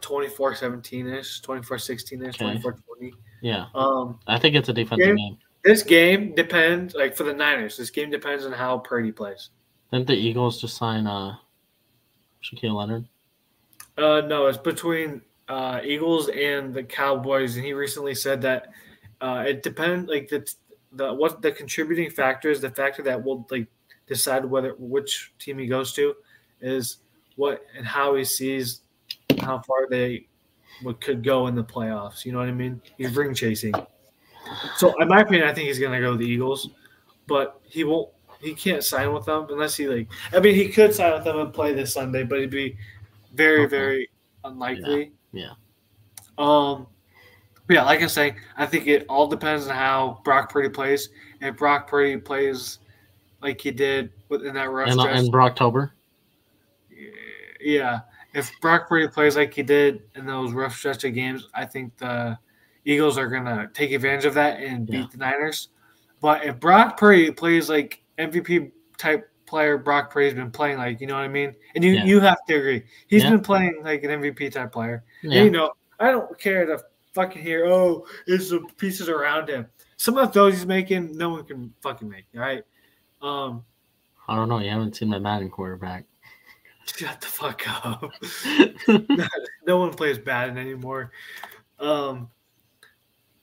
24 0.00 0.54
17 0.54 1.06
ish, 1.06 1.40
24 1.42 1.78
16 1.78 2.22
ish, 2.22 2.34
Okay. 2.36 2.44
24 2.44 2.72
20. 2.98 3.12
Yeah, 3.42 3.66
Um, 3.74 4.18
I 4.26 4.38
think 4.38 4.56
it's 4.56 4.68
a 4.68 4.72
defensive 4.72 5.06
Yeah. 5.08 5.14
game. 5.14 5.38
This 5.68 5.82
game 5.82 6.34
depends, 6.34 6.94
like 6.94 7.14
for 7.14 7.24
the 7.24 7.34
Niners, 7.34 7.76
this 7.76 7.90
game 7.90 8.10
depends 8.10 8.46
on 8.46 8.52
how 8.52 8.78
Purdy 8.78 9.12
plays. 9.12 9.50
Didn't 9.92 10.06
the 10.06 10.14
Eagles 10.14 10.62
just 10.62 10.78
sign 10.78 11.06
uh 11.06 11.36
Shaquille 12.42 12.74
Leonard? 12.74 13.06
Uh, 13.98 14.22
no, 14.22 14.46
it's 14.46 14.56
between 14.56 15.20
uh, 15.48 15.80
Eagles 15.84 16.30
and 16.30 16.72
the 16.72 16.82
Cowboys, 16.82 17.56
and 17.56 17.66
he 17.66 17.74
recently 17.74 18.14
said 18.14 18.40
that 18.40 18.68
uh, 19.20 19.44
it 19.46 19.62
depends, 19.62 20.08
like 20.08 20.28
the 20.28 20.50
the 20.92 21.12
what 21.12 21.42
the 21.42 21.52
contributing 21.52 22.08
factor 22.08 22.50
is 22.50 22.62
the 22.62 22.70
factor 22.70 23.02
that 23.02 23.22
will 23.22 23.46
like 23.50 23.66
decide 24.06 24.46
whether 24.46 24.74
which 24.78 25.34
team 25.38 25.58
he 25.58 25.66
goes 25.66 25.92
to 25.92 26.14
is 26.62 26.98
what 27.36 27.62
and 27.76 27.84
how 27.86 28.14
he 28.14 28.24
sees 28.24 28.80
how 29.40 29.58
far 29.58 29.86
they 29.90 30.26
what 30.80 30.98
could 31.02 31.22
go 31.22 31.46
in 31.46 31.54
the 31.54 31.64
playoffs. 31.64 32.24
You 32.24 32.32
know 32.32 32.38
what 32.38 32.48
I 32.48 32.52
mean? 32.52 32.80
He's 32.96 33.14
ring 33.14 33.34
chasing. 33.34 33.74
So, 34.76 35.00
in 35.00 35.08
my 35.08 35.20
opinion, 35.20 35.48
I 35.48 35.54
think 35.54 35.68
he's 35.68 35.78
gonna 35.78 36.00
go 36.00 36.10
with 36.12 36.20
the 36.20 36.26
Eagles, 36.26 36.70
but 37.26 37.60
he 37.64 37.84
won't. 37.84 38.10
He 38.40 38.54
can't 38.54 38.84
sign 38.84 39.12
with 39.12 39.24
them 39.24 39.46
unless 39.50 39.76
he 39.76 39.88
like. 39.88 40.08
I 40.32 40.40
mean, 40.40 40.54
he 40.54 40.68
could 40.68 40.94
sign 40.94 41.12
with 41.12 41.24
them 41.24 41.38
and 41.38 41.52
play 41.52 41.74
this 41.74 41.92
Sunday, 41.92 42.22
but 42.22 42.38
it'd 42.38 42.50
be 42.50 42.76
very, 43.34 43.62
Okay. 43.62 43.68
very 43.70 44.10
unlikely. 44.44 45.12
Yeah. 45.32 45.52
Um. 46.38 46.86
but 47.66 47.74
Yeah, 47.74 47.84
like 47.84 48.02
I 48.02 48.06
say, 48.06 48.36
I 48.56 48.64
think 48.64 48.86
it 48.86 49.04
all 49.08 49.26
depends 49.26 49.66
on 49.66 49.74
how 49.74 50.20
Brock 50.24 50.52
Purdy 50.52 50.68
plays. 50.68 51.08
If 51.40 51.56
Brock 51.56 51.88
Purdy 51.88 52.16
plays 52.16 52.78
like 53.42 53.60
he 53.60 53.70
did 53.72 54.12
within 54.28 54.54
that 54.54 54.70
rush 54.70 54.90
And, 54.90 55.00
stretch, 55.00 55.18
and 55.18 55.32
Brocktober? 55.32 55.90
yeah, 57.60 58.00
if 58.34 58.50
Brock 58.60 58.88
Purdy 58.88 59.08
plays 59.08 59.36
like 59.36 59.52
he 59.52 59.62
did 59.62 60.02
in 60.14 60.26
those 60.26 60.52
rough 60.52 60.76
stretch 60.76 61.04
of 61.04 61.14
games, 61.14 61.48
I 61.54 61.64
think 61.64 61.96
the 61.98 62.38
Eagles 62.88 63.18
are 63.18 63.28
gonna 63.28 63.70
take 63.74 63.92
advantage 63.92 64.24
of 64.24 64.32
that 64.32 64.60
and 64.62 64.86
beat 64.86 65.10
the 65.10 65.18
Niners. 65.18 65.68
But 66.22 66.44
if 66.44 66.58
Brock 66.58 66.96
Purdy 66.98 67.30
plays 67.30 67.68
like 67.68 68.02
MVP 68.18 68.72
type 68.96 69.28
player 69.44 69.76
Brock 69.76 70.10
Purdy's 70.10 70.32
been 70.32 70.50
playing 70.50 70.78
like, 70.78 70.98
you 71.00 71.06
know 71.06 71.14
what 71.14 71.22
I 71.24 71.28
mean? 71.28 71.54
And 71.74 71.84
you 71.84 71.92
Yeah. 71.92 72.04
you 72.04 72.20
have 72.20 72.38
to 72.48 72.54
agree. 72.54 72.84
He's 73.08 73.24
Yeah. 73.24 73.30
been 73.30 73.40
playing 73.40 73.82
like 73.84 74.02
an 74.04 74.10
MVP 74.10 74.48
type 74.50 74.72
player. 74.72 75.04
And, 75.22 75.32
Yeah. 75.34 75.42
you 75.44 75.50
know, 75.50 75.72
I 76.00 76.10
don't 76.10 76.38
care 76.38 76.64
to 76.64 76.82
fucking 77.12 77.42
hear, 77.42 77.66
oh, 77.66 78.06
it's 78.26 78.48
the 78.48 78.60
pieces 78.78 79.10
around 79.10 79.48
him. 79.50 79.66
Some 79.98 80.16
of 80.16 80.32
those 80.32 80.54
he's 80.54 80.66
making, 80.66 81.14
no 81.16 81.28
one 81.28 81.44
can 81.44 81.74
fucking 81.82 82.08
make, 82.08 82.24
all 82.34 82.40
right? 82.40 82.62
Um, 83.20 83.64
I 84.28 84.34
don't 84.34 84.48
know. 84.48 84.60
You 84.60 84.70
haven't 84.70 84.96
seen 84.96 85.08
my 85.10 85.18
Madden 85.18 85.50
quarterback. 85.50 86.06
shut 86.86 87.20
the 87.20 87.26
fuck 87.26 87.62
up. 87.84 88.12
no 89.66 89.76
one 89.78 89.92
plays 89.92 90.18
Madden 90.24 90.56
anymore. 90.56 91.10
Um, 91.78 92.30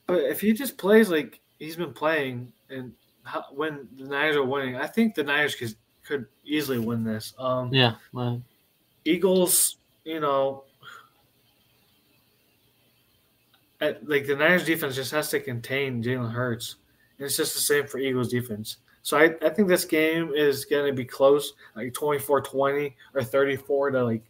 but 0.07 0.21
if 0.21 0.41
he 0.41 0.53
just 0.53 0.77
plays 0.77 1.09
like 1.09 1.39
he's 1.59 1.75
been 1.75 1.93
playing, 1.93 2.51
and 2.69 2.93
how, 3.23 3.45
when 3.51 3.87
the 3.97 4.05
Niners 4.05 4.35
are 4.35 4.43
winning, 4.43 4.75
I 4.75 4.87
think 4.87 5.15
the 5.15 5.23
Niners 5.23 5.55
could 5.55 5.75
could 6.05 6.25
easily 6.45 6.79
win 6.79 7.03
this. 7.03 7.33
Um, 7.39 7.73
yeah. 7.73 7.95
well, 8.13 8.41
Eagles, 9.05 9.77
you 10.03 10.19
know, 10.19 10.63
at, 13.81 14.07
like 14.07 14.27
the 14.27 14.35
Niners 14.35 14.65
defense 14.65 14.95
just 14.95 15.11
has 15.11 15.29
to 15.29 15.39
contain 15.39 16.03
Jalen 16.03 16.31
Hurts, 16.31 16.75
and 17.17 17.25
it's 17.25 17.37
just 17.37 17.55
the 17.55 17.61
same 17.61 17.87
for 17.87 17.97
Eagles 17.97 18.29
defense. 18.29 18.77
So 19.01 19.17
I, 19.17 19.35
I 19.43 19.49
think 19.49 19.67
this 19.67 19.85
game 19.85 20.31
is 20.33 20.65
going 20.65 20.87
to 20.87 20.93
be 20.93 21.05
close, 21.05 21.53
like 21.75 21.93
24-20 21.93 22.93
or 23.13 23.23
34 23.23 23.91
to 23.91 24.03
like 24.03 24.23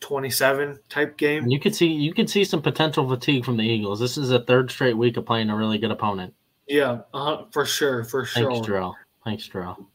27 0.00 0.78
type 0.88 1.16
game. 1.16 1.46
You 1.48 1.60
could 1.60 1.74
see 1.74 1.86
you 1.86 2.12
could 2.14 2.28
see 2.30 2.44
some 2.44 2.62
potential 2.62 3.08
fatigue 3.08 3.44
from 3.44 3.56
the 3.56 3.64
Eagles. 3.64 4.00
This 4.00 4.16
is 4.16 4.30
a 4.30 4.40
third 4.44 4.70
straight 4.70 4.96
week 4.96 5.16
of 5.16 5.26
playing 5.26 5.50
a 5.50 5.56
really 5.56 5.78
good 5.78 5.90
opponent. 5.90 6.34
Yeah, 6.66 7.00
uh, 7.12 7.44
for 7.50 7.64
sure, 7.66 8.04
for 8.04 8.24
sure. 8.24 8.50
Thanks, 8.50 8.66
Jarrell. 8.66 8.94
Thanks, 9.24 9.48
Jarrell. 9.48 9.86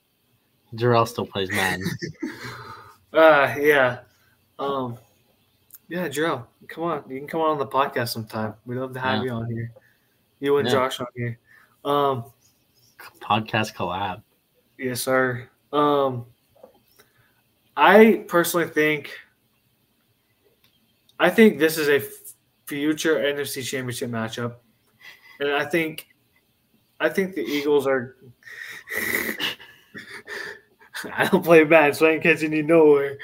Jarrell 0.76 1.08
still 1.08 1.26
plays 1.26 1.50
Madden. 1.52 1.86
Uh, 3.14 3.56
yeah. 3.58 4.00
Um, 4.60 4.98
yeah, 5.88 6.10
Joe, 6.10 6.46
come 6.68 6.84
on. 6.84 7.04
You 7.08 7.18
can 7.18 7.30
come 7.30 7.40
on 7.40 7.58
the 7.58 7.66
podcast 7.66 8.10
sometime. 8.10 8.56
We'd 8.66 8.76
love 8.76 8.94
to 8.94 9.00
have 9.00 9.20
Yeah. 9.20 9.24
you 9.24 9.30
on 9.32 9.50
here. 9.50 9.72
You 10.42 10.58
and 10.58 10.68
Yeah. 10.68 10.74
Josh 10.74 11.00
on 11.00 11.08
here. 11.16 11.40
Um, 11.86 12.26
Podcast 13.22 13.74
collab. 13.74 14.22
yes, 14.78 15.00
sir. 15.02 15.48
Um, 15.72 16.26
I 17.78 18.26
personally 18.28 18.68
think, 18.68 19.18
I 21.20 21.30
think 21.30 21.60
this 21.60 21.78
is 21.78 21.88
a 21.90 22.02
future 22.66 23.16
NFC 23.16 23.64
Championship 23.64 24.10
matchup, 24.10 24.56
and 25.40 25.50
I 25.52 25.66
think, 25.66 26.08
I 27.00 27.10
think 27.10 27.36
the 27.36 27.42
Eagles 27.44 27.88
are. 27.88 28.16
I 31.14 31.28
don't 31.28 31.44
play 31.44 31.64
bad, 31.64 31.96
so 31.96 32.08
I 32.08 32.12
ain't 32.12 32.24
catching 32.24 32.54
you 32.54 32.64
nowhere. 32.64 33.18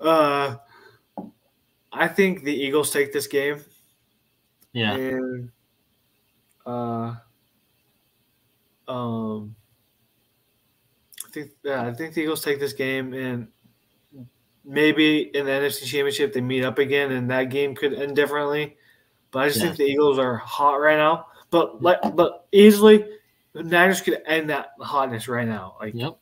Uh, 0.00 0.56
I 1.92 2.08
think 2.08 2.42
the 2.44 2.52
Eagles 2.54 2.90
take 2.90 3.12
this 3.12 3.26
game, 3.26 3.60
Yeah. 4.72 4.94
and 4.94 5.50
uh, 6.66 7.14
um, 8.86 9.54
I 11.26 11.30
think 11.30 11.50
yeah, 11.62 11.82
I 11.86 11.94
think 11.94 12.14
the 12.14 12.22
Eagles 12.22 12.42
take 12.44 12.60
this 12.60 12.72
game, 12.72 13.14
and 13.14 13.48
maybe 14.68 15.22
in 15.34 15.46
the 15.46 15.50
NFC 15.50 15.84
Championship 15.86 16.32
they 16.32 16.40
meet 16.42 16.62
up 16.62 16.78
again, 16.78 17.10
and 17.12 17.30
that 17.30 17.44
game 17.44 17.74
could 17.74 17.94
end 17.94 18.14
differently. 18.14 18.76
But 19.30 19.40
I 19.40 19.48
just 19.48 19.58
Yeah. 19.60 19.64
think 19.66 19.76
the 19.78 19.84
Eagles 19.84 20.18
are 20.18 20.36
hot 20.36 20.74
right 20.76 20.96
now. 20.98 21.26
But 21.50 21.82
like, 21.82 21.98
but 22.14 22.46
easily, 22.52 23.04
the 23.54 23.62
Niners 23.64 24.00
could 24.02 24.20
end 24.26 24.50
that 24.50 24.72
hotness 24.80 25.26
right 25.28 25.48
now. 25.48 25.76
Like 25.80 25.94
Yep. 25.94 26.16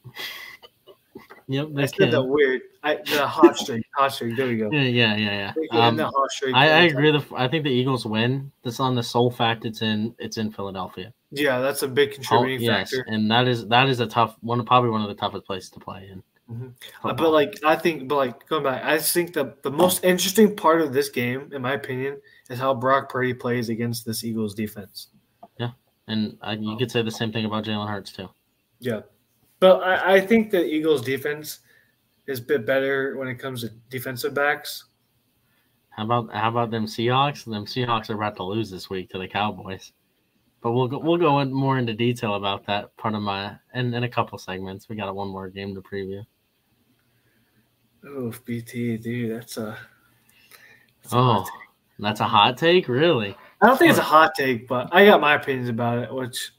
Yep. 1.49 1.69
I 1.77 1.81
They 1.81 1.87
said 1.87 2.11
that 2.13 2.23
weird. 2.23 2.63
I 2.83 2.97
the 2.97 3.27
hot 3.27 3.57
streak, 3.57 3.85
hot 3.95 4.13
streak. 4.13 4.37
There 4.37 4.47
we 4.49 4.57
go. 4.57 4.69
Yeah, 4.73 4.83
yeah, 4.83 5.17
yeah, 5.17 5.53
yeah. 5.73 5.87
Um, 5.87 5.99
hot 5.99 6.31
streak 6.31 6.55
I, 6.55 6.67
I 6.67 6.81
agree. 6.83 7.11
The 7.13 7.25
I 7.37 7.47
think 7.49 7.65
the 7.65 7.71
Eagles 7.71 8.05
win. 8.07 8.51
This 8.63 8.81
on 8.81 8.95
the 8.95 9.03
sole 9.03 9.31
fact 9.31 9.65
it's 9.65 9.83
in 9.83 10.15
it's 10.19 10.39
in 10.39 10.51
Philadelphia. 10.53 11.13
Yeah, 11.31 11.61
that's 11.61 11.83
a 11.83 11.89
big 11.89 12.11
Oh, 12.11 12.15
contributing 12.15 12.63
yes, 12.67 12.91
factor. 12.91 13.05
and 13.09 13.31
that 13.31 13.47
is 13.49 13.67
that 13.69 13.89
is 13.89 14.01
a 14.01 14.07
tough 14.07 14.37
one. 14.41 14.65
Probably 14.65 14.91
one 14.91 15.03
of 15.03 15.09
the 15.09 15.15
toughest 15.15 15.45
places 15.47 15.71
to 15.71 15.81
play 15.81 16.09
in. 16.11 16.23
Mhm. 16.51 16.75
Uh. 17.03 17.13
But 17.13 17.31
like 17.31 17.59
I 17.65 17.75
think, 17.75 18.09
but 18.09 18.17
like 18.17 18.49
going 18.49 18.63
back, 18.63 18.85
I 18.85 18.99
think 18.99 19.33
the 19.33 19.57
the 19.63 19.71
most 19.71 20.05
interesting 20.05 20.55
part 20.55 20.81
of 20.81 20.93
this 20.93 21.09
game, 21.09 21.51
in 21.53 21.63
my 21.63 21.73
opinion, 21.73 22.21
is 22.49 22.59
how 22.59 22.73
Brock 22.73 23.09
Purdy 23.09 23.35
plays 23.35 23.69
against 23.69 24.07
this 24.07 24.23
Eagles 24.23 24.55
defense. 24.55 25.09
Yeah, 25.59 25.71
and 26.07 26.39
I, 26.43 26.53
you 26.53 26.77
could 26.77 26.91
say 26.91 27.03
the 27.03 27.11
same 27.11 27.33
thing 27.33 27.47
about 27.47 27.65
Jalen 27.65 27.89
Hurts 27.89 28.13
too. 28.13 28.29
Yeah, 28.79 29.01
but 29.59 29.83
I, 29.83 30.17
I 30.17 30.21
think 30.21 30.51
the 30.53 30.65
Eagles 30.65 31.03
defense 31.03 31.61
is 32.27 32.39
a 32.39 32.43
bit 32.43 32.65
better 32.65 33.17
when 33.17 33.27
it 33.27 33.37
comes 33.37 33.63
to 33.63 33.71
defensive 33.91 34.35
backs. 34.35 34.85
How 35.91 36.05
about 36.05 36.33
how 36.33 36.51
about 36.51 36.71
them 36.71 36.87
Seahawks? 36.87 37.45
Them 37.45 37.67
Seahawks 37.67 38.09
are 38.11 38.15
about 38.15 38.37
to 38.37 38.45
lose 38.45 38.71
this 38.71 38.89
week 38.89 39.11
to 39.11 39.19
the 39.19 39.27
Cowboys. 39.27 39.93
But 40.61 40.73
we'll 40.73 40.89
go, 40.89 40.99
we'll 40.99 41.19
go 41.19 41.41
in 41.41 41.53
more 41.53 41.79
into 41.79 41.95
detail 41.95 42.35
about 42.35 42.67
that 42.67 42.97
part 42.97 43.15
of 43.15 43.23
my 43.23 43.57
in, 43.75 43.95
in 43.95 44.05
a 44.05 44.09
couple 44.09 44.39
segments. 44.39 44.89
We 44.89 44.97
got 44.97 45.15
one 45.15 45.29
more 45.29 45.49
game 45.49 45.75
to 45.75 45.81
preview. 45.81 46.25
Oh, 48.09 48.33
BT, 48.45 48.97
dude, 48.99 49.37
that's 49.41 49.57
a. 49.57 49.77
that's 51.03 51.13
a 51.13 51.17
Oh, 51.17 51.23
hot 51.23 51.45
take. 51.47 51.69
that's 51.99 52.21
a 52.21 52.25
hot 52.25 52.57
take, 52.59 52.89
really. 52.89 53.37
I 53.61 53.67
don't 53.67 53.77
think 53.79 53.91
it's 53.91 53.99
a 53.99 54.03
hot 54.03 54.33
take, 54.37 54.69
but 54.69 54.89
I 54.93 55.05
got 55.07 55.21
my 55.21 55.35
opinions 55.35 55.69
about 55.69 55.99
it. 55.99 56.15
Which 56.15 56.53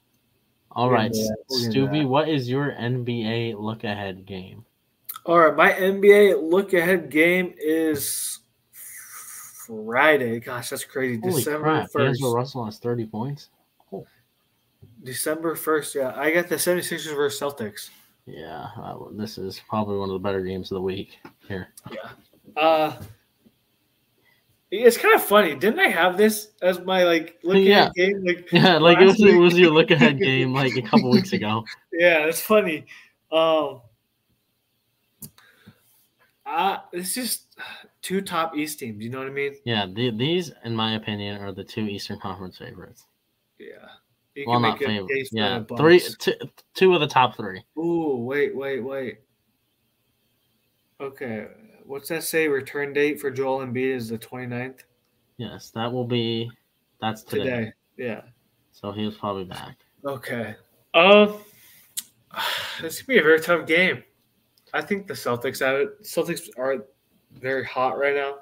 all 0.72 0.90
right, 0.92 1.10
We'll 1.12 1.12
right, 1.12 1.12
get 1.14 1.20
into 1.20 1.28
that. 1.30 1.38
We'll 1.50 1.60
get 1.60 1.66
into 1.68 1.86
Stubby, 1.88 2.06
what 2.06 2.30
is 2.30 2.50
your 2.50 2.72
NBA 2.72 3.56
look 3.60 3.84
ahead 3.84 4.26
game? 4.26 4.66
all 5.26 5.40
right, 5.40 5.56
my 5.56 5.72
NBA 5.74 6.42
look 6.42 6.74
ahead 6.74 7.10
game 7.10 7.54
is 7.58 8.40
Friday. 9.68 10.40
Gosh, 10.40 10.70
that's 10.70 10.86
crazy. 10.86 11.20
Holy 11.22 11.34
December 11.36 11.82
first. 11.92 12.20
D'Angelo 12.20 12.34
Russell 12.36 12.66
has 12.66 12.78
thirty 12.80 13.06
points. 13.06 13.50
December 15.04 15.56
first. 15.56 15.96
Yeah, 15.96 16.14
I 16.16 16.32
got 16.32 16.48
the 16.50 16.56
76ers 16.56 17.16
versus 17.16 17.40
Celtics. 17.40 17.90
Yeah, 18.28 18.68
uh, 18.78 18.98
this 19.14 19.38
is 19.38 19.62
probably 19.70 19.98
one 19.98 20.10
of 20.10 20.14
the 20.14 20.20
better 20.20 20.42
games 20.44 20.70
of 20.72 20.76
the 20.76 20.82
week 20.82 21.18
here. 21.48 21.70
Yeah. 21.92 22.62
Uh 22.62 23.02
it's 24.70 24.98
kind 24.98 25.16
of 25.16 25.24
funny. 25.24 25.56
Didn't 25.56 25.80
I 25.80 25.88
have 25.88 26.18
this 26.18 26.50
as 26.62 26.82
my 26.82 27.04
like 27.06 27.38
look 27.44 27.58
Yeah. 27.58 27.90
game? 27.96 28.26
Like 28.26 28.48
Yeah, 28.52 28.78
like 28.78 29.00
it 29.00 29.06
was, 29.06 29.22
it 29.22 29.38
was 29.38 29.58
your 29.58 29.72
look 29.72 29.92
ahead 29.92 30.20
game 30.20 30.54
like 30.54 30.76
a 30.76 30.82
couple 30.82 31.10
weeks 31.10 31.34
ago. 31.34 31.64
Yeah, 31.94 32.26
it's 32.26 32.42
funny. 32.42 32.86
Um, 33.32 33.82
uh, 36.46 36.78
it's 36.92 37.16
just 37.16 37.56
two 38.04 38.22
top 38.22 38.56
East 38.56 38.80
teams. 38.80 39.04
You 39.04 39.10
know 39.10 39.18
what 39.18 39.28
I 39.28 39.32
mean? 39.32 39.56
Yeah, 39.66 39.88
the, 39.92 40.12
these, 40.12 40.52
in 40.64 40.76
my 40.76 40.94
opinion, 40.96 41.42
are 41.42 41.52
the 41.52 41.64
two 41.64 41.82
Eastern 41.82 42.20
Conference 42.20 42.58
favorites. 42.60 43.06
Yeah. 43.58 43.88
You 44.38 44.46
Well, 44.48 44.60
not 44.60 44.80
a 44.80 44.86
favorite. 44.86 45.10
case 45.10 45.30
Yeah, 45.32 45.64
the 45.68 45.76
three, 45.78 45.98
Bucks. 45.98 46.16
two, 46.20 46.34
two 46.76 46.94
of 46.94 47.00
the 47.02 47.08
top 47.08 47.36
three. 47.36 47.64
Ooh, 47.78 48.18
wait, 48.24 48.56
wait, 48.56 48.82
wait. 48.82 49.18
Okay, 51.02 51.48
what's 51.86 52.10
that 52.10 52.24
say? 52.24 52.48
Return 52.48 52.94
date 52.94 53.20
for 53.20 53.32
Joel 53.32 53.66
Embiid 53.66 53.96
is 53.96 54.10
the 54.10 54.18
29th 54.18 54.82
Yes, 55.38 55.72
that 55.76 55.92
will 55.92 56.06
be. 56.06 56.50
That's 57.02 57.24
today. 57.24 57.44
today. 57.44 57.72
Yeah. 57.98 58.22
So 58.72 58.92
he 58.92 59.06
was 59.06 59.16
probably 59.16 59.46
back. 59.46 59.78
Okay. 60.06 60.56
Um, 60.96 61.38
this 62.82 63.00
could 63.00 63.08
be 63.08 63.18
a 63.20 63.24
very 63.24 63.40
tough 63.40 63.66
game. 63.68 64.04
I 64.74 64.82
think 64.82 65.08
the 65.08 65.14
Celtics 65.14 65.60
have 65.66 65.80
it. 65.80 66.04
Celtics 66.04 66.50
are 66.58 66.86
very 67.34 67.64
hot 67.66 67.98
right 68.00 68.16
now, 68.16 68.40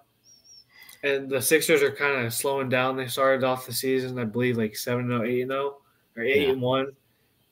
and 1.04 1.30
the 1.30 1.42
Sixers 1.42 1.82
are 1.84 1.92
kind 1.92 2.26
of 2.26 2.34
slowing 2.34 2.68
down. 2.70 2.96
They 2.98 3.08
started 3.08 3.44
off 3.46 3.66
the 3.66 3.74
season, 3.74 4.18
I 4.20 4.24
believe, 4.26 4.58
like 4.58 4.76
seven 4.76 5.08
zero, 5.08 5.24
eight 5.24 5.48
zero, 5.48 5.78
or 6.16 6.24
eight 6.24 6.44
Yeah. 6.44 6.54
and 6.54 6.62
one. 6.62 6.88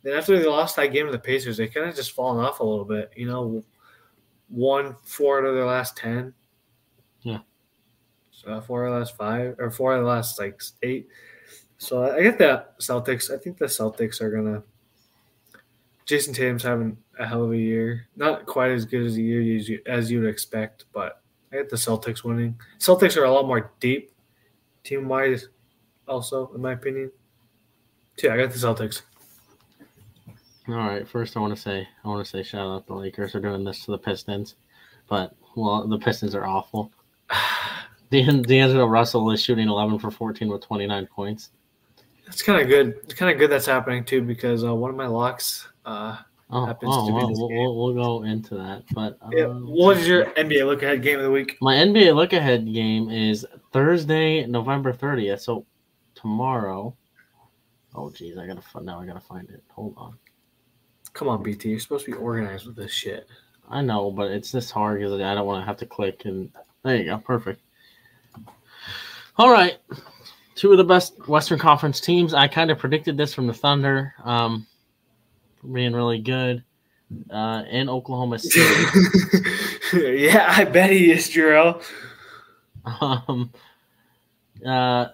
Then 0.04 0.14
after 0.18 0.38
they 0.38 0.46
lost 0.46 0.76
that 0.76 0.88
game 0.88 1.06
to 1.06 1.12
the 1.12 1.20
Pacers, 1.20 1.58
they 1.58 1.68
kind 1.68 1.88
of 1.90 1.96
just 1.96 2.12
fallen 2.12 2.44
off 2.44 2.60
a 2.60 2.64
little 2.64 2.86
bit. 2.86 3.12
You 3.16 3.28
know, 3.28 3.64
won 4.50 4.96
four 5.04 5.40
out 5.40 5.46
of 5.46 5.56
their 5.56 5.66
last 5.66 5.96
ten. 5.98 6.34
Yeah. 7.22 7.40
So 8.32 8.60
four 8.62 8.84
out 8.86 8.90
of 8.90 8.94
the 8.96 9.00
last 9.00 9.16
five, 9.18 9.56
or 9.60 9.72
four 9.72 9.94
out 9.94 10.00
of 10.00 10.04
the 10.06 10.10
last 10.10 10.40
like 10.40 10.62
eight. 10.82 11.08
So 11.78 12.04
I 12.04 12.22
get 12.22 12.38
that 12.40 12.78
Celtics. 12.80 13.34
I 13.34 13.38
think 13.38 13.58
the 13.58 13.66
Celtics 13.66 14.22
are 14.22 14.30
gonna. 14.30 14.64
Jayson 16.06 16.34
Tatum's 16.34 16.64
having 16.64 16.98
a 17.18 17.26
hell 17.26 17.44
of 17.46 17.52
a 17.52 17.58
year. 17.58 18.08
Not 18.18 18.46
quite 18.46 18.72
as 18.72 18.84
good 18.86 19.06
as 19.06 19.16
a 19.16 19.22
year 19.22 19.56
as 19.58 19.70
you, 19.70 19.82
as 19.86 20.12
you'd 20.12 20.26
expect, 20.28 20.86
but 20.94 21.22
I 21.52 21.58
get 21.58 21.70
the 21.70 21.78
Celtics 21.78 22.26
winning. 22.26 22.60
Celtics 22.78 23.16
are 23.16 23.24
a 23.24 23.32
lot 23.32 23.48
more 23.48 23.72
deep, 23.80 24.12
team 24.84 25.08
wise. 25.08 25.48
Also, 26.10 26.52
in 26.54 26.62
my 26.62 26.74
opinion. 26.74 27.10
Yeah, 28.22 28.34
I 28.34 28.38
got 28.38 28.52
the 28.52 28.58
Celtics. 28.58 29.02
All 30.68 30.76
right. 30.76 31.08
First, 31.08 31.36
I 31.36 31.40
want 31.40 31.56
to 31.56 31.62
say 31.62 31.88
I 32.04 32.08
want 32.08 32.26
to 32.26 32.30
say 32.30 32.44
shout 32.44 32.68
out 32.68 32.88
the 32.88 32.94
Lakers 32.94 33.32
for 33.34 33.40
doing 33.40 33.64
this 33.64 33.86
to 33.86 33.92
the 33.92 33.98
Pistons, 33.98 34.56
but 35.10 35.36
well, 35.56 35.88
the 35.88 35.98
Pistons 35.98 36.36
are 36.36 36.46
awful. 36.46 36.92
Dan, 38.12 38.44
D'Angelo 38.44 38.86
Russell 38.86 39.32
is 39.32 39.42
shooting 39.42 39.68
11 39.68 39.98
for 40.00 40.12
14 40.12 40.48
with 40.48 40.62
29 40.62 41.08
points. 41.08 41.50
It's 42.28 42.44
kind 42.44 42.62
of 42.62 42.68
good. 42.68 43.00
It's 43.04 43.16
kind 43.16 43.32
of 43.32 43.40
good 43.40 43.50
that's 43.50 43.66
happening 43.66 44.06
too 44.06 44.22
because 44.22 44.64
uh, 44.64 44.74
one 44.74 44.92
of 44.92 44.96
my 44.96 45.08
locks. 45.08 45.68
Uh, 45.86 46.18
Oh, 46.50 46.68
Happens 46.68 46.92
oh 46.94 47.08
to 47.08 47.14
be 47.14 47.32
this 47.32 47.40
we'll, 47.40 47.50
game. 47.50 47.58
we'll, 47.58 47.76
we'll 47.76 47.94
go 47.96 48.24
into 48.26 48.54
that. 48.56 48.84
But 48.94 49.18
yeah, 49.32 49.46
um, 49.46 49.66
what 49.66 49.98
is 49.98 50.08
your 50.08 50.26
NBA 50.26 50.68
look 50.68 50.84
ahead 50.84 51.02
game 51.02 51.18
of 51.18 51.24
the 51.24 51.32
week? 51.32 51.58
my 51.62 51.74
NBA 51.74 52.14
look 52.16 52.32
ahead 52.32 52.72
game 52.72 53.10
is 53.10 53.44
Thursday, 53.72 54.46
November 54.46 54.94
30th. 54.94 55.40
So 55.40 55.66
tomorrow. 56.14 56.96
Oh, 57.96 58.10
geez, 58.10 58.38
I 58.38 58.48
gotta 58.48 58.62
find 58.62 58.86
now. 58.86 59.00
I 59.00 59.06
gotta 59.06 59.20
find 59.20 59.50
it. 59.50 59.64
Hold 59.72 59.94
on. 59.98 60.18
Come 61.14 61.28
on, 61.28 61.44
BT. 61.44 61.70
You're 61.70 61.80
supposed 61.80 62.06
to 62.06 62.12
be 62.12 62.18
organized 62.18 62.66
with 62.66 62.76
this 62.76 62.92
shit. 62.92 63.28
I 63.70 63.82
know, 63.82 64.12
but 64.12 64.32
it's 64.32 64.52
this 64.52 64.72
hard 64.72 65.00
because 65.00 65.14
I 65.14 65.34
don't 65.36 65.46
want 65.46 65.62
to 65.62 65.66
have 65.66 65.78
to 65.78 65.86
click. 65.86 66.26
And 66.26 66.52
there 66.84 66.96
you 66.98 67.06
go, 67.06 67.18
perfect. 67.20 67.62
All 69.38 69.52
right, 69.52 69.78
two 70.56 70.72
of 70.72 70.78
the 70.78 70.84
best 70.84 71.28
Western 71.28 71.58
Conference 71.60 72.00
teams. 72.00 72.34
I 72.34 72.48
kind 72.48 72.70
of 72.72 72.78
predicted 72.78 73.18
this 73.18 73.34
from 73.34 73.48
the 73.48 73.54
Thunder, 73.54 74.14
um, 74.24 74.68
being 75.72 75.94
really 75.94 76.20
good 76.20 76.64
uh, 77.32 77.64
in 77.70 77.90
Oklahoma 77.90 78.38
City. 78.40 78.84
yeah, 79.94 80.46
I 80.56 80.66
bet 80.66 80.92
he 80.92 81.12
is, 81.12 81.30
Jarrell. 81.30 81.84
um, 83.02 83.52
uh, 84.66 85.08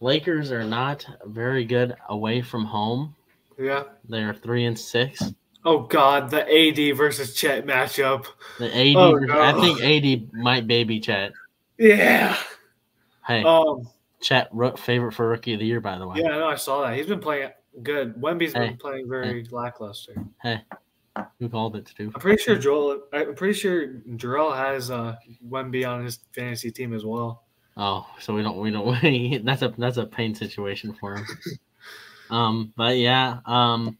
Lakers 0.00 0.52
are 0.52 0.64
not 0.64 1.06
very 1.26 1.64
good 1.64 1.94
away 2.08 2.40
from 2.42 2.64
home. 2.64 3.14
Yeah. 3.58 3.84
They 4.08 4.22
are 4.22 4.34
three 4.34 4.64
and 4.66 4.78
six. 4.78 5.22
Oh 5.64 5.80
God, 5.80 6.30
the 6.30 6.42
AD 6.42 6.96
versus 6.96 7.34
Chet 7.34 7.66
matchup. 7.66 8.26
The 8.58 8.66
AD, 8.74 8.96
Oh, 8.96 9.16
I 9.32 9.52
no. 9.52 9.60
think 9.60 9.82
AD 9.82 10.32
might 10.32 10.66
baby 10.66 11.00
Chet. 11.00 11.32
Yeah. 11.78 12.36
Hey, 13.26 13.42
Um. 13.42 13.88
Chet, 14.20 14.50
favorite 14.78 15.12
for 15.12 15.28
rookie 15.28 15.54
of 15.54 15.60
the 15.60 15.66
year, 15.66 15.80
by 15.80 15.98
the 15.98 16.06
way. 16.06 16.18
Yeah, 16.20 16.30
I 16.30 16.38
know. 16.38 16.46
I 16.48 16.54
saw 16.56 16.82
that. 16.82 16.96
He's 16.96 17.06
been 17.06 17.20
playing 17.20 17.50
good. 17.82 18.14
Wemby's 18.16 18.52
Hey. 18.52 18.68
been 18.70 18.76
playing 18.76 19.08
very 19.08 19.46
lackluster. 19.50 20.14
Hey, 20.42 20.60
who 21.38 21.48
called 21.48 21.76
it 21.76 21.86
to 21.86 21.94
do? 21.94 22.12
I'm 22.14 22.20
pretty 22.20 22.42
sure 22.42 22.56
Joel. 22.56 23.02
I'm 23.12 23.34
pretty 23.34 23.54
sure 23.54 23.88
Jarrell 24.16 24.56
has 24.56 24.90
uh, 24.90 25.16
Wemby 25.48 25.88
on 25.88 26.04
his 26.04 26.20
fantasy 26.32 26.70
team 26.70 26.94
as 26.94 27.04
well. 27.04 27.44
Oh, 27.80 28.04
so 28.18 28.34
we 28.34 28.42
don't 28.42 28.58
we 28.58 28.72
don't 28.72 29.44
that's 29.44 29.62
a 29.62 29.72
that's 29.78 29.96
a 29.98 30.04
pain 30.04 30.34
situation 30.34 30.92
for 30.94 31.16
him. 31.16 31.26
um, 32.30 32.72
but 32.76 32.96
yeah, 32.96 33.38
um, 33.46 33.96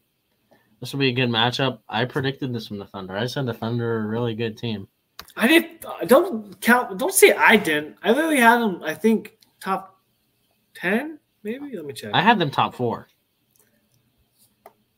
this 0.81 0.91
will 0.91 0.99
be 0.99 1.07
a 1.07 1.13
good 1.13 1.29
matchup. 1.29 1.79
I 1.87 2.03
predicted 2.03 2.53
this 2.53 2.67
from 2.67 2.77
the 2.77 2.85
Thunder. 2.85 3.15
I 3.15 3.25
said 3.25 3.45
the 3.45 3.53
Thunder 3.53 3.95
are 3.99 4.03
a 4.03 4.07
really 4.07 4.35
good 4.35 4.57
team. 4.57 4.89
I 5.37 5.47
did. 5.47 5.85
uh, 5.85 6.05
Don't 6.05 6.59
count. 6.59 6.97
Don't 6.97 7.13
say 7.13 7.31
I 7.33 7.55
didn't. 7.55 7.95
I 8.03 8.11
literally 8.11 8.37
had 8.37 8.59
them. 8.59 8.81
I 8.83 8.93
think 8.93 9.37
top 9.61 9.97
ten, 10.75 11.17
maybe. 11.43 11.75
Let 11.75 11.85
me 11.85 11.93
check. 11.93 12.11
I 12.13 12.21
had 12.21 12.37
them 12.37 12.51
top 12.51 12.75
four, 12.75 13.07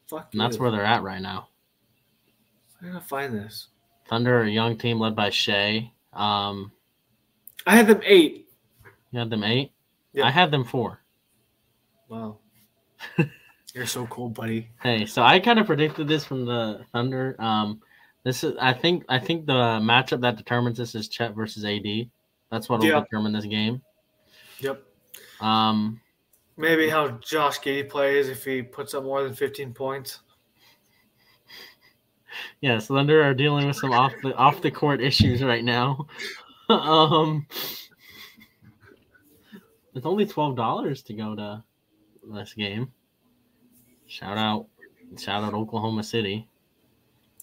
Fuck 0.07 0.29
and 0.31 0.41
that's 0.41 0.57
where 0.57 0.71
they're 0.71 0.83
at 0.83 1.03
right 1.03 1.21
now. 1.21 1.49
I 2.81 2.87
gotta 2.87 3.01
find 3.01 3.33
this. 3.35 3.67
Thunder, 4.09 4.39
are 4.39 4.43
a 4.43 4.49
young 4.49 4.75
team 4.77 4.99
led 4.99 5.15
by 5.15 5.29
Shai. 5.29 5.91
Um, 6.13 6.71
I 7.67 7.75
had 7.75 7.85
them 7.85 8.01
eight. 8.03 8.47
You 9.11 9.19
had 9.19 9.29
them 9.29 9.43
eight. 9.43 9.71
Yeah. 10.13 10.25
I 10.25 10.31
had 10.31 10.51
them 10.51 10.63
four. 10.63 11.01
Wow. 12.07 12.39
You're 13.73 13.85
so 13.85 14.05
cool, 14.07 14.29
buddy. 14.29 14.69
Hey, 14.81 15.05
so 15.05 15.21
I 15.23 15.39
kind 15.39 15.59
of 15.59 15.65
predicted 15.65 16.07
this 16.07 16.25
from 16.25 16.45
the 16.45 16.85
Thunder. 16.91 17.35
Um, 17.39 17.81
this 18.23 18.43
is 18.43 18.55
I 18.59 18.73
think 18.73 19.05
I 19.09 19.17
think 19.17 19.45
the 19.45 19.53
matchup 19.53 20.21
that 20.21 20.35
determines 20.37 20.77
this 20.77 20.93
is 20.93 21.07
Chet 21.07 21.33
versus 21.33 21.63
AD. 21.65 22.09
That's 22.51 22.67
what 22.67 22.79
will 22.81 22.87
Yeah. 22.87 22.99
determine 22.99 23.31
this 23.31 23.45
game. 23.45 23.81
Yep. 24.59 24.83
Um, 25.39 26.01
Maybe 26.57 26.89
how 26.89 27.07
Josh 27.11 27.59
Giddey 27.59 27.89
plays 27.89 28.27
if 28.27 28.43
he 28.43 28.61
puts 28.61 28.93
up 28.93 29.03
more 29.03 29.23
than 29.23 29.33
15 29.33 29.73
points. 29.73 30.19
Yes, 32.61 32.87
Thunder 32.87 33.23
are 33.23 33.33
dealing 33.33 33.67
with 33.67 33.77
some 33.77 33.91
off 33.91 34.13
the 34.21 34.35
off 34.35 34.61
the 34.61 34.71
court 34.71 35.01
issues 35.01 35.43
right 35.43 35.63
now. 35.63 36.07
um, 36.69 37.47
it's 39.93 40.05
only 40.05 40.25
twelve 40.25 40.55
dollars 40.55 41.01
to 41.03 41.13
go 41.13 41.35
to 41.35 41.63
this 42.33 42.53
game. 42.53 42.91
Shout 44.07 44.37
out, 44.37 44.67
shout 45.17 45.43
out 45.43 45.53
Oklahoma 45.53 46.03
City. 46.03 46.47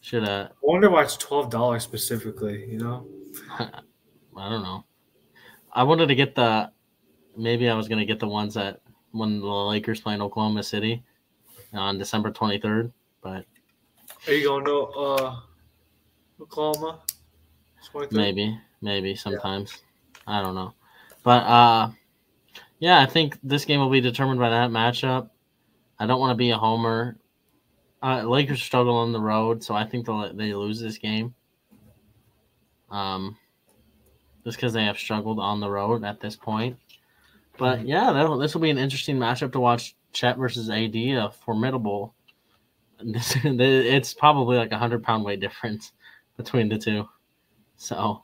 Should 0.01 0.27
have 0.27 0.49
I 0.49 0.51
wonder 0.63 0.91
why 0.91 1.03
it's 1.03 1.17
twelve 1.17 1.51
dollars 1.51 1.83
specifically. 1.83 2.67
You 2.71 2.79
know, 2.79 3.07
I 3.59 4.49
don't 4.49 4.63
know. 4.63 4.85
I 5.73 5.83
wanted 5.83 6.07
to 6.07 6.15
get 6.15 6.35
the 6.35 6.71
maybe 7.37 7.69
I 7.69 7.75
was 7.75 7.89
gonna 7.89 8.05
get 8.05 8.21
the 8.21 8.29
ones 8.29 8.55
that 8.55 8.81
when 9.13 9.41
the 9.41 9.47
Lakers 9.47 10.01
play 10.01 10.15
in 10.15 10.23
Oklahoma 10.23 10.63
City 10.63 11.03
on 11.73 11.99
December 11.99 12.31
twenty 12.31 12.59
third, 12.59 12.93
but 13.23 13.45
are 14.27 14.33
you 14.33 14.47
going 14.47 14.65
to 14.65 14.77
uh, 14.77 15.37
Oklahoma? 16.41 17.01
23rd? 17.93 18.13
Maybe, 18.13 18.61
maybe 18.83 19.15
sometimes. 19.15 19.83
I 20.27 20.43
don't 20.43 20.55
know. 20.55 20.75
But 21.23 21.45
uh 21.45 21.91
yeah, 22.79 23.01
I 23.01 23.07
think 23.07 23.39
this 23.43 23.65
game 23.65 23.81
will 23.81 23.91
be 23.91 24.01
determined 24.01 24.41
by 24.41 24.51
that 24.51 24.71
matchup. 24.71 25.31
I 25.99 26.07
don't 26.07 26.21
want 26.21 26.31
to 26.31 26.37
be 26.37 26.51
a 26.51 26.59
homer. 26.59 27.17
Uh, 28.03 28.23
Lakers 28.23 28.63
struggle 28.63 28.97
on 28.97 29.13
the 29.13 29.21
road, 29.21 29.63
so 29.63 29.75
I 29.75 29.85
think 29.85 30.07
they 30.07 30.31
they 30.35 30.55
lose 30.55 30.81
this 30.81 30.99
game. 30.99 31.35
Um, 32.91 33.37
just 34.45 34.57
because 34.57 34.73
they 34.73 34.85
have 34.85 34.99
struggled 34.99 35.39
on 35.39 35.61
the 35.61 35.69
road 35.69 36.05
at 36.05 36.21
this 36.21 36.37
point. 36.37 36.77
But 37.59 37.87
yeah, 37.87 38.13
this 38.39 38.55
will 38.55 38.61
be 38.61 38.71
an 38.71 38.79
interesting 38.79 39.19
matchup 39.19 39.53
to 39.53 39.61
watch. 39.61 39.95
Chet 40.13 40.39
versus 40.39 40.71
AD, 40.71 40.97
a 40.97 41.31
formidable. 41.45 42.15
This, 43.03 43.37
it's 43.45 44.15
probably 44.15 44.57
like 44.57 44.73
a 44.73 44.79
hundred 44.79 45.03
pound 45.03 45.25
weight 45.25 45.41
difference 45.41 45.93
between 46.37 46.69
the 46.69 46.79
two. 46.79 47.07
So, 47.77 48.23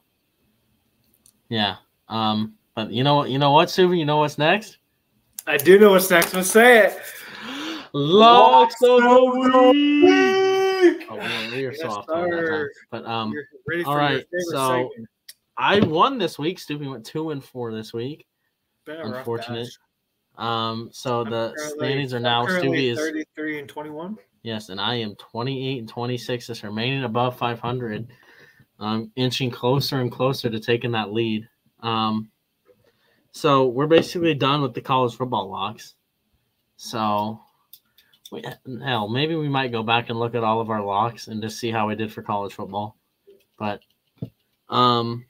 yeah. 1.48 1.76
Um, 2.09 2.55
but 2.74 2.90
you 2.90 3.05
know 3.05 3.14
what? 3.16 3.30
You 3.30 3.38
know 3.38 3.52
what, 3.52 3.68
Suvi? 3.68 3.98
You 3.98 4.05
know 4.05 4.18
what's 4.18 4.38
next? 4.38 4.78
I 5.46 5.56
do 5.56 5.78
know 5.78 5.90
what's 5.92 6.10
next. 6.10 6.34
Let's 6.34 6.51
say 6.51 6.86
it. 6.86 6.98
Locks 7.92 8.74
of 8.82 9.02
the 9.02 9.24
week. 9.72 11.06
Oh, 11.10 11.16
we- 11.16 11.56
we 11.56 11.64
are 11.66 11.70
Yes, 11.72 11.80
soft 11.80 12.09
on 12.10 12.30
that 12.30 12.46
time. 12.46 12.68
But 12.90 13.05
um, 13.06 13.32
You're 13.32 13.44
ready 13.68 13.84
for 13.84 13.90
all 13.90 13.96
right, 13.96 14.24
so- 14.51 14.88
segment. 14.90 15.09
I 15.56 15.78
won 15.80 16.18
this 16.18 16.36
week. 16.38 16.59
Stupid 16.59 16.88
went 16.88 17.06
two 17.06 17.30
and 17.30 17.44
four 17.44 17.72
this 17.72 17.92
week. 17.92 18.26
Unfortunate. 18.88 19.68
Um, 20.36 20.88
so 20.92 21.20
I'm 21.20 21.30
the 21.30 21.55
standings 21.76 22.12
are 22.12 22.18
now 22.18 22.44
currently 22.44 22.88
is 22.88 22.98
33 22.98 23.60
and 23.60 23.68
21. 23.68 24.18
yes, 24.42 24.68
and 24.70 24.80
I 24.80 24.96
am 24.96 25.14
twenty 25.14 25.68
eight 25.68 25.78
and 25.78 25.88
twenty 25.88 26.18
six, 26.18 26.48
just 26.48 26.64
remaining 26.64 27.05
above 27.05 27.38
five 27.38 27.60
hundred. 27.60 28.09
Um, 28.80 29.12
inching 29.14 29.52
closer 29.52 30.01
and 30.01 30.10
closer 30.10 30.51
to 30.51 30.59
taking 30.59 30.90
that 30.90 31.12
lead. 31.12 31.48
Um, 31.80 32.32
so 33.36 33.66
we're 33.66 33.89
basically 33.89 34.32
done 34.32 34.62
with 34.62 34.74
the 34.74 34.81
college 34.81 35.16
football 35.16 35.51
locks. 35.51 35.94
So, 36.77 37.40
we, 38.31 38.44
hell, 38.85 39.09
maybe 39.09 39.35
we 39.35 39.48
might 39.48 39.73
go 39.73 39.82
back 39.82 40.09
and 40.09 40.19
look 40.20 40.36
at 40.36 40.44
all 40.44 40.61
of 40.61 40.70
our 40.70 40.81
locks 40.85 41.27
and 41.27 41.43
just 41.43 41.59
see 41.59 41.73
how 41.73 41.89
we 41.89 41.97
did 41.97 42.12
for 42.12 42.23
college 42.23 42.55
football. 42.55 42.97
But, 43.59 43.81
um, 44.69 45.24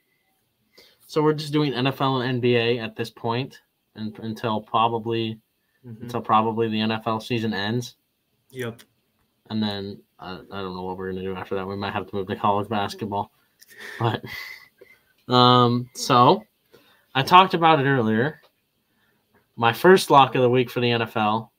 so 1.07 1.23
we're 1.23 1.33
just 1.33 1.53
doing 1.55 1.73
NFL 1.73 2.23
and 2.29 2.43
NBA 2.43 2.79
at 2.79 2.95
this 2.95 3.09
point, 3.09 3.61
and 3.95 4.19
until 4.19 4.61
probably 4.61 5.41
Mhm. 5.87 6.03
until 6.03 6.21
probably 6.21 6.69
the 6.69 6.81
NFL 6.81 7.21
season 7.23 7.53
ends, 7.55 7.97
Yep. 8.51 8.83
and 9.51 9.63
then 9.63 10.03
uh, 10.19 10.41
I 10.51 10.61
don't 10.63 10.75
know 10.75 10.83
what 10.83 10.97
we're 10.99 11.11
gonna 11.11 11.23
do 11.23 11.35
after 11.37 11.55
that. 11.57 11.67
We 11.67 11.77
might 11.77 11.93
have 11.93 12.07
to 12.09 12.17
move 12.17 12.27
to 12.29 12.37
college 12.37 12.69
basketball, 12.69 13.31
but 13.99 14.25
um, 15.29 15.89
so 15.95 16.45
I 17.15 17.23
talked 17.23 17.55
about 17.55 17.81
it 17.81 17.85
earlier. 17.86 18.41
My 19.57 19.73
first 19.73 20.11
lock 20.11 20.35
of 20.35 20.43
the 20.43 20.51
week 20.51 20.70
for 20.70 20.81
the 20.81 20.89
NFL. 20.89 21.51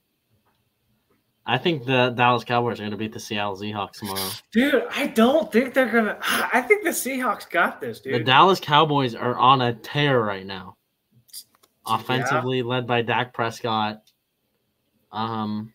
I 1.45 1.57
think 1.57 1.85
the 1.85 2.09
Dallas 2.09 2.43
Cowboys 2.43 2.79
are 2.79 2.83
going 2.83 2.91
to 2.91 2.97
beat 2.97 3.13
the 3.13 3.19
Seattle 3.19 3.55
Seahawks 3.55 3.99
tomorrow. 3.99 4.29
Dude, 4.51 4.83
I 4.89 5.07
don't 5.07 5.51
think 5.51 5.73
they're 5.73 5.91
gonna. 5.91 6.17
I 6.21 6.61
think 6.61 6.83
the 6.83 6.89
Seahawks 6.89 7.49
got 7.49 7.79
this, 7.79 7.99
dude. 7.99 8.15
The. 8.15 8.23
Dallas 8.23 8.59
Cowboys 8.59 9.13
are 9.13 9.35
on 9.35 9.61
a 9.61 9.73
tear 9.73 10.19
right 10.19 10.45
now. 10.45 10.75
Offensively 11.85 12.63
led 12.63 12.87
by 12.87 13.03
Dak 13.03 13.33
Prescott. 13.33 14.01
Um 15.11 15.71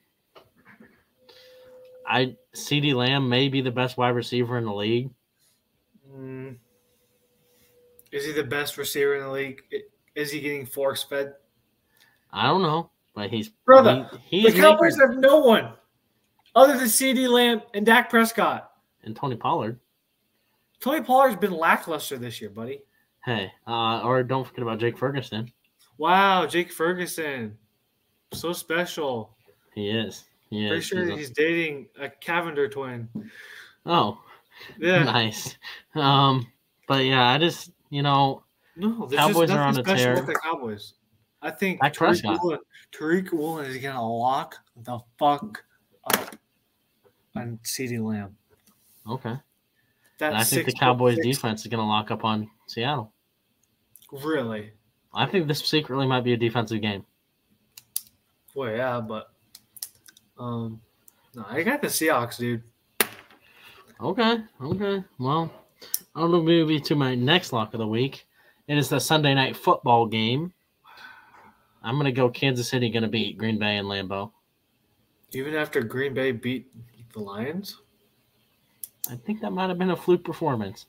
I 2.05 2.37
CeeDee 2.55 2.95
Lamb 2.95 3.29
may 3.29 3.49
be 3.49 3.61
the 3.61 3.71
best 3.71 3.97
wide 3.97 4.09
receiver 4.09 4.59
in 4.59 4.65
the 4.65 4.75
league. 4.75 5.11
Mm. 6.13 6.57
Is 8.13 8.25
he 8.25 8.33
the 8.33 8.45
best 8.45 8.77
receiver 8.77 9.15
in 9.15 9.23
the 9.23 9.31
league? 9.31 9.63
Is 10.15 10.33
he 10.33 10.41
getting 10.41 10.67
force 10.67 11.03
fed? 11.03 11.35
I 12.33 12.47
don't 12.47 12.63
know, 12.63 12.91
but 13.15 13.31
he's 13.31 13.51
Brother, 13.65 14.09
he, 14.27 14.43
the 14.43 14.51
he's 14.51 14.61
Cowboys 14.61 14.97
making, 14.97 15.15
have 15.15 15.21
no 15.21 15.41
one 15.41 15.73
other 16.55 16.77
than 16.77 16.87
CeeDee 16.87 17.29
Lamb 17.29 17.63
and 17.75 17.87
Dak 17.87 18.11
Prescott. 18.11 18.71
and 19.05 19.15
Tony 19.15 19.37
Pollard. 19.37 19.79
Tony 20.81 21.03
Pollard's 21.03 21.37
been 21.37 21.53
lackluster 21.53 22.19
this 22.19 22.41
year, 22.41 22.51
buddy. 22.51 22.83
Hey, 23.25 23.53
uh, 23.67 24.01
or 24.01 24.23
don't 24.23 24.47
forget 24.47 24.63
about 24.63 24.79
Jake 24.79 24.97
Ferguson. 24.97 25.51
Wow, 25.99 26.47
Jake 26.47 26.73
Ferguson, 26.73 27.59
so 28.33 28.53
special. 28.53 29.37
He 29.75 29.91
is. 29.91 30.25
He 30.49 30.67
Pretty 30.67 30.83
sure 30.83 31.05
He's 31.05 31.19
he's 31.19 31.31
dating 31.31 31.89
a 32.01 32.09
Cavinder 32.09 32.71
twin. 32.71 33.09
oh, 33.87 34.19
Yeah, 34.79 35.03
nice. 35.05 35.57
Um, 35.95 36.47
but 36.89 37.05
yeah, 37.05 37.29
I 37.29 37.39
just 37.39 37.71
you 37.91 38.03
know 38.03 38.43
no, 38.77 39.09
Cowboys 39.09 39.49
just 39.49 39.59
are 39.59 39.63
on 39.65 39.79
a 39.79 39.83
special 39.85 39.97
tear. 40.05 40.15
with 40.15 40.27
the 40.27 40.35
Cowboys. 40.43 40.95
I 41.43 41.51
think 41.51 41.81
Dak 41.81 41.95
Tariq 41.95 42.41
Woolen, 42.43 42.59
Tariq 42.93 43.33
Woolen 43.33 43.67
is 43.67 43.79
gonna 43.79 44.07
lock 44.07 44.57
the 44.77 44.99
fuck 45.19 45.63
up 46.15 46.37
on 47.37 47.59
CeeDee 47.65 48.03
Lamb. 48.03 48.37
okay. 49.09 49.37
That 50.19 50.33
And 50.33 50.37
I 50.37 50.45
think 50.45 50.67
the 50.67 50.73
Cowboys 50.73 51.15
six- 51.17 51.27
defense 51.27 51.61
is 51.63 51.69
going 51.69 51.81
to 51.81 51.87
lock 51.87 52.11
up 52.11 52.27
on 52.27 52.51
Seattle. 52.67 53.11
Really? 54.13 54.73
I 55.15 55.25
think 55.25 55.49
this 55.49 55.61
secretly 55.67 56.07
might 56.07 56.25
be 56.25 56.35
a 56.35 56.37
defensive 56.37 56.83
game. 56.83 57.07
Well, 58.55 58.71
yeah, 58.71 59.01
but 59.01 59.31
um, 60.39 60.83
no, 61.35 61.47
I 61.49 61.63
got 61.63 61.81
the 61.81 61.87
Seahawks, 61.89 62.37
dude. 62.37 62.63
Okay, 63.99 64.43
okay. 64.61 65.05
Well, 65.19 65.51
I'll 66.15 66.29
move 66.29 66.71
you 66.71 66.81
to 66.81 66.95
my 66.95 67.15
next 67.15 67.53
lock 67.53 67.73
of 67.75 67.79
the 67.79 67.87
week. 67.87 68.27
It 68.67 68.77
is 68.79 68.89
the 68.89 68.99
Sunday 69.01 69.35
night 69.35 69.57
football 69.57 70.07
game. 70.07 70.53
I'm 71.83 71.97
gonna 71.97 72.13
go 72.13 72.29
Kansas 72.29 72.69
City 72.69 72.91
gonna 72.91 73.09
beat 73.09 73.39
Green 73.39 73.59
Bay 73.59 73.77
and 73.79 73.89
Lambeau. 73.89 74.33
Even 75.33 75.55
after 75.55 75.81
Green 75.83 76.13
Bay 76.13 76.33
beat 76.33 76.67
the 77.13 77.21
Lions, 77.21 77.81
I 79.11 79.17
think 79.17 79.41
that 79.41 79.53
might 79.53 79.69
have 79.69 79.79
been 79.79 79.91
a 79.91 79.97
fluke 79.97 80.25
performance. 80.25 80.87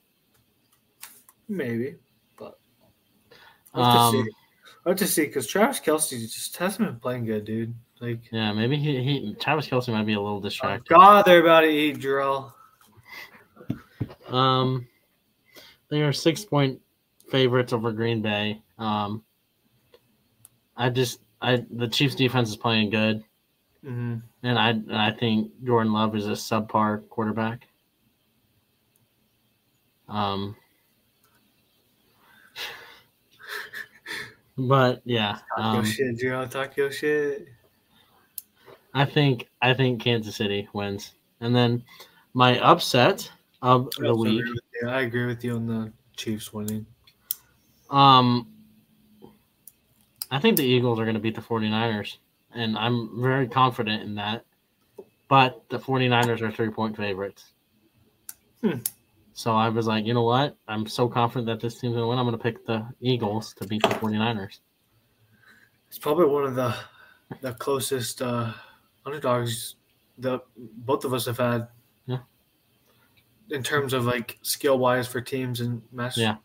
maybe. 1.47 1.95
But 2.37 2.57
I'll 3.73 3.83
have 3.83 3.93
to 3.93 3.99
Um, 4.19 4.25
see. 4.25 4.31
I'll 4.85 4.91
have 4.93 4.99
to 4.99 5.07
see 5.07 5.25
because 5.25 5.47
Travis 5.47 5.79
Kelce 5.79 6.19
just 6.31 6.55
hasn't 6.57 6.87
been 6.89 6.99
playing 6.99 7.25
good, 7.25 7.45
dude. 7.45 7.73
Like, 7.99 8.19
yeah, 8.31 8.51
maybe 8.51 8.77
he, 8.77 9.03
he 9.03 9.33
Travis 9.35 9.67
Kelce 9.67 9.89
might 9.89 10.05
be 10.05 10.13
a 10.13 10.19
little 10.21 10.39
distracted. 10.39 10.89
God, 10.89 11.23
they're 11.25 11.41
about 11.41 11.61
to 11.61 11.67
eat 11.69 11.99
Jarrell. 11.99 12.53
Um, 14.29 14.87
they 15.91 16.01
are 16.01 16.13
six 16.13 16.43
point 16.43 16.81
favorites 17.29 17.73
over 17.73 17.91
Green 17.91 18.23
Bay. 18.23 18.59
Um, 18.79 19.23
I 20.75 20.89
just 20.89 21.19
I 21.41 21.63
the 21.69 21.87
Chiefs 21.87 22.15
defense 22.15 22.49
is 22.49 22.57
playing 22.57 22.89
good, 22.89 23.23
Mm-hmm. 23.85 24.17
and 24.43 24.59
I 24.59 24.69
and 24.69 24.95
I 24.95 25.11
think 25.11 25.51
Jordan 25.63 25.93
Love 25.93 26.15
is 26.15 26.27
a 26.27 26.31
subpar 26.31 27.07
quarterback. 27.09 27.67
Um, 30.07 30.55
but 34.57 35.01
yeah, 35.03 35.39
Talk 35.57 35.73
your 35.73 35.81
um, 35.81 35.85
shit, 35.85 36.17
Jarrell. 36.17 36.49
Talk 36.49 36.77
your 36.77 36.91
shit. 36.91 37.47
I 38.93 39.05
think 39.05 39.47
I 39.61 39.73
think 39.73 40.01
Kansas 40.01 40.35
City 40.35 40.67
wins, 40.73 41.13
and 41.41 41.55
then 41.55 41.83
my 42.33 42.59
upset 42.59 43.29
of 43.61 43.89
I 43.99 44.03
the 44.03 44.09
also 44.09 44.23
week. 44.23 44.39
agree 44.39 44.51
with 44.51 44.63
you. 44.81 44.89
I 44.89 45.01
agree 45.01 45.25
with 45.25 45.43
you 45.43 45.55
on 45.55 45.67
the 45.67 45.93
Chiefs 46.15 46.53
winning. 46.53 46.85
Um, 47.89 48.47
I 50.29 50.39
think 50.39 50.57
the 50.57 50.63
Eagles 50.63 50.99
are 50.99 51.03
going 51.03 51.15
to 51.15 51.21
beat 51.21 51.35
the 51.35 51.41
49ers, 51.41 52.17
and 52.53 52.77
I'm 52.77 53.21
very 53.21 53.47
confident 53.47 54.03
in 54.03 54.15
that. 54.15 54.45
But 55.27 55.63
the 55.69 55.79
49ers 55.79 56.41
are 56.41 56.51
three 56.51 56.69
point 56.69 56.97
favorites. 56.97 57.53
Hmm. 58.61 58.79
So 59.33 59.55
I 59.55 59.69
was 59.69 59.87
like, 59.87 60.05
you 60.05 60.13
know 60.13 60.23
what? 60.23 60.57
I'm 60.67 60.85
so 60.85 61.07
confident 61.07 61.47
that 61.47 61.59
this 61.59 61.79
team's 61.79 61.93
going 61.93 62.03
to 62.03 62.07
win. 62.07 62.19
I'm 62.19 62.25
going 62.25 62.37
to 62.37 62.43
pick 62.43 62.65
the 62.65 62.85
Eagles 62.99 63.53
to 63.55 63.67
beat 63.67 63.81
the 63.81 63.89
49ers. 63.89 64.59
It's 65.87 65.97
probably 65.97 66.25
one 66.25 66.43
of 66.45 66.55
the 66.55 66.75
the 67.41 67.53
closest 67.53 68.21
uh, 68.21 68.51
underdogs 69.05 69.75
that 70.17 70.41
both 70.57 71.05
of 71.05 71.13
us 71.13 71.25
have 71.25 71.37
had. 71.37 71.67
In 73.49 73.63
terms 73.63 73.93
of 73.93 74.05
like 74.05 74.37
skill 74.43 74.77
wise 74.79 75.07
for 75.07 75.19
teams 75.19 75.59
and 75.61 75.81
match. 75.91 76.17
Yeah. 76.17 76.35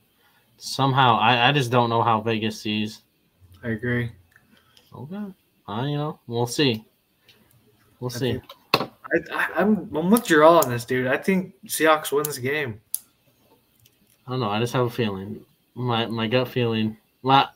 Somehow, 0.58 1.18
I, 1.18 1.48
I 1.48 1.52
just 1.52 1.70
don't 1.70 1.90
know 1.90 2.02
how 2.02 2.20
Vegas 2.20 2.60
sees. 2.60 3.02
I 3.62 3.68
agree. 3.68 4.10
Okay. 4.94 5.24
Uh, 5.68 5.82
you 5.86 5.96
know, 5.96 6.18
we'll 6.26 6.46
see. 6.46 6.84
We'll 8.00 8.10
I 8.14 8.18
see. 8.18 8.32
think- 8.32 8.42
I, 8.74 8.88
I, 9.32 9.48
I'm 9.56 9.88
I'm 9.96 10.10
with 10.10 10.24
Jarrell 10.24 10.62
on 10.64 10.68
this, 10.70 10.84
dude. 10.84 11.06
I 11.06 11.16
think 11.16 11.54
Seahawks 11.66 12.10
win 12.10 12.24
this 12.24 12.38
game. 12.38 12.80
I 14.26 14.30
don't 14.30 14.40
know. 14.40 14.50
I 14.50 14.58
just 14.58 14.72
have 14.72 14.86
a 14.86 14.90
feeling. 14.90 15.40
My 15.74 16.06
my 16.06 16.26
gut 16.26 16.48
feeling. 16.48 16.96
Well, 17.22 17.48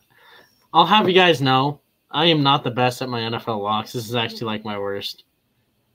I'll 0.73 0.87
have 0.87 1.09
you 1.09 1.15
guys 1.15 1.41
know. 1.43 1.81
I 2.11 2.27
am 2.27 2.43
not 2.45 2.63
the 2.63 2.71
best 2.71 3.03
at 3.03 3.09
my 3.09 3.21
NFL 3.21 3.61
locks. 3.63 3.93
This 3.93 4.09
is 4.09 4.15
actually 4.15 4.47
like 4.47 4.65
my 4.65 4.79
worst. 4.79 5.25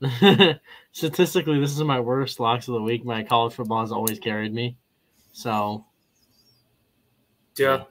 Statistically, 0.96 1.60
this 1.60 1.72
is 1.72 1.82
my 1.82 2.00
worst 2.00 2.40
locks 2.40 2.68
of 2.68 2.72
the 2.72 2.80
week. 2.80 3.04
My 3.04 3.22
college 3.22 3.52
football 3.52 3.82
has 3.82 3.92
always 3.92 4.18
carried 4.18 4.54
me. 4.54 4.78
So, 5.32 5.84
Yeah. 7.58 7.84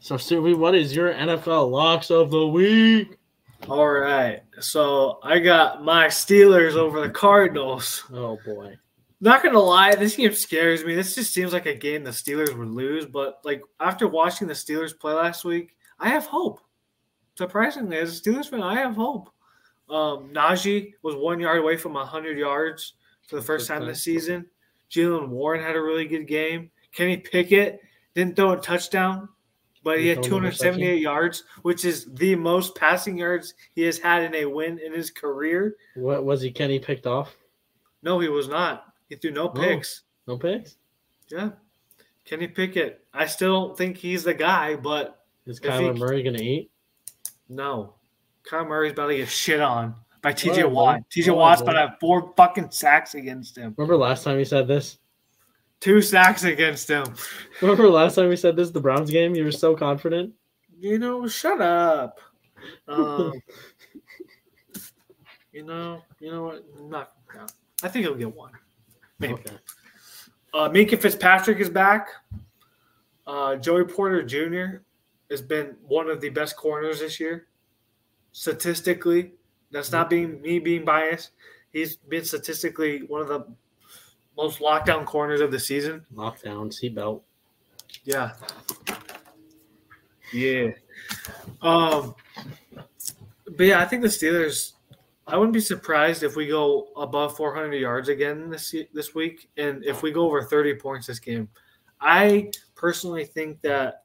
so 0.00 0.16
Subi, 0.16 0.54
what 0.54 0.74
is 0.74 0.94
your 0.94 1.10
NFL 1.14 1.70
locks 1.70 2.10
of 2.10 2.30
the 2.30 2.46
week? 2.48 3.16
All 3.66 3.88
right. 3.88 4.42
So 4.60 5.20
I 5.22 5.38
got 5.38 5.84
my 5.84 6.08
Steelers 6.08 6.74
over 6.74 7.00
the 7.00 7.08
Cardinals. 7.08 8.04
Oh 8.12 8.38
boy. 8.44 8.76
Not 9.22 9.42
gonna 9.42 9.58
lie, 9.58 9.94
this 9.94 10.16
game 10.16 10.34
scares 10.34 10.84
me. 10.84 10.94
This 10.94 11.14
just 11.14 11.32
seems 11.32 11.54
like 11.54 11.64
a 11.64 11.74
game 11.74 12.04
the 12.04 12.10
Steelers 12.10 12.54
would 12.58 12.68
lose. 12.68 13.06
But 13.06 13.40
like 13.42 13.62
after 13.80 14.06
watching 14.06 14.48
the 14.48 14.52
Steelers 14.52 14.92
play 15.00 15.14
last 15.14 15.46
week, 15.46 15.74
I 15.98 16.10
have 16.10 16.26
hope. 16.26 16.60
Surprisingly, 17.38 17.96
as 17.96 18.18
a 18.18 18.20
Steelers 18.20 18.50
fan, 18.50 18.62
I 18.62 18.74
have 18.74 18.96
hope. 18.96 19.30
Um, 19.88 20.30
Najee 20.32 20.94
was 21.02 21.14
one 21.14 21.40
yard 21.40 21.58
away 21.58 21.76
from 21.76 21.94
hundred 21.94 22.38
yards 22.38 22.94
for 23.26 23.36
the 23.36 23.42
first 23.42 23.68
time 23.68 23.86
this 23.86 24.02
season. 24.02 24.46
Jaylen 24.90 25.28
Warren 25.28 25.62
had 25.62 25.76
a 25.76 25.80
really 25.80 26.06
good 26.06 26.26
game. 26.26 26.70
Kenny 26.92 27.16
Pickett 27.16 27.80
didn't 28.14 28.36
throw 28.36 28.52
a 28.52 28.56
touchdown, 28.56 29.28
but 29.82 29.98
he 29.98 30.08
had 30.08 30.22
278 30.22 31.00
yards, 31.00 31.44
which 31.62 31.84
is 31.84 32.06
the 32.14 32.34
most 32.34 32.74
passing 32.74 33.18
yards 33.18 33.54
he 33.74 33.82
has 33.82 33.98
had 33.98 34.22
in 34.22 34.34
a 34.34 34.44
win 34.46 34.78
in 34.78 34.92
his 34.92 35.10
career. 35.10 35.76
What 35.94 36.24
was 36.24 36.40
he? 36.40 36.50
Kenny 36.50 36.78
picked 36.78 37.06
off? 37.06 37.36
No, 38.02 38.18
he 38.18 38.28
was 38.28 38.48
not. 38.48 38.84
He 39.08 39.16
threw 39.16 39.30
no 39.30 39.48
picks. 39.48 40.02
No, 40.26 40.34
no 40.34 40.38
picks. 40.38 40.76
Yeah, 41.28 41.50
Kenny 42.24 42.48
Pickett. 42.48 43.04
I 43.12 43.26
still 43.26 43.74
think 43.74 43.96
he's 43.96 44.24
the 44.24 44.34
guy, 44.34 44.76
but 44.76 45.24
is 45.46 45.60
Kyler 45.60 45.94
he, 45.94 46.00
Murray 46.00 46.22
gonna 46.22 46.42
eat? 46.42 46.70
No, 47.48 47.94
Kyler 48.50 48.68
Murray's 48.68 48.92
about 48.92 49.08
to 49.08 49.16
get 49.16 49.28
shit 49.28 49.60
on 49.60 49.94
by 50.22 50.32
TJ 50.32 50.56
right, 50.64 50.70
Watt. 50.70 51.00
TJ 51.10 51.34
Watt's 51.34 51.62
about 51.62 51.72
to 51.72 51.78
have 51.78 51.96
four 52.00 52.32
fucking 52.36 52.70
sacks 52.70 53.14
against 53.14 53.56
him. 53.56 53.74
Remember 53.76 53.96
last 53.96 54.24
time 54.24 54.38
you 54.38 54.44
said 54.44 54.68
this? 54.68 54.98
Two 55.80 56.00
sacks 56.00 56.44
against 56.44 56.88
him. 56.88 57.04
Remember 57.60 57.88
last 57.88 58.14
time 58.14 58.28
we 58.28 58.36
said 58.36 58.56
this 58.56 58.70
the 58.70 58.80
Browns 58.80 59.10
game? 59.10 59.34
You 59.34 59.44
were 59.44 59.52
so 59.52 59.76
confident. 59.76 60.32
You 60.78 60.98
know, 60.98 61.26
shut 61.26 61.60
up. 61.60 62.20
Um, 62.88 63.32
you 65.52 65.64
know, 65.64 66.02
you 66.20 66.30
know 66.30 66.44
what? 66.44 66.64
not. 66.80 67.12
I 67.82 67.88
think 67.88 68.06
he'll 68.06 68.14
get 68.14 68.34
one. 68.34 68.52
Maybe. 69.18 69.34
Okay. 69.34 69.56
Uh, 70.54 70.68
Minkah 70.70 71.00
Fitzpatrick 71.00 71.58
is 71.58 71.68
back. 71.68 72.08
Uh, 73.26 73.56
Joey 73.56 73.84
Porter 73.84 74.22
Jr. 74.22 74.82
has 75.30 75.42
been 75.42 75.76
one 75.82 76.08
of 76.08 76.20
the 76.20 76.30
best 76.30 76.56
corners 76.56 77.00
this 77.00 77.20
year. 77.20 77.48
Statistically, 78.36 79.32
that's 79.70 79.90
not 79.90 80.10
being 80.10 80.42
me 80.42 80.58
being 80.58 80.84
biased. 80.84 81.30
He's 81.72 81.96
been 81.96 82.22
statistically 82.22 82.98
one 83.04 83.22
of 83.22 83.28
the 83.28 83.46
most 84.36 84.58
lockdown 84.58 85.06
corners 85.06 85.40
of 85.40 85.50
the 85.50 85.58
season. 85.58 86.04
Lockdown, 86.14 86.70
seatbelt. 86.70 87.22
Yeah. 88.04 88.32
Yeah. 90.34 90.72
Um 91.62 92.14
but 93.56 93.64
yeah, 93.64 93.80
I 93.80 93.86
think 93.86 94.02
the 94.02 94.08
Steelers 94.08 94.72
I 95.26 95.38
wouldn't 95.38 95.54
be 95.54 95.60
surprised 95.60 96.22
if 96.22 96.36
we 96.36 96.46
go 96.46 96.88
above 96.94 97.38
400 97.38 97.72
yards 97.72 98.10
again 98.10 98.50
this 98.50 98.74
this 98.92 99.14
week 99.14 99.48
and 99.56 99.82
if 99.82 100.02
we 100.02 100.12
go 100.12 100.26
over 100.26 100.42
30 100.42 100.74
points 100.74 101.06
this 101.06 101.18
game. 101.18 101.48
I 102.02 102.50
personally 102.74 103.24
think 103.24 103.62
that 103.62 104.04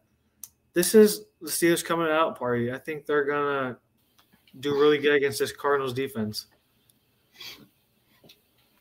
this 0.72 0.96
is 0.96 1.26
the 1.42 1.50
Steelers 1.50 1.84
coming 1.84 2.08
out 2.08 2.40
party. 2.40 2.72
I 2.72 2.78
think 2.78 3.06
they're 3.06 3.26
going 3.26 3.74
to 3.74 3.78
do 4.60 4.80
really 4.80 4.98
good 4.98 5.16
against 5.16 5.40
this 5.40 5.52
Cardinals 5.52 5.94
defense. 5.94 6.48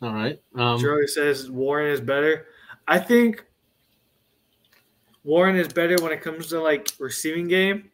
All 0.02 0.14
right. 0.14 0.40
Um, 0.54 0.80
Charlie 0.80 1.06
says 1.06 1.50
Warren 1.50 1.90
is 1.90 2.00
better. 2.00 2.46
I 2.88 2.98
think 2.98 3.44
Warren 5.24 5.56
is 5.56 5.68
better 5.68 5.96
when 6.02 6.12
it 6.12 6.22
comes 6.22 6.48
to 6.48 6.60
like 6.60 6.90
receiving 6.98 7.48
game. 7.48 7.90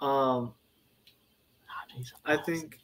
Um, 0.00 0.54
I 2.24 2.36
think 2.36 2.78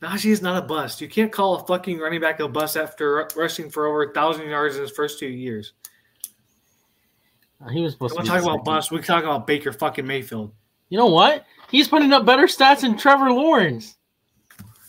Najee 0.00 0.30
is 0.30 0.42
not 0.42 0.62
a 0.62 0.66
bust. 0.66 1.00
You 1.00 1.08
can't 1.08 1.32
call 1.32 1.56
a 1.56 1.66
fucking 1.66 1.98
running 1.98 2.20
back 2.20 2.40
a 2.40 2.48
bust 2.48 2.76
after 2.76 3.28
rushing 3.36 3.70
for 3.70 3.86
over 3.86 4.10
a 4.10 4.12
thousand 4.12 4.48
yards 4.48 4.76
in 4.76 4.82
his 4.82 4.90
first 4.90 5.18
two 5.18 5.28
years. 5.28 5.72
Uh, 7.64 7.68
he 7.70 7.82
was 7.82 7.92
supposed 7.94 8.16
to. 8.16 8.22
talk 8.22 8.42
about 8.42 8.64
bust. 8.64 8.90
We 8.90 8.98
can 8.98 9.06
talk 9.06 9.24
about 9.24 9.46
Baker 9.46 9.72
fucking 9.72 10.06
Mayfield. 10.06 10.52
You 10.90 10.98
know 10.98 11.06
what? 11.06 11.44
He's 11.70 11.88
putting 11.88 12.12
up 12.12 12.24
better 12.24 12.44
stats 12.44 12.80
than 12.80 12.96
Trevor 12.96 13.30
Lawrence. 13.30 13.96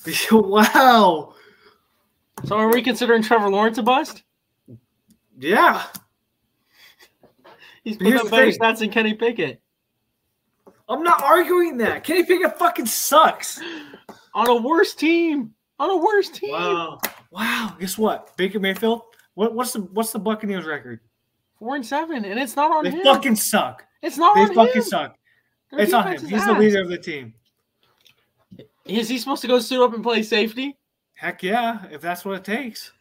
wow. 0.32 1.34
So 2.46 2.56
are 2.56 2.72
we 2.72 2.82
considering 2.82 3.22
Trevor 3.22 3.50
Lawrence 3.50 3.78
a 3.78 3.84
bust? 3.84 4.24
Yeah. 5.38 5.84
He's 7.84 7.98
putting 7.98 8.16
up 8.16 8.30
better 8.30 8.48
stats 8.48 8.80
than 8.80 8.90
Kenny 8.90 9.14
Pickett. 9.14 9.62
I'm 10.88 11.04
not 11.04 11.22
arguing 11.24 11.78
that. 11.78 12.04
Kenny 12.04 12.24
Pickett 12.24 12.58
fucking 12.58 12.88
sucks. 12.88 13.62
On 14.34 14.50
a 14.50 14.56
worse 14.56 14.96
team. 14.96 15.54
On 15.80 15.90
a 15.90 15.98
worse 15.98 16.30
team. 16.30 16.52
Wow. 16.52 17.00
Wow. 17.32 17.76
Guess 17.80 17.98
what? 17.98 18.36
Baker 18.38 18.60
Mayfield. 18.60 19.02
What, 19.36 19.54
what's 19.54 19.74
the 19.74 19.82
what's 19.82 20.12
the 20.12 20.20
Buccaneers 20.20 20.66
record? 20.66 21.00
Four 21.60 21.76
and 21.76 21.86
seven, 21.86 22.26
and 22.26 22.40
it's 22.40 22.56
not 22.56 22.72
on 22.72 22.84
they 22.84 22.92
him. 22.92 23.00
They 23.00 23.04
fucking 23.04 23.36
suck. 23.36 23.86
It's 24.02 24.18
not 24.18 24.36
they 24.36 24.42
on 24.42 24.48
him. 24.48 24.56
They 24.56 24.66
fucking 24.66 24.82
suck. 24.82 25.16
Their 25.72 25.82
it's 25.82 25.94
on 25.94 26.08
him. 26.08 26.22
He's 26.22 26.34
ass. 26.34 26.48
the 26.48 26.54
leader 26.54 26.82
of 26.82 26.90
the 26.90 26.98
team. 26.98 27.34
Is 28.86 29.08
he 29.08 29.18
supposed 29.18 29.42
to 29.44 29.48
go 29.48 29.60
suit 29.60 29.84
up 29.84 29.94
and 29.94 30.04
play 30.04 30.24
safety? 30.24 30.78
Heck 31.14 31.44
yeah, 31.44 31.86
if 31.92 32.02
that's 32.02 32.26
what 32.26 32.36
it 32.36 32.44
takes. 32.44 32.92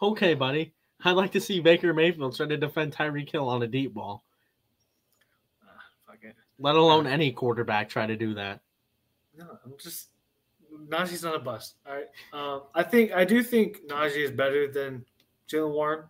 Okay, 0.00 0.34
buddy. 0.34 0.72
I'd 1.04 1.12
like 1.12 1.32
to 1.32 1.40
see 1.40 1.60
Baker 1.60 1.92
Mayfield 1.92 2.36
try 2.36 2.46
to 2.46 2.56
defend 2.56 2.94
Tyreek 2.94 3.30
Hill 3.30 3.48
on 3.48 3.62
a 3.62 3.66
deep 3.66 3.92
ball. 3.92 4.24
Uh, 5.62 5.72
fuck 6.06 6.18
it. 6.22 6.34
Let 6.58 6.76
alone 6.76 7.06
uh, 7.06 7.10
any 7.10 7.32
quarterback 7.32 7.88
try 7.88 8.06
to 8.06 8.16
do 8.16 8.34
that. 8.34 8.60
No, 9.36 9.58
I'm 9.64 9.74
just 9.78 10.08
Najee's 10.88 11.22
not 11.22 11.34
a 11.34 11.38
bust. 11.38 11.74
All 11.86 11.94
right. 11.94 12.06
Um, 12.32 12.62
I 12.74 12.82
think 12.82 13.12
I 13.12 13.24
do 13.24 13.42
think 13.42 13.86
Najee 13.88 14.24
is 14.24 14.30
better 14.30 14.70
than 14.70 15.04
Jaylen 15.48 15.72
Warren. 15.72 16.04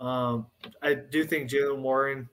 Um, 0.00 0.46
I 0.82 0.94
do 0.94 1.24
think 1.24 1.50
Jaylen 1.50 1.80
Warren. 1.80 2.28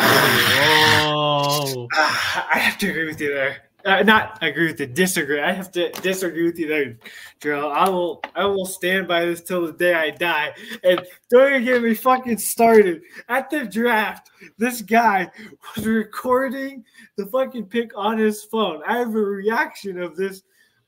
Oh. 0.00 1.88
I 1.94 2.58
have 2.58 2.78
to 2.78 2.90
agree 2.90 3.06
with 3.06 3.20
you 3.20 3.34
there 3.34 3.68
uh, 3.84 4.02
not 4.02 4.38
agree 4.42 4.66
with 4.66 4.80
you, 4.80 4.86
disagree. 4.86 5.40
I 5.40 5.52
have 5.52 5.70
to 5.72 5.90
disagree 6.02 6.44
with 6.44 6.58
you 6.58 6.68
there, 6.68 6.98
Drill. 7.40 7.70
I 7.70 7.88
will 7.88 8.20
I 8.34 8.44
will 8.44 8.66
stand 8.66 9.08
by 9.08 9.24
this 9.24 9.42
till 9.42 9.66
the 9.66 9.72
day 9.72 9.94
I 9.94 10.10
die. 10.10 10.54
And 10.82 11.00
don't 11.30 11.48
even 11.50 11.64
get 11.64 11.82
me 11.82 11.94
fucking 11.94 12.38
started. 12.38 13.02
At 13.28 13.50
the 13.50 13.64
draft, 13.64 14.30
this 14.58 14.82
guy 14.82 15.30
was 15.76 15.86
recording 15.86 16.84
the 17.16 17.26
fucking 17.26 17.66
pick 17.66 17.92
on 17.96 18.18
his 18.18 18.44
phone. 18.44 18.82
I 18.86 18.98
have 18.98 19.14
a 19.14 19.20
reaction 19.20 20.00
of 20.00 20.16
this 20.16 20.42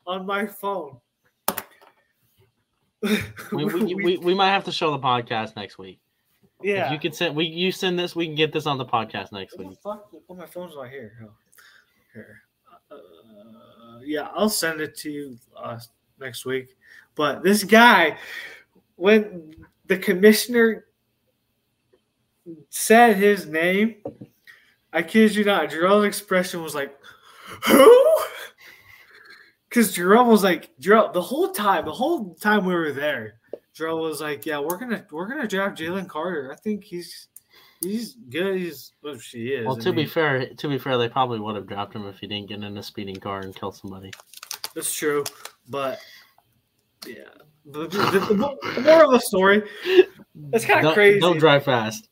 on 0.06 0.26
my 0.26 0.46
phone. 0.46 0.98
we, 3.52 3.64
we, 3.64 3.94
we, 3.94 4.16
we 4.18 4.34
might 4.34 4.50
have 4.50 4.64
to 4.64 4.72
show 4.72 4.90
the 4.90 4.98
podcast 4.98 5.56
next 5.56 5.78
week. 5.78 6.00
Yeah. 6.62 6.86
If 6.86 6.92
you 6.92 6.98
can 6.98 7.12
send 7.12 7.34
we 7.34 7.46
you 7.46 7.72
send 7.72 7.98
this, 7.98 8.14
we 8.14 8.26
can 8.26 8.34
get 8.34 8.52
this 8.52 8.66
on 8.66 8.78
the 8.78 8.84
podcast 8.84 9.32
next 9.32 9.56
what 9.58 9.68
week. 9.68 9.78
Fuck? 9.82 10.08
Well, 10.28 10.38
my 10.38 10.46
phone's 10.46 10.74
not 10.74 10.88
here. 10.88 11.12
Oh, 11.24 11.32
here 12.12 12.42
yeah, 14.04 14.28
I'll 14.34 14.48
send 14.48 14.80
it 14.80 14.96
to 14.98 15.10
you 15.10 15.38
uh, 15.56 15.78
next 16.18 16.44
week. 16.44 16.76
But 17.14 17.42
this 17.42 17.64
guy, 17.64 18.16
when 18.96 19.54
the 19.86 19.98
commissioner 19.98 20.86
said 22.68 23.16
his 23.16 23.46
name, 23.46 23.96
I 24.92 25.02
kid 25.02 25.34
you 25.34 25.44
not, 25.44 25.70
Jerome's 25.70 26.06
expression 26.06 26.62
was 26.62 26.74
like, 26.74 26.96
"Who?" 27.66 28.00
Because 29.68 29.92
Jerome 29.92 30.26
was 30.26 30.42
like, 30.42 30.76
Jerome, 30.80 31.12
the 31.12 31.22
whole 31.22 31.52
time, 31.52 31.84
the 31.84 31.92
whole 31.92 32.34
time 32.34 32.64
we 32.64 32.74
were 32.74 32.90
there, 32.90 33.34
Jerome 33.80 34.00
was 34.00 34.20
like, 34.20 34.44
"Yeah, 34.44 34.58
we're 34.58 34.76
gonna 34.76 35.06
we're 35.10 35.26
gonna 35.26 35.48
draft 35.48 35.78
Jalen 35.78 36.06
Carter. 36.06 36.52
I 36.52 36.56
think 36.56 36.84
he's 36.84 37.28
he's 37.80 38.12
good. 38.12 38.58
He's 38.58 38.92
well, 39.02 39.16
she 39.16 39.48
is. 39.54 39.66
Well, 39.66 39.76
to 39.76 39.88
I 39.88 39.92
mean, 39.92 40.04
be 40.04 40.06
fair, 40.06 40.46
to 40.52 40.68
be 40.68 40.76
fair, 40.76 40.98
they 40.98 41.08
probably 41.08 41.40
would 41.40 41.56
have 41.56 41.66
dropped 41.66 41.96
him 41.96 42.06
if 42.06 42.18
he 42.18 42.26
didn't 42.26 42.50
get 42.50 42.62
in 42.62 42.76
a 42.76 42.82
speeding 42.82 43.16
car 43.16 43.40
and 43.40 43.56
kill 43.56 43.72
somebody. 43.72 44.10
That's 44.74 44.94
true, 44.94 45.24
but 45.70 45.98
yeah, 47.06 47.24
the, 47.64 47.86
the, 47.86 48.26
the, 48.28 48.82
moral 48.82 49.14
of 49.14 49.18
the 49.18 49.20
story. 49.20 49.62
It's 50.52 50.66
kind 50.66 50.86
of 50.86 50.92
crazy. 50.92 51.18
Don't 51.18 51.38
drive 51.38 51.64
fast. 51.64 52.10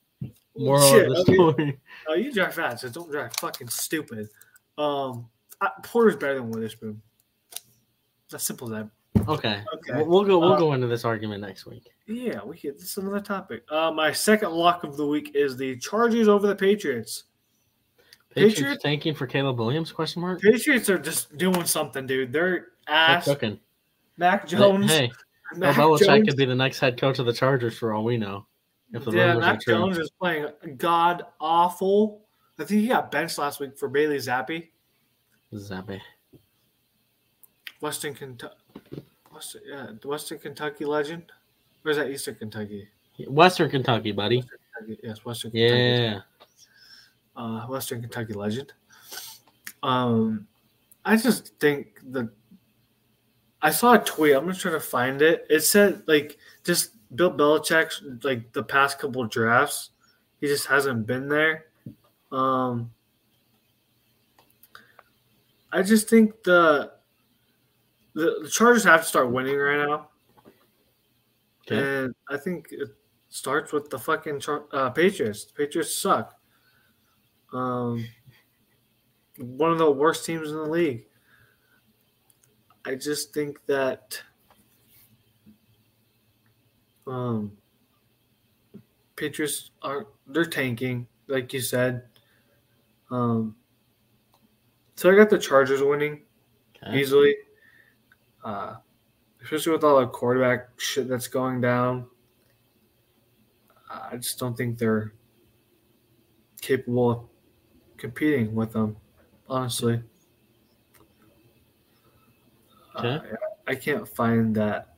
Moral 0.56 0.90
Shit, 0.90 1.06
of 1.06 1.26
the 1.26 1.32
story. 1.34 1.78
oh, 2.08 2.14
you 2.14 2.32
drive 2.32 2.54
fast, 2.54 2.80
so 2.80 2.88
don't 2.88 3.10
drive 3.12 3.34
fucking 3.34 3.68
stupid. 3.68 4.30
Um, 4.78 5.28
I, 5.60 5.68
Porter's 5.82 6.16
better 6.16 6.36
than 6.36 6.50
Witherspoon. 6.50 7.02
It's 7.52 8.34
as 8.34 8.42
simple 8.42 8.74
as 8.74 8.84
that. 8.84 8.90
Okay. 9.28 9.62
Okay. 9.74 10.02
We'll 10.02 10.24
go. 10.24 10.38
We'll 10.38 10.54
uh, 10.54 10.58
go 10.58 10.72
into 10.72 10.86
this 10.86 11.04
argument 11.04 11.42
next 11.42 11.66
week. 11.66 11.88
Yeah, 12.06 12.42
we 12.44 12.56
could. 12.56 12.76
This 12.76 12.92
is 12.92 12.98
another 12.98 13.20
topic. 13.20 13.62
Uh, 13.70 13.90
my 13.90 14.12
second 14.12 14.52
lock 14.52 14.84
of 14.84 14.96
the 14.96 15.06
week 15.06 15.32
is 15.34 15.56
the 15.56 15.76
Chargers 15.78 16.28
over 16.28 16.46
the 16.46 16.56
Patriots. 16.56 17.24
Patriots, 18.30 18.56
Patriots 18.56 18.82
tanking 18.82 19.14
for 19.14 19.26
Caleb 19.26 19.58
Williams? 19.58 19.92
Question 19.92 20.22
mark. 20.22 20.40
Patriots 20.40 20.88
are 20.88 20.98
just 20.98 21.36
doing 21.36 21.64
something, 21.64 22.06
dude. 22.06 22.32
They're 22.32 22.68
ass. 22.86 23.26
They're 23.26 23.34
cooking. 23.34 23.60
Mac 24.16 24.46
Jones. 24.46 24.90
Hey, 24.90 25.10
Mac 25.54 25.76
Belichick 25.76 26.06
Jones. 26.06 26.28
could 26.28 26.36
be 26.36 26.44
the 26.44 26.54
next 26.54 26.78
head 26.78 26.98
coach 27.00 27.18
of 27.18 27.26
the 27.26 27.32
Chargers 27.32 27.78
for 27.78 27.94
all 27.94 28.04
we 28.04 28.16
know. 28.16 28.46
If 28.92 29.04
the 29.04 29.12
yeah, 29.12 29.34
Mac 29.34 29.60
Jones 29.60 29.98
is 29.98 30.10
playing 30.10 30.48
god 30.76 31.24
awful. 31.40 32.22
I 32.58 32.64
think 32.64 32.80
he 32.80 32.88
got 32.88 33.10
benched 33.10 33.38
last 33.38 33.60
week 33.60 33.78
for 33.78 33.88
Bailey 33.88 34.16
Zappe. 34.16 34.68
Zappe. 35.54 36.00
Western 37.80 38.14
Kentucky. 38.14 38.54
Western, 39.38 39.62
yeah, 39.68 39.86
Western 40.02 40.38
Kentucky 40.40 40.84
legend. 40.84 41.22
Where's 41.82 41.96
that 41.96 42.10
Eastern 42.10 42.34
Kentucky? 42.34 42.88
Western 43.28 43.70
Kentucky, 43.70 44.10
buddy. 44.10 44.42
Kentucky. 44.42 45.00
Yes, 45.00 45.24
Western 45.24 45.52
Kentucky. 45.52 45.80
Yeah. 45.80 46.20
uh, 47.36 47.66
Western 47.68 48.00
Kentucky 48.00 48.32
legend. 48.32 48.72
Um, 49.84 50.48
I 51.04 51.16
just 51.16 51.56
think 51.60 52.00
the. 52.10 52.32
I 53.62 53.70
saw 53.70 53.94
a 53.94 53.98
tweet. 53.98 54.34
I'm 54.34 54.48
just 54.48 54.60
trying 54.60 54.74
to 54.74 54.80
find 54.80 55.22
it. 55.22 55.46
It 55.48 55.60
said 55.60 56.02
like 56.08 56.36
just 56.64 56.90
Bill 57.14 57.30
Belichick's 57.30 58.02
like 58.24 58.52
the 58.52 58.64
past 58.64 58.98
couple 58.98 59.24
drafts, 59.24 59.90
he 60.40 60.48
just 60.48 60.66
hasn't 60.66 61.06
been 61.06 61.28
there. 61.28 61.66
Um, 62.32 62.90
I 65.72 65.82
just 65.82 66.08
think 66.08 66.42
the 66.42 66.97
the, 68.14 68.40
the 68.42 68.48
Chargers 68.48 68.84
have 68.84 69.02
to 69.02 69.06
start 69.06 69.30
winning 69.30 69.56
right 69.56 69.86
now, 69.86 70.08
Okay. 71.66 72.04
and 72.04 72.14
I 72.28 72.36
think 72.36 72.68
it 72.70 72.88
starts 73.28 73.72
with 73.72 73.90
the 73.90 73.98
fucking 73.98 74.40
Char- 74.40 74.64
uh, 74.72 74.90
Patriots. 74.90 75.44
The 75.44 75.52
Patriots 75.52 75.94
suck. 75.94 76.34
Um, 77.52 78.06
one 79.38 79.70
of 79.70 79.78
the 79.78 79.90
worst 79.90 80.24
teams 80.26 80.50
in 80.50 80.56
the 80.56 80.62
league. 80.64 81.06
I 82.84 82.94
just 82.94 83.34
think 83.34 83.64
that 83.66 84.20
um, 87.06 87.52
Patriots 89.16 89.70
are 89.82 90.06
they're 90.26 90.44
tanking, 90.44 91.06
like 91.26 91.52
you 91.52 91.60
said. 91.60 92.04
Um, 93.10 93.56
so 94.96 95.10
I 95.10 95.14
got 95.16 95.30
the 95.30 95.38
Chargers 95.38 95.82
winning 95.82 96.22
Okay. 96.82 96.98
easily, 96.98 97.36
uh, 98.48 98.76
especially 99.42 99.72
with 99.72 99.84
all 99.84 100.00
the 100.00 100.06
quarterback 100.06 100.70
shit 100.78 101.06
that's 101.06 101.28
going 101.28 101.60
down. 101.60 102.06
I 103.90 104.16
just 104.16 104.38
don't 104.38 104.56
think 104.56 104.78
they're 104.78 105.12
capable 106.62 107.10
of 107.10 107.20
competing 107.98 108.54
with 108.54 108.72
them, 108.72 108.96
honestly. 109.48 110.02
Okay. 112.96 113.16
Uh, 113.16 113.36
I 113.66 113.74
can't 113.74 114.08
find 114.08 114.54
that. 114.56 114.94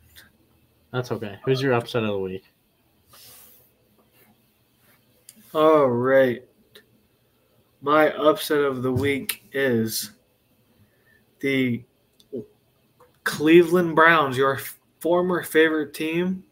That's 0.93 1.11
okay. 1.11 1.39
Who's 1.45 1.61
your 1.61 1.73
upset 1.73 2.05
of 2.05 2.11
the 2.11 2.19
week? 2.19 2.45
All 5.53 5.89
right. 5.89 6.45
My 7.83 8.13
upset 8.13 8.61
of 8.61 8.83
the 8.83 8.93
week 8.93 9.45
is 9.53 10.13
the 11.41 11.83
Cleveland 13.25 13.95
Browns, 13.97 14.37
your 14.37 14.59
former 15.01 15.43
favorite 15.43 15.95
team, 15.95 16.45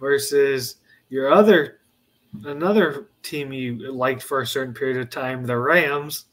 versus 0.00 0.76
your 1.08 1.32
other 1.32 1.78
another 2.44 3.08
team 3.22 3.52
you 3.52 3.92
liked 3.92 4.22
for 4.22 4.40
a 4.40 4.46
certain 4.46 4.72
period 4.74 4.96
of 4.96 5.10
time, 5.10 5.44
the 5.44 5.56
Rams. 5.56 6.26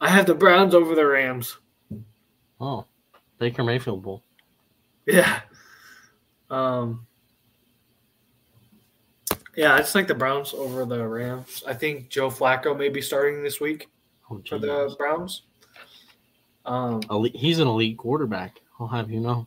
I 0.00 0.08
have 0.08 0.26
the 0.26 0.34
Browns 0.34 0.74
over 0.74 0.94
the 0.94 1.06
Rams. 1.06 1.56
Oh, 2.60 2.86
Baker 3.38 3.62
Mayfield 3.64 4.02
Bowl. 4.02 4.22
Yeah. 5.06 5.40
Um 6.50 7.06
Yeah, 9.56 9.74
I 9.74 9.78
just 9.78 9.94
like 9.94 10.06
the 10.06 10.14
Browns 10.14 10.52
over 10.54 10.84
the 10.84 11.06
Rams. 11.06 11.62
I 11.66 11.72
think 11.74 12.08
Joe 12.08 12.30
Flacco 12.30 12.76
may 12.76 12.88
be 12.88 13.00
starting 13.02 13.42
this 13.42 13.60
week 13.60 13.88
Oh, 14.30 14.42
for 14.48 14.58
the. 14.58 14.94
Browns. 14.98 15.42
Um 16.66 17.00
Elite, 17.10 17.36
he's 17.36 17.58
an 17.58 17.68
elite 17.68 17.96
quarterback. 17.96 18.60
I'll 18.78 18.88
have 18.88 19.10
you 19.10 19.20
know. 19.20 19.46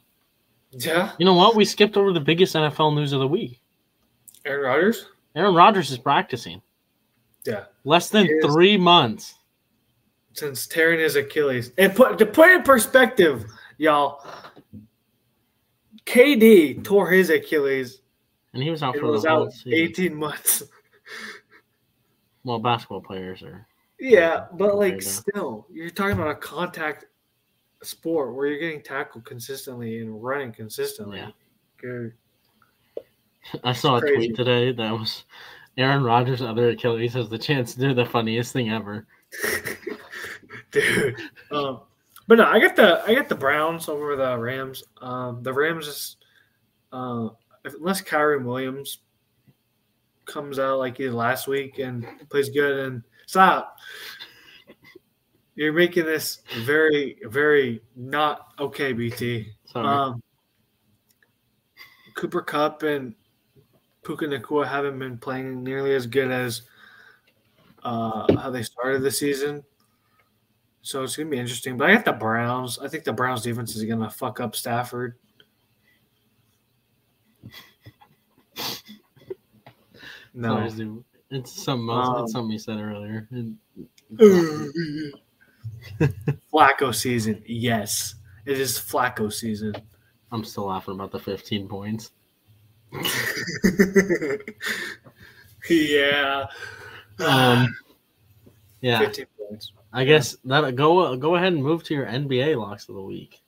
yeah, 0.71 1.11
You 1.19 1.25
know 1.25 1.35
what? 1.35 1.55
We 1.55 1.65
skipped 1.65 1.97
over 1.97 2.13
the 2.13 2.19
biggest 2.19 2.55
NFL 2.55 2.95
news 2.95 3.13
of 3.13 3.19
the 3.19 3.27
week. 3.27 3.61
Aaron 4.45 4.65
Rodgers. 4.65 5.05
Aaron 5.35 5.53
Rodgers 5.53 5.91
is 5.91 5.97
practicing. 5.97 6.61
Yeah. 7.45 7.65
Less 7.83 8.09
than 8.09 8.27
three 8.41 8.77
months. 8.77 9.35
Since 10.33 10.67
tearing 10.67 10.99
his 10.99 11.15
Achilles. 11.15 11.71
And 11.77 11.95
put 11.95 12.17
to 12.17 12.25
put 12.25 12.49
it 12.49 12.55
in 12.57 12.63
perspective, 12.63 13.45
y'all. 13.77 14.25
KD 16.05 16.83
tore 16.83 17.09
his 17.09 17.29
Achilles 17.29 18.01
And 18.53 18.63
he 18.63 18.71
was 18.71 18.81
out 18.81 18.95
for 18.95 19.05
was 19.05 19.25
out. 19.25 19.51
18 19.67 20.15
months. 20.15 20.63
Well, 22.45 22.57
basketball 22.57 23.01
players 23.01 23.43
are. 23.43 23.67
Yeah, 23.99 24.45
but 24.53 24.77
like 24.77 24.95
go. 24.95 24.99
still, 24.99 25.67
you're 25.71 25.89
talking 25.89 26.13
about 26.13 26.31
a 26.31 26.35
contact 26.35 27.05
sport 27.83 28.35
where 28.35 28.47
you're 28.47 28.59
getting 28.59 28.81
tackled 28.81 29.25
consistently 29.25 29.99
and 29.99 30.23
running 30.23 30.51
consistently. 30.51 31.19
Yeah. 31.19 31.31
Good. 31.77 32.13
I 33.63 33.73
saw 33.73 33.97
a 33.97 34.01
tweet 34.01 34.35
today 34.35 34.71
that 34.71 34.91
was 34.91 35.25
Aaron 35.77 36.03
Rodgers' 36.03 36.41
other 36.41 36.69
Achilles 36.69 37.13
has 37.13 37.29
the 37.29 37.37
chance 37.37 37.73
to 37.73 37.79
do 37.79 37.93
the 37.93 38.05
funniest 38.05 38.53
thing 38.53 38.69
ever. 38.69 39.07
Dude. 40.71 41.15
Um, 41.51 41.81
but 42.27 42.37
no, 42.37 42.45
I 42.45 42.59
got 42.59 42.75
the 42.75 43.01
I 43.05 43.15
got 43.15 43.27
the 43.27 43.35
Browns 43.35 43.89
over 43.89 44.15
the 44.15 44.37
Rams. 44.37 44.83
Um, 45.01 45.41
the 45.41 45.53
Rams 45.53 45.87
is 45.87 46.17
uh, 46.91 47.29
unless 47.65 48.01
Kyren 48.01 48.43
Williams 48.43 48.99
comes 50.25 50.59
out 50.59 50.77
like 50.77 50.97
he 50.97 51.03
did 51.03 51.13
last 51.13 51.47
week 51.47 51.79
and 51.79 52.05
plays 52.29 52.49
good 52.49 52.79
and 52.79 53.03
stop. 53.29 53.77
You're 55.53 55.71
making 55.71 56.05
this 56.05 56.39
very, 56.63 57.17
very 57.25 57.81
not 57.95 58.53
okay, 58.59 58.91
BT. 58.91 59.51
Sorry. 59.65 59.87
Um, 59.87 60.23
Cooper 62.15 62.41
Kupp 62.41 62.81
and 62.81 63.13
Puka 64.03 64.25
Nacua 64.25 64.67
haven't 64.67 64.97
been 64.97 65.19
playing 65.19 65.63
nearly 65.63 65.93
as 65.93 66.07
good 66.07 66.31
as 66.31 66.63
uh, 67.83 68.25
how 68.35 68.49
they 68.49 68.63
started 68.63 69.03
the 69.03 69.11
season. 69.11 69.63
So 70.81 71.03
it's 71.03 71.15
gonna 71.15 71.29
be 71.29 71.37
interesting. 71.37 71.77
But 71.77 71.91
I 71.91 71.95
got 71.95 72.05
the 72.05 72.13
Browns. 72.13 72.79
I 72.79 72.87
think 72.87 73.03
the 73.03 73.13
Browns 73.13 73.43
defense 73.43 73.75
is 73.75 73.83
gonna 73.83 74.09
fuck 74.09 74.39
up 74.39 74.55
Stafford. 74.55 75.17
No. 80.33 81.03
It's 81.31 81.63
something 81.63 81.89
else. 81.89 82.07
Um, 82.09 82.23
it's 82.23 82.31
something 82.31 82.51
you 82.51 82.59
said 82.59 82.79
earlier. 82.79 83.27
Flacco 86.53 86.93
season. 86.93 87.43
Yes. 87.45 88.15
It 88.45 88.59
is 88.59 88.77
Flacco 88.77 89.31
season. 89.31 89.75
I'm 90.31 90.43
still 90.43 90.65
laughing 90.65 90.95
about 90.95 91.11
the 91.11 91.19
15 91.19 91.67
points. 91.67 92.11
yeah. 95.69 96.45
Um, 97.19 97.75
yeah, 98.81 98.99
15 98.99 99.25
points. 99.37 99.73
I 99.91 100.03
guess 100.05 100.35
that 100.45 100.75
go 100.75 101.15
go 101.15 101.35
ahead 101.35 101.53
and 101.53 101.63
move 101.63 101.83
to 101.85 101.93
your 101.93 102.05
NBA 102.05 102.57
locks 102.59 102.89
of 102.89 102.95
the 102.95 103.01
week. 103.01 103.41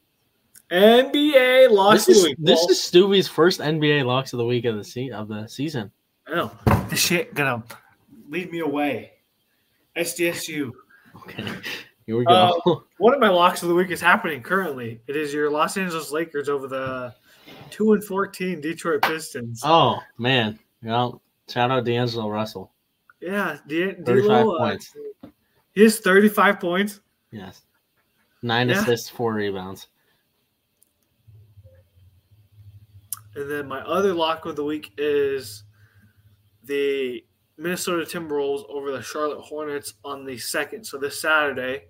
NBA 0.71 1.69
locks 1.69 2.05
This 2.05 2.17
is 2.17 2.23
the 2.23 2.29
week. 2.29 2.37
this 2.39 2.59
is 2.69 2.77
Stuvie's 2.79 3.27
first 3.27 3.59
NBA 3.59 4.05
locks 4.05 4.33
of 4.33 4.37
the 4.37 4.45
week 4.45 4.65
of 4.65 4.75
the 4.77 4.83
se- 4.83 5.11
of 5.11 5.27
the 5.27 5.47
season. 5.47 5.91
I 6.27 6.35
know. 6.35 6.51
This 6.89 6.99
shit 6.99 7.33
gonna 7.33 7.63
lead 8.29 8.51
me 8.51 8.59
away. 8.59 9.11
SDSU. 9.95 10.71
Okay, 11.17 11.43
here 12.05 12.17
we 12.17 12.25
go. 12.25 12.61
Uh, 12.65 12.75
One 12.97 13.13
of 13.13 13.19
my 13.19 13.29
locks 13.29 13.61
of 13.63 13.69
the 13.69 13.75
week 13.75 13.89
is 13.91 13.99
happening 14.01 14.41
currently. 14.41 15.01
It 15.07 15.15
is 15.15 15.33
your 15.33 15.49
Los 15.49 15.75
Angeles 15.77 16.11
Lakers 16.11 16.47
over 16.49 16.67
the 16.67 17.13
two 17.69 17.93
and 17.93 18.03
fourteen 18.03 18.61
Detroit 18.61 19.01
Pistons. 19.01 19.61
oh 19.65 19.99
man, 20.17 20.57
well, 20.83 21.21
shout 21.49 21.71
out 21.71 21.83
D'Angelo 21.85 22.29
Russell, 22.29 22.71
yeah, 23.21 23.57
D- 23.67 23.91
35 23.93 24.05
D'Lo, 24.05 24.55
uh, 24.55 24.57
points. 24.59 24.95
He 25.73 25.83
has 25.83 25.99
thirty-five 25.99 26.59
points. 26.59 27.01
Yes, 27.31 27.63
nine 28.41 28.69
Yeah. 28.69 28.81
assists, 28.81 29.09
four 29.09 29.33
rebounds. 29.33 29.87
And 33.35 33.49
then 33.49 33.67
my 33.67 33.79
other 33.81 34.13
lock 34.13 34.45
of 34.45 34.55
the 34.57 34.63
week 34.63 34.91
is 34.97 35.63
the 36.63 37.23
Minnesota 37.57 38.03
Timberwolves 38.05 38.63
over 38.69 38.91
the 38.91 39.01
Charlotte 39.01 39.41
Hornets 39.41 39.93
on 40.03 40.25
the 40.25 40.37
second. 40.37 40.83
So 40.85 40.97
this 40.97 41.21
Saturday, 41.21 41.85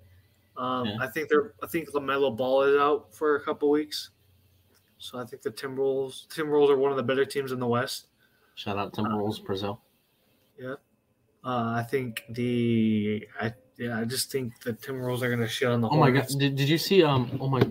um, 0.58 0.86
Yeah. 0.88 0.98
I 1.02 1.08
think 1.08 1.30
they're. 1.30 1.54
I 1.64 1.68
think 1.68 1.90
Lamelo 1.92 2.36
Ball 2.36 2.64
is 2.64 2.80
out 2.80 3.14
for 3.14 3.36
a 3.36 3.42
couple 3.44 3.70
weeks. 3.70 4.10
So 4.98 5.18
I 5.20 5.26
think 5.26 5.42
the 5.42 5.52
Timberwolves. 5.52 6.28
Timberwolves 6.28 6.70
are 6.70 6.78
one 6.78 6.92
of 6.92 6.98
the 6.98 7.04
better 7.04 7.26
teams 7.26 7.52
in 7.52 7.60
the 7.60 7.68
West. 7.68 8.08
Shout 8.56 8.78
out 8.78 8.94
Timberwolves 8.94 9.44
Brazil. 9.44 9.82
Uh, 11.44 11.74
I 11.76 11.84
think 11.90 12.24
the. 12.30 13.28
I 13.40 13.54
yeah. 13.78 14.00
I 14.00 14.06
just 14.06 14.32
think 14.32 14.62
the 14.62 14.74
Timberwolves 14.74 15.24
are 15.24 15.28
going 15.28 15.40
to 15.40 15.48
shit 15.48 15.70
on 15.70 15.82
the 15.82 15.90
Oh 15.90 15.98
my 15.98 16.12
god, 16.12 16.18
Hornets. 16.30 16.36
did, 16.36 16.56
did 16.56 16.70
you 16.70 16.78
see 16.78 17.02
um? 17.04 17.36
Oh 17.42 17.50
my, 17.50 17.62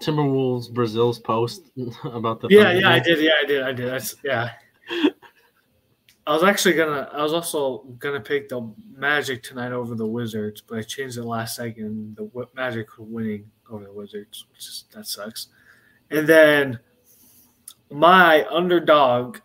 Timberwolves 0.00 0.70
Brazil's 0.70 1.18
post 1.18 1.62
about 2.04 2.40
the 2.42 2.48
Yeah, 2.50 2.72
yeah, 2.72 2.90
I 2.90 2.98
did. 2.98 3.18
Yeah, 3.20 3.30
I 3.42 3.46
did. 3.46 3.62
I 3.62 3.72
did. 3.72 3.88
That's 3.88 4.14
yeah. 4.24 4.50
I 6.30 6.34
was 6.34 6.44
actually 6.44 6.74
gonna. 6.74 7.10
I 7.12 7.24
was 7.24 7.32
also 7.32 7.78
gonna 7.98 8.20
pick 8.20 8.48
the 8.48 8.72
Magic 8.94 9.42
tonight 9.42 9.72
over 9.72 9.96
the 9.96 10.06
Wizards, 10.06 10.60
but 10.60 10.78
I 10.78 10.82
changed 10.82 11.18
it 11.18 11.24
last 11.24 11.56
second. 11.56 12.14
The 12.14 12.46
Magic 12.54 12.86
winning 12.98 13.50
over 13.68 13.82
the 13.82 13.92
Wizards, 13.92 14.46
which 14.52 14.60
is 14.60 14.84
that 14.94 15.08
sucks. 15.08 15.48
And 16.08 16.28
then 16.28 16.78
my 17.90 18.46
underdog 18.48 19.38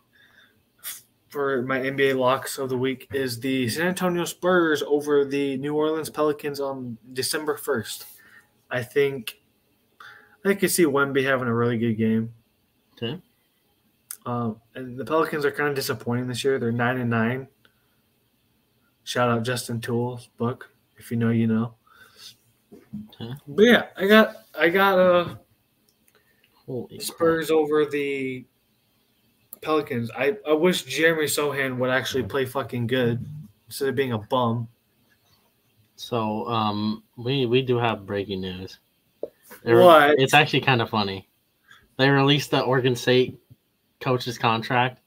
for 1.28 1.64
my 1.64 1.80
NBA 1.80 2.18
locks 2.20 2.60
of 2.60 2.70
the 2.70 2.78
week 2.78 3.08
is 3.12 3.40
the 3.40 3.68
San 3.68 3.88
Antonio 3.88 4.24
Spurs 4.24 4.84
over 4.84 5.26
the 5.26 5.58
New 5.58 5.76
Orleans 5.76 6.12
Pelicans 6.12 6.60
on 6.60 7.00
December 7.14 7.58
1st. 7.58 8.06
I 8.70 8.84
think 8.84 9.40
I 10.46 10.54
can 10.54 10.70
see 10.70 10.84
Wemby 10.84 11.24
having 11.24 11.48
a 11.48 11.56
really 11.56 11.80
good 11.80 11.96
game. 11.96 12.32
Okay. 12.94 13.20
Um, 14.26 14.60
and 14.74 14.98
the 14.98 15.06
Pelicans 15.06 15.46
are 15.46 15.52
kind 15.52 15.70
of 15.70 15.76
disappointing 15.76 16.28
this 16.28 16.44
year. 16.44 16.58
They're 16.58 16.72
nine 16.72 16.98
and 16.98 17.10
nine. 17.10 17.48
Shout 19.04 19.30
out 19.30 19.44
Justin 19.44 19.80
Toole's 19.80 20.28
book. 20.38 20.70
If 20.98 21.12
you 21.12 21.18
know, 21.18 21.30
you 21.30 21.46
know. 21.48 21.76
Okay. 23.22 23.34
But 23.48 23.64
yeah, 23.64 23.86
I 23.96 24.08
got 24.08 24.36
I 24.58 24.70
got 24.70 24.98
uh 24.98 25.36
Holy 26.66 27.00
Spurs 27.00 27.52
over 27.52 27.86
the 27.86 28.46
Pelicans. 29.62 30.10
I, 30.18 30.38
I 30.48 30.54
wish 30.54 30.84
Jeremy 30.84 31.26
Sochan 31.26 31.78
would 31.78 31.90
actually 31.92 32.24
play 32.24 32.46
fucking 32.46 32.88
good 32.88 33.24
instead 33.68 33.90
of 33.90 33.96
being 33.96 34.14
a 34.14 34.18
bum. 34.18 34.68
So 35.98 36.48
um 36.48 37.04
we 37.16 37.46
we 37.46 37.62
do 37.62 37.78
have 37.78 38.06
breaking 38.06 38.42
news. 38.42 38.80
What? 39.64 40.20
It's 40.20 40.34
actually 40.34 40.62
kind 40.62 40.82
of 40.82 40.90
funny. 40.90 41.28
They 41.98 42.10
released 42.10 42.52
the 42.52 42.62
Oregon 42.62 42.96
State 42.96 43.40
coach's 44.00 44.38
contract. 44.38 45.00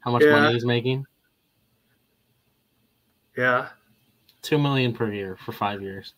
How 0.00 0.10
much 0.10 0.22
Yeah. 0.22 0.32
money 0.32 0.52
he's 0.54 0.64
making? 0.64 1.06
Yeah. 3.36 3.68
Two 4.42 4.58
million 4.58 4.92
per 4.92 5.12
year 5.12 5.36
for 5.44 5.52
five 5.52 5.82
years. 5.82 6.14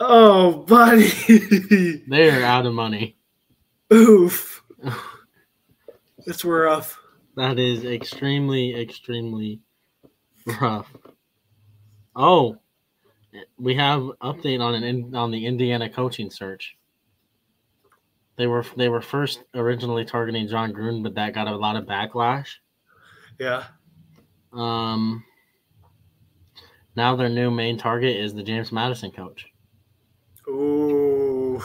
Oh, 0.00 0.58
buddy. 0.64 1.08
They're 2.08 2.44
out 2.44 2.66
of 2.66 2.74
money. 2.74 3.16
Oof. 3.92 4.62
That's 6.26 6.44
rough. 6.44 6.98
That 7.36 7.58
is 7.58 7.84
extremely, 7.84 8.74
extremely 8.80 9.60
rough. 10.60 10.90
Oh, 12.14 12.58
we 13.58 13.74
have 13.74 14.00
update 14.22 14.60
on 14.60 14.74
an 14.74 15.14
on 15.14 15.30
the 15.30 15.46
Indiana 15.46 15.88
coaching 15.88 16.30
search. 16.30 16.76
They 18.36 18.46
were 18.46 18.64
they 18.76 18.88
were 18.88 19.00
first 19.00 19.42
originally 19.54 20.04
targeting 20.04 20.46
Jon 20.48 20.72
Gruden, 20.72 21.02
but 21.02 21.14
that 21.14 21.34
got 21.34 21.48
a 21.48 21.56
lot 21.56 21.76
of 21.76 21.84
backlash. 21.86 22.56
Yeah. 23.38 23.64
Um, 24.52 25.24
now 26.94 27.16
their 27.16 27.28
new 27.28 27.50
main 27.50 27.78
target 27.78 28.16
is 28.16 28.34
the 28.34 28.42
James 28.42 28.72
Madison 28.72 29.10
coach. 29.10 29.46
Ooh. 30.48 31.62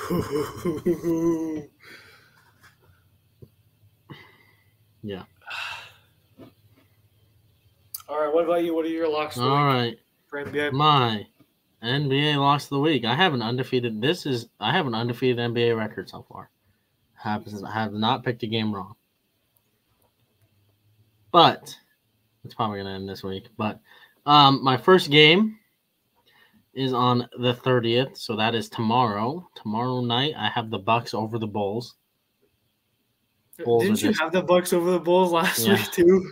Yeah. 5.04 5.24
All 8.08 8.20
right. 8.20 8.34
What 8.34 8.44
about 8.44 8.64
you? 8.64 8.76
What 8.76 8.86
are 8.86 8.90
your 8.90 9.10
locks 9.10 9.38
All 9.38 9.66
right, 9.66 9.98
NBA? 10.32 10.74
my 10.74 11.26
NBA 11.84 12.36
loss 12.38 12.66
of 12.66 12.70
the 12.70 12.80
week. 12.80 13.04
I 13.06 13.16
have 13.16 13.34
an 13.34 13.42
undefeated. 13.42 14.02
This 14.02 14.26
is 14.26 14.50
I 14.60 14.72
have 14.72 14.86
an 14.86 14.94
undefeated 14.94 15.38
NBA 15.38 15.76
record 15.78 16.10
so 16.10 16.26
far. 16.32 16.50
Have 17.24 17.46
have 17.74 17.94
not 17.94 18.24
picked 18.24 18.44
a 18.44 18.48
game 18.48 18.74
wrong. 18.74 18.96
But 21.32 21.76
it's 22.44 22.54
probably 22.54 22.80
gonna 22.80 22.96
end 22.96 23.08
this 23.08 23.24
week. 23.24 23.48
But 23.58 23.80
um, 24.26 24.64
my 24.64 24.78
first 24.78 25.10
game 25.12 25.58
is 26.74 26.94
on 26.94 27.28
the 27.40 27.54
thirtieth, 27.54 28.18
so 28.18 28.36
that 28.36 28.56
is 28.56 28.70
tomorrow. 28.70 29.48
Tomorrow 29.56 30.02
night, 30.02 30.34
I 30.38 30.50
have 30.50 30.70
the 30.70 30.80
Bucks 30.80 31.14
over 31.14 31.38
the 31.40 31.48
Bulls. 31.48 31.96
Bulls 33.64 33.84
Didn't 33.84 34.02
you 34.02 34.10
just- 34.10 34.22
have 34.22 34.32
the 34.32 34.42
Bucks 34.42 34.74
over 34.74 34.90
the 34.92 35.00
Bulls 35.00 35.32
last 35.32 35.66
Yeah. 35.66 35.74
week 35.76 35.92
too? 35.92 36.32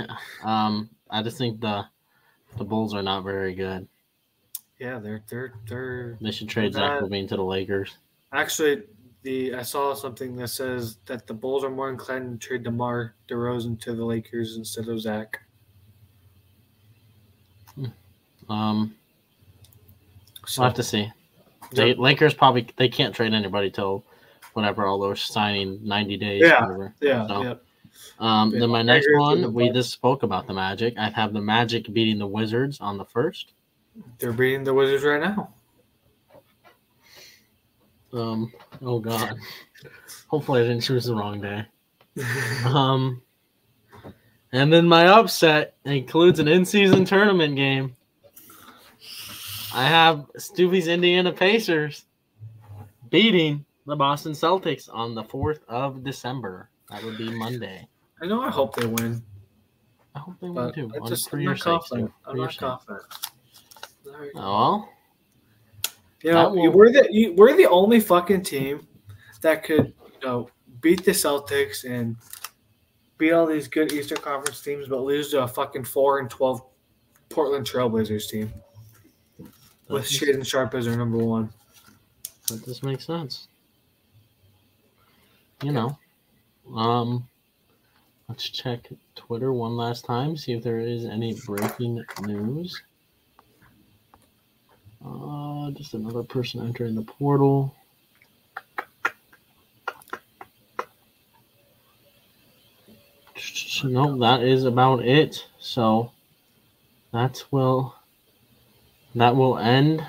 yeah. 0.00 0.16
Um, 0.42 0.90
I 1.10 1.22
just 1.22 1.38
think 1.38 1.60
the 1.60 1.84
the 2.56 2.64
Bulls 2.64 2.94
are 2.94 3.02
not 3.02 3.22
very 3.22 3.54
good. 3.54 3.86
yeah, 4.80 4.98
they're 4.98 5.22
they're 5.28 5.52
they're 5.68 6.18
They 6.20 6.30
should 6.32 6.48
trade 6.48 6.72
Zach 6.74 7.00
LaVine 7.00 7.28
to 7.28 7.36
the 7.36 7.44
Lakers. 7.44 7.96
actually 8.32 8.82
the 9.22 9.54
I 9.54 9.62
saw 9.62 9.94
something 9.94 10.36
that 10.36 10.48
says 10.48 10.96
that 11.06 11.26
the 11.26 11.34
Bulls 11.34 11.64
are 11.64 11.70
more 11.70 11.90
inclined 11.90 12.40
to 12.40 12.48
trade 12.48 12.62
DeMar 12.64 13.14
DeRozan 13.28 13.80
to 13.82 13.94
the 13.94 14.04
Lakers 14.04 14.56
instead 14.56 14.88
of 14.88 15.00
Zach. 15.00 15.40
Um, 18.48 18.94
So 20.46 20.62
we'll 20.62 20.68
have 20.70 20.76
to 20.76 20.82
see. 20.82 21.10
They, 21.72 21.88
Yep. 21.88 21.98
Lakers 21.98 22.34
probably 22.34 22.66
they 22.76 22.88
can't 22.88 23.14
trade 23.14 23.32
anybody 23.32 23.70
till 23.70 24.04
whatever 24.54 24.86
all 24.86 24.98
those 24.98 25.22
signing 25.22 25.78
ninety 25.82 26.16
days. 26.16 26.42
Yeah. 26.44 26.62
Whatever. 26.62 26.94
yeah, 27.00 27.26
So, 27.28 27.42
yeah. 27.42 27.54
Um, 28.18 28.50
then 28.50 28.68
my 28.68 28.82
next 28.82 29.06
the 29.06 29.18
one, 29.18 29.54
we 29.54 29.70
just 29.70 29.92
spoke 29.92 30.22
about 30.22 30.46
the 30.46 30.52
Magic. 30.52 30.94
I 30.98 31.10
have 31.10 31.32
the 31.32 31.40
Magic 31.40 31.92
beating 31.92 32.18
the 32.18 32.26
Wizards 32.26 32.80
on 32.80 32.98
the 32.98 33.04
first. 33.04 33.52
They're 34.18 34.32
beating 34.32 34.64
the 34.64 34.74
Wizards 34.74 35.04
right 35.04 35.20
now. 35.20 35.52
Um, 38.12 38.52
oh 38.82 38.98
god. 38.98 39.36
Hopefully 40.28 40.60
I 40.60 40.64
didn't 40.64 40.82
choose 40.82 41.04
the 41.04 41.14
wrong 41.14 41.40
day. 41.40 41.64
Um, 42.66 43.22
and 44.52 44.72
then 44.72 44.86
my 44.86 45.06
upset 45.06 45.76
includes 45.84 46.40
an 46.40 46.48
in-season 46.48 47.04
tournament 47.04 47.54
game. 47.54 47.94
I 49.72 49.84
have 49.84 50.26
Stuvie's 50.36 50.88
Indiana 50.88 51.32
Pacers 51.32 52.04
beating 53.10 53.64
the 53.86 53.94
Boston 53.94 54.32
Celtics 54.32 54.88
on 54.92 55.14
the 55.14 55.22
fourth 55.22 55.60
of 55.68 56.02
December. 56.02 56.68
That 56.90 57.04
would 57.04 57.16
be 57.16 57.30
Monday. 57.30 57.86
I 58.20 58.26
know. 58.26 58.42
I 58.42 58.50
hope 58.50 58.74
they 58.74 58.86
win, 58.86 59.22
I 60.14 60.18
hope 60.18 60.34
they 60.40 60.48
win 60.48 60.54
but 60.54 60.74
too. 60.74 60.90
I 60.94 60.98
on- 60.98 61.08
just 61.08 61.30
for 61.30 61.38
I'm 61.38 61.44
not 61.44 61.60
confident. 61.60 62.12
I'm 62.26 62.36
not 62.36 62.56
confident. 62.56 63.02
Right. 64.04 64.30
Oh, 64.34 64.40
well, 64.40 64.88
You 66.22 66.32
know, 66.32 66.70
we're 66.70 66.92
the 66.92 67.08
you- 67.10 67.32
we're 67.34 67.56
the 67.56 67.66
only 67.66 68.00
fucking 68.00 68.42
team 68.42 68.86
that 69.40 69.64
could 69.64 69.94
you 70.20 70.26
know 70.26 70.50
beat 70.80 71.04
the 71.04 71.12
Celtics 71.12 71.84
and 71.88 72.16
beat 73.18 73.32
all 73.32 73.46
these 73.46 73.68
good 73.68 73.92
Eastern 73.92 74.18
Conference 74.18 74.60
teams, 74.62 74.88
but 74.88 75.00
lose 75.02 75.30
to 75.30 75.42
a 75.42 75.48
fucking 75.48 75.84
four 75.84 76.18
and 76.20 76.28
twelve 76.30 76.62
Portland 77.28 77.66
Trailblazers 77.66 78.28
team 78.28 78.52
with 79.88 80.04
Shaedon 80.04 80.46
Sharpe 80.46 80.74
as 80.74 80.86
our 80.88 80.96
number 80.96 81.18
one. 81.18 81.50
that 82.48 82.64
just 82.64 82.82
makes 82.82 83.06
sense. 83.06 83.48
You 85.62 85.72
know, 85.72 85.98
um, 86.74 87.28
let's 88.28 88.48
check 88.48 88.88
Twitter 89.14 89.52
one 89.52 89.76
last 89.76 90.04
time, 90.04 90.36
see 90.36 90.52
if 90.52 90.62
there 90.62 90.80
is 90.80 91.04
any 91.04 91.34
breaking 91.46 92.02
news. 92.22 92.82
Uh, 95.04 95.70
just 95.72 95.94
another 95.94 96.22
person 96.22 96.60
entering 96.66 96.94
the 96.94 97.02
portal. 97.02 97.74
No, 103.84 104.18
that 104.18 104.42
is 104.42 104.64
about 104.64 105.04
it. 105.04 105.46
So 105.58 106.12
that 107.12 107.42
will 107.50 107.94
that 109.14 109.34
will 109.34 109.58
end 109.58 110.04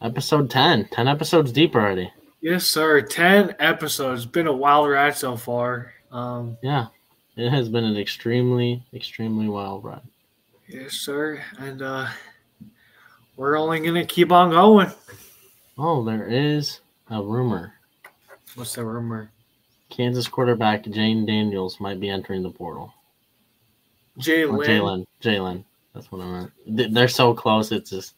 episode 0.00 0.50
10. 0.50 0.88
10 0.90 1.08
episodes 1.08 1.52
deep 1.52 1.74
already. 1.74 2.10
Yes, 2.40 2.64
sir. 2.64 3.02
Ten 3.02 3.54
episodes. 3.58 4.24
Been 4.24 4.46
a 4.46 4.52
wild 4.52 4.88
ride 4.88 5.14
so 5.16 5.36
far. 5.36 5.92
Um, 6.10 6.56
Yeah. 6.62 6.86
It 7.36 7.50
has 7.50 7.68
been 7.68 7.84
an 7.84 7.96
extremely, 7.96 8.82
extremely 8.92 9.48
wild 9.48 9.84
ride. 9.84 10.00
yes, 10.68 10.92
sir. 10.94 11.42
And 11.58 11.80
uh, 11.82 12.08
we're 13.40 13.56
only 13.58 13.80
gonna 13.80 14.04
keep 14.04 14.30
on 14.32 14.50
going. 14.50 14.92
Oh, 15.78 16.04
there 16.04 16.26
is 16.28 16.80
a 17.08 17.22
rumor. 17.22 17.72
What's 18.54 18.74
the 18.74 18.84
rumor? 18.84 19.32
Kansas 19.88 20.28
quarterback 20.28 20.84
Jane 20.84 21.24
Daniels 21.24 21.80
might 21.80 21.98
be 21.98 22.10
entering 22.10 22.42
the 22.42 22.50
portal. 22.50 22.92
Lynn. 24.16 24.26
Jalen. 24.26 25.06
Jalen. 25.22 25.64
That's 25.94 26.12
what 26.12 26.20
I 26.20 26.26
meant. 26.30 26.52
They- 26.66 26.88
They're 26.88 27.08
so 27.08 27.32
close. 27.32 27.72
It's 27.72 27.88
just 27.88 28.14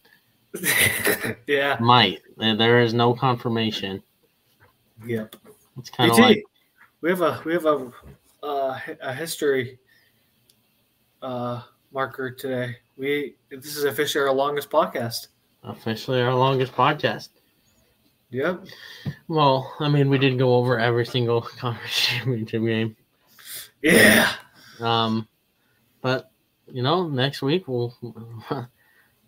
yeah. 1.47 1.77
might. 1.81 2.23
There- 2.37 2.57
There 2.57 2.81
is 2.81 2.93
no 2.93 3.15
confirmation. 3.15 4.03
Yep. 5.07 5.37
It's 5.79 5.91
kind 5.91 6.11
of 6.11 6.19
like 6.19 6.43
we 7.01 7.11
have 7.11 7.21
a 7.21 7.41
we 7.45 7.53
have 7.53 7.67
a 7.67 7.93
uh, 8.43 8.77
a 9.01 9.15
history 9.15 9.79
uh, 11.23 11.63
marker 11.93 12.33
today. 12.33 12.77
We 12.97 13.37
this 13.51 13.77
is 13.77 13.85
officially 13.85 14.25
our 14.25 14.35
longest 14.35 14.71
podcast. 14.71 15.29
officially 15.63 16.21
our 16.21 16.35
longest 16.35 16.73
podcast. 16.73 17.29
Yep. 18.31 18.65
Well, 19.29 19.75
I 19.79 19.89
mean, 19.89 20.09
we 20.09 20.19
did 20.19 20.39
go 20.39 20.55
over 20.55 20.79
every 20.79 21.05
single 21.05 21.43
conference 21.43 21.95
championship 21.95 22.63
game. 22.63 22.97
Yeah. 23.83 24.33
Um, 24.81 25.29
but 26.01 26.31
you 26.67 26.83
know, 26.83 27.09
next 27.09 27.43
week 27.43 27.69
we'll 27.69 27.95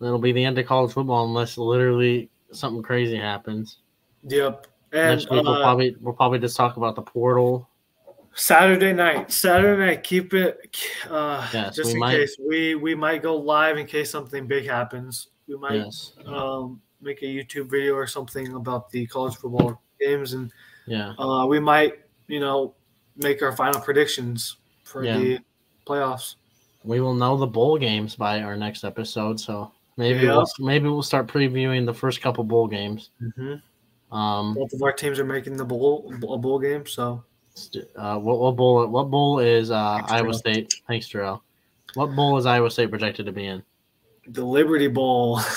that'll 0.01 0.19
be 0.19 0.31
the 0.31 0.43
end 0.43 0.57
of 0.57 0.65
college 0.65 0.93
football 0.93 1.25
unless 1.25 1.57
literally 1.57 2.29
something 2.51 2.83
crazy 2.83 3.17
happens. 3.17 3.77
Yep. 4.23 4.67
And 4.91 5.17
next 5.19 5.29
week 5.29 5.43
we'll 5.43 5.53
uh, 5.53 5.61
probably 5.61 5.95
we'll 6.01 6.13
probably 6.13 6.39
just 6.39 6.57
talk 6.57 6.77
about 6.77 6.95
the 6.95 7.01
portal 7.01 7.69
Saturday 8.35 8.93
night. 8.93 9.31
Saturday 9.31 9.85
night. 9.85 10.03
Keep 10.03 10.33
it. 10.33 10.59
Uh, 11.09 11.47
Yes, 11.53 11.75
just 11.75 11.93
in 11.93 11.99
might- 11.99 12.15
case 12.17 12.37
we 12.39 12.75
we 12.75 12.93
might 12.95 13.21
go 13.23 13.35
live 13.35 13.77
in 13.77 13.85
case 13.87 14.09
something 14.11 14.45
big 14.47 14.65
happens. 14.67 15.29
We 15.47 15.57
might 15.57 15.75
Yes. 15.75 16.13
um, 16.25 16.81
make 17.01 17.21
a 17.21 17.25
YouTube 17.25 17.69
video 17.69 17.93
or 17.93 18.07
something 18.07 18.53
about 18.55 18.89
the 18.89 19.05
college 19.07 19.35
football 19.35 19.81
games, 20.01 20.33
and 20.33 20.51
Yeah. 20.85 21.13
uh, 21.17 21.45
we 21.47 21.59
might 21.59 21.99
you 22.27 22.39
know 22.39 22.75
make 23.15 23.41
our 23.41 23.55
final 23.55 23.79
predictions 23.79 24.57
for 24.83 25.03
Yeah. 25.03 25.17
the 25.17 25.39
playoffs. 25.87 26.35
We 26.83 26.99
will 26.99 27.13
know 27.15 27.37
the 27.37 27.47
bowl 27.47 27.77
games 27.77 28.15
by 28.15 28.41
our 28.41 28.57
next 28.57 28.83
episode, 28.83 29.39
so 29.39 29.71
maybe 29.97 30.25
Yeah. 30.25 30.35
we'll 30.37 30.47
maybe 30.59 30.89
we'll 30.89 31.03
start 31.03 31.27
previewing 31.27 31.85
the 31.85 31.93
first 31.93 32.21
couple 32.21 32.43
bowl 32.43 32.67
games. 32.67 33.11
Mm-hmm. 33.21 34.15
Um, 34.15 34.53
Both 34.53 34.73
of 34.73 34.81
our 34.83 34.91
teams 34.91 35.19
are 35.19 35.25
making 35.25 35.57
the 35.57 35.65
bowl 35.65 36.11
a 36.29 36.37
bowl 36.37 36.59
game, 36.59 36.85
so 36.85 37.23
uh, 37.95 38.17
what, 38.17 38.39
what 38.39 38.55
bowl? 38.55 38.87
What 38.87 39.09
bowl 39.09 39.39
is 39.39 39.71
uh, 39.71 39.97
Thanks, 39.97 40.11
Iowa. 40.11 40.33
State? 40.33 40.73
Thanks, 40.87 41.09
Terrell. 41.09 41.43
What 41.93 42.15
bowl 42.15 42.37
is 42.37 42.45
Iowa 42.45 42.69
State 42.69 42.89
projected 42.89 43.25
to 43.25 43.31
be 43.31 43.45
in 43.45 43.63
the 44.27 44.43
Liberty 44.43 44.87
Bowl. 44.87 45.39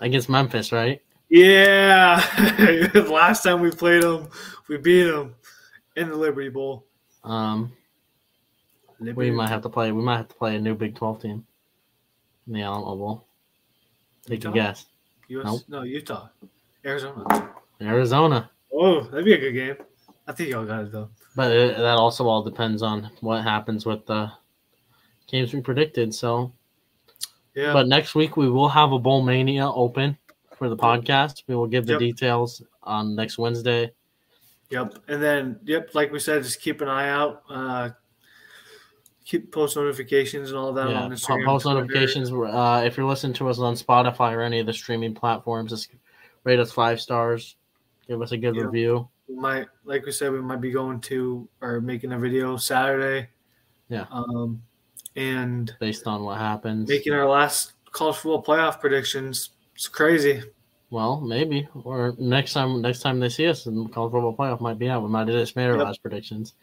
against 0.00 0.28
Memphis? 0.28 0.72
Right? 0.72 1.02
yeah, 1.28 2.24
last 3.10 3.42
time 3.42 3.60
we 3.60 3.70
played 3.70 4.02
them, 4.02 4.28
we 4.68 4.78
beat 4.78 5.04
them 5.04 5.34
in 5.96 6.08
the 6.08 6.16
Liberty 6.16 6.48
Bowl. 6.48 6.86
Um, 7.24 7.72
we 8.98 9.08
Liberty 9.08 9.30
might 9.30 9.48
have 9.48 9.62
to 9.62 9.68
play. 9.68 9.92
We 9.92 10.02
might 10.02 10.18
have 10.18 10.28
to 10.28 10.34
play 10.34 10.56
a 10.56 10.60
new 10.60 10.74
Big 10.74 10.94
Twelve 10.94 11.20
team 11.20 11.46
in 12.46 12.52
the 12.52 12.62
Alamo 12.62 12.96
Bowl. 12.96 13.26
Take 14.26 14.44
a 14.44 14.50
guess. 14.50 14.86
US, 15.28 15.44
Nope. 15.44 15.62
No, 15.68 15.82
Utah, 15.82 16.28
Arizona. 16.84 17.50
Arizona. 17.80 18.50
Oh, 18.72 19.02
that'd 19.02 19.24
be 19.24 19.34
a 19.34 19.38
good 19.38 19.52
game. 19.52 19.76
I 20.28 20.32
think 20.32 20.50
y'all 20.50 20.64
got 20.66 20.84
it 20.84 20.92
though. 20.92 21.08
But 21.34 21.50
it, 21.52 21.76
that 21.78 21.96
also 21.96 22.28
all 22.28 22.42
depends 22.42 22.82
on 22.82 23.10
what 23.20 23.42
happens 23.42 23.86
with 23.86 24.04
the 24.06 24.30
games 25.26 25.52
we 25.54 25.60
predicted. 25.60 26.14
So, 26.14 26.52
Yeah, 27.54 27.72
but 27.72 27.88
next 27.88 28.14
week 28.14 28.36
we 28.36 28.48
will 28.50 28.68
have 28.68 28.92
a 28.92 28.98
Bowl 28.98 29.22
Mania 29.22 29.70
open 29.70 30.16
for 30.56 30.68
the 30.68 30.76
podcast. 30.76 31.42
We 31.46 31.54
will 31.56 31.66
give 31.66 31.86
the 31.86 31.92
Yep. 31.94 32.00
details 32.00 32.62
on 32.82 33.14
next 33.16 33.38
Wednesday. 33.38 33.90
yep. 34.70 34.98
And 35.08 35.22
then, 35.22 35.58
yep, 35.64 35.94
like 35.94 36.12
we 36.12 36.18
said, 36.18 36.42
just 36.42 36.60
keep 36.60 36.82
an 36.82 36.88
eye 36.88 37.08
out. 37.08 37.42
Uh, 37.48 37.90
keep 39.24 39.50
post 39.52 39.76
notifications 39.76 40.50
and 40.50 40.58
all 40.58 40.72
that 40.74 40.88
yeah, 40.90 41.02
on 41.02 41.10
Instagram. 41.10 41.44
post 41.46 41.64
notifications. 41.66 42.30
Uh, 42.30 42.82
if 42.84 42.96
you're 42.96 43.06
listening 43.06 43.34
to 43.34 43.48
us 43.48 43.58
on 43.58 43.74
Spotify 43.74 44.32
or 44.34 44.42
any 44.42 44.58
of 44.58 44.66
the 44.66 44.72
streaming 44.72 45.14
platforms, 45.14 45.70
just 45.70 45.90
rate 46.44 46.58
us 46.58 46.72
five 46.72 47.00
stars. 47.00 47.56
Give 48.06 48.20
us 48.20 48.32
a 48.32 48.36
good 48.38 48.56
Yep. 48.56 48.64
review. 48.66 49.08
We 49.28 49.34
might, 49.36 49.66
like 49.84 50.06
we 50.06 50.12
said, 50.12 50.32
we 50.32 50.40
might 50.40 50.60
be 50.60 50.70
going 50.70 51.00
to 51.02 51.48
or 51.60 51.80
making 51.80 52.12
a 52.12 52.18
video 52.18 52.56
Saturday. 52.56 53.28
Yeah. 53.88 54.06
Um, 54.10 54.62
and 55.16 55.74
based 55.80 56.06
on 56.06 56.22
what 56.24 56.38
happens. 56.38 56.88
making 56.88 57.12
our 57.12 57.28
last 57.28 57.72
college 57.92 58.16
football 58.16 58.42
playoff 58.42 58.80
predictions. 58.80 59.50
It's 59.74 59.88
crazy. 59.88 60.42
Well, 60.90 61.20
maybe 61.20 61.68
or 61.84 62.14
next 62.18 62.54
time 62.54 62.80
next 62.80 63.00
time 63.00 63.20
they 63.20 63.28
see 63.28 63.46
us 63.46 63.66
in 63.66 63.88
college 63.88 64.12
football 64.12 64.34
playoff 64.36 64.60
might 64.60 64.78
be 64.78 64.88
out. 64.88 65.02
We 65.02 65.08
might 65.10 65.28
have 65.28 65.36
just 65.36 65.54
made 65.56 65.66
our 65.66 65.76
Yep. 65.76 65.84
last 65.84 66.02
predictions. 66.02 66.54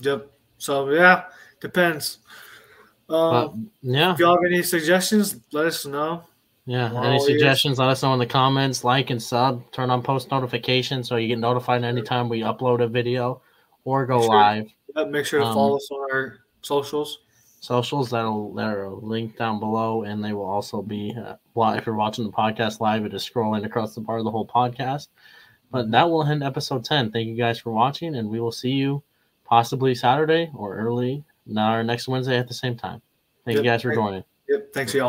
Yep. 0.00 0.30
So 0.58 0.90
yeah, 0.90 1.24
depends. 1.60 2.18
But 3.08 3.48
Um, 3.48 3.70
yeah, 3.82 4.12
if 4.12 4.20
y'all 4.20 4.36
have 4.36 4.44
any 4.52 4.62
suggestions, 4.62 5.40
let 5.52 5.66
us 5.66 5.84
know. 5.84 6.22
Yeah. 6.66 6.92
we're 6.92 7.04
Any 7.04 7.14
ears. 7.16 7.26
suggestions? 7.26 7.78
Let 7.78 7.88
us 7.88 8.02
know 8.02 8.12
in 8.12 8.18
the 8.18 8.26
comments. 8.26 8.84
Like 8.84 9.10
and 9.10 9.22
sub. 9.22 9.70
Turn 9.72 9.90
on 9.90 10.02
post 10.02 10.30
notifications 10.30 11.08
so 11.08 11.16
you 11.16 11.28
get 11.28 11.38
notified 11.38 11.84
anytime 11.84 12.28
we 12.28 12.40
upload 12.40 12.82
a 12.82 12.88
video 12.88 13.42
or 13.84 14.06
go 14.06 14.20
Sure. 14.22 14.28
live. 14.34 14.66
Yep, 14.96 15.08
make 15.08 15.26
sure 15.26 15.40
to 15.40 15.46
Um, 15.46 15.54
follow 15.54 15.76
us 15.76 15.88
on 15.90 16.10
our 16.12 16.38
socials. 16.62 17.18
Socials 17.60 18.10
that'll 18.10 18.52
that 18.54 18.66
are 18.74 18.90
linked 18.90 19.38
down 19.38 19.60
below, 19.60 20.02
and 20.02 20.22
they 20.24 20.32
will 20.32 20.44
also 20.48 20.82
be. 20.82 21.14
Uh, 21.16 21.34
well, 21.54 21.74
if 21.74 21.86
you're 21.86 21.94
watching 21.94 22.24
the 22.24 22.32
podcast 22.32 22.80
live, 22.80 23.04
it 23.04 23.14
is 23.14 23.28
scrolling 23.28 23.64
across 23.64 23.94
the 23.94 24.00
bar 24.00 24.18
of 24.18 24.24
the 24.24 24.30
whole 24.32 24.46
podcast. 24.46 25.08
But 25.70 25.90
that 25.92 26.10
will 26.10 26.24
end 26.24 26.42
episode 26.42 26.84
ten. 26.84 27.10
Thank 27.12 27.28
you 27.28 27.36
guys 27.36 27.58
for 27.60 27.70
watching, 27.70 28.16
and 28.16 28.28
we 28.28 28.40
will 28.40 28.50
see 28.52 28.72
you 28.72 29.02
possibly 29.44 29.94
Saturday 29.94 30.50
or 30.54 30.76
early, 30.76 31.24
not 31.46 31.70
our 31.70 31.84
next 31.84 32.08
Wednesday 32.08 32.36
at 32.36 32.48
the 32.48 32.54
same 32.54 32.76
time. 32.76 33.00
Thank 33.44 33.58
you 33.58 33.64
guys 33.64 33.82
for 33.82 33.94
joining. 33.94 34.24
Yep. 34.48 34.72
Thanks, 34.74 34.92
y'all. 34.92 35.00